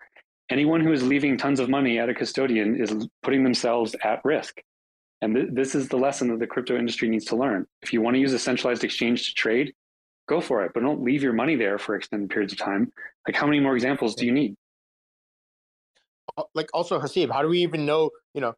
Anyone 0.49 0.81
who 0.81 0.91
is 0.91 1.03
leaving 1.03 1.37
tons 1.37 1.59
of 1.59 1.69
money 1.69 1.99
at 1.99 2.09
a 2.09 2.13
custodian 2.13 2.81
is 2.81 3.07
putting 3.21 3.43
themselves 3.43 3.95
at 4.03 4.21
risk. 4.23 4.61
And 5.21 5.35
th- 5.35 5.49
this 5.51 5.75
is 5.75 5.89
the 5.89 5.97
lesson 5.97 6.29
that 6.29 6.39
the 6.39 6.47
crypto 6.47 6.77
industry 6.77 7.09
needs 7.09 7.25
to 7.25 7.35
learn. 7.35 7.65
If 7.81 7.93
you 7.93 8.01
want 8.01 8.15
to 8.15 8.19
use 8.19 8.33
a 8.33 8.39
centralized 8.39 8.83
exchange 8.83 9.27
to 9.27 9.33
trade, 9.33 9.73
go 10.27 10.39
for 10.39 10.63
it, 10.63 10.71
but 10.73 10.81
don't 10.81 11.03
leave 11.03 11.21
your 11.21 11.33
money 11.33 11.55
there 11.55 11.77
for 11.77 11.95
extended 11.95 12.29
periods 12.29 12.53
of 12.53 12.59
time. 12.59 12.91
Like, 13.27 13.35
how 13.35 13.45
many 13.45 13.59
more 13.59 13.75
examples 13.75 14.15
do 14.15 14.25
you 14.25 14.31
need? 14.31 14.55
Uh, 16.37 16.43
like, 16.55 16.69
also, 16.73 16.99
Haseeb, 16.99 17.31
how 17.31 17.41
do 17.41 17.49
we 17.49 17.59
even 17.59 17.85
know, 17.85 18.11
you 18.33 18.41
know, 18.41 18.55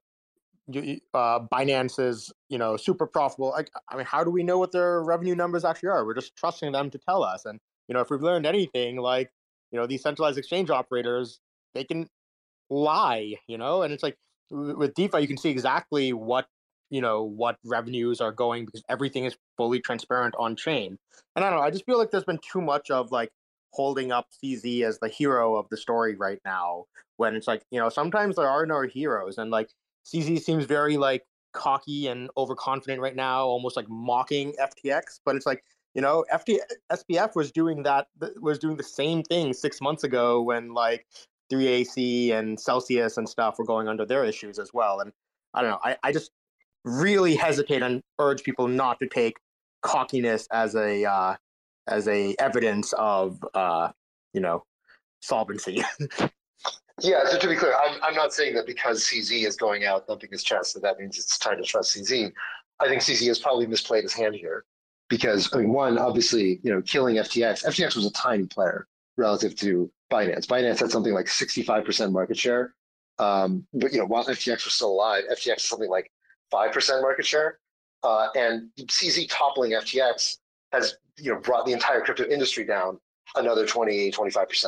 uh, 1.13 1.39
Binance 1.51 1.99
is, 1.99 2.31
you 2.47 2.57
know, 2.57 2.77
super 2.77 3.07
profitable? 3.07 3.49
Like, 3.49 3.71
I 3.89 3.97
mean, 3.97 4.05
how 4.05 4.23
do 4.23 4.29
we 4.29 4.43
know 4.43 4.59
what 4.59 4.71
their 4.71 5.03
revenue 5.03 5.35
numbers 5.35 5.65
actually 5.65 5.89
are? 5.89 6.05
We're 6.05 6.13
just 6.13 6.35
trusting 6.35 6.71
them 6.71 6.89
to 6.91 6.97
tell 6.99 7.23
us. 7.23 7.45
And, 7.45 7.59
you 7.87 7.93
know, 7.93 8.01
if 8.01 8.09
we've 8.09 8.21
learned 8.21 8.45
anything, 8.45 8.97
like, 8.97 9.31
you 9.71 9.79
know, 9.79 9.87
these 9.87 10.01
centralized 10.01 10.37
exchange 10.37 10.69
operators, 10.69 11.39
they 11.73 11.83
can 11.83 12.07
lie, 12.69 13.35
you 13.47 13.57
know, 13.57 13.81
and 13.81 13.93
it's 13.93 14.03
like 14.03 14.17
with 14.49 14.93
DeFi, 14.93 15.19
you 15.21 15.27
can 15.27 15.37
see 15.37 15.49
exactly 15.49 16.13
what 16.13 16.47
you 16.89 17.01
know 17.01 17.23
what 17.23 17.57
revenues 17.65 18.19
are 18.21 18.33
going 18.33 18.65
because 18.65 18.83
everything 18.89 19.25
is 19.25 19.35
fully 19.57 19.79
transparent 19.79 20.35
on 20.37 20.55
chain. 20.55 20.97
And 21.35 21.45
I 21.45 21.49
don't 21.49 21.59
know, 21.59 21.65
I 21.65 21.71
just 21.71 21.85
feel 21.85 21.97
like 21.97 22.11
there's 22.11 22.25
been 22.25 22.39
too 22.51 22.61
much 22.61 22.91
of 22.91 23.11
like 23.11 23.31
holding 23.71 24.11
up 24.11 24.27
CZ 24.43 24.83
as 24.83 24.99
the 24.99 25.07
hero 25.07 25.55
of 25.55 25.67
the 25.69 25.77
story 25.77 26.15
right 26.15 26.39
now 26.45 26.85
when 27.15 27.35
it's 27.35 27.47
like, 27.47 27.63
you 27.71 27.79
know, 27.79 27.89
sometimes 27.89 28.35
there 28.35 28.49
are 28.49 28.65
no 28.65 28.81
heroes 28.81 29.37
and 29.37 29.49
like 29.49 29.69
CZ 30.05 30.41
seems 30.41 30.65
very 30.65 30.97
like 30.97 31.23
cocky 31.53 32.07
and 32.07 32.29
overconfident 32.37 33.01
right 33.01 33.15
now, 33.15 33.45
almost 33.45 33.77
like 33.77 33.87
mocking 33.89 34.53
FTX, 34.59 35.21
but 35.25 35.35
it's 35.35 35.45
like 35.45 35.63
you 35.93 36.01
know, 36.01 36.25
FT 36.33 36.57
SBF 36.91 37.35
was 37.35 37.51
doing 37.51 37.83
that 37.83 38.07
was 38.39 38.59
doing 38.59 38.77
the 38.77 38.83
same 38.83 39.23
thing 39.23 39.53
six 39.53 39.81
months 39.81 40.03
ago 40.03 40.41
when 40.41 40.73
like 40.73 41.05
3AC 41.51 42.31
and 42.31 42.59
Celsius 42.59 43.17
and 43.17 43.27
stuff 43.27 43.59
were 43.59 43.65
going 43.65 43.87
under 43.87 44.05
their 44.05 44.23
issues 44.23 44.57
as 44.57 44.73
well. 44.73 45.01
And 45.01 45.11
I 45.53 45.61
don't 45.61 45.71
know, 45.71 45.79
I, 45.83 45.97
I 46.03 46.11
just 46.11 46.31
really 46.85 47.35
hesitate 47.35 47.83
and 47.83 48.01
urge 48.19 48.43
people 48.43 48.67
not 48.67 48.99
to 48.99 49.07
take 49.07 49.37
cockiness 49.81 50.47
as 50.51 50.75
a 50.75 51.03
uh, 51.03 51.35
as 51.87 52.07
a 52.07 52.35
evidence 52.39 52.93
of 52.93 53.43
uh, 53.53 53.89
you 54.33 54.39
know 54.39 54.63
solvency. 55.21 55.83
yeah, 57.01 57.25
so 57.25 57.37
to 57.37 57.47
be 57.49 57.55
clear, 57.55 57.73
I'm 57.75 58.01
I'm 58.01 58.15
not 58.15 58.33
saying 58.33 58.55
that 58.55 58.65
because 58.65 59.03
CZ 59.03 59.45
is 59.45 59.57
going 59.57 59.83
out 59.83 60.07
thumping 60.07 60.29
his 60.31 60.43
chest 60.43 60.73
that 60.75 60.83
that 60.83 60.99
means 60.99 61.17
it's 61.17 61.37
time 61.37 61.57
to 61.57 61.63
trust 61.63 61.97
CZ. 61.97 62.31
I 62.79 62.87
think 62.87 63.01
CZ 63.01 63.27
has 63.27 63.39
probably 63.39 63.67
misplayed 63.67 64.03
his 64.03 64.13
hand 64.13 64.35
here 64.35 64.63
because 65.11 65.53
I 65.53 65.57
mean, 65.57 65.73
one 65.73 65.99
obviously 65.99 66.61
you 66.63 66.73
know 66.73 66.81
killing 66.81 67.17
FTX. 67.17 67.65
FTX 67.65 67.95
was 67.95 68.05
a 68.07 68.11
tiny 68.13 68.45
player 68.45 68.87
relative 69.17 69.55
to 69.57 69.91
Binance. 70.09 70.47
Binance 70.47 70.79
had 70.79 70.89
something 70.89 71.13
like 71.13 71.27
65% 71.27 72.11
market 72.11 72.37
share. 72.37 72.73
Um, 73.19 73.67
but 73.73 73.91
you 73.91 73.99
know, 73.99 74.05
while 74.05 74.25
FTX 74.25 74.63
was 74.63 74.73
still 74.73 74.89
alive, 74.89 75.25
FTX 75.31 75.57
is 75.57 75.63
something 75.65 75.89
like 75.89 76.09
5% 76.51 77.01
market 77.01 77.25
share. 77.25 77.59
Uh, 78.03 78.27
and 78.35 78.69
CZ 78.79 79.27
toppling 79.29 79.73
FTX 79.73 80.37
has 80.71 80.95
you 81.19 81.31
know 81.31 81.39
brought 81.39 81.65
the 81.65 81.73
entire 81.73 82.01
crypto 82.01 82.23
industry 82.23 82.65
down 82.65 82.97
another 83.35 83.65
20, 83.65 84.11
25%. 84.11 84.65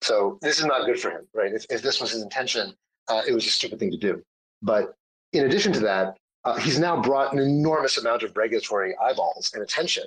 So 0.00 0.38
this 0.40 0.58
is 0.58 0.64
not 0.64 0.86
good 0.86 0.98
for 0.98 1.10
him, 1.10 1.28
right? 1.34 1.52
If, 1.52 1.66
if 1.70 1.82
this 1.82 2.00
was 2.00 2.10
his 2.10 2.22
intention, 2.22 2.74
uh, 3.08 3.22
it 3.28 3.32
was 3.32 3.46
a 3.46 3.50
stupid 3.50 3.78
thing 3.78 3.90
to 3.90 3.96
do. 3.98 4.22
But 4.62 4.94
in 5.32 5.44
addition 5.44 5.72
to 5.74 5.80
that, 5.80 6.16
uh, 6.44 6.56
he's 6.56 6.78
now 6.78 7.00
brought 7.00 7.32
an 7.32 7.38
enormous 7.38 7.98
amount 7.98 8.22
of 8.22 8.36
regulatory 8.36 8.94
eyeballs 8.96 9.50
and 9.54 9.62
attention 9.62 10.04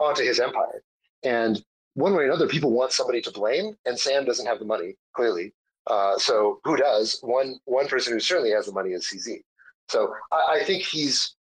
onto 0.00 0.24
his 0.24 0.40
empire. 0.40 0.82
And 1.22 1.62
one 1.94 2.14
way 2.14 2.24
or 2.24 2.26
another, 2.26 2.48
people 2.48 2.72
want 2.72 2.92
somebody 2.92 3.20
to 3.22 3.30
blame, 3.30 3.74
and 3.86 3.98
Sam 3.98 4.24
doesn't 4.24 4.46
have 4.46 4.58
the 4.58 4.64
money, 4.64 4.96
clearly. 5.14 5.54
Uh, 5.86 6.18
so 6.18 6.60
who 6.64 6.76
does? 6.76 7.18
One 7.22 7.58
one 7.64 7.86
person 7.86 8.12
who 8.12 8.20
certainly 8.20 8.50
has 8.50 8.66
the 8.66 8.72
money 8.72 8.90
is 8.90 9.06
CZ. 9.06 9.42
So 9.88 10.12
I, 10.32 10.58
I 10.60 10.64
think 10.64 10.82
he's 10.82 11.36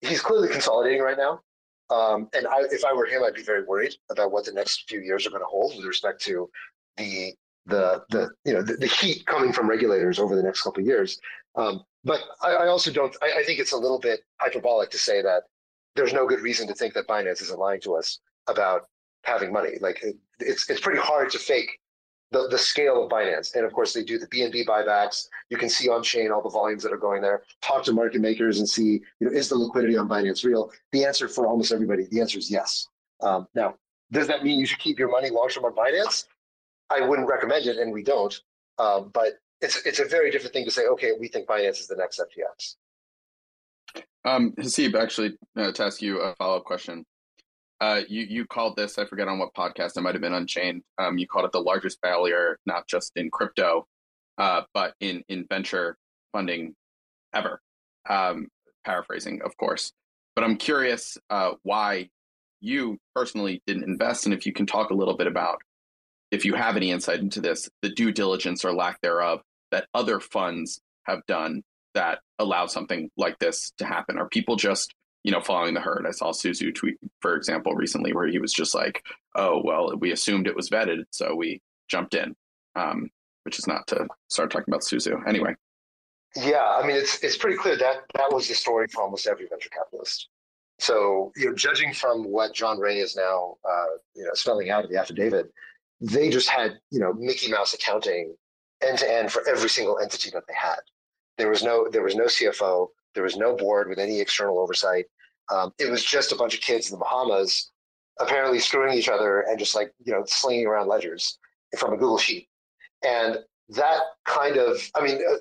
he's 0.00 0.20
clearly 0.20 0.48
consolidating 0.48 1.02
right 1.02 1.18
now. 1.18 1.40
Um, 1.90 2.28
and 2.34 2.46
I, 2.46 2.62
if 2.70 2.84
I 2.84 2.92
were 2.92 3.04
him, 3.04 3.24
I'd 3.24 3.34
be 3.34 3.42
very 3.42 3.64
worried 3.64 3.94
about 4.10 4.30
what 4.30 4.44
the 4.44 4.52
next 4.52 4.88
few 4.88 5.00
years 5.00 5.26
are 5.26 5.30
going 5.30 5.42
to 5.42 5.46
hold 5.46 5.76
with 5.76 5.84
respect 5.84 6.22
to 6.22 6.48
the 6.96 7.32
the 7.66 8.02
the 8.10 8.30
you 8.44 8.52
know 8.52 8.62
the, 8.62 8.74
the 8.74 8.86
heat 8.86 9.26
coming 9.26 9.52
from 9.52 9.68
regulators 9.68 10.18
over 10.18 10.36
the 10.36 10.42
next 10.42 10.62
couple 10.62 10.80
of 10.80 10.86
years. 10.86 11.20
Um, 11.56 11.84
but 12.04 12.20
I, 12.42 12.52
I, 12.52 12.66
also 12.68 12.92
don't. 12.92 13.14
I, 13.22 13.40
I, 13.40 13.42
think 13.44 13.58
it's 13.58 13.72
a 13.72 13.76
little 13.76 13.98
bit 13.98 14.20
hyperbolic 14.40 14.90
to 14.90 14.98
say 14.98 15.22
that 15.22 15.44
there's 15.96 16.12
no 16.12 16.26
good 16.26 16.40
reason 16.40 16.66
to 16.68 16.74
think 16.74 16.94
that 16.94 17.06
Binance 17.06 17.42
isn't 17.42 17.58
lying 17.58 17.80
to 17.82 17.94
us 17.94 18.20
about 18.46 18.88
having 19.24 19.52
money. 19.52 19.72
Like 19.80 20.02
it, 20.02 20.16
it's 20.38 20.68
it's 20.70 20.80
pretty 20.80 21.00
hard 21.00 21.30
to 21.30 21.38
fake 21.38 21.78
the, 22.30 22.48
the 22.48 22.58
scale 22.58 23.04
of 23.04 23.10
Binance. 23.10 23.54
And 23.54 23.64
of 23.64 23.72
course, 23.72 23.92
they 23.92 24.02
do 24.02 24.18
the 24.18 24.26
BNB 24.28 24.66
buybacks. 24.66 25.28
You 25.50 25.56
can 25.56 25.68
see 25.68 25.88
on 25.88 26.02
chain 26.02 26.30
all 26.30 26.42
the 26.42 26.48
volumes 26.48 26.82
that 26.82 26.92
are 26.92 26.98
going 26.98 27.22
there. 27.22 27.42
Talk 27.60 27.84
to 27.84 27.92
market 27.92 28.20
makers 28.20 28.58
and 28.58 28.68
see, 28.68 29.02
you 29.20 29.28
know, 29.28 29.30
is 29.30 29.48
the 29.48 29.56
liquidity 29.56 29.96
on 29.96 30.08
Binance 30.08 30.44
real? 30.44 30.70
The 30.92 31.04
answer 31.04 31.28
for 31.28 31.46
almost 31.46 31.72
everybody, 31.72 32.06
the 32.10 32.20
answer 32.20 32.38
is 32.38 32.50
yes. 32.50 32.86
Um, 33.20 33.46
now, 33.54 33.74
does 34.12 34.26
that 34.28 34.42
mean 34.42 34.58
you 34.58 34.66
should 34.66 34.78
keep 34.78 34.98
your 34.98 35.10
money 35.10 35.30
long 35.30 35.48
term 35.48 35.64
on 35.64 35.74
Binance? 35.74 36.26
I 36.88 37.00
wouldn't 37.00 37.28
recommend 37.28 37.66
it, 37.66 37.76
and 37.76 37.92
we 37.92 38.02
don't. 38.02 38.34
Um, 38.78 39.10
but 39.12 39.34
it's 39.60 39.84
it's 39.86 39.98
a 39.98 40.04
very 40.04 40.30
different 40.30 40.52
thing 40.52 40.64
to 40.64 40.70
say, 40.70 40.86
okay, 40.86 41.12
we 41.18 41.28
think 41.28 41.46
Binance 41.46 41.80
is 41.80 41.86
the 41.86 41.96
next 41.96 42.20
FTX. 42.20 42.76
Um, 44.24 44.52
Haseeb, 44.52 44.94
actually, 44.94 45.36
uh, 45.56 45.72
to 45.72 45.84
ask 45.84 46.02
you 46.02 46.20
a 46.20 46.34
follow 46.36 46.58
up 46.58 46.64
question. 46.64 47.04
Uh, 47.80 48.02
you 48.08 48.22
you 48.22 48.46
called 48.46 48.76
this 48.76 48.98
I 48.98 49.06
forget 49.06 49.28
on 49.28 49.38
what 49.38 49.54
podcast 49.54 49.96
it 49.96 50.02
might 50.02 50.14
have 50.14 50.22
been 50.22 50.34
Unchained. 50.34 50.82
Um, 50.98 51.18
you 51.18 51.26
called 51.26 51.46
it 51.46 51.52
the 51.52 51.60
largest 51.60 51.98
failure 52.02 52.58
not 52.66 52.86
just 52.86 53.12
in 53.16 53.30
crypto, 53.30 53.86
uh, 54.38 54.62
but 54.74 54.94
in 55.00 55.22
in 55.28 55.46
venture 55.48 55.96
funding 56.32 56.74
ever. 57.32 57.60
Um, 58.08 58.48
paraphrasing, 58.84 59.42
of 59.42 59.56
course. 59.56 59.92
But 60.34 60.44
I'm 60.44 60.56
curious 60.56 61.18
uh, 61.28 61.52
why 61.62 62.08
you 62.60 62.98
personally 63.14 63.62
didn't 63.66 63.84
invest, 63.84 64.26
and 64.26 64.34
if 64.34 64.46
you 64.46 64.52
can 64.52 64.66
talk 64.66 64.90
a 64.90 64.94
little 64.94 65.16
bit 65.16 65.26
about, 65.26 65.60
if 66.30 66.44
you 66.44 66.54
have 66.54 66.76
any 66.76 66.90
insight 66.90 67.20
into 67.20 67.40
this, 67.40 67.68
the 67.82 67.88
due 67.88 68.12
diligence 68.12 68.64
or 68.64 68.72
lack 68.72 69.00
thereof 69.00 69.40
that 69.70 69.86
other 69.94 70.20
funds 70.20 70.80
have 71.04 71.24
done 71.26 71.62
that 71.94 72.20
allow 72.38 72.66
something 72.66 73.10
like 73.16 73.38
this 73.38 73.72
to 73.78 73.84
happen. 73.84 74.18
Are 74.18 74.28
people 74.28 74.56
just 74.56 74.94
you 75.22 75.32
know, 75.32 75.40
following 75.40 75.74
the 75.74 75.80
herd. 75.80 76.06
I 76.06 76.12
saw 76.12 76.32
Su 76.32 76.50
Zhu 76.50 76.74
tweet, 76.74 76.96
for 77.20 77.36
example, 77.36 77.74
recently 77.74 78.12
where 78.12 78.26
he 78.26 78.38
was 78.38 78.52
just 78.52 78.74
like, 78.74 79.04
"Oh, 79.34 79.60
well, 79.62 79.94
we 79.96 80.12
assumed 80.12 80.46
it 80.46 80.56
was 80.56 80.70
vetted, 80.70 81.04
so 81.10 81.34
we 81.34 81.60
jumped 81.88 82.14
in," 82.14 82.34
um, 82.74 83.10
which 83.44 83.58
is 83.58 83.66
not 83.66 83.86
to 83.88 84.06
start 84.28 84.50
talking 84.50 84.66
about 84.68 84.84
Su 84.84 84.96
Zhu 84.96 85.26
Anyway. 85.26 85.54
Yeah, 86.36 86.64
I 86.64 86.86
mean, 86.86 86.96
it's 86.96 87.22
it's 87.22 87.36
pretty 87.36 87.56
clear 87.56 87.76
that 87.76 88.04
that 88.14 88.32
was 88.32 88.48
the 88.48 88.54
story 88.54 88.86
for 88.88 89.02
almost 89.02 89.26
every 89.26 89.46
venture 89.46 89.68
capitalist. 89.68 90.28
So, 90.78 91.32
you 91.36 91.46
know, 91.46 91.54
judging 91.54 91.92
from 91.92 92.24
what 92.24 92.54
John 92.54 92.78
Ray 92.78 93.00
is 93.00 93.14
now, 93.14 93.56
uh, 93.68 93.96
you 94.14 94.24
know, 94.24 94.30
spelling 94.32 94.70
out 94.70 94.84
in 94.84 94.90
the 94.90 94.98
affidavit, 94.98 95.52
they 96.00 96.30
just 96.30 96.48
had, 96.48 96.78
you 96.90 97.00
know, 97.00 97.12
Mickey 97.12 97.50
Mouse 97.50 97.74
accounting 97.74 98.34
end 98.82 98.98
to 98.98 99.10
end 99.10 99.32
for 99.32 99.46
every 99.48 99.68
single 99.68 99.98
entity 99.98 100.30
that 100.30 100.46
they 100.46 100.54
had. 100.54 100.78
There 101.38 101.48
was 101.48 101.62
no 101.62 101.88
there 101.90 102.02
was 102.02 102.14
no 102.14 102.24
CFO. 102.24 102.88
There 103.14 103.24
was 103.24 103.36
no 103.36 103.56
board 103.56 103.88
with 103.88 103.98
any 103.98 104.20
external 104.20 104.58
oversight. 104.58 105.06
Um, 105.50 105.72
it 105.78 105.90
was 105.90 106.04
just 106.04 106.32
a 106.32 106.36
bunch 106.36 106.54
of 106.54 106.60
kids 106.60 106.90
in 106.90 106.98
the 106.98 107.04
Bahamas 107.04 107.70
apparently 108.20 108.58
screwing 108.58 108.96
each 108.96 109.08
other 109.08 109.40
and 109.40 109.58
just 109.58 109.74
like 109.74 109.92
you 110.04 110.12
know 110.12 110.22
slinging 110.26 110.66
around 110.66 110.88
ledgers 110.88 111.38
from 111.76 111.92
a 111.92 111.96
Google 111.96 112.18
sheet, 112.18 112.48
and 113.02 113.38
that 113.70 114.00
kind 114.24 114.56
of 114.56 114.78
I 114.94 115.02
mean. 115.02 115.16
Uh, 115.16 115.36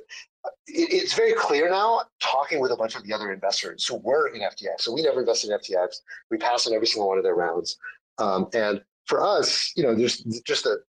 it, 0.68 0.94
it's 0.94 1.14
very 1.14 1.34
clear 1.34 1.70
now 1.70 2.02
talking 2.22 2.62
with 2.62 2.72
a 2.72 2.76
bunch 2.78 2.96
of 2.96 3.04
the 3.04 3.14
other 3.14 3.34
investors 3.34 3.86
who 3.86 3.98
were 3.98 4.30
in 4.30 4.40
FTX. 4.40 4.80
So 4.80 4.94
we 4.94 5.02
never 5.02 5.20
invested 5.20 5.52
in 5.52 5.60
FTX. 5.60 5.98
We 6.32 6.38
passed 6.38 6.66
on 6.66 6.74
every 6.74 6.88
single 6.88 7.10
one 7.10 7.18
of 7.18 7.26
their 7.26 7.36
rounds. 7.36 7.78
Um, 8.20 8.48
and 8.54 8.82
for 9.06 9.22
us, 9.22 9.74
you 9.76 9.84
know, 9.84 9.94
there's 9.94 10.20
just 10.46 10.64
the 10.64 10.82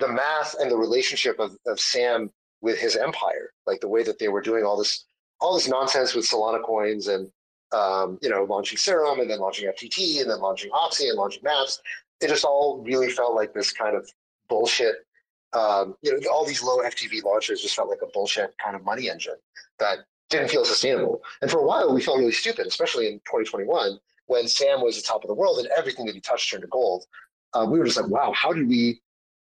the 0.00 0.08
math 0.08 0.54
and 0.60 0.70
the 0.70 0.76
relationship 0.76 1.38
of, 1.38 1.56
of 1.66 1.78
Sam 1.78 2.30
with 2.60 2.78
his 2.78 2.96
empire, 2.96 3.52
like 3.66 3.80
the 3.80 3.88
way 3.88 4.02
that 4.02 4.18
they 4.18 4.28
were 4.28 4.40
doing 4.40 4.64
all 4.64 4.76
this 4.76 5.04
all 5.40 5.54
this 5.54 5.68
nonsense 5.68 6.14
with 6.14 6.28
Solana 6.28 6.62
coins 6.62 7.08
and 7.08 7.30
um, 7.72 8.18
you 8.20 8.28
know 8.28 8.44
launching 8.44 8.78
Serum 8.78 9.20
and 9.20 9.30
then 9.30 9.40
launching 9.40 9.68
FTT 9.68 10.20
and 10.20 10.30
then 10.30 10.40
launching 10.40 10.70
Oxy 10.72 11.08
and 11.08 11.16
launching 11.16 11.42
Maps. 11.42 11.80
It 12.20 12.28
just 12.28 12.44
all 12.44 12.82
really 12.84 13.10
felt 13.10 13.34
like 13.34 13.54
this 13.54 13.72
kind 13.72 13.96
of 13.96 14.08
bullshit. 14.48 14.96
Um, 15.52 15.96
you 16.02 16.12
know, 16.12 16.30
all 16.30 16.44
these 16.44 16.62
low 16.62 16.78
FDV 16.78 17.24
launches 17.24 17.62
just 17.62 17.74
felt 17.74 17.88
like 17.88 18.02
a 18.02 18.10
bullshit 18.12 18.54
kind 18.62 18.76
of 18.76 18.84
money 18.84 19.08
engine 19.10 19.34
that 19.78 19.98
didn't 20.28 20.48
feel 20.48 20.64
sustainable. 20.64 21.22
And 21.42 21.50
for 21.50 21.58
a 21.58 21.66
while, 21.66 21.92
we 21.92 22.00
felt 22.00 22.18
really 22.18 22.32
stupid, 22.32 22.66
especially 22.66 23.08
in 23.08 23.14
2021 23.20 23.98
when 24.26 24.46
Sam 24.46 24.80
was 24.80 24.96
the 24.96 25.02
top 25.02 25.24
of 25.24 25.28
the 25.28 25.34
world 25.34 25.58
and 25.58 25.66
everything 25.76 26.06
that 26.06 26.14
he 26.14 26.20
touched 26.20 26.50
turned 26.50 26.62
to 26.62 26.68
gold. 26.68 27.04
Uh, 27.52 27.66
we 27.68 27.80
were 27.80 27.84
just 27.84 28.00
like, 28.00 28.08
wow, 28.08 28.32
how 28.32 28.52
did 28.52 28.68
we, 28.68 29.00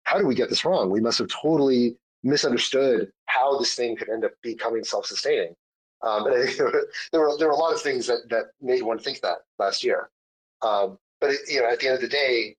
how 0.05 0.17
did 0.17 0.27
we 0.27 0.35
get 0.35 0.49
this 0.49 0.65
wrong? 0.65 0.91
We 0.91 1.01
must 1.01 1.19
have 1.19 1.29
totally 1.29 1.97
misunderstood 2.23 3.11
how 3.27 3.59
this 3.59 3.75
thing 3.75 3.97
could 3.97 4.09
end 4.09 4.25
up 4.25 4.33
becoming 4.43 4.85
self-sustaining. 4.85 5.55
Um, 6.03 6.27
and 6.27 6.37
I 6.37 6.47
think 6.47 6.57
there 6.59 6.67
were, 6.67 6.89
there 7.13 7.21
were, 7.21 7.37
there 7.39 7.49
were 7.49 7.55
a 7.55 7.59
lot 7.59 7.75
of 7.75 7.81
things 7.81 8.07
that 8.07 8.29
that 8.31 8.47
made 8.61 8.83
one 8.83 8.99
think 8.99 9.21
that 9.21 9.39
last 9.59 9.85
year. 9.85 10.11
Um, 10.63 10.99
but 11.21 11.31
it, 11.31 11.41
you 11.49 11.61
know, 11.61 11.69
at 11.69 11.81
the 11.81 11.87
end 11.87 11.97
of 11.97 12.01
the 12.01 12.09
day, 12.09 12.57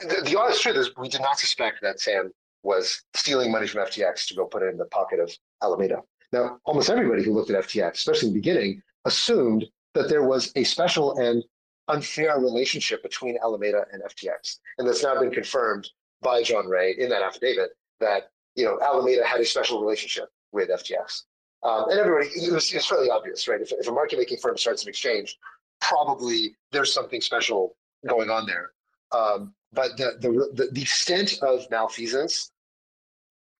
the, 0.00 0.22
the, 0.24 0.38
honest 0.38 0.62
truth 0.62 0.76
is 0.76 0.90
we 0.96 1.08
did 1.08 1.20
not 1.20 1.38
suspect 1.38 1.78
that 1.82 2.00
Sam 2.00 2.32
was 2.62 3.02
stealing 3.14 3.50
money 3.50 3.66
from 3.66 3.84
FTX 3.84 4.26
to 4.28 4.34
go 4.34 4.46
put 4.46 4.62
it 4.62 4.66
in 4.66 4.78
the 4.78 4.86
pocket 4.86 5.20
of 5.20 5.30
Alameda. 5.62 6.02
Now, 6.32 6.58
almost 6.64 6.90
everybody 6.90 7.22
who 7.24 7.32
looked 7.32 7.50
at 7.50 7.64
FTX, 7.64 7.92
especially 7.92 8.28
in 8.28 8.34
the 8.34 8.40
beginning, 8.40 8.82
assumed 9.04 9.66
that 9.94 10.08
there 10.08 10.22
was 10.22 10.52
a 10.56 10.64
special 10.64 11.18
and 11.18 11.42
unfair 11.88 12.38
relationship 12.38 13.02
between 13.02 13.36
Alameda 13.42 13.84
and 13.92 14.02
FTX, 14.02 14.58
and 14.78 14.86
that's 14.86 15.02
now 15.02 15.18
been 15.18 15.32
confirmed 15.32 15.88
by 16.22 16.42
John 16.42 16.66
Ray 16.66 16.94
in 16.98 17.08
that 17.10 17.22
affidavit 17.22 17.70
that 18.00 18.30
you 18.56 18.64
know 18.64 18.78
Alameda 18.80 19.24
had 19.26 19.40
a 19.40 19.44
special 19.44 19.80
relationship 19.80 20.28
with 20.52 20.68
FTX. 20.70 21.22
Um, 21.62 21.90
and 21.90 21.98
everybody, 21.98 22.28
it 22.28 22.52
was, 22.52 22.72
it 22.72 22.82
fairly 22.82 23.10
obvious, 23.10 23.46
right? 23.46 23.60
If, 23.60 23.70
if 23.72 23.86
a 23.86 23.92
market 23.92 24.18
making 24.18 24.38
firm 24.38 24.56
starts 24.56 24.82
an 24.82 24.88
exchange, 24.88 25.36
probably 25.80 26.56
there's 26.72 26.92
something 26.92 27.20
special 27.20 27.76
going 28.08 28.30
on 28.30 28.46
there. 28.46 28.70
Um, 29.12 29.54
but 29.72 29.96
the, 29.96 30.16
the, 30.20 30.68
the, 30.72 30.82
extent 30.82 31.38
of 31.42 31.70
malfeasance, 31.70 32.50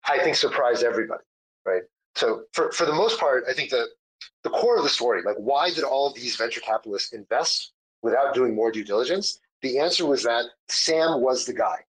I 0.05 0.19
think, 0.19 0.37
surprised 0.37 0.83
everybody, 0.83 1.23
right? 1.67 1.83
So 2.15 2.45
for, 2.53 2.73
for 2.73 2.87
the 2.87 2.93
most 2.93 3.21
part, 3.21 3.45
I 3.49 3.53
think 3.53 3.71
the, 3.71 3.87
the 4.45 4.51
core 4.51 4.77
of 4.77 4.83
the 4.83 4.89
story, 4.89 5.23
like 5.23 5.37
why 5.37 5.71
did 5.71 5.85
all 5.85 6.13
these 6.13 6.37
venture 6.37 6.61
capitalists 6.61 7.13
invest 7.13 7.73
without 8.03 8.35
doing 8.35 8.55
more 8.55 8.73
due 8.73 8.85
diligence? 8.85 9.41
The 9.63 9.79
answer 9.79 10.07
was 10.07 10.23
that 10.23 10.47
Sam 10.69 11.21
was 11.21 11.45
the 11.45 11.53
guy. 11.53 11.85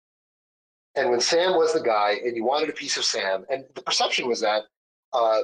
And 0.95 1.09
when 1.09 1.21
Sam 1.21 1.53
was 1.53 1.73
the 1.73 1.81
guy 1.81 2.17
and 2.23 2.35
you 2.35 2.43
wanted 2.43 2.69
a 2.69 2.73
piece 2.73 2.97
of 2.97 3.05
Sam, 3.05 3.45
and 3.49 3.63
the 3.75 3.81
perception 3.81 4.27
was 4.27 4.41
that 4.41 4.63
uh, 5.13 5.39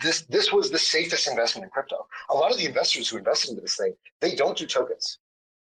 this 0.00 0.22
this 0.22 0.52
was 0.52 0.70
the 0.70 0.78
safest 0.78 1.28
investment 1.28 1.64
in 1.64 1.70
crypto. 1.70 2.06
A 2.30 2.34
lot 2.34 2.50
of 2.50 2.58
the 2.58 2.66
investors 2.66 3.08
who 3.08 3.16
invested 3.16 3.50
into 3.50 3.62
this 3.62 3.76
thing, 3.76 3.94
they 4.20 4.34
don't 4.34 4.56
do 4.56 4.66
tokens. 4.66 5.18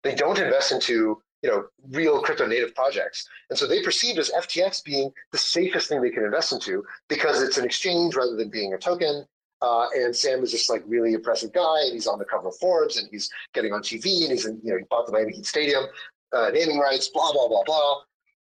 They 0.03 0.15
don't 0.15 0.39
invest 0.39 0.73
into 0.73 1.23
you 1.43 1.51
know 1.51 1.67
real 1.91 2.23
crypto 2.23 2.47
native 2.47 2.75
projects, 2.75 3.29
and 3.49 3.59
so 3.59 3.67
they 3.67 3.83
perceived 3.83 4.19
as 4.19 4.31
FTX 4.31 4.85
being 4.85 5.13
the 5.33 5.39
safest 5.39 5.89
thing 5.89 6.03
they 6.03 6.11
can 6.11 6.25
invest 6.25 6.53
into 6.53 6.85
because 7.09 7.43
it's 7.43 7.59
an 7.59 7.65
exchange 7.65 8.17
rather 8.17 8.37
than 8.37 8.51
being 8.51 8.75
a 8.75 8.79
token. 8.79 9.25
Uh, 9.63 9.89
and 9.95 10.17
Sam 10.17 10.43
is 10.43 10.53
this 10.53 10.71
like 10.71 10.83
really 10.87 11.13
impressive 11.13 11.53
guy, 11.53 11.83
and 11.85 11.93
he's 11.93 12.07
on 12.07 12.19
the 12.19 12.25
cover 12.25 12.49
of 12.49 12.57
Forbes, 12.57 12.97
and 12.97 13.07
he's 13.11 13.31
getting 13.53 13.73
on 13.73 13.83
TV, 13.83 14.23
and 14.23 14.33
he's 14.33 14.47
in, 14.47 14.59
you 14.65 14.73
know 14.73 14.79
he 14.79 14.85
bought 14.91 15.07
the 15.07 15.13
Miami 15.13 15.35
Heat 15.35 15.47
Stadium, 15.47 15.85
uh, 16.33 16.51
naming 16.53 16.79
rights, 16.79 17.09
blah 17.09 17.31
blah 17.33 17.47
blah 17.47 17.63
blah, 17.65 18.01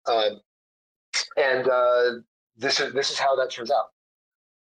uh, 0.06 0.30
and 1.36 1.68
uh, 1.68 2.20
this 2.56 2.80
is 2.80 2.92
this 2.92 3.10
is 3.10 3.18
how 3.18 3.36
that 3.36 3.50
turns 3.50 3.70
out. 3.70 3.86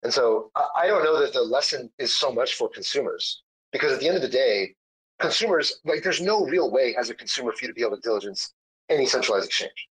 And 0.03 0.13
so 0.13 0.51
I 0.75 0.87
don't 0.87 1.03
know 1.03 1.19
that 1.19 1.33
the 1.33 1.41
lesson 1.41 1.89
is 1.99 2.15
so 2.15 2.31
much 2.31 2.55
for 2.55 2.67
consumers 2.69 3.43
because 3.71 3.91
at 3.91 3.99
the 3.99 4.07
end 4.07 4.15
of 4.15 4.23
the 4.23 4.29
day, 4.29 4.73
consumers, 5.19 5.79
like 5.85 6.03
there's 6.03 6.21
no 6.21 6.45
real 6.45 6.71
way 6.71 6.95
as 6.99 7.09
a 7.09 7.15
consumer 7.15 7.51
for 7.51 7.65
you 7.65 7.67
to 7.67 7.73
be 7.73 7.81
able 7.81 7.95
to 7.95 8.01
diligence 8.01 8.53
any 8.89 9.05
centralized 9.05 9.45
exchange. 9.45 9.87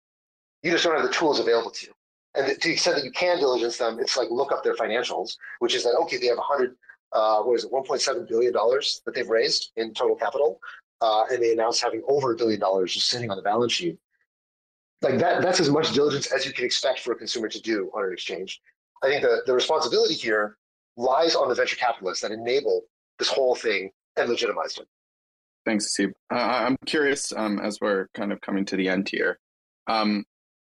You 0.63 0.71
just 0.71 0.85
don't 0.85 0.95
have 0.95 1.07
the 1.07 1.13
tools 1.13 1.41
available 1.41 1.71
to 1.71 1.87
you. 1.87 1.93
And 2.35 2.47
to 2.49 2.69
the 2.69 2.73
extent 2.73 2.97
that 2.97 3.05
you 3.05 3.13
can 3.13 3.39
diligence 3.39 3.77
them, 3.77 3.99
it's 4.01 4.17
like 4.17 4.29
look 4.31 4.53
up 4.53 4.65
their 4.65 4.75
financials, 4.75 5.37
which 5.61 5.75
is 5.75 5.85
that, 5.85 5.95
okay, 6.03 6.19
they 6.19 6.27
have 6.27 6.39
100, 6.39 6.75
uh, 7.13 7.43
what 7.43 7.55
is 7.55 7.65
it, 7.65 7.73
$1.7 7.73 8.29
billion 8.29 8.53
that 8.53 9.15
they've 9.15 9.29
raised 9.29 9.73
in 9.77 9.95
total 9.95 10.17
capital. 10.17 10.59
Uh, 11.01 11.25
and 11.31 11.43
they 11.43 11.53
announced 11.53 11.83
having 11.83 12.03
over 12.09 12.33
a 12.33 12.37
billion 12.37 12.59
dollars 12.61 12.95
just 12.95 13.09
sitting 13.09 13.31
on 13.31 13.37
the 13.37 13.43
balance 13.43 13.73
sheet. 13.73 13.99
Like 15.05 15.19
that, 15.19 15.43
that's 15.43 15.61
as 15.61 15.71
much 15.71 15.93
diligence 15.93 16.33
as 16.33 16.47
you 16.47 16.53
can 16.53 16.65
expect 16.65 17.01
for 17.01 17.13
a 17.13 17.17
consumer 17.17 17.49
to 17.49 17.61
do 17.61 17.91
on 17.95 18.05
an 18.07 18.13
exchange. 18.13 18.61
I 19.03 19.09
think 19.09 19.23
the, 19.23 19.43
the 19.47 19.53
responsibility 19.53 20.15
here 20.15 20.57
lies 20.97 21.37
on 21.37 21.49
the 21.49 21.55
venture 21.55 21.77
capitalists 21.77 22.23
that 22.23 22.33
enable 22.33 22.83
this 23.19 23.29
whole 23.29 23.55
thing 23.55 23.91
and 24.17 24.31
legitimized 24.31 24.79
it. 24.79 24.87
Thanks, 25.67 25.93
Steve. 25.93 26.13
Uh, 26.33 26.37
I'm 26.37 26.77
curious 26.87 27.33
um, 27.33 27.59
as 27.59 27.79
we're 27.81 28.09
kind 28.15 28.33
of 28.33 28.41
coming 28.41 28.65
to 28.67 28.77
the 28.77 28.89
end 28.89 29.09
here. 29.09 29.39
Um, 29.87 30.25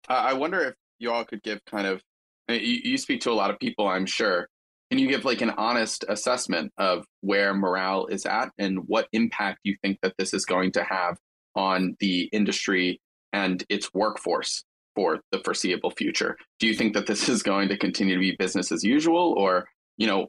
I 0.10 0.34
wonder 0.34 0.60
if 0.62 0.76
you 1.00 1.12
all 1.12 1.24
could 1.24 1.42
give 1.42 1.64
kind 1.66 1.88
of, 1.88 2.02
you, 2.50 2.80
you 2.84 2.98
speak 2.98 3.22
to 3.22 3.32
a 3.32 3.34
lot 3.34 3.52
of 3.52 3.60
people, 3.60 3.88
I'm 3.88 4.06
sure. 4.06 4.50
Can 4.92 5.00
you 5.00 5.08
give 5.08 5.26
like 5.26 5.42
an 5.42 5.52
honest 5.52 6.06
assessment 6.08 6.72
of 6.78 7.06
where 7.22 7.54
morale 7.54 8.06
is 8.08 8.26
at 8.26 8.52
and 8.58 8.80
what 8.88 9.08
impact 9.14 9.60
you 9.64 9.76
think 9.82 9.98
that 10.02 10.14
this 10.18 10.34
is 10.34 10.46
going 10.46 10.74
to 10.74 10.84
have 10.84 11.18
on 11.56 11.96
the 12.00 12.24
industry 12.34 13.02
and 13.36 13.66
its 13.68 13.94
workforce 13.94 14.64
for 14.96 15.20
the 15.34 15.40
foreseeable 15.40 15.92
future. 15.92 16.38
Do 16.60 16.68
you 16.68 16.74
think 16.74 16.94
that 16.94 17.06
this 17.06 17.28
is 17.36 17.44
going 17.44 17.68
to 17.68 17.78
continue 17.78 18.16
to 18.16 18.20
be 18.20 18.36
business 18.40 18.72
as 18.72 18.84
usual, 18.84 19.36
or 19.38 19.68
you 19.98 20.08
know, 20.08 20.28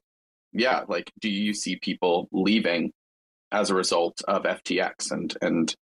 yeah, 0.53 0.83
like 0.89 1.11
do 1.21 1.31
you 1.31 1.55
see 1.55 1.77
people 1.77 2.29
leaving 2.33 2.93
as 3.53 3.71
a 3.71 3.75
result 3.75 4.21
of 4.27 4.43
FTX 4.43 5.13
and 5.13 5.35
and 5.41 5.75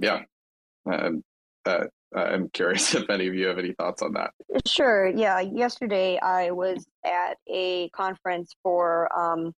yeah, 0.00 0.22
um, 0.90 1.22
uh, 1.64 1.84
I'm 2.14 2.48
curious 2.50 2.94
if 3.00 3.08
any 3.08 3.28
of 3.28 3.34
you 3.34 3.46
have 3.46 3.58
any 3.58 3.72
thoughts 3.74 4.02
on 4.02 4.14
that. 4.14 4.30
Sure. 4.66 5.08
Yeah. 5.08 5.40
Yesterday 5.40 6.18
I 6.18 6.50
was 6.50 6.84
at 7.04 7.36
a 7.48 7.88
conference 7.90 8.54
for 8.64 9.08
um, 9.16 9.52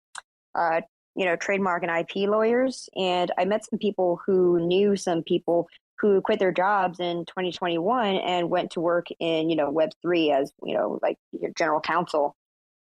uh, 0.54 0.82
you 1.16 1.26
know 1.26 1.38
trademark 1.38 1.84
and 1.84 1.92
IP 1.92 2.30
lawyers, 2.30 2.90
and 2.96 3.32
I 3.38 3.46
met 3.46 3.66
some 3.66 3.80
people 3.80 4.20
who 4.26 4.60
knew 4.68 4.98
some 4.98 5.24
people 5.24 5.70
who 6.00 6.22
quit 6.22 6.40
their 6.40 6.52
jobs 6.52 7.00
in 7.00 7.26
2021 7.26 8.16
and 8.16 8.50
went 8.50 8.72
to 8.72 8.80
work 8.80 9.08
in 9.20 9.50
you 9.50 9.56
know 9.56 9.72
web3 9.72 10.34
as 10.42 10.52
you 10.64 10.74
know 10.74 11.00
like 11.02 11.18
your 11.32 11.52
general 11.58 11.82
counsel. 11.82 12.36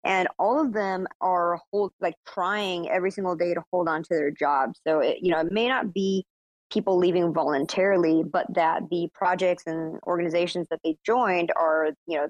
And 0.03 0.27
all 0.37 0.63
of 0.63 0.71
them 0.71 1.07
are 1.19 1.59
hold 1.71 1.91
like 1.99 2.13
trying 2.27 2.89
every 2.89 3.09
single 3.09 3.35
day 3.35 3.55
to 3.55 3.63
hold 3.71 3.87
on 3.87 4.03
to 4.03 4.09
their 4.09 4.31
jobs 4.31 4.79
so 4.85 4.99
it, 4.99 5.17
you 5.21 5.31
know 5.31 5.39
it 5.39 5.51
may 5.51 5.67
not 5.67 5.93
be 5.93 6.25
people 6.71 6.97
leaving 6.97 7.33
voluntarily 7.33 8.23
but 8.23 8.45
that 8.53 8.83
the 8.91 9.07
projects 9.13 9.63
and 9.65 9.99
organizations 10.05 10.67
that 10.69 10.79
they 10.83 10.97
joined 11.05 11.51
are 11.55 11.89
you 12.07 12.17
know 12.17 12.27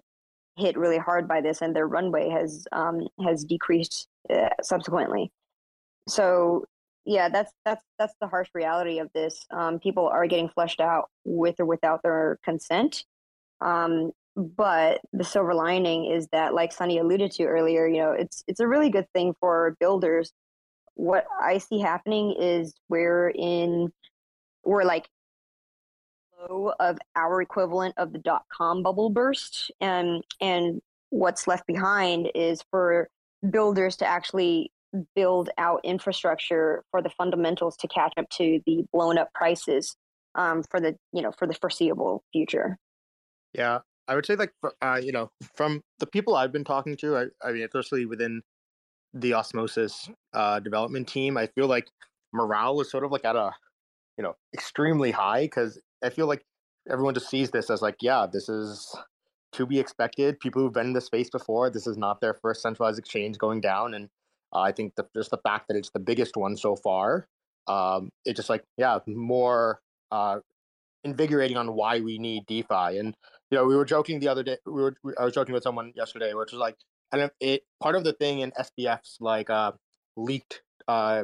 hit 0.58 0.78
really 0.78 0.98
hard 0.98 1.28
by 1.28 1.42
this 1.42 1.62
and 1.62 1.76
their 1.76 1.88
runway 1.88 2.30
has 2.30 2.66
um, 2.72 3.08
has 3.24 3.44
decreased 3.44 4.08
uh, 4.34 4.50
subsequently. 4.62 5.32
So 6.08 6.66
yeah, 7.06 7.30
that's 7.30 7.52
that's 7.64 7.84
that's 8.00 8.14
the 8.20 8.28
harsh 8.28 8.50
reality 8.54 9.00
of 9.00 9.10
this. 9.14 9.46
Um, 9.52 9.80
people 9.80 10.08
are 10.08 10.28
getting 10.28 10.50
flushed 10.50 10.82
out 10.82 11.10
with 11.24 11.60
or 11.60 11.66
without 11.66 12.02
their 12.04 12.40
consent. 12.44 13.06
Um, 13.62 14.12
but 14.36 15.00
the 15.14 15.24
silver 15.24 15.54
lining 15.54 16.12
is 16.12 16.28
that, 16.34 16.54
like 16.54 16.74
Sunny 16.74 16.98
alluded 16.98 17.32
to 17.34 17.46
earlier, 17.46 17.88
you 17.88 18.00
know, 18.02 18.12
it's 18.12 18.44
it's 18.48 18.60
a 18.60 18.68
really 18.68 18.90
good 18.90 19.08
thing 19.14 19.34
for 19.40 19.78
builders. 19.80 20.32
What 20.96 21.26
I 21.42 21.60
see 21.60 21.80
happening 21.80 22.36
is 22.40 22.74
we're 22.90 23.30
in 23.30 23.92
we're 24.64 24.84
like 24.84 25.08
low 26.50 26.74
of 26.80 26.98
our 27.16 27.42
equivalent 27.42 27.96
of 27.98 28.12
the 28.12 28.20
dot 28.20 28.44
com 28.52 28.84
bubble 28.84 29.10
burst, 29.10 29.72
and 29.80 30.24
and 30.42 30.82
what's 31.12 31.48
left 31.48 31.68
behind 31.68 32.30
is 32.36 32.64
for 32.72 33.10
builders 33.50 33.98
to 33.98 34.06
actually 34.06 34.72
build 35.16 35.50
out 35.58 35.82
infrastructure 35.84 36.84
for 36.92 37.02
the 37.02 37.10
fundamentals 37.10 37.76
to 37.78 37.88
catch 37.88 38.14
up 38.18 38.30
to 38.30 38.60
the 38.66 38.86
blown 38.92 39.18
up 39.18 39.34
prices 39.34 39.96
um, 40.36 40.64
for 40.70 40.80
the 40.80 40.96
you 41.14 41.22
know 41.22 41.32
for 41.32 41.48
the 41.48 41.54
foreseeable 41.54 42.24
future. 42.32 42.78
Yeah, 43.54 43.80
I 44.08 44.16
would 44.16 44.26
say 44.26 44.36
like 44.36 44.52
uh, 44.82 45.00
you 45.02 45.12
know 45.12 45.32
from 45.56 45.82
the 46.00 46.08
people 46.08 46.36
I've 46.36 46.52
been 46.52 46.64
talking 46.64 46.96
to, 46.98 47.18
I, 47.18 47.26
I 47.44 47.52
mean 47.52 47.64
especially 47.64 48.06
within 48.06 48.42
the 49.14 49.34
Osmosis 49.34 50.10
uh, 50.34 50.60
development 50.60 51.08
team, 51.08 51.38
I 51.38 51.48
feel 51.48 51.68
like 51.68 51.88
morale 52.34 52.82
is 52.82 52.92
sort 52.92 53.06
of 53.06 53.12
like 53.12 53.26
at 53.26 53.36
a 53.36 53.52
you 54.18 54.24
know 54.24 54.36
extremely 54.54 55.12
high 55.12 55.44
because 55.44 55.80
I 56.04 56.10
feel 56.10 56.28
like 56.28 56.44
everyone 56.90 57.14
just 57.14 57.30
sees 57.30 57.50
this 57.50 57.70
as 57.70 57.82
like, 57.82 57.96
yeah, 58.02 58.28
this 58.32 58.50
is 58.50 58.96
to 59.54 59.66
be 59.66 59.80
expected. 59.80 60.40
People 60.40 60.62
who've 60.62 60.74
been 60.74 60.88
in 60.88 60.94
this 60.94 61.06
space 61.06 61.30
before, 61.30 61.70
this 61.70 61.88
is 61.88 61.98
not 61.98 62.22
their 62.22 62.34
first 62.34 62.62
centralized 62.62 63.00
exchange 63.00 63.38
going 63.38 63.62
down, 63.62 63.94
and 63.94 64.10
uh, 64.54 64.60
I 64.60 64.72
think 64.72 64.96
the, 64.96 65.06
just 65.16 65.32
the 65.32 65.38
fact 65.38 65.68
that 65.68 65.78
it's 65.78 65.90
the 65.92 66.00
biggest 66.00 66.38
one 66.38 66.58
so 66.58 66.76
far, 66.76 67.28
um, 67.68 68.10
it's 68.26 68.38
just 68.38 68.50
like 68.50 68.64
yeah, 68.78 69.00
more 69.08 69.80
uh, 70.12 70.40
invigorating 71.04 71.58
on 71.58 71.74
why 71.74 72.00
we 72.00 72.18
need 72.18 72.46
DeFi. 72.48 72.98
And 72.98 73.16
you 73.52 73.58
know, 73.58 73.66
we 73.66 73.76
were 73.76 73.86
joking 73.86 74.20
the 74.20 74.28
other 74.28 74.44
day. 74.44 74.58
We 74.66 74.82
were 74.82 74.96
I 75.20 75.26
was 75.26 75.34
joking 75.34 75.54
with 75.54 75.64
someone 75.64 75.94
yesterday, 75.96 76.34
which 76.34 76.52
was 76.52 76.60
like, 76.60 76.76
and 77.12 77.30
it 77.40 77.64
part 77.82 77.96
of 77.96 78.04
the 78.04 78.14
thing 78.14 78.40
in 78.40 78.52
SBF's 78.52 79.18
like 79.20 79.50
uh, 79.50 79.72
leaked 80.18 80.62
uh, 80.88 81.24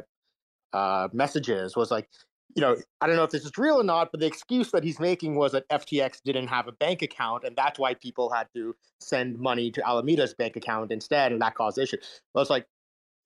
uh, 0.72 1.08
messages 1.12 1.76
was 1.76 1.90
like 1.90 2.08
you 2.54 2.60
know, 2.60 2.76
I 3.00 3.06
don't 3.06 3.16
know 3.16 3.24
if 3.24 3.30
this 3.30 3.44
is 3.44 3.52
real 3.56 3.76
or 3.76 3.84
not, 3.84 4.10
but 4.10 4.20
the 4.20 4.26
excuse 4.26 4.70
that 4.72 4.84
he's 4.84 5.00
making 5.00 5.36
was 5.36 5.52
that 5.52 5.66
FTX 5.70 6.20
didn't 6.22 6.48
have 6.48 6.68
a 6.68 6.72
bank 6.72 7.02
account, 7.02 7.44
and 7.44 7.56
that's 7.56 7.78
why 7.78 7.94
people 7.94 8.30
had 8.30 8.46
to 8.54 8.76
send 9.00 9.38
money 9.38 9.70
to 9.70 9.80
Alameda's 9.80 10.34
bank 10.34 10.56
account 10.56 10.92
instead, 10.92 11.32
and 11.32 11.40
that 11.40 11.54
caused 11.54 11.78
issue. 11.78 11.96
Well, 12.34 12.42
it's 12.42 12.50
like 12.50 12.66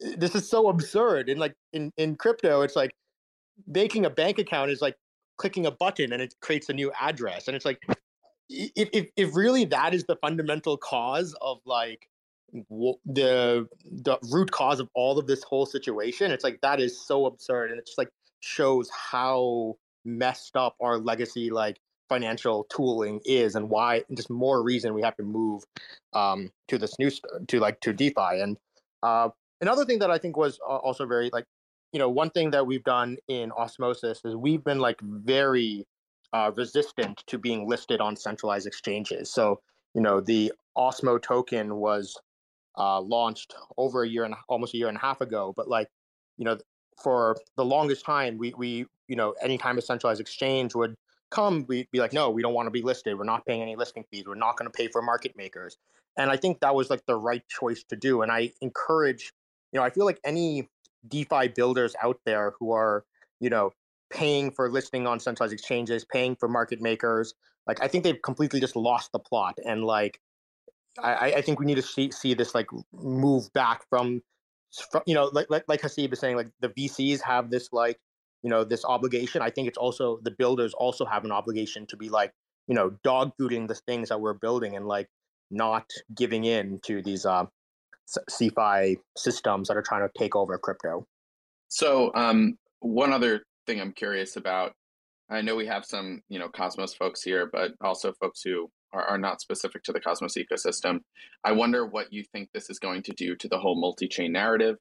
this 0.01 0.35
is 0.35 0.49
so 0.49 0.69
absurd. 0.69 1.29
And 1.29 1.41
like 1.41 1.55
in 1.73 1.93
in 1.97 2.17
crypto, 2.17 2.63
it's 2.63 2.77
like 2.77 2.95
making 3.67 4.05
a 4.05 4.11
bank 4.11 4.39
account 4.39 4.71
is 4.71 4.81
like 4.81 4.97
clicking 5.39 5.67
a 5.67 5.71
button 5.71 6.13
and 6.13 6.23
it 6.23 6.35
creates 6.41 6.69
a 6.69 6.73
new 6.73 6.93
address, 7.01 7.49
and 7.49 7.57
it's 7.57 7.65
like 7.65 7.83
if 8.49 8.89
if, 8.93 9.09
if 9.17 9.37
really 9.37 9.65
that 9.67 9.95
is 9.95 10.05
the 10.05 10.17
fundamental 10.17 10.77
cause 10.77 11.35
of 11.41 11.59
like 11.65 12.09
the 13.05 13.67
the 13.85 14.19
root 14.31 14.51
cause 14.51 14.81
of 14.81 14.89
all 14.95 15.19
of 15.19 15.27
this 15.27 15.43
whole 15.43 15.67
situation, 15.67 16.31
it's 16.31 16.45
like 16.45 16.61
that 16.61 16.81
is 16.81 17.01
so 17.01 17.27
absurd, 17.27 17.71
and 17.71 17.79
it's 17.79 17.95
like 17.99 18.09
shows 18.41 18.89
how 18.91 19.77
messed 20.05 20.57
up 20.57 20.77
our 20.81 20.99
legacy 20.99 21.51
like 21.51 21.79
financial 22.09 22.65
tooling 22.71 23.21
is 23.25 23.57
and 23.57 23.69
why 23.69 24.05
just 24.15 24.31
more 24.31 24.63
reason 24.63 24.95
we 24.95 25.03
have 25.03 25.17
to 25.17 25.25
move 25.25 25.65
um, 26.13 26.51
to 26.69 26.79
this 26.79 26.97
new 26.99 27.11
to 27.49 27.59
like 27.59 27.81
to 27.81 27.93
DeFi. 27.93 28.41
And 28.41 28.57
uh, 29.03 29.31
another 29.61 29.85
thing 29.85 29.99
that 30.01 30.11
I 30.11 30.19
think 30.19 30.37
was 30.37 30.59
also 30.67 31.07
very 31.07 31.31
like 31.33 31.45
you 31.93 31.99
know 31.99 32.09
one 32.09 32.31
thing 32.31 32.51
that 32.51 32.67
we've 32.67 32.85
done 32.85 33.17
in 33.29 33.53
Osmosis 33.53 34.21
is 34.25 34.37
we've 34.37 34.65
been 34.65 34.79
like 34.79 35.01
very 35.01 35.87
uh, 36.33 36.51
resistant 36.55 37.23
to 37.27 37.39
being 37.39 37.69
listed 37.69 38.01
on 38.01 38.17
centralized 38.17 38.67
exchanges. 38.67 39.33
So 39.33 39.61
you 39.95 40.01
know 40.01 40.21
the 40.21 40.53
Osmo 40.77 41.21
token 41.21 41.77
was 41.77 42.17
uh, 42.79 43.01
launched 43.01 43.55
over 43.79 44.03
a 44.03 44.09
year 44.09 44.25
and 44.25 44.35
almost 44.49 44.75
a 44.75 44.77
year 44.77 44.89
and 44.89 44.97
a 44.97 45.01
half 45.01 45.21
ago, 45.21 45.53
but 45.57 45.69
like 45.69 45.89
you 46.37 46.45
know 46.45 46.59
for 47.03 47.37
the 47.57 47.65
longest 47.65 48.05
time, 48.05 48.39
we 48.39 48.55
we 48.57 48.87
you 49.09 49.17
know 49.17 49.35
anytime 49.43 49.79
a 49.79 49.83
centralized 49.83 50.21
exchange 50.21 50.75
would 50.75 50.97
come, 51.31 51.65
we'd 51.69 51.91
be 51.91 51.99
like, 51.99 52.13
no, 52.13 52.31
we 52.31 52.43
don't 52.43 52.55
want 52.55 52.67
to 52.67 52.71
be 52.71 52.83
listed. 52.83 53.19
We're 53.19 53.25
not 53.25 53.45
paying 53.47 53.63
any 53.63 53.77
listing 53.77 54.05
fees. 54.11 54.25
We're 54.27 54.35
not 54.35 54.57
going 54.57 54.71
to 54.71 54.77
pay 54.77 54.89
for 54.89 55.03
market 55.03 55.37
makers. 55.37 55.77
And 56.17 56.31
I 56.31 56.37
think 56.37 56.61
that 56.61 56.75
was 56.75 56.89
like 56.89 57.05
the 57.07 57.17
right 57.17 57.43
choice 57.49 57.85
to 57.91 57.97
do. 57.97 58.23
And 58.23 58.33
I 58.33 58.53
encourage, 58.61 59.33
you 59.73 59.81
know, 59.81 59.85
I 59.85 59.91
feel 59.91 60.05
like 60.05 60.21
any 60.25 60.69
DeFi 61.09 61.49
builders 61.49 61.95
out 62.03 62.19
there 62.25 62.55
who 62.59 62.73
are, 62.73 63.05
you 63.41 63.51
know, 63.51 63.73
paying 64.11 64.51
for 64.51 64.71
listing 64.71 65.07
on 65.07 65.21
centralized 65.21 65.53
exchanges, 65.53 66.05
paying 66.05 66.37
for 66.37 66.49
market 66.49 66.81
makers, 66.81 67.35
like 67.67 67.83
I 67.83 67.89
think 67.89 68.05
they've 68.05 68.21
completely 68.23 68.61
just 68.61 68.77
lost 68.77 69.12
the 69.12 69.19
plot. 69.19 69.59
And 69.64 69.85
like 69.85 70.21
I, 71.03 71.35
I 71.37 71.43
think 71.43 71.59
we 71.59 71.67
need 71.67 71.75
to 71.75 71.83
see 71.83 72.11
see 72.11 72.35
this 72.35 72.55
like 72.55 72.69
move 72.93 73.53
back 73.53 73.89
from 73.89 74.23
from 74.91 75.03
you 75.07 75.14
know, 75.14 75.31
like 75.33 75.47
like 75.51 75.64
like 75.69 75.83
Haseeb 75.83 76.12
is 76.12 76.21
saying, 76.21 76.37
like 76.37 76.51
the 76.61 76.69
VCs 76.71 77.21
have 77.23 77.51
this 77.51 77.73
like 77.73 77.99
you 78.43 78.51
know 78.51 78.64
this 78.64 78.85
obligation. 78.85 79.43
I 79.43 79.51
think 79.51 79.69
it's 79.69 79.79
also 79.79 80.21
the 80.23 80.31
builders 80.31 80.73
also 80.75 81.05
have 81.05 81.25
an 81.25 81.33
obligation 81.33 81.87
to 81.87 81.97
be 81.97 82.09
like 82.09 82.33
you 82.69 82.75
know 82.75 82.91
dog 83.03 83.33
fooding 83.41 83.69
the 83.69 83.75
things 83.75 84.09
that 84.09 84.21
we're 84.21 84.35
building 84.35 84.77
and 84.77 84.87
like 84.87 85.09
not 85.51 85.91
giving 86.14 86.45
in 86.45 86.81
to 86.85 87.03
these 87.03 87.27
uh, 87.27 87.47
CeFi 88.31 88.97
systems 89.17 89.69
that 89.69 89.77
are 89.77 89.83
trying 89.83 90.07
to 90.07 90.11
take 90.19 90.37
over 90.37 90.57
crypto. 90.59 91.07
So 91.69 92.13
um, 92.15 92.57
one 92.81 93.13
other 93.13 93.43
thing 93.67 93.81
I'm 93.81 93.93
curious 93.93 94.37
about. 94.37 94.73
I 95.29 95.41
know 95.41 95.57
we 95.57 95.67
have 95.67 95.85
some, 95.85 96.21
you 96.29 96.39
know, 96.39 96.49
Cosmos 96.49 96.95
folks 96.95 97.23
here, 97.23 97.49
but 97.53 97.73
also 97.81 98.13
folks 98.13 98.43
who 98.43 98.71
are, 98.93 99.03
are 99.03 99.19
not 99.19 99.41
specific 99.41 99.83
to 99.85 99.93
the 99.93 100.01
Cosmos 100.01 100.37
ecosystem. 100.37 101.01
I 101.43 101.53
wonder 101.53 101.85
what 101.85 102.13
you 102.13 102.23
think 102.33 102.49
this 102.53 102.71
is 102.71 102.79
going 102.79 103.03
to 103.03 103.13
do 103.13 103.35
to 103.37 103.49
the 103.49 103.59
whole 103.59 103.81
multi-chain 103.81 104.33
narrative. 104.33 104.77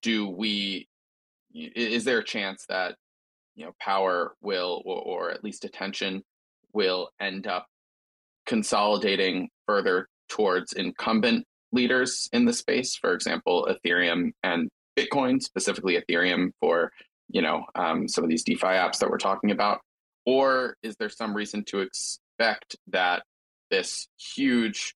Do 0.00 0.28
we? 0.28 0.88
Is 1.52 2.04
there 2.04 2.18
a 2.18 2.24
chance 2.24 2.64
that 2.68 2.96
you 3.56 3.64
know 3.64 3.72
power 3.80 4.34
will, 4.40 4.82
or, 4.84 5.02
or 5.02 5.30
at 5.30 5.44
least 5.44 5.64
attention, 5.64 6.22
will 6.72 7.10
end 7.20 7.46
up 7.46 7.66
consolidating 8.46 9.48
further 9.66 10.08
towards 10.28 10.72
incumbent 10.72 11.44
leaders 11.72 12.28
in 12.32 12.44
the 12.44 12.52
space? 12.52 12.96
For 12.96 13.14
example, 13.14 13.68
Ethereum 13.70 14.32
and 14.42 14.68
Bitcoin, 14.96 15.42
specifically 15.42 15.98
Ethereum 16.00 16.50
for 16.60 16.92
you 17.28 17.42
know 17.42 17.64
um, 17.74 18.08
some 18.08 18.24
of 18.24 18.30
these 18.30 18.44
DeFi 18.44 18.66
apps 18.66 18.98
that 18.98 19.10
we're 19.10 19.18
talking 19.18 19.50
about, 19.50 19.80
or 20.26 20.76
is 20.82 20.96
there 20.96 21.08
some 21.08 21.34
reason 21.34 21.64
to 21.64 21.80
expect 21.80 22.76
that 22.88 23.22
this 23.72 24.06
huge, 24.18 24.94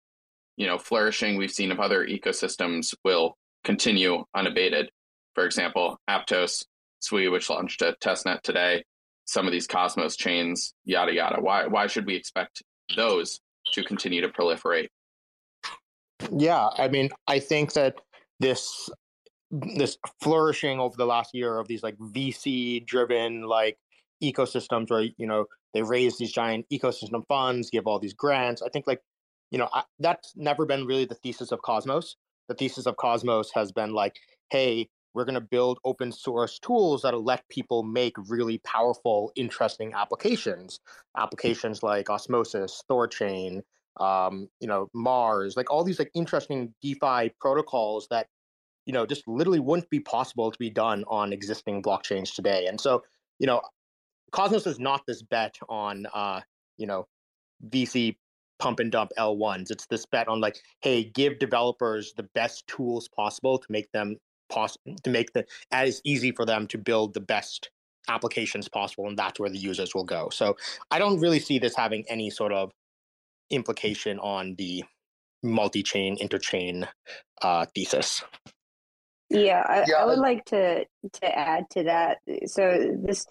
you 0.57 0.66
know, 0.66 0.79
flourishing 0.79 1.37
we've 1.37 1.51
seen 1.51 1.72
of 1.72 1.81
other 1.81 2.07
ecosystems 2.07 2.95
will 3.05 3.37
continue 3.64 4.24
unabated. 4.35 4.91
For 5.35 5.45
example, 5.45 5.99
Aptos, 6.09 6.64
Sui, 7.01 7.29
which 7.29 7.51
launched 7.51 7.83
a 7.83 7.97
testnet 8.01 8.43
today, 8.43 8.85
some 9.24 9.47
of 9.47 9.53
these 9.53 9.66
Cosmos 9.66 10.16
chains, 10.16 10.72
yada 10.85 11.12
yada. 11.12 11.41
Why 11.41 11.66
why 11.66 11.89
should 11.89 12.07
we 12.07 12.14
expect 12.14 12.62
those 12.97 13.41
to 13.72 13.83
continue 13.83 14.20
to 14.20 14.29
proliferate? 14.29 14.89
Yeah, 16.31 16.69
I 16.77 16.89
mean, 16.89 17.11
I 17.27 17.39
think 17.39 17.73
that 17.75 18.01
this 18.41 18.89
this 19.51 19.97
flourishing 20.21 20.81
over 20.81 20.97
the 20.97 21.07
last 21.07 21.33
year 21.33 21.59
of 21.59 21.69
these 21.69 21.83
like 21.83 21.97
VC 21.99 22.85
driven 22.85 23.43
like 23.43 23.79
ecosystems 24.23 24.91
where 24.91 25.03
you 25.17 25.27
know 25.27 25.47
they 25.73 25.83
raise 25.83 26.19
these 26.19 26.33
giant 26.33 26.67
ecosystem 26.73 27.23
funds, 27.29 27.71
give 27.71 27.87
all 27.87 27.99
these 27.99 28.14
grants. 28.14 28.62
I 28.62 28.69
think 28.69 28.87
like 28.87 29.01
you 29.51 29.59
know 29.59 29.69
I, 29.73 29.85
that's 29.99 30.33
never 30.37 30.67
been 30.67 30.87
really 30.87 31.05
the 31.05 31.14
thesis 31.17 31.53
of 31.53 31.62
Cosmos. 31.62 32.17
The 32.49 32.55
thesis 32.55 32.87
of 32.87 32.97
Cosmos 32.97 33.51
has 33.55 33.73
been 33.73 33.93
like, 33.93 34.17
hey, 34.51 34.89
we're 35.14 35.25
going 35.25 35.35
to 35.35 35.41
build 35.41 35.79
open 35.85 36.12
source 36.12 36.59
tools 36.59 37.03
that'll 37.03 37.25
let 37.25 37.49
people 37.49 37.83
make 37.83 38.14
really 38.29 38.59
powerful, 38.59 39.33
interesting 39.35 39.95
applications. 39.95 40.79
Applications 41.17 41.83
like 41.83 42.11
Osmosis, 42.11 42.83
Thorchain, 42.89 43.62
um, 43.99 44.49
you 44.61 44.68
know, 44.68 44.88
Mars, 44.94 45.57
like 45.57 45.70
all 45.70 45.84
these 45.84 45.99
like 45.99 46.11
interesting 46.14 46.74
DeFi 46.82 47.32
protocols 47.40 48.07
that 48.11 48.28
you 48.84 48.92
know 48.92 49.07
just 49.07 49.26
literally 49.26 49.61
wouldn't 49.61 49.90
be 49.90 50.01
possible 50.01 50.51
to 50.51 50.59
be 50.59 50.70
done 50.70 51.05
on 51.09 51.32
existing 51.32 51.82
blockchains 51.82 52.34
today. 52.34 52.66
And 52.66 52.80
so, 52.80 53.03
you 53.38 53.47
know, 53.47 53.61
Cosmos 54.32 54.66
is 54.66 54.78
not 54.78 55.03
this 55.07 55.22
bet 55.22 55.57
on 55.68 56.07
uh, 56.14 56.40
you 56.76 56.86
know, 56.86 57.07
VC 57.68 58.16
pump 58.59 58.80
and 58.80 58.90
dump 58.90 59.12
L1s. 59.18 59.70
It's 59.70 59.86
this 59.86 60.07
bet 60.07 60.28
on 60.28 60.40
like, 60.40 60.59
hey, 60.80 61.05
give 61.05 61.38
developers 61.38 62.12
the 62.16 62.22
best 62.34 62.66
tools 62.66 63.09
possible 63.09 63.59
to 63.59 63.66
make 63.70 63.90
them 63.92 64.16
possible 64.49 64.94
to 65.03 65.11
make 65.11 65.32
the 65.32 65.44
as 65.72 66.01
easy 66.05 66.32
for 66.32 66.44
them 66.44 66.66
to 66.68 66.78
build 66.78 67.14
the 67.14 67.20
best 67.20 67.70
applications 68.09 68.68
possible, 68.68 69.09
and 69.09 69.18
that's 69.18 69.40
where 69.40 69.51
the 69.51 69.59
users 69.59 69.94
will 69.94 70.05
go. 70.05 70.28
So 70.30 70.57
I 70.90 70.99
don't 70.99 71.20
really 71.20 71.40
see 71.40 71.59
this 71.59 71.74
having 71.74 72.05
any 72.09 72.30
sort 72.30 72.53
of 72.53 72.70
implication 73.51 74.18
on 74.18 74.55
the 74.57 74.84
multi-chain 75.42 76.16
interchain 76.18 76.88
uh, 77.42 77.66
thesis. 77.74 78.22
Yeah, 79.28 79.64
I, 79.66 79.84
yeah, 79.88 79.97
I 79.97 80.05
would 80.05 80.18
like 80.18 80.44
to 80.47 80.84
to 80.84 81.38
add 81.38 81.64
to 81.70 81.84
that. 81.84 82.18
So 82.47 82.97
this 83.03 83.26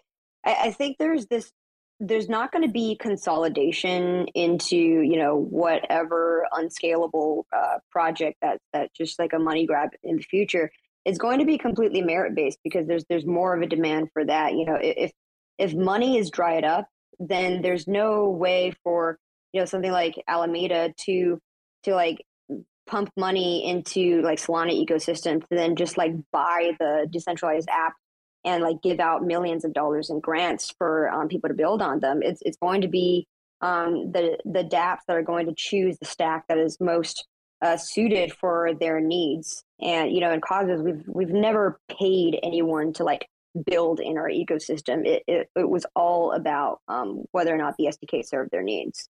I, 0.45 0.55
I 0.63 0.72
think 0.72 0.97
there's 0.97 1.26
this 1.28 1.51
there's 1.99 2.28
not 2.28 2.51
going 2.51 2.66
to 2.66 2.72
be 2.72 2.97
consolidation 2.99 4.28
into 4.36 4.76
you 4.76 5.18
know 5.18 5.38
whatever 5.38 6.45
unscalable 6.51 7.45
uh, 7.55 7.78
project 7.91 8.38
that 8.41 8.59
that 8.74 8.93
just 8.93 9.18
like 9.20 9.34
a 9.34 9.39
money 9.39 9.66
grab 9.66 9.89
in 10.03 10.18
the 10.18 10.24
future 10.24 10.70
it's 11.05 11.18
going 11.18 11.39
to 11.39 11.45
be 11.45 11.57
completely 11.57 12.01
merit 12.01 12.36
based 12.36 12.59
because 12.63 12.86
there's 12.88 13.05
there's 13.09 13.26
more 13.26 13.55
of 13.55 13.61
a 13.61 13.68
demand 13.68 14.09
for 14.11 14.26
that 14.26 14.53
you 14.53 14.66
know 14.66 14.78
if 14.82 15.11
if 15.57 15.74
money 15.74 16.18
is 16.18 16.30
dried 16.30 16.66
up 16.66 16.88
then 17.20 17.61
there's 17.61 17.88
no 17.88 18.30
way 18.30 18.74
for 18.84 19.18
you 19.56 19.62
know 19.62 19.66
something 19.66 19.91
like 19.91 20.22
alameda 20.28 20.93
to 20.97 21.39
to 21.84 21.95
like 21.95 22.18
pump 22.88 23.10
money 23.16 23.66
into 23.66 24.22
like 24.22 24.38
solana 24.38 24.74
ecosystem 24.86 25.39
to 25.39 25.47
then 25.49 25.78
just 25.78 25.97
like 25.97 26.12
buy 26.32 26.74
the 26.78 27.08
decentralized 27.10 27.70
app 27.70 27.93
and 28.45 28.64
like 28.64 28.82
give 28.82 28.99
out 28.99 29.26
millions 29.26 29.66
of 29.66 29.74
dollars 29.74 30.10
in 30.10 30.20
grants 30.20 30.74
for 30.78 31.10
um, 31.10 31.28
people 31.28 31.49
to 31.49 31.56
build 31.56 31.82
on 31.82 31.99
them. 31.99 32.22
It's 32.22 32.41
it's 32.45 32.58
going 32.58 32.82
to 32.82 32.88
be 32.88 33.28
um, 33.62 34.12
the 34.12 34.38
the 34.45 34.64
DApps 34.64 34.99
that 35.08 35.18
are 35.18 35.24
going 35.24 35.47
to 35.47 35.56
choose 35.58 35.97
the 35.97 36.06
stack 36.06 36.45
that 36.47 36.60
is 36.60 36.78
most 36.80 37.26
uh, 37.62 37.76
suited 37.76 38.32
for 38.34 38.72
their 38.80 39.01
needs. 39.01 39.64
And 39.82 40.12
you 40.12 40.22
know, 40.22 40.32
in 40.32 40.41
Cosmos 40.41 40.82
we've 40.82 41.03
we've 41.08 41.30
never 41.30 41.80
paid 41.89 42.39
anyone 42.43 42.93
to 42.93 43.03
like 43.03 43.28
build 43.66 43.99
in 43.99 44.18
our 44.18 44.30
ecosystem. 44.30 45.06
It, 45.06 45.24
it, 45.28 45.49
it 45.56 45.70
was 45.70 45.86
all 45.95 46.34
about 46.34 46.82
um, 46.88 47.24
whether 47.32 47.53
or 47.53 47.58
not 47.58 47.76
the 47.78 47.86
SDK 47.86 48.26
served 48.26 48.51
their 48.51 48.64
needs. 48.64 49.10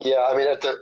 Yeah, 0.00 0.26
I 0.28 0.36
mean, 0.36 0.48
at 0.48 0.60
the 0.60 0.78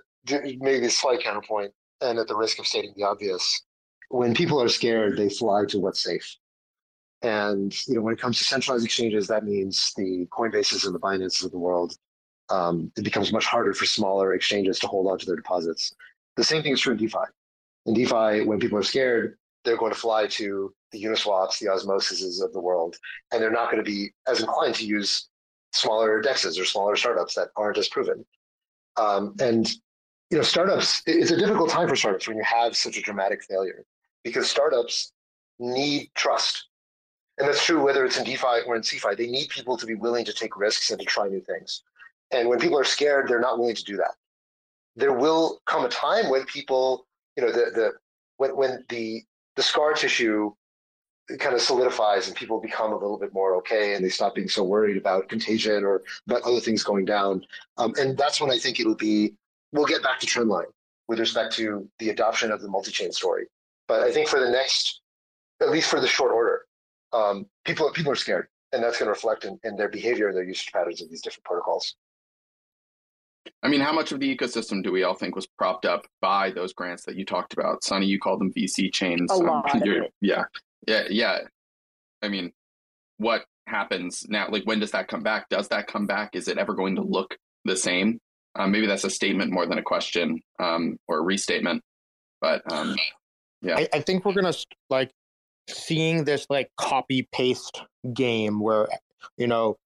maybe 0.61 0.87
a 0.87 0.91
slight 0.91 1.23
counterpoint, 1.23 1.73
and 2.01 2.19
at 2.19 2.29
the 2.29 2.37
risk 2.37 2.59
of 2.59 2.67
stating 2.67 2.93
the 2.97 3.05
obvious, 3.05 3.63
when 4.09 4.35
people 4.35 4.61
are 4.61 4.69
scared, 4.69 5.17
they 5.17 5.29
fly 5.29 5.65
to 5.67 5.79
what's 5.79 6.03
safe. 6.03 6.37
And 7.23 7.75
you 7.87 7.95
know, 7.95 8.01
when 8.03 8.15
it 8.15 8.21
comes 8.21 8.39
to 8.39 8.45
centralized 8.45 8.85
exchanges, 8.85 9.27
that 9.29 9.45
means 9.45 9.93
the 9.97 10.27
Coinbases 10.31 10.87
and 10.87 10.95
the 10.95 11.01
Binances 11.01 11.45
of 11.45 11.53
the 11.53 11.59
world. 11.59 11.97
Um, 12.51 12.93
it 12.97 13.05
becomes 13.05 13.33
much 13.33 13.47
harder 13.47 13.73
for 13.73 13.87
smaller 13.87 14.35
exchanges 14.35 14.79
to 14.81 14.87
hold 14.87 15.07
on 15.07 15.19
to 15.19 15.27
their 15.27 15.37
deposits. 15.37 15.95
The 16.37 16.45
same 16.45 16.63
thing 16.63 16.73
is 16.73 16.81
true 16.81 16.93
in 16.93 16.99
DeFi. 16.99 17.19
In 17.87 17.95
DeFi, 17.95 18.45
when 18.45 18.59
people 18.59 18.79
are 18.79 18.83
scared, 18.83 19.39
they're 19.65 19.77
going 19.77 19.93
to 19.93 19.99
fly 19.99 20.27
to 20.27 20.75
the 20.91 20.99
Uniswaps, 20.99 21.59
the 21.59 21.67
Osmoses 21.67 22.43
of 22.43 22.53
the 22.53 22.61
world, 22.61 22.97
and 23.31 23.41
they're 23.41 23.51
not 23.51 23.71
going 23.71 23.83
to 23.83 23.89
be 23.89 24.11
as 24.27 24.41
inclined 24.41 24.75
to 24.77 24.87
use 24.87 25.29
smaller 25.73 26.21
dexes 26.21 26.61
or 26.61 26.65
smaller 26.65 26.97
startups 26.97 27.35
that 27.35 27.49
aren't 27.57 27.79
as 27.79 27.89
proven. 27.89 28.25
Um, 28.97 29.35
and 29.41 29.69
you 30.31 30.39
know, 30.39 30.43
startups, 30.43 31.03
it's 31.07 31.31
a 31.31 31.37
difficult 31.37 31.69
time 31.69 31.89
for 31.89 31.97
startups 31.97 32.27
when 32.27 32.39
you 32.39 32.45
have 32.45 32.77
such 32.77 32.97
a 32.97 33.03
dramatic 33.03 33.45
failure 33.45 33.85
because 34.25 34.49
startups 34.49 35.13
need 35.59 36.11
trust. 36.15 36.69
And 37.39 37.49
that's 37.49 37.65
true 37.65 37.83
whether 37.83 38.05
it's 38.05 38.19
in 38.19 38.25
DeFi 38.25 38.63
or 38.67 38.77
in 38.77 38.83
CeFi. 38.83 39.17
They 39.17 39.27
need 39.27 39.49
people 39.49 39.77
to 39.77 39.87
be 39.87 39.95
willing 39.95 40.25
to 40.25 40.33
take 40.33 40.57
risks 40.57 40.91
and 40.91 40.99
to 41.01 41.05
try 41.05 41.29
new 41.29 41.41
things. 41.41 41.83
And 42.31 42.49
when 42.49 42.59
people 42.59 42.79
are 42.79 42.85
scared, 42.85 43.29
they're 43.29 43.41
not 43.41 43.59
willing 43.59 43.75
to 43.75 43.85
do 43.85 43.97
that. 43.99 44.15
There 44.97 45.13
will 45.13 45.61
come 45.67 45.85
a 45.85 45.89
time 45.89 46.31
when 46.31 46.45
people, 46.45 47.07
you 47.37 47.43
know, 47.43 47.53
the 47.53 47.71
the 47.75 47.93
when 48.37 48.57
when 48.57 48.85
the 48.89 49.23
the 49.57 49.63
scar 49.63 49.93
tissue 49.93 50.53
kind 51.39 51.55
of 51.55 51.61
solidifies 51.61 52.29
and 52.29 52.37
people 52.37 52.61
become 52.61 52.93
a 52.93 52.97
little 52.97 53.19
bit 53.19 53.33
more 53.33 53.57
okay 53.57 53.95
and 53.95 54.05
they 54.05 54.09
stop 54.09 54.35
being 54.35 54.49
so 54.49 54.63
worried 54.63 54.97
about 54.97 55.29
contagion 55.29 55.85
or 55.85 56.03
about 56.27 56.43
other 56.43 56.61
things 56.61 56.83
going 56.83 57.05
down. 57.05 57.45
Um, 57.79 57.95
and 57.99 58.17
that's 58.17 58.41
when 58.41 58.51
I 58.51 58.59
think 58.59 58.81
it'll 58.81 58.95
be, 58.95 59.35
we'll 59.73 59.87
get 59.87 60.03
back 60.03 60.21
to 60.21 60.27
trendline 60.27 60.71
with 61.09 61.19
respect 61.21 61.53
to 61.55 61.89
the 61.99 62.11
adoption 62.11 62.51
of 62.51 62.61
the 62.63 62.69
multi-chain 62.69 63.13
story. 63.13 63.47
But 63.89 64.03
I 64.03 64.13
think 64.13 64.29
for 64.29 64.41
the 64.41 64.51
next, 64.51 65.01
at 65.61 65.71
least 65.71 65.91
for 65.91 66.01
the 66.01 66.07
short 66.07 66.33
order, 66.33 66.67
um, 67.13 67.47
people, 67.65 67.91
people 67.93 68.13
are 68.13 68.17
scared 68.17 68.49
and 68.73 68.83
that's 68.83 68.99
going 68.99 69.07
to 69.07 69.13
reflect 69.13 69.45
in, 69.45 69.59
in 69.65 69.77
their 69.77 69.89
behavior 69.89 70.29
and 70.29 70.37
their 70.37 70.45
usage 70.45 70.73
patterns 70.73 71.03
of 71.03 71.11
these 71.11 71.21
different 71.21 71.45
protocols. 71.45 71.95
I 73.63 73.69
mean, 73.69 73.81
how 73.81 73.93
much 73.93 74.13
of 74.13 74.21
the 74.21 74.37
ecosystem 74.37 74.83
do 74.83 74.93
we 74.93 75.03
all 75.03 75.15
think 75.15 75.35
was 75.35 75.47
propped 75.47 75.85
up 75.85 76.07
by 76.21 76.51
those 76.51 76.73
grants 76.73 77.05
that 77.05 77.17
you 77.17 77.25
talked 77.25 77.53
about? 77.53 77.85
Sunny, 77.85 78.07
you 78.07 78.19
called 78.19 78.41
them 78.41 78.53
VC 78.53 78.93
chains. 78.93 79.31
A 79.31 79.37
lot. 79.37 79.75
Um, 79.75 79.83
yeah. 80.21 80.45
Yeah. 80.87 81.05
Yeah. 81.09 81.39
I 82.23 82.29
mean, 82.29 82.53
what 83.19 83.45
happens 83.67 84.25
now? 84.29 84.49
Like, 84.51 84.65
when 84.65 84.81
does 84.81 84.91
that 84.93 85.09
come 85.09 85.23
back? 85.23 85.49
Does 85.49 85.69
that 85.69 85.87
come 85.87 86.07
back? 86.07 86.35
Is 86.35 86.49
it 86.49 86.59
ever 86.59 86.75
going 86.75 86.97
to 86.97 87.03
look 87.03 87.37
the 87.65 87.77
same? 87.77 88.19
Um, 88.55 88.71
maybe 88.71 88.87
that's 88.87 89.05
a 89.05 89.11
statement 89.11 89.51
more 89.51 89.67
than 89.67 89.79
a 89.79 89.83
question 89.83 90.41
um, 90.59 90.97
or 91.09 91.19
a 91.19 91.23
restatement. 91.23 91.83
But 92.41 92.63
um, 92.71 92.97
yeah. 93.63 93.77
I, 93.79 93.89
I 93.95 94.01
think 94.01 94.25
we're 94.25 94.35
going 94.35 94.53
to 94.53 94.67
like 94.91 95.11
seeing 95.69 96.25
this 96.25 96.47
like 96.51 96.71
copy 96.77 97.29
paste 97.33 97.83
game 98.13 98.61
where, 98.61 98.89
you 99.37 99.47
know, 99.47 99.77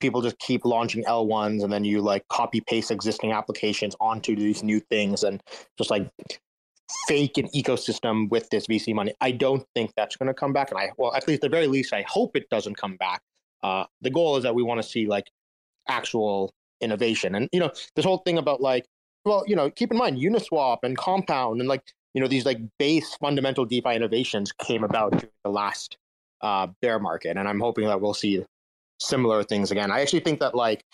people 0.00 0.22
just 0.22 0.38
keep 0.38 0.64
launching 0.64 1.04
L1s 1.04 1.62
and 1.62 1.72
then 1.72 1.84
you 1.84 2.00
like 2.00 2.26
copy 2.28 2.60
paste 2.60 2.90
existing 2.90 3.32
applications 3.32 3.96
onto 4.00 4.36
these 4.36 4.62
new 4.62 4.80
things 4.80 5.24
and 5.24 5.42
just 5.76 5.90
like 5.90 6.08
fake 7.06 7.38
an 7.38 7.48
ecosystem 7.48 8.28
with 8.30 8.48
this 8.50 8.66
VC 8.66 8.94
money. 8.94 9.14
I 9.20 9.30
don't 9.30 9.64
think 9.74 9.92
that's 9.96 10.16
going 10.16 10.28
to 10.28 10.34
come 10.34 10.52
back. 10.52 10.70
And 10.70 10.80
I, 10.80 10.90
well, 10.96 11.14
at 11.14 11.28
least 11.28 11.42
the 11.42 11.48
very 11.48 11.66
least, 11.66 11.92
I 11.92 12.04
hope 12.08 12.36
it 12.36 12.48
doesn't 12.50 12.76
come 12.76 12.96
back. 12.96 13.20
Uh, 13.62 13.84
the 14.00 14.10
goal 14.10 14.36
is 14.36 14.42
that 14.44 14.54
we 14.54 14.62
want 14.62 14.80
to 14.80 14.88
see 14.88 15.06
like 15.06 15.24
actual 15.88 16.52
innovation. 16.80 17.34
And, 17.34 17.48
you 17.52 17.60
know, 17.60 17.70
this 17.94 18.04
whole 18.04 18.18
thing 18.18 18.38
about 18.38 18.60
like, 18.60 18.86
well, 19.24 19.44
you 19.46 19.56
know, 19.56 19.70
keep 19.70 19.90
in 19.90 19.98
mind 19.98 20.18
Uniswap 20.18 20.78
and 20.82 20.96
Compound 20.96 21.60
and 21.60 21.68
like, 21.68 21.82
you 22.14 22.22
know, 22.22 22.28
these 22.28 22.46
like 22.46 22.58
base 22.78 23.14
fundamental 23.16 23.64
DeFi 23.64 23.94
innovations 23.94 24.52
came 24.52 24.84
about 24.84 25.12
during 25.12 25.30
the 25.44 25.50
last 25.50 25.96
uh, 26.40 26.68
bear 26.80 26.98
market. 26.98 27.36
And 27.36 27.48
I'm 27.48 27.60
hoping 27.60 27.86
that 27.86 28.00
we'll 28.00 28.14
see 28.14 28.44
similar 29.00 29.42
things 29.44 29.70
again. 29.70 29.90
I 29.90 30.00
actually 30.00 30.20
think 30.20 30.40
that 30.40 30.54
like 30.54 30.84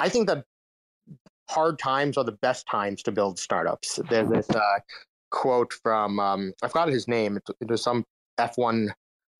I 0.00 0.08
think 0.08 0.26
that 0.28 0.44
hard 1.48 1.78
times 1.78 2.16
are 2.16 2.24
the 2.24 2.32
best 2.32 2.66
times 2.66 3.02
to 3.02 3.12
build 3.12 3.38
startups. 3.38 4.00
There's 4.08 4.28
this 4.28 4.50
uh, 4.50 4.78
quote 5.34 5.72
from 5.82 6.20
um, 6.20 6.52
I 6.62 6.68
forgot 6.68 6.88
his 6.88 7.08
name. 7.08 7.36
It, 7.36 7.42
it 7.60 7.68
was 7.68 7.82
some 7.82 8.04
F1 8.38 8.90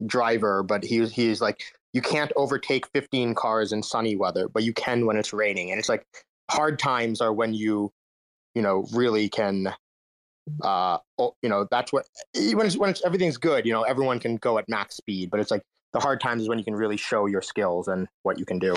driver, 0.04 0.62
but 0.62 0.84
he 0.84 1.06
he's 1.06 1.40
like, 1.40 1.62
you 1.92 2.02
can't 2.02 2.32
overtake 2.36 2.86
15 2.88 3.34
cars 3.34 3.72
in 3.72 3.82
sunny 3.82 4.16
weather, 4.16 4.48
but 4.48 4.64
you 4.64 4.74
can 4.74 5.06
when 5.06 5.16
it's 5.16 5.32
raining. 5.32 5.70
And 5.70 5.78
it's 5.78 5.88
like 5.88 6.04
hard 6.50 6.78
times 6.78 7.20
are 7.20 7.32
when 7.32 7.54
you, 7.54 7.92
you 8.54 8.60
know, 8.60 8.86
really 8.92 9.28
can. 9.28 9.72
Uh, 10.60 10.98
you 11.18 11.48
know, 11.48 11.66
that's 11.70 11.90
what 11.90 12.04
when 12.34 12.66
it's 12.66 12.76
when 12.76 12.90
it's 12.90 13.02
everything's 13.02 13.38
good. 13.38 13.64
You 13.64 13.72
know, 13.72 13.82
everyone 13.82 14.18
can 14.18 14.36
go 14.36 14.58
at 14.58 14.68
max 14.68 14.96
speed, 14.96 15.30
but 15.30 15.40
it's 15.40 15.50
like 15.50 15.62
the 15.94 16.00
hard 16.00 16.20
times 16.20 16.42
is 16.42 16.48
when 16.48 16.58
you 16.58 16.64
can 16.64 16.74
really 16.74 16.98
show 16.98 17.24
your 17.24 17.40
skills 17.40 17.88
and 17.88 18.08
what 18.24 18.38
you 18.38 18.44
can 18.44 18.58
do. 18.58 18.74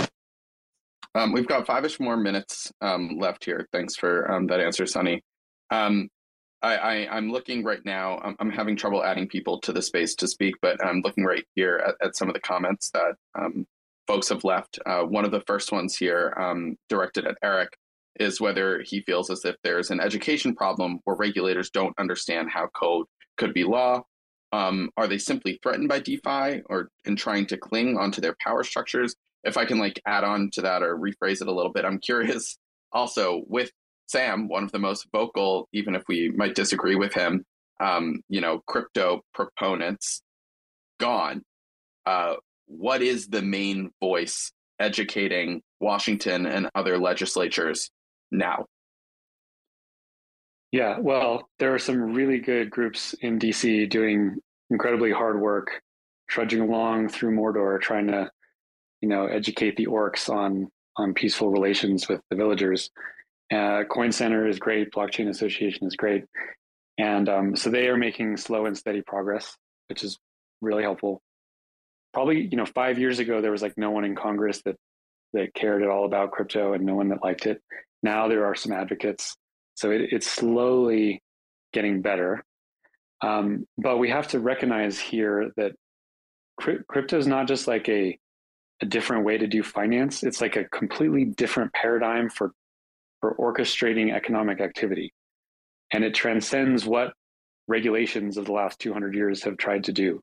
Um, 1.15 1.33
we've 1.33 1.47
got 1.47 1.65
five-ish 1.65 1.99
more 1.99 2.15
minutes 2.15 2.71
um, 2.79 3.17
left 3.19 3.43
here. 3.43 3.67
Thanks 3.73 3.95
for 3.95 4.31
um, 4.31 4.47
that 4.47 4.61
answer, 4.61 4.85
Sunny. 4.85 5.23
Um, 5.71 6.09
I, 6.61 7.07
am 7.11 7.31
looking 7.31 7.63
right 7.63 7.83
now. 7.85 8.19
I'm, 8.23 8.35
I'm, 8.39 8.49
having 8.49 8.75
trouble 8.75 9.03
adding 9.03 9.27
people 9.27 9.59
to 9.61 9.71
the 9.71 9.81
space 9.81 10.15
to 10.15 10.27
speak, 10.27 10.55
but 10.61 10.83
I'm 10.83 11.01
looking 11.01 11.23
right 11.23 11.45
here 11.55 11.77
at, 11.85 12.07
at 12.07 12.15
some 12.15 12.27
of 12.27 12.33
the 12.33 12.39
comments 12.39 12.89
that 12.91 13.15
um, 13.35 13.67
folks 14.07 14.29
have 14.29 14.43
left. 14.43 14.79
Uh, 14.85 15.03
one 15.03 15.23
of 15.23 15.31
the 15.31 15.43
first 15.47 15.71
ones 15.71 15.95
here, 15.95 16.33
um, 16.39 16.75
directed 16.89 17.27
at 17.27 17.37
Eric, 17.43 17.77
is 18.19 18.41
whether 18.41 18.81
he 18.81 19.01
feels 19.01 19.29
as 19.29 19.45
if 19.45 19.55
there's 19.63 19.91
an 19.91 19.99
education 19.99 20.55
problem 20.55 20.99
where 21.03 21.15
regulators 21.15 21.69
don't 21.69 21.97
understand 21.99 22.49
how 22.49 22.67
code 22.67 23.05
could 23.37 23.53
be 23.53 23.63
law 23.63 24.03
um, 24.51 24.89
are 24.97 25.07
they 25.07 25.17
simply 25.17 25.59
threatened 25.61 25.89
by 25.89 25.99
DeFi 25.99 26.61
or 26.65 26.89
in 27.05 27.15
trying 27.15 27.45
to 27.47 27.57
cling 27.57 27.97
onto 27.97 28.21
their 28.21 28.35
power 28.41 28.63
structures? 28.63 29.15
If 29.43 29.57
I 29.57 29.65
can 29.65 29.77
like 29.77 30.01
add 30.05 30.23
on 30.23 30.49
to 30.53 30.61
that 30.61 30.83
or 30.83 30.97
rephrase 30.97 31.41
it 31.41 31.47
a 31.47 31.51
little 31.51 31.71
bit, 31.71 31.85
I'm 31.85 31.99
curious 31.99 32.57
also 32.91 33.43
with 33.47 33.71
Sam, 34.07 34.47
one 34.47 34.63
of 34.63 34.71
the 34.71 34.79
most 34.79 35.07
vocal, 35.11 35.67
even 35.73 35.95
if 35.95 36.03
we 36.07 36.31
might 36.35 36.55
disagree 36.55 36.95
with 36.95 37.13
him, 37.13 37.45
um, 37.79 38.21
you 38.29 38.41
know, 38.41 38.61
crypto 38.65 39.21
proponents 39.33 40.21
gone. 40.99 41.43
Uh, 42.05 42.35
what 42.65 43.01
is 43.01 43.27
the 43.27 43.41
main 43.41 43.91
voice 44.01 44.51
educating 44.79 45.61
Washington 45.79 46.45
and 46.45 46.69
other 46.73 46.97
legislatures 46.97 47.89
now? 48.31 48.65
Yeah, 50.71 50.99
well, 50.99 51.47
there 51.59 51.73
are 51.73 51.79
some 51.79 52.13
really 52.13 52.39
good 52.39 52.69
groups 52.69 53.13
in 53.21 53.39
DC 53.39 53.89
doing 53.89 54.37
incredibly 54.69 55.11
hard 55.11 55.39
work, 55.39 55.81
trudging 56.29 56.61
along 56.61 57.09
through 57.09 57.35
Mordor, 57.35 57.79
trying 57.79 58.07
to, 58.07 58.29
you 59.01 59.07
know, 59.07 59.27
educate 59.27 59.77
the 59.77 59.87
orcs 59.87 60.29
on 60.29 60.69
on 60.97 61.13
peaceful 61.13 61.49
relations 61.49 62.09
with 62.09 62.21
the 62.29 62.35
villagers. 62.35 62.89
Uh, 63.53 63.83
Coin 63.89 64.11
Center 64.11 64.47
is 64.47 64.59
great. 64.59 64.91
Blockchain 64.91 65.29
Association 65.29 65.87
is 65.87 65.95
great, 65.95 66.25
and 66.97 67.29
um, 67.29 67.55
so 67.55 67.69
they 67.69 67.87
are 67.87 67.97
making 67.97 68.37
slow 68.37 68.65
and 68.65 68.77
steady 68.77 69.01
progress, 69.01 69.55
which 69.89 70.03
is 70.03 70.17
really 70.61 70.83
helpful. 70.83 71.21
Probably, 72.13 72.41
you 72.41 72.57
know, 72.57 72.65
five 72.65 72.97
years 72.99 73.19
ago 73.19 73.41
there 73.41 73.51
was 73.51 73.61
like 73.61 73.77
no 73.77 73.91
one 73.91 74.03
in 74.03 74.15
Congress 74.15 74.61
that 74.65 74.75
that 75.33 75.53
cared 75.53 75.83
at 75.83 75.89
all 75.89 76.05
about 76.05 76.31
crypto, 76.31 76.73
and 76.73 76.85
no 76.85 76.95
one 76.95 77.09
that 77.09 77.23
liked 77.23 77.45
it. 77.45 77.61
Now 78.03 78.27
there 78.27 78.45
are 78.45 78.55
some 78.55 78.71
advocates 78.71 79.35
so 79.77 79.91
it, 79.91 80.09
it's 80.11 80.29
slowly 80.29 81.21
getting 81.71 82.01
better. 82.01 82.43
Um, 83.21 83.65
but 83.77 83.97
we 83.97 84.09
have 84.09 84.27
to 84.29 84.39
recognize 84.39 84.99
here 84.99 85.51
that 85.55 85.73
crypto 86.59 87.17
is 87.17 87.27
not 87.27 87.47
just 87.47 87.67
like 87.67 87.87
a, 87.87 88.17
a 88.81 88.85
different 88.85 89.23
way 89.23 89.37
to 89.37 89.47
do 89.47 89.63
finance. 89.63 90.23
It's 90.23 90.41
like 90.41 90.55
a 90.55 90.65
completely 90.65 91.25
different 91.25 91.73
paradigm 91.73 92.29
for, 92.29 92.51
for 93.21 93.35
orchestrating 93.35 94.13
economic 94.13 94.61
activity. 94.61 95.13
And 95.91 96.03
it 96.03 96.13
transcends 96.13 96.85
what 96.85 97.13
regulations 97.67 98.37
of 98.37 98.45
the 98.45 98.51
last 98.51 98.79
200 98.79 99.15
years 99.15 99.43
have 99.43 99.57
tried 99.57 99.85
to 99.85 99.93
do. 99.93 100.21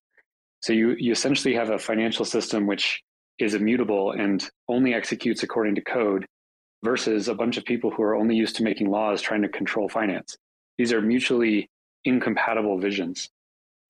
So 0.61 0.73
you, 0.73 0.95
you 0.99 1.13
essentially 1.13 1.55
have 1.55 1.71
a 1.71 1.79
financial 1.79 2.25
system 2.25 2.67
which 2.67 3.03
is 3.39 3.55
immutable 3.55 4.13
and 4.13 4.49
only 4.69 4.95
executes 4.95 5.43
according 5.43 5.75
to 5.75 5.83
code 5.83 6.27
versus 6.85 7.29
a 7.29 7.35
bunch 7.35 7.57
of 7.57 7.65
people 7.65 7.91
who 7.91 8.03
are 8.03 8.15
only 8.15 8.37
used 8.37 8.57
to 8.57 8.63
making 8.63 8.91
laws 8.91 9.21
trying 9.21 9.43
to 9.43 9.49
control 9.49 9.89
finance. 9.89 10.37
These 10.79 10.93
are 10.93 11.01
mutually 11.01 11.69
incompatible 12.05 12.79
visions. 12.79 13.31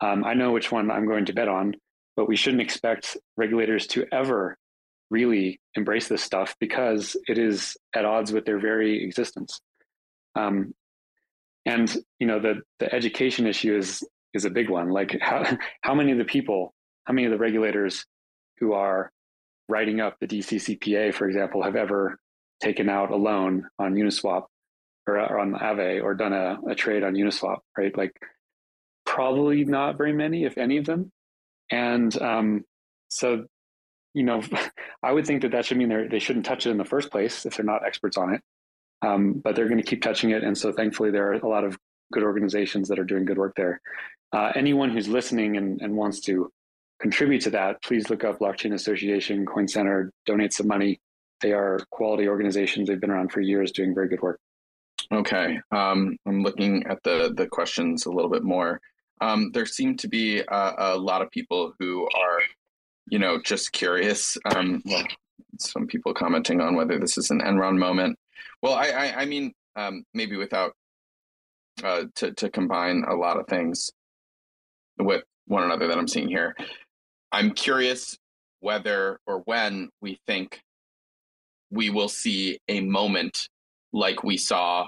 Um, 0.01 0.25
I 0.25 0.35
know 0.35 0.53
which 0.53 0.73
one 0.73 0.91
I'm 0.91 1.07
going 1.07 1.27
to 1.27 1.33
bet 1.33 1.49
on, 1.49 1.75
but 2.17 2.29
we 2.29 2.37
shouldn't 2.37 2.63
expect 2.63 3.17
regulators 3.37 3.87
to 3.89 4.07
ever 4.13 4.57
really 5.15 5.61
embrace 5.75 6.09
this 6.09 6.23
stuff 6.23 6.57
because 6.59 7.17
it 7.29 7.39
is 7.39 7.77
at 7.95 8.05
odds 8.05 8.33
with 8.33 8.45
their 8.45 8.59
very 8.59 9.05
existence. 9.05 9.61
Um, 10.35 10.75
and 11.65 11.97
you 12.19 12.27
know 12.27 12.41
the 12.41 12.55
the 12.81 12.93
education 12.93 13.47
issue 13.47 13.77
is 13.77 14.03
is 14.35 14.45
a 14.45 14.51
big 14.51 14.69
one. 14.69 14.89
Like 14.91 15.17
how 15.21 15.39
how 15.83 15.95
many 15.95 16.13
of 16.13 16.19
the 16.19 16.25
people 16.37 16.75
how 17.05 17.15
many 17.15 17.27
of 17.27 17.33
the 17.33 17.39
regulators 17.39 18.05
who 18.59 18.73
are 18.73 19.11
writing 19.69 20.01
up 20.01 20.17
the 20.21 20.27
DCCPA, 20.27 21.15
for 21.15 21.27
example, 21.29 21.63
have 21.63 21.77
ever 21.77 22.19
taken 22.61 22.89
out 22.89 23.11
a 23.11 23.17
loan 23.17 23.67
on 23.79 23.95
Uniswap 23.95 24.45
or, 25.07 25.21
or 25.21 25.39
on 25.39 25.53
Aave 25.53 26.03
or 26.03 26.15
done 26.15 26.33
a, 26.33 26.59
a 26.69 26.75
trade 26.75 27.03
on 27.03 27.15
Uniswap, 27.15 27.59
right? 27.77 27.97
Like 27.97 28.13
probably 29.07 29.65
not 29.65 29.97
very 29.97 30.13
many, 30.13 30.45
if 30.45 30.59
any 30.59 30.79
of 30.79 30.87
them. 30.87 31.11
And 31.71 32.21
um, 32.21 32.65
so, 33.09 33.47
you 34.15 34.23
know, 34.23 34.43
I 35.03 35.13
would 35.13 35.27
think 35.27 35.43
that 35.43 35.51
that 35.51 35.67
should 35.67 35.77
mean 35.77 35.89
they 35.89 36.07
they 36.09 36.19
shouldn't 36.19 36.47
touch 36.47 36.67
it 36.67 36.71
in 36.71 36.79
the 36.79 36.85
first 36.85 37.11
place 37.11 37.45
if 37.45 37.57
they're 37.57 37.65
not 37.65 37.87
experts 37.87 38.17
on 38.17 38.35
it. 38.35 38.41
Um, 39.03 39.35
but 39.45 39.55
they're 39.55 39.69
going 39.69 39.83
to 39.83 39.87
keep 39.87 40.03
touching 40.03 40.31
it, 40.31 40.43
and 40.43 40.57
so 40.57 40.73
thankfully 40.73 41.11
there 41.11 41.29
are 41.29 41.35
a 41.35 41.49
lot 41.49 41.65
of 41.65 41.77
good 42.13 42.23
organizations 42.23 42.89
that 42.89 42.99
are 42.99 43.05
doing 43.05 43.25
good 43.25 43.37
work 43.37 43.55
there. 43.57 43.81
Uh, 44.33 44.53
anyone 44.55 44.91
who's 44.91 45.09
listening 45.09 45.57
and, 45.57 45.81
and 45.83 45.95
wants 45.95 46.21
to 46.21 46.51
contribute 47.01 47.41
to 47.43 47.51
that, 47.51 47.83
please 47.83 48.09
look 48.09 48.25
up 48.25 48.39
Blockchain 48.39 48.75
Association, 48.75 49.45
Coin 49.45 49.69
Center, 49.69 50.11
donate 50.27 50.53
some 50.53 50.67
money. 50.67 51.01
They 51.41 51.53
are 51.53 51.81
quality 51.91 52.29
organizations. 52.29 52.89
They've 52.89 53.01
been 53.01 53.11
around 53.11 53.31
for 53.31 53.41
years 53.41 53.73
doing 53.73 53.95
very 53.95 54.09
good 54.09 54.23
work. 54.23 54.41
Okay. 55.13 55.61
Um, 55.71 56.17
I'm 56.27 56.43
looking 56.43 56.85
at 56.87 57.03
the, 57.03 57.35
the 57.37 57.47
questions 57.47 58.07
a 58.07 58.11
little 58.11 58.31
bit 58.31 58.43
more. 58.43 58.81
Um, 59.21 59.51
there 59.53 59.67
seem 59.67 59.97
to 59.99 60.09
be 60.09 60.41
a, 60.41 60.73
a, 60.79 60.97
lot 60.97 61.23
of 61.23 61.31
people 61.31 61.73
who 61.79 62.09
are, 62.17 62.41
you 63.07 63.19
know, 63.19 63.41
just 63.41 63.73
curious. 63.73 64.37
Um, 64.55 64.83
well, 64.85 65.05
some 65.59 65.87
people 65.87 66.15
commenting 66.15 66.61
on 66.61 66.75
whether 66.75 66.99
this 66.99 67.19
is 67.19 67.31
an 67.31 67.41
Enron 67.41 67.79
moment. 67.79 68.19
Well, 68.63 68.75
I, 68.75 68.89
I, 68.89 69.15
I 69.23 69.25
mean, 69.27 69.53
um, 69.77 70.05
maybe 70.15 70.37
without 70.37 70.73
uh, 71.83 72.05
to 72.17 72.33
to 72.33 72.51
combine 72.51 73.05
a 73.09 73.15
lot 73.15 73.39
of 73.39 73.47
things 73.47 73.91
with 74.99 75.25
one 75.47 75.65
another 75.65 75.89
that 75.89 75.99
I'm 75.99 76.09
seeing 76.09 76.29
here. 76.29 76.55
I'm 77.33 77.51
curious 77.51 78.17
whether 78.61 79.19
or 79.27 79.41
when 79.41 79.91
we 80.01 80.19
think 80.27 80.61
we 81.71 81.91
will 81.91 82.09
see 82.09 82.59
a 82.69 82.81
moment 82.81 83.49
like 83.93 84.23
we 84.23 84.37
saw 84.37 84.87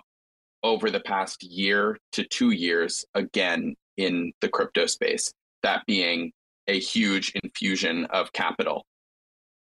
over 0.62 0.90
the 0.90 1.00
past 1.00 1.42
year 1.42 1.98
to 2.12 2.24
two 2.24 2.50
years 2.50 3.04
again 3.14 3.74
in 3.96 4.32
the 4.40 4.48
crypto 4.48 4.86
space, 4.86 5.32
that 5.62 5.82
being 5.86 6.32
a 6.68 6.78
huge 6.78 7.32
infusion 7.42 8.06
of 8.06 8.32
capital. 8.32 8.86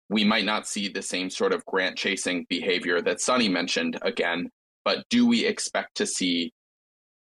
We 0.09 0.25
might 0.25 0.45
not 0.45 0.67
see 0.67 0.89
the 0.89 1.03
same 1.03 1.31
sort 1.31 1.53
of 1.53 1.65
grant 1.67 1.97
chasing 1.97 2.47
behavior 2.49 3.01
that 3.03 3.21
Sunny 3.21 3.49
mentioned 3.49 3.99
again, 4.03 4.51
but 4.85 5.05
do 5.09 5.27
we 5.27 5.45
expect 5.45 5.97
to 5.97 6.07
see 6.07 6.53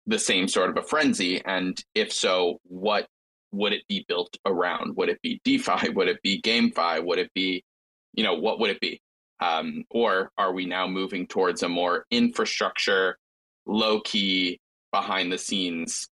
the 0.07 0.19
same 0.19 0.47
sort 0.47 0.69
of 0.69 0.77
a 0.77 0.87
frenzy? 0.87 1.43
And 1.45 1.81
if 1.93 2.11
so, 2.11 2.59
what 2.63 3.07
would 3.51 3.73
it 3.73 3.87
be 3.87 4.05
built 4.07 4.37
around? 4.45 4.95
Would 4.97 5.09
it 5.09 5.21
be 5.21 5.39
DeFi? 5.45 5.89
Would 5.95 6.09
it 6.09 6.21
be 6.21 6.41
GameFi? 6.41 7.03
Would 7.05 7.19
it 7.19 7.33
be, 7.33 7.63
you 8.13 8.23
know, 8.23 8.35
what 8.35 8.59
would 8.59 8.69
it 8.69 8.81
be? 8.81 9.01
Um, 9.39 9.83
or 9.89 10.31
are 10.37 10.53
we 10.53 10.65
now 10.65 10.87
moving 10.87 11.27
towards 11.27 11.63
a 11.63 11.69
more 11.69 12.05
infrastructure, 12.11 13.17
low 13.65 14.01
key, 14.01 14.59
behind 14.91 15.31
the 15.31 15.37
scenes 15.37 16.07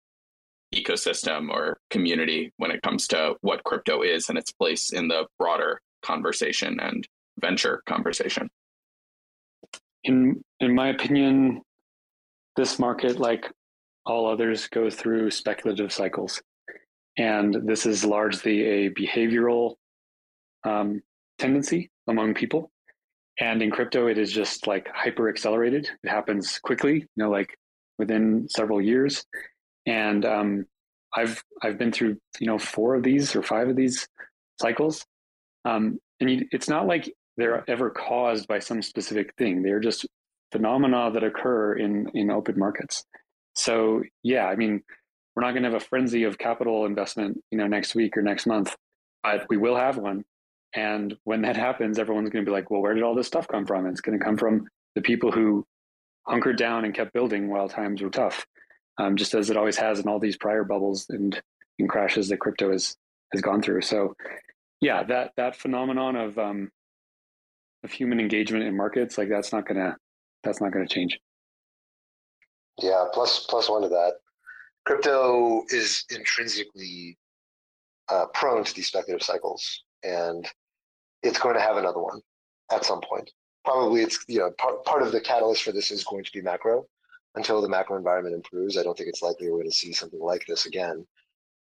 ecosystem 0.75 1.51
or 1.51 1.79
community 1.91 2.53
when 2.57 2.71
it 2.71 2.83
comes 2.83 3.07
to 3.09 3.35
what 3.41 3.65
crypto 3.65 4.03
is 4.03 4.29
and 4.29 4.39
its 4.39 4.53
place 4.53 4.93
in 4.93 5.09
the 5.09 5.27
broader 5.39 5.81
conversation 6.03 6.79
and 6.81 7.07
venture 7.41 7.83
conversation? 7.87 8.49
In 10.05 10.43
in 10.61 10.75
my 10.75 10.89
opinion, 10.89 11.63
this 12.57 12.79
market, 12.79 13.19
like 13.19 13.51
all 14.05 14.27
others, 14.27 14.69
goes 14.69 14.95
through 14.95 15.31
speculative 15.31 15.93
cycles. 15.93 16.43
And 17.17 17.55
this 17.67 17.85
is 17.85 18.05
largely 18.05 18.63
a 18.65 18.91
behavioral 18.91 19.75
um, 20.65 21.03
tendency 21.39 21.91
among 22.07 22.35
people. 22.35 22.71
And 23.41 23.63
in 23.63 23.71
crypto, 23.71 24.09
it 24.09 24.19
is 24.19 24.33
just 24.33 24.67
like 24.67 24.89
hyper 24.93 25.29
accelerated. 25.29 25.89
It 26.03 26.09
happens 26.09 26.59
quickly, 26.59 26.95
you 26.95 27.07
know, 27.17 27.31
like 27.31 27.57
within 27.99 28.49
several 28.49 28.81
years. 28.81 29.25
And 29.89 30.25
um, 30.25 30.67
I've 31.17 31.43
I've 31.63 31.79
been 31.79 31.93
through 31.93 32.19
you 32.39 32.47
know 32.47 32.59
four 32.59 32.95
of 32.95 33.03
these 33.03 33.35
or 33.35 33.43
five 33.43 33.69
of 33.69 33.77
these 33.77 34.07
cycles, 34.61 35.05
um, 35.65 35.99
and 36.21 36.31
you, 36.31 36.47
it's 36.53 36.69
not 36.69 36.87
like 36.87 37.13
they're 37.37 37.69
ever 37.69 37.91
caused 37.91 38.47
by 38.47 38.59
some 38.59 38.83
specific 38.83 39.35
thing. 39.37 39.63
They're 39.63 39.81
just 39.81 40.07
phenomena 40.53 41.11
that 41.13 41.25
occur 41.25 41.75
in 41.75 42.11
in 42.15 42.31
open 42.31 42.59
markets. 42.59 43.05
So 43.55 44.03
yeah, 44.23 44.45
I 44.47 44.57
mean, 44.57 44.83
we're 45.35 45.43
not 45.43 45.53
going 45.53 45.63
to 45.63 45.71
have 45.71 45.81
a 45.81 45.85
frenzy 45.85 46.25
of 46.25 46.37
capital 46.37 46.85
investment, 46.85 47.41
you 47.51 47.59
know, 47.59 47.67
next 47.67 47.95
week 47.95 48.17
or 48.17 48.23
next 48.23 48.47
month, 48.47 48.75
but 49.23 49.47
we 49.49 49.57
will 49.57 49.77
have 49.77 49.97
one. 49.97 50.25
And 50.75 51.17
when 51.25 51.43
that 51.43 51.57
happens, 51.57 51.99
everyone's 51.99 52.31
going 52.31 52.45
to 52.45 52.49
be 52.49 52.53
like, 52.53 52.71
well, 52.71 52.83
where 52.83 52.95
did 52.95 53.03
all 53.03 53.15
this 53.15 53.27
stuff 53.27 53.49
come 53.49 53.65
from? 53.65 53.87
it's 53.87 54.01
going 54.01 54.19
to 54.19 54.25
come 54.25 54.37
from 54.37 54.67
the 54.95 55.01
people 55.01 55.33
who 55.33 55.65
hunkered 56.27 56.59
down 56.59 56.85
and 56.85 56.95
kept 56.95 57.13
building 57.13 57.49
while 57.49 57.69
times 57.69 58.03
were 58.03 58.11
tough, 58.11 58.45
um, 58.99 59.17
just 59.17 59.35
as 59.35 59.51
it 59.51 59.57
always 59.57 59.77
has 59.77 60.01
in 60.01 60.09
all 60.09 60.19
these 60.19 60.37
prior 60.37 60.65
bubbles 60.65 61.07
and, 61.09 61.41
and 61.79 61.89
crashes 61.89 62.29
that 62.29 62.39
crypto 62.39 62.73
has 62.73 62.97
has 63.33 63.43
gone 63.43 63.61
through. 63.61 63.83
So, 63.83 64.15
yeah, 64.81 65.03
that 65.05 65.33
that 65.37 65.57
phenomenon 65.57 66.17
of 66.17 66.39
um, 66.39 66.71
of 67.85 67.91
human 67.91 68.21
engagement 68.21 68.65
in 68.65 68.77
markets, 68.77 69.19
like 69.19 69.29
that's 69.29 69.53
not 69.53 69.67
gonna 69.67 69.97
that's 70.43 70.61
not 70.61 70.73
gonna 70.73 70.89
change. 70.89 71.19
Yeah, 72.81 73.05
plus 73.13 73.47
plus 73.49 73.69
one 73.69 73.83
to 73.83 73.89
that 73.89 74.15
crypto 74.89 75.65
is 75.69 76.05
intrinsically 76.11 77.19
uh, 78.09 78.25
prone 78.33 78.65
to 78.65 78.75
these 78.75 78.87
speculative 78.87 79.25
cycles, 79.25 79.83
and 80.03 80.47
it's 81.23 81.39
going 81.39 81.55
to 81.55 81.61
have 81.61 81.77
another 81.77 82.01
one 82.01 82.21
at 82.73 82.87
some 82.87 83.01
point. 83.03 83.31
Probably, 83.65 84.01
it's 84.03 84.25
you 84.29 84.39
know 84.39 84.51
part 84.59 84.85
part 84.85 85.03
of 85.03 85.13
the 85.13 85.21
catalyst 85.21 85.63
for 85.63 85.73
this 85.73 85.91
is 85.91 86.05
going 86.05 86.25
to 86.25 86.31
be 86.33 86.41
macro. 86.41 86.87
Until 87.35 87.61
the 87.61 87.69
macro 87.69 87.97
environment 87.97 88.35
improves, 88.35 88.77
I 88.77 88.83
don't 88.83 88.97
think 88.97 89.09
it's 89.09 89.23
likely 89.23 89.49
we're 89.49 89.59
going 89.59 89.71
to 89.71 89.77
see 89.77 89.93
something 89.93 90.21
like 90.21 90.45
this 90.47 90.67
again. 90.67 91.07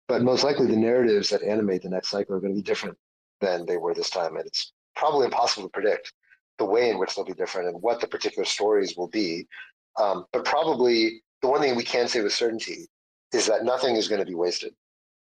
But 0.08 0.22
most 0.22 0.44
likely, 0.44 0.68
the 0.68 0.76
narratives 0.76 1.30
that 1.30 1.42
animate 1.42 1.82
the 1.82 1.90
next 1.90 2.10
cycle 2.10 2.36
are 2.36 2.40
going 2.40 2.54
to 2.54 2.60
be 2.60 2.64
different 2.64 2.98
than 3.42 3.66
they 3.66 3.78
were 3.78 3.94
this 3.94 4.10
time, 4.10 4.36
and 4.36 4.46
it's 4.46 4.74
probably 4.96 5.26
impossible 5.26 5.64
to 5.64 5.72
predict 5.72 6.14
the 6.60 6.66
way 6.66 6.90
in 6.90 7.00
which 7.00 7.16
they'll 7.16 7.26
be 7.26 7.34
different 7.34 7.68
and 7.70 7.82
what 7.82 8.00
the 8.00 8.08
particular 8.08 8.46
stories 8.46 8.96
will 8.96 9.08
be. 9.08 9.48
Um, 10.00 10.26
but 10.32 10.46
probably 10.46 11.22
the 11.42 11.48
one 11.48 11.62
thing 11.62 11.76
we 11.76 11.84
can 11.84 12.08
say 12.08 12.22
with 12.22 12.34
certainty 12.34 12.88
is 13.34 13.48
that 13.48 13.66
nothing 13.66 13.96
is 13.96 14.08
going 14.08 14.20
to 14.20 14.26
be 14.26 14.36
wasted. 14.36 14.74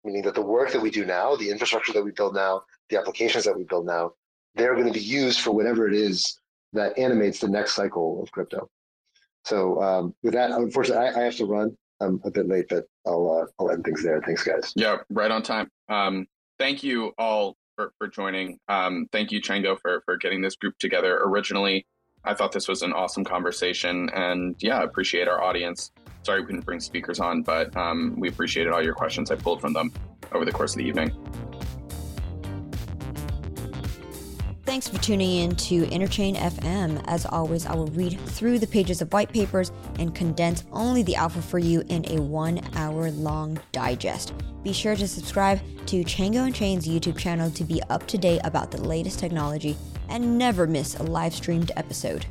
Meaning 0.05 0.23
that 0.23 0.35
the 0.35 0.43
work 0.43 0.71
that 0.73 0.81
we 0.81 0.91
do 0.91 1.05
now, 1.05 1.35
the 1.35 1.51
infrastructure 1.51 1.93
that 1.93 2.05
we 2.05 2.13
build 2.13 2.35
now, 2.35 2.63
the 2.91 2.99
applications 2.99 3.45
that 3.45 3.57
we 3.57 3.65
build 3.65 3.87
now, 3.87 4.13
they're 4.55 4.75
going 4.75 4.87
to 4.87 4.93
be 4.93 5.05
used 5.05 5.41
for 5.41 5.51
whatever 5.51 5.89
it 5.89 5.95
is 5.95 6.39
that 6.73 6.97
animates 6.97 7.41
the 7.41 7.49
next 7.49 7.75
cycle 7.75 8.23
of 8.23 8.31
crypto. 8.31 8.71
So 9.47 9.81
um, 9.81 10.15
with 10.25 10.35
that, 10.35 10.51
unfortunately, 10.51 11.07
I, 11.07 11.21
I, 11.21 11.25
have 11.25 11.37
to 11.37 11.47
run. 11.47 11.77
I'm 12.01 12.21
a 12.25 12.31
bit 12.31 12.49
late, 12.49 12.67
but 12.69 12.85
I'll 13.07 13.43
uh, 13.43 13.63
I'll 13.63 13.71
end 13.71 13.85
things 13.85 14.03
there. 14.03 14.21
Thanks, 14.21 14.43
guys. 14.43 14.73
Yeah, 14.75 14.99
right 15.09 15.31
on 15.31 15.43
time. 15.43 15.71
Um, 15.89 16.27
thank 16.59 16.83
you 16.83 17.13
all 17.17 17.57
for, 17.77 17.93
for 17.99 18.09
joining. 18.09 18.59
Um, 18.69 19.09
thank 19.13 19.31
you, 19.31 19.41
Chjango, 19.41 19.79
for 19.81 20.03
for 20.05 20.17
getting 20.17 20.43
this 20.43 20.57
group 20.57 20.77
together 20.79 21.21
originally. 21.23 21.87
I 22.25 22.35
thought 22.35 22.51
this 22.51 22.67
was 22.67 22.83
an 22.83 22.93
awesome 22.93 23.23
conversation, 23.25 24.11
and 24.11 24.57
yeah, 24.59 24.83
appreciate 24.83 25.29
our 25.29 25.41
audience. 25.41 25.93
Sorry 26.25 26.41
we 26.41 26.47
couldn't 26.47 26.65
bring 26.65 26.81
speakers 26.81 27.21
on, 27.21 27.43
but 27.43 27.75
um, 27.77 28.17
we 28.19 28.29
appreciated 28.29 28.73
all 28.73 28.83
your 28.83 28.95
questions 28.95 29.31
I 29.31 29.37
pulled 29.37 29.61
from 29.61 29.73
them 29.73 29.93
over 30.33 30.45
the 30.45 30.51
course 30.51 30.73
of 30.73 30.79
the 30.79 30.85
evening. 30.85 31.13
Thanks 34.67 34.89
for 34.89 34.99
tuning 34.99 35.37
in 35.45 35.55
to 35.57 35.87
Interchain 35.87 36.35
FM. 36.35 37.01
As 37.07 37.25
always, 37.25 37.67
I 37.67 37.75
will 37.77 37.87
read 37.87 38.19
through 38.21 38.59
the 38.59 38.67
pages 38.67 39.01
of 39.01 39.13
white 39.13 39.33
papers 39.33 39.71
and 40.01 40.13
condense 40.13 40.65
only 40.73 41.05
the 41.05 41.15
alpha 41.15 41.41
for 41.41 41.61
you 41.61 41.85
in 41.89 42.05
a 42.11 42.21
one 42.21 42.61
hour 42.75 43.13
long 43.13 43.61
digest. 43.71 44.35
Be 44.65 44.73
sure 44.73 44.97
to 44.97 45.07
subscribe 45.07 45.61
to 45.87 46.03
Chjango 46.03 46.45
Unchained's 46.47 46.89
YouTube 46.89 47.17
channel 47.17 47.49
to 47.53 47.63
be 47.63 47.81
up 47.91 48.09
to 48.09 48.19
date 48.19 48.41
about 48.43 48.73
the 48.73 48.83
latest 48.83 49.21
technology 49.21 49.77
and 50.09 50.37
never 50.37 50.67
miss 50.67 50.97
a 50.97 51.03
live 51.05 51.33
streamed 51.33 51.71
episode. 51.77 52.27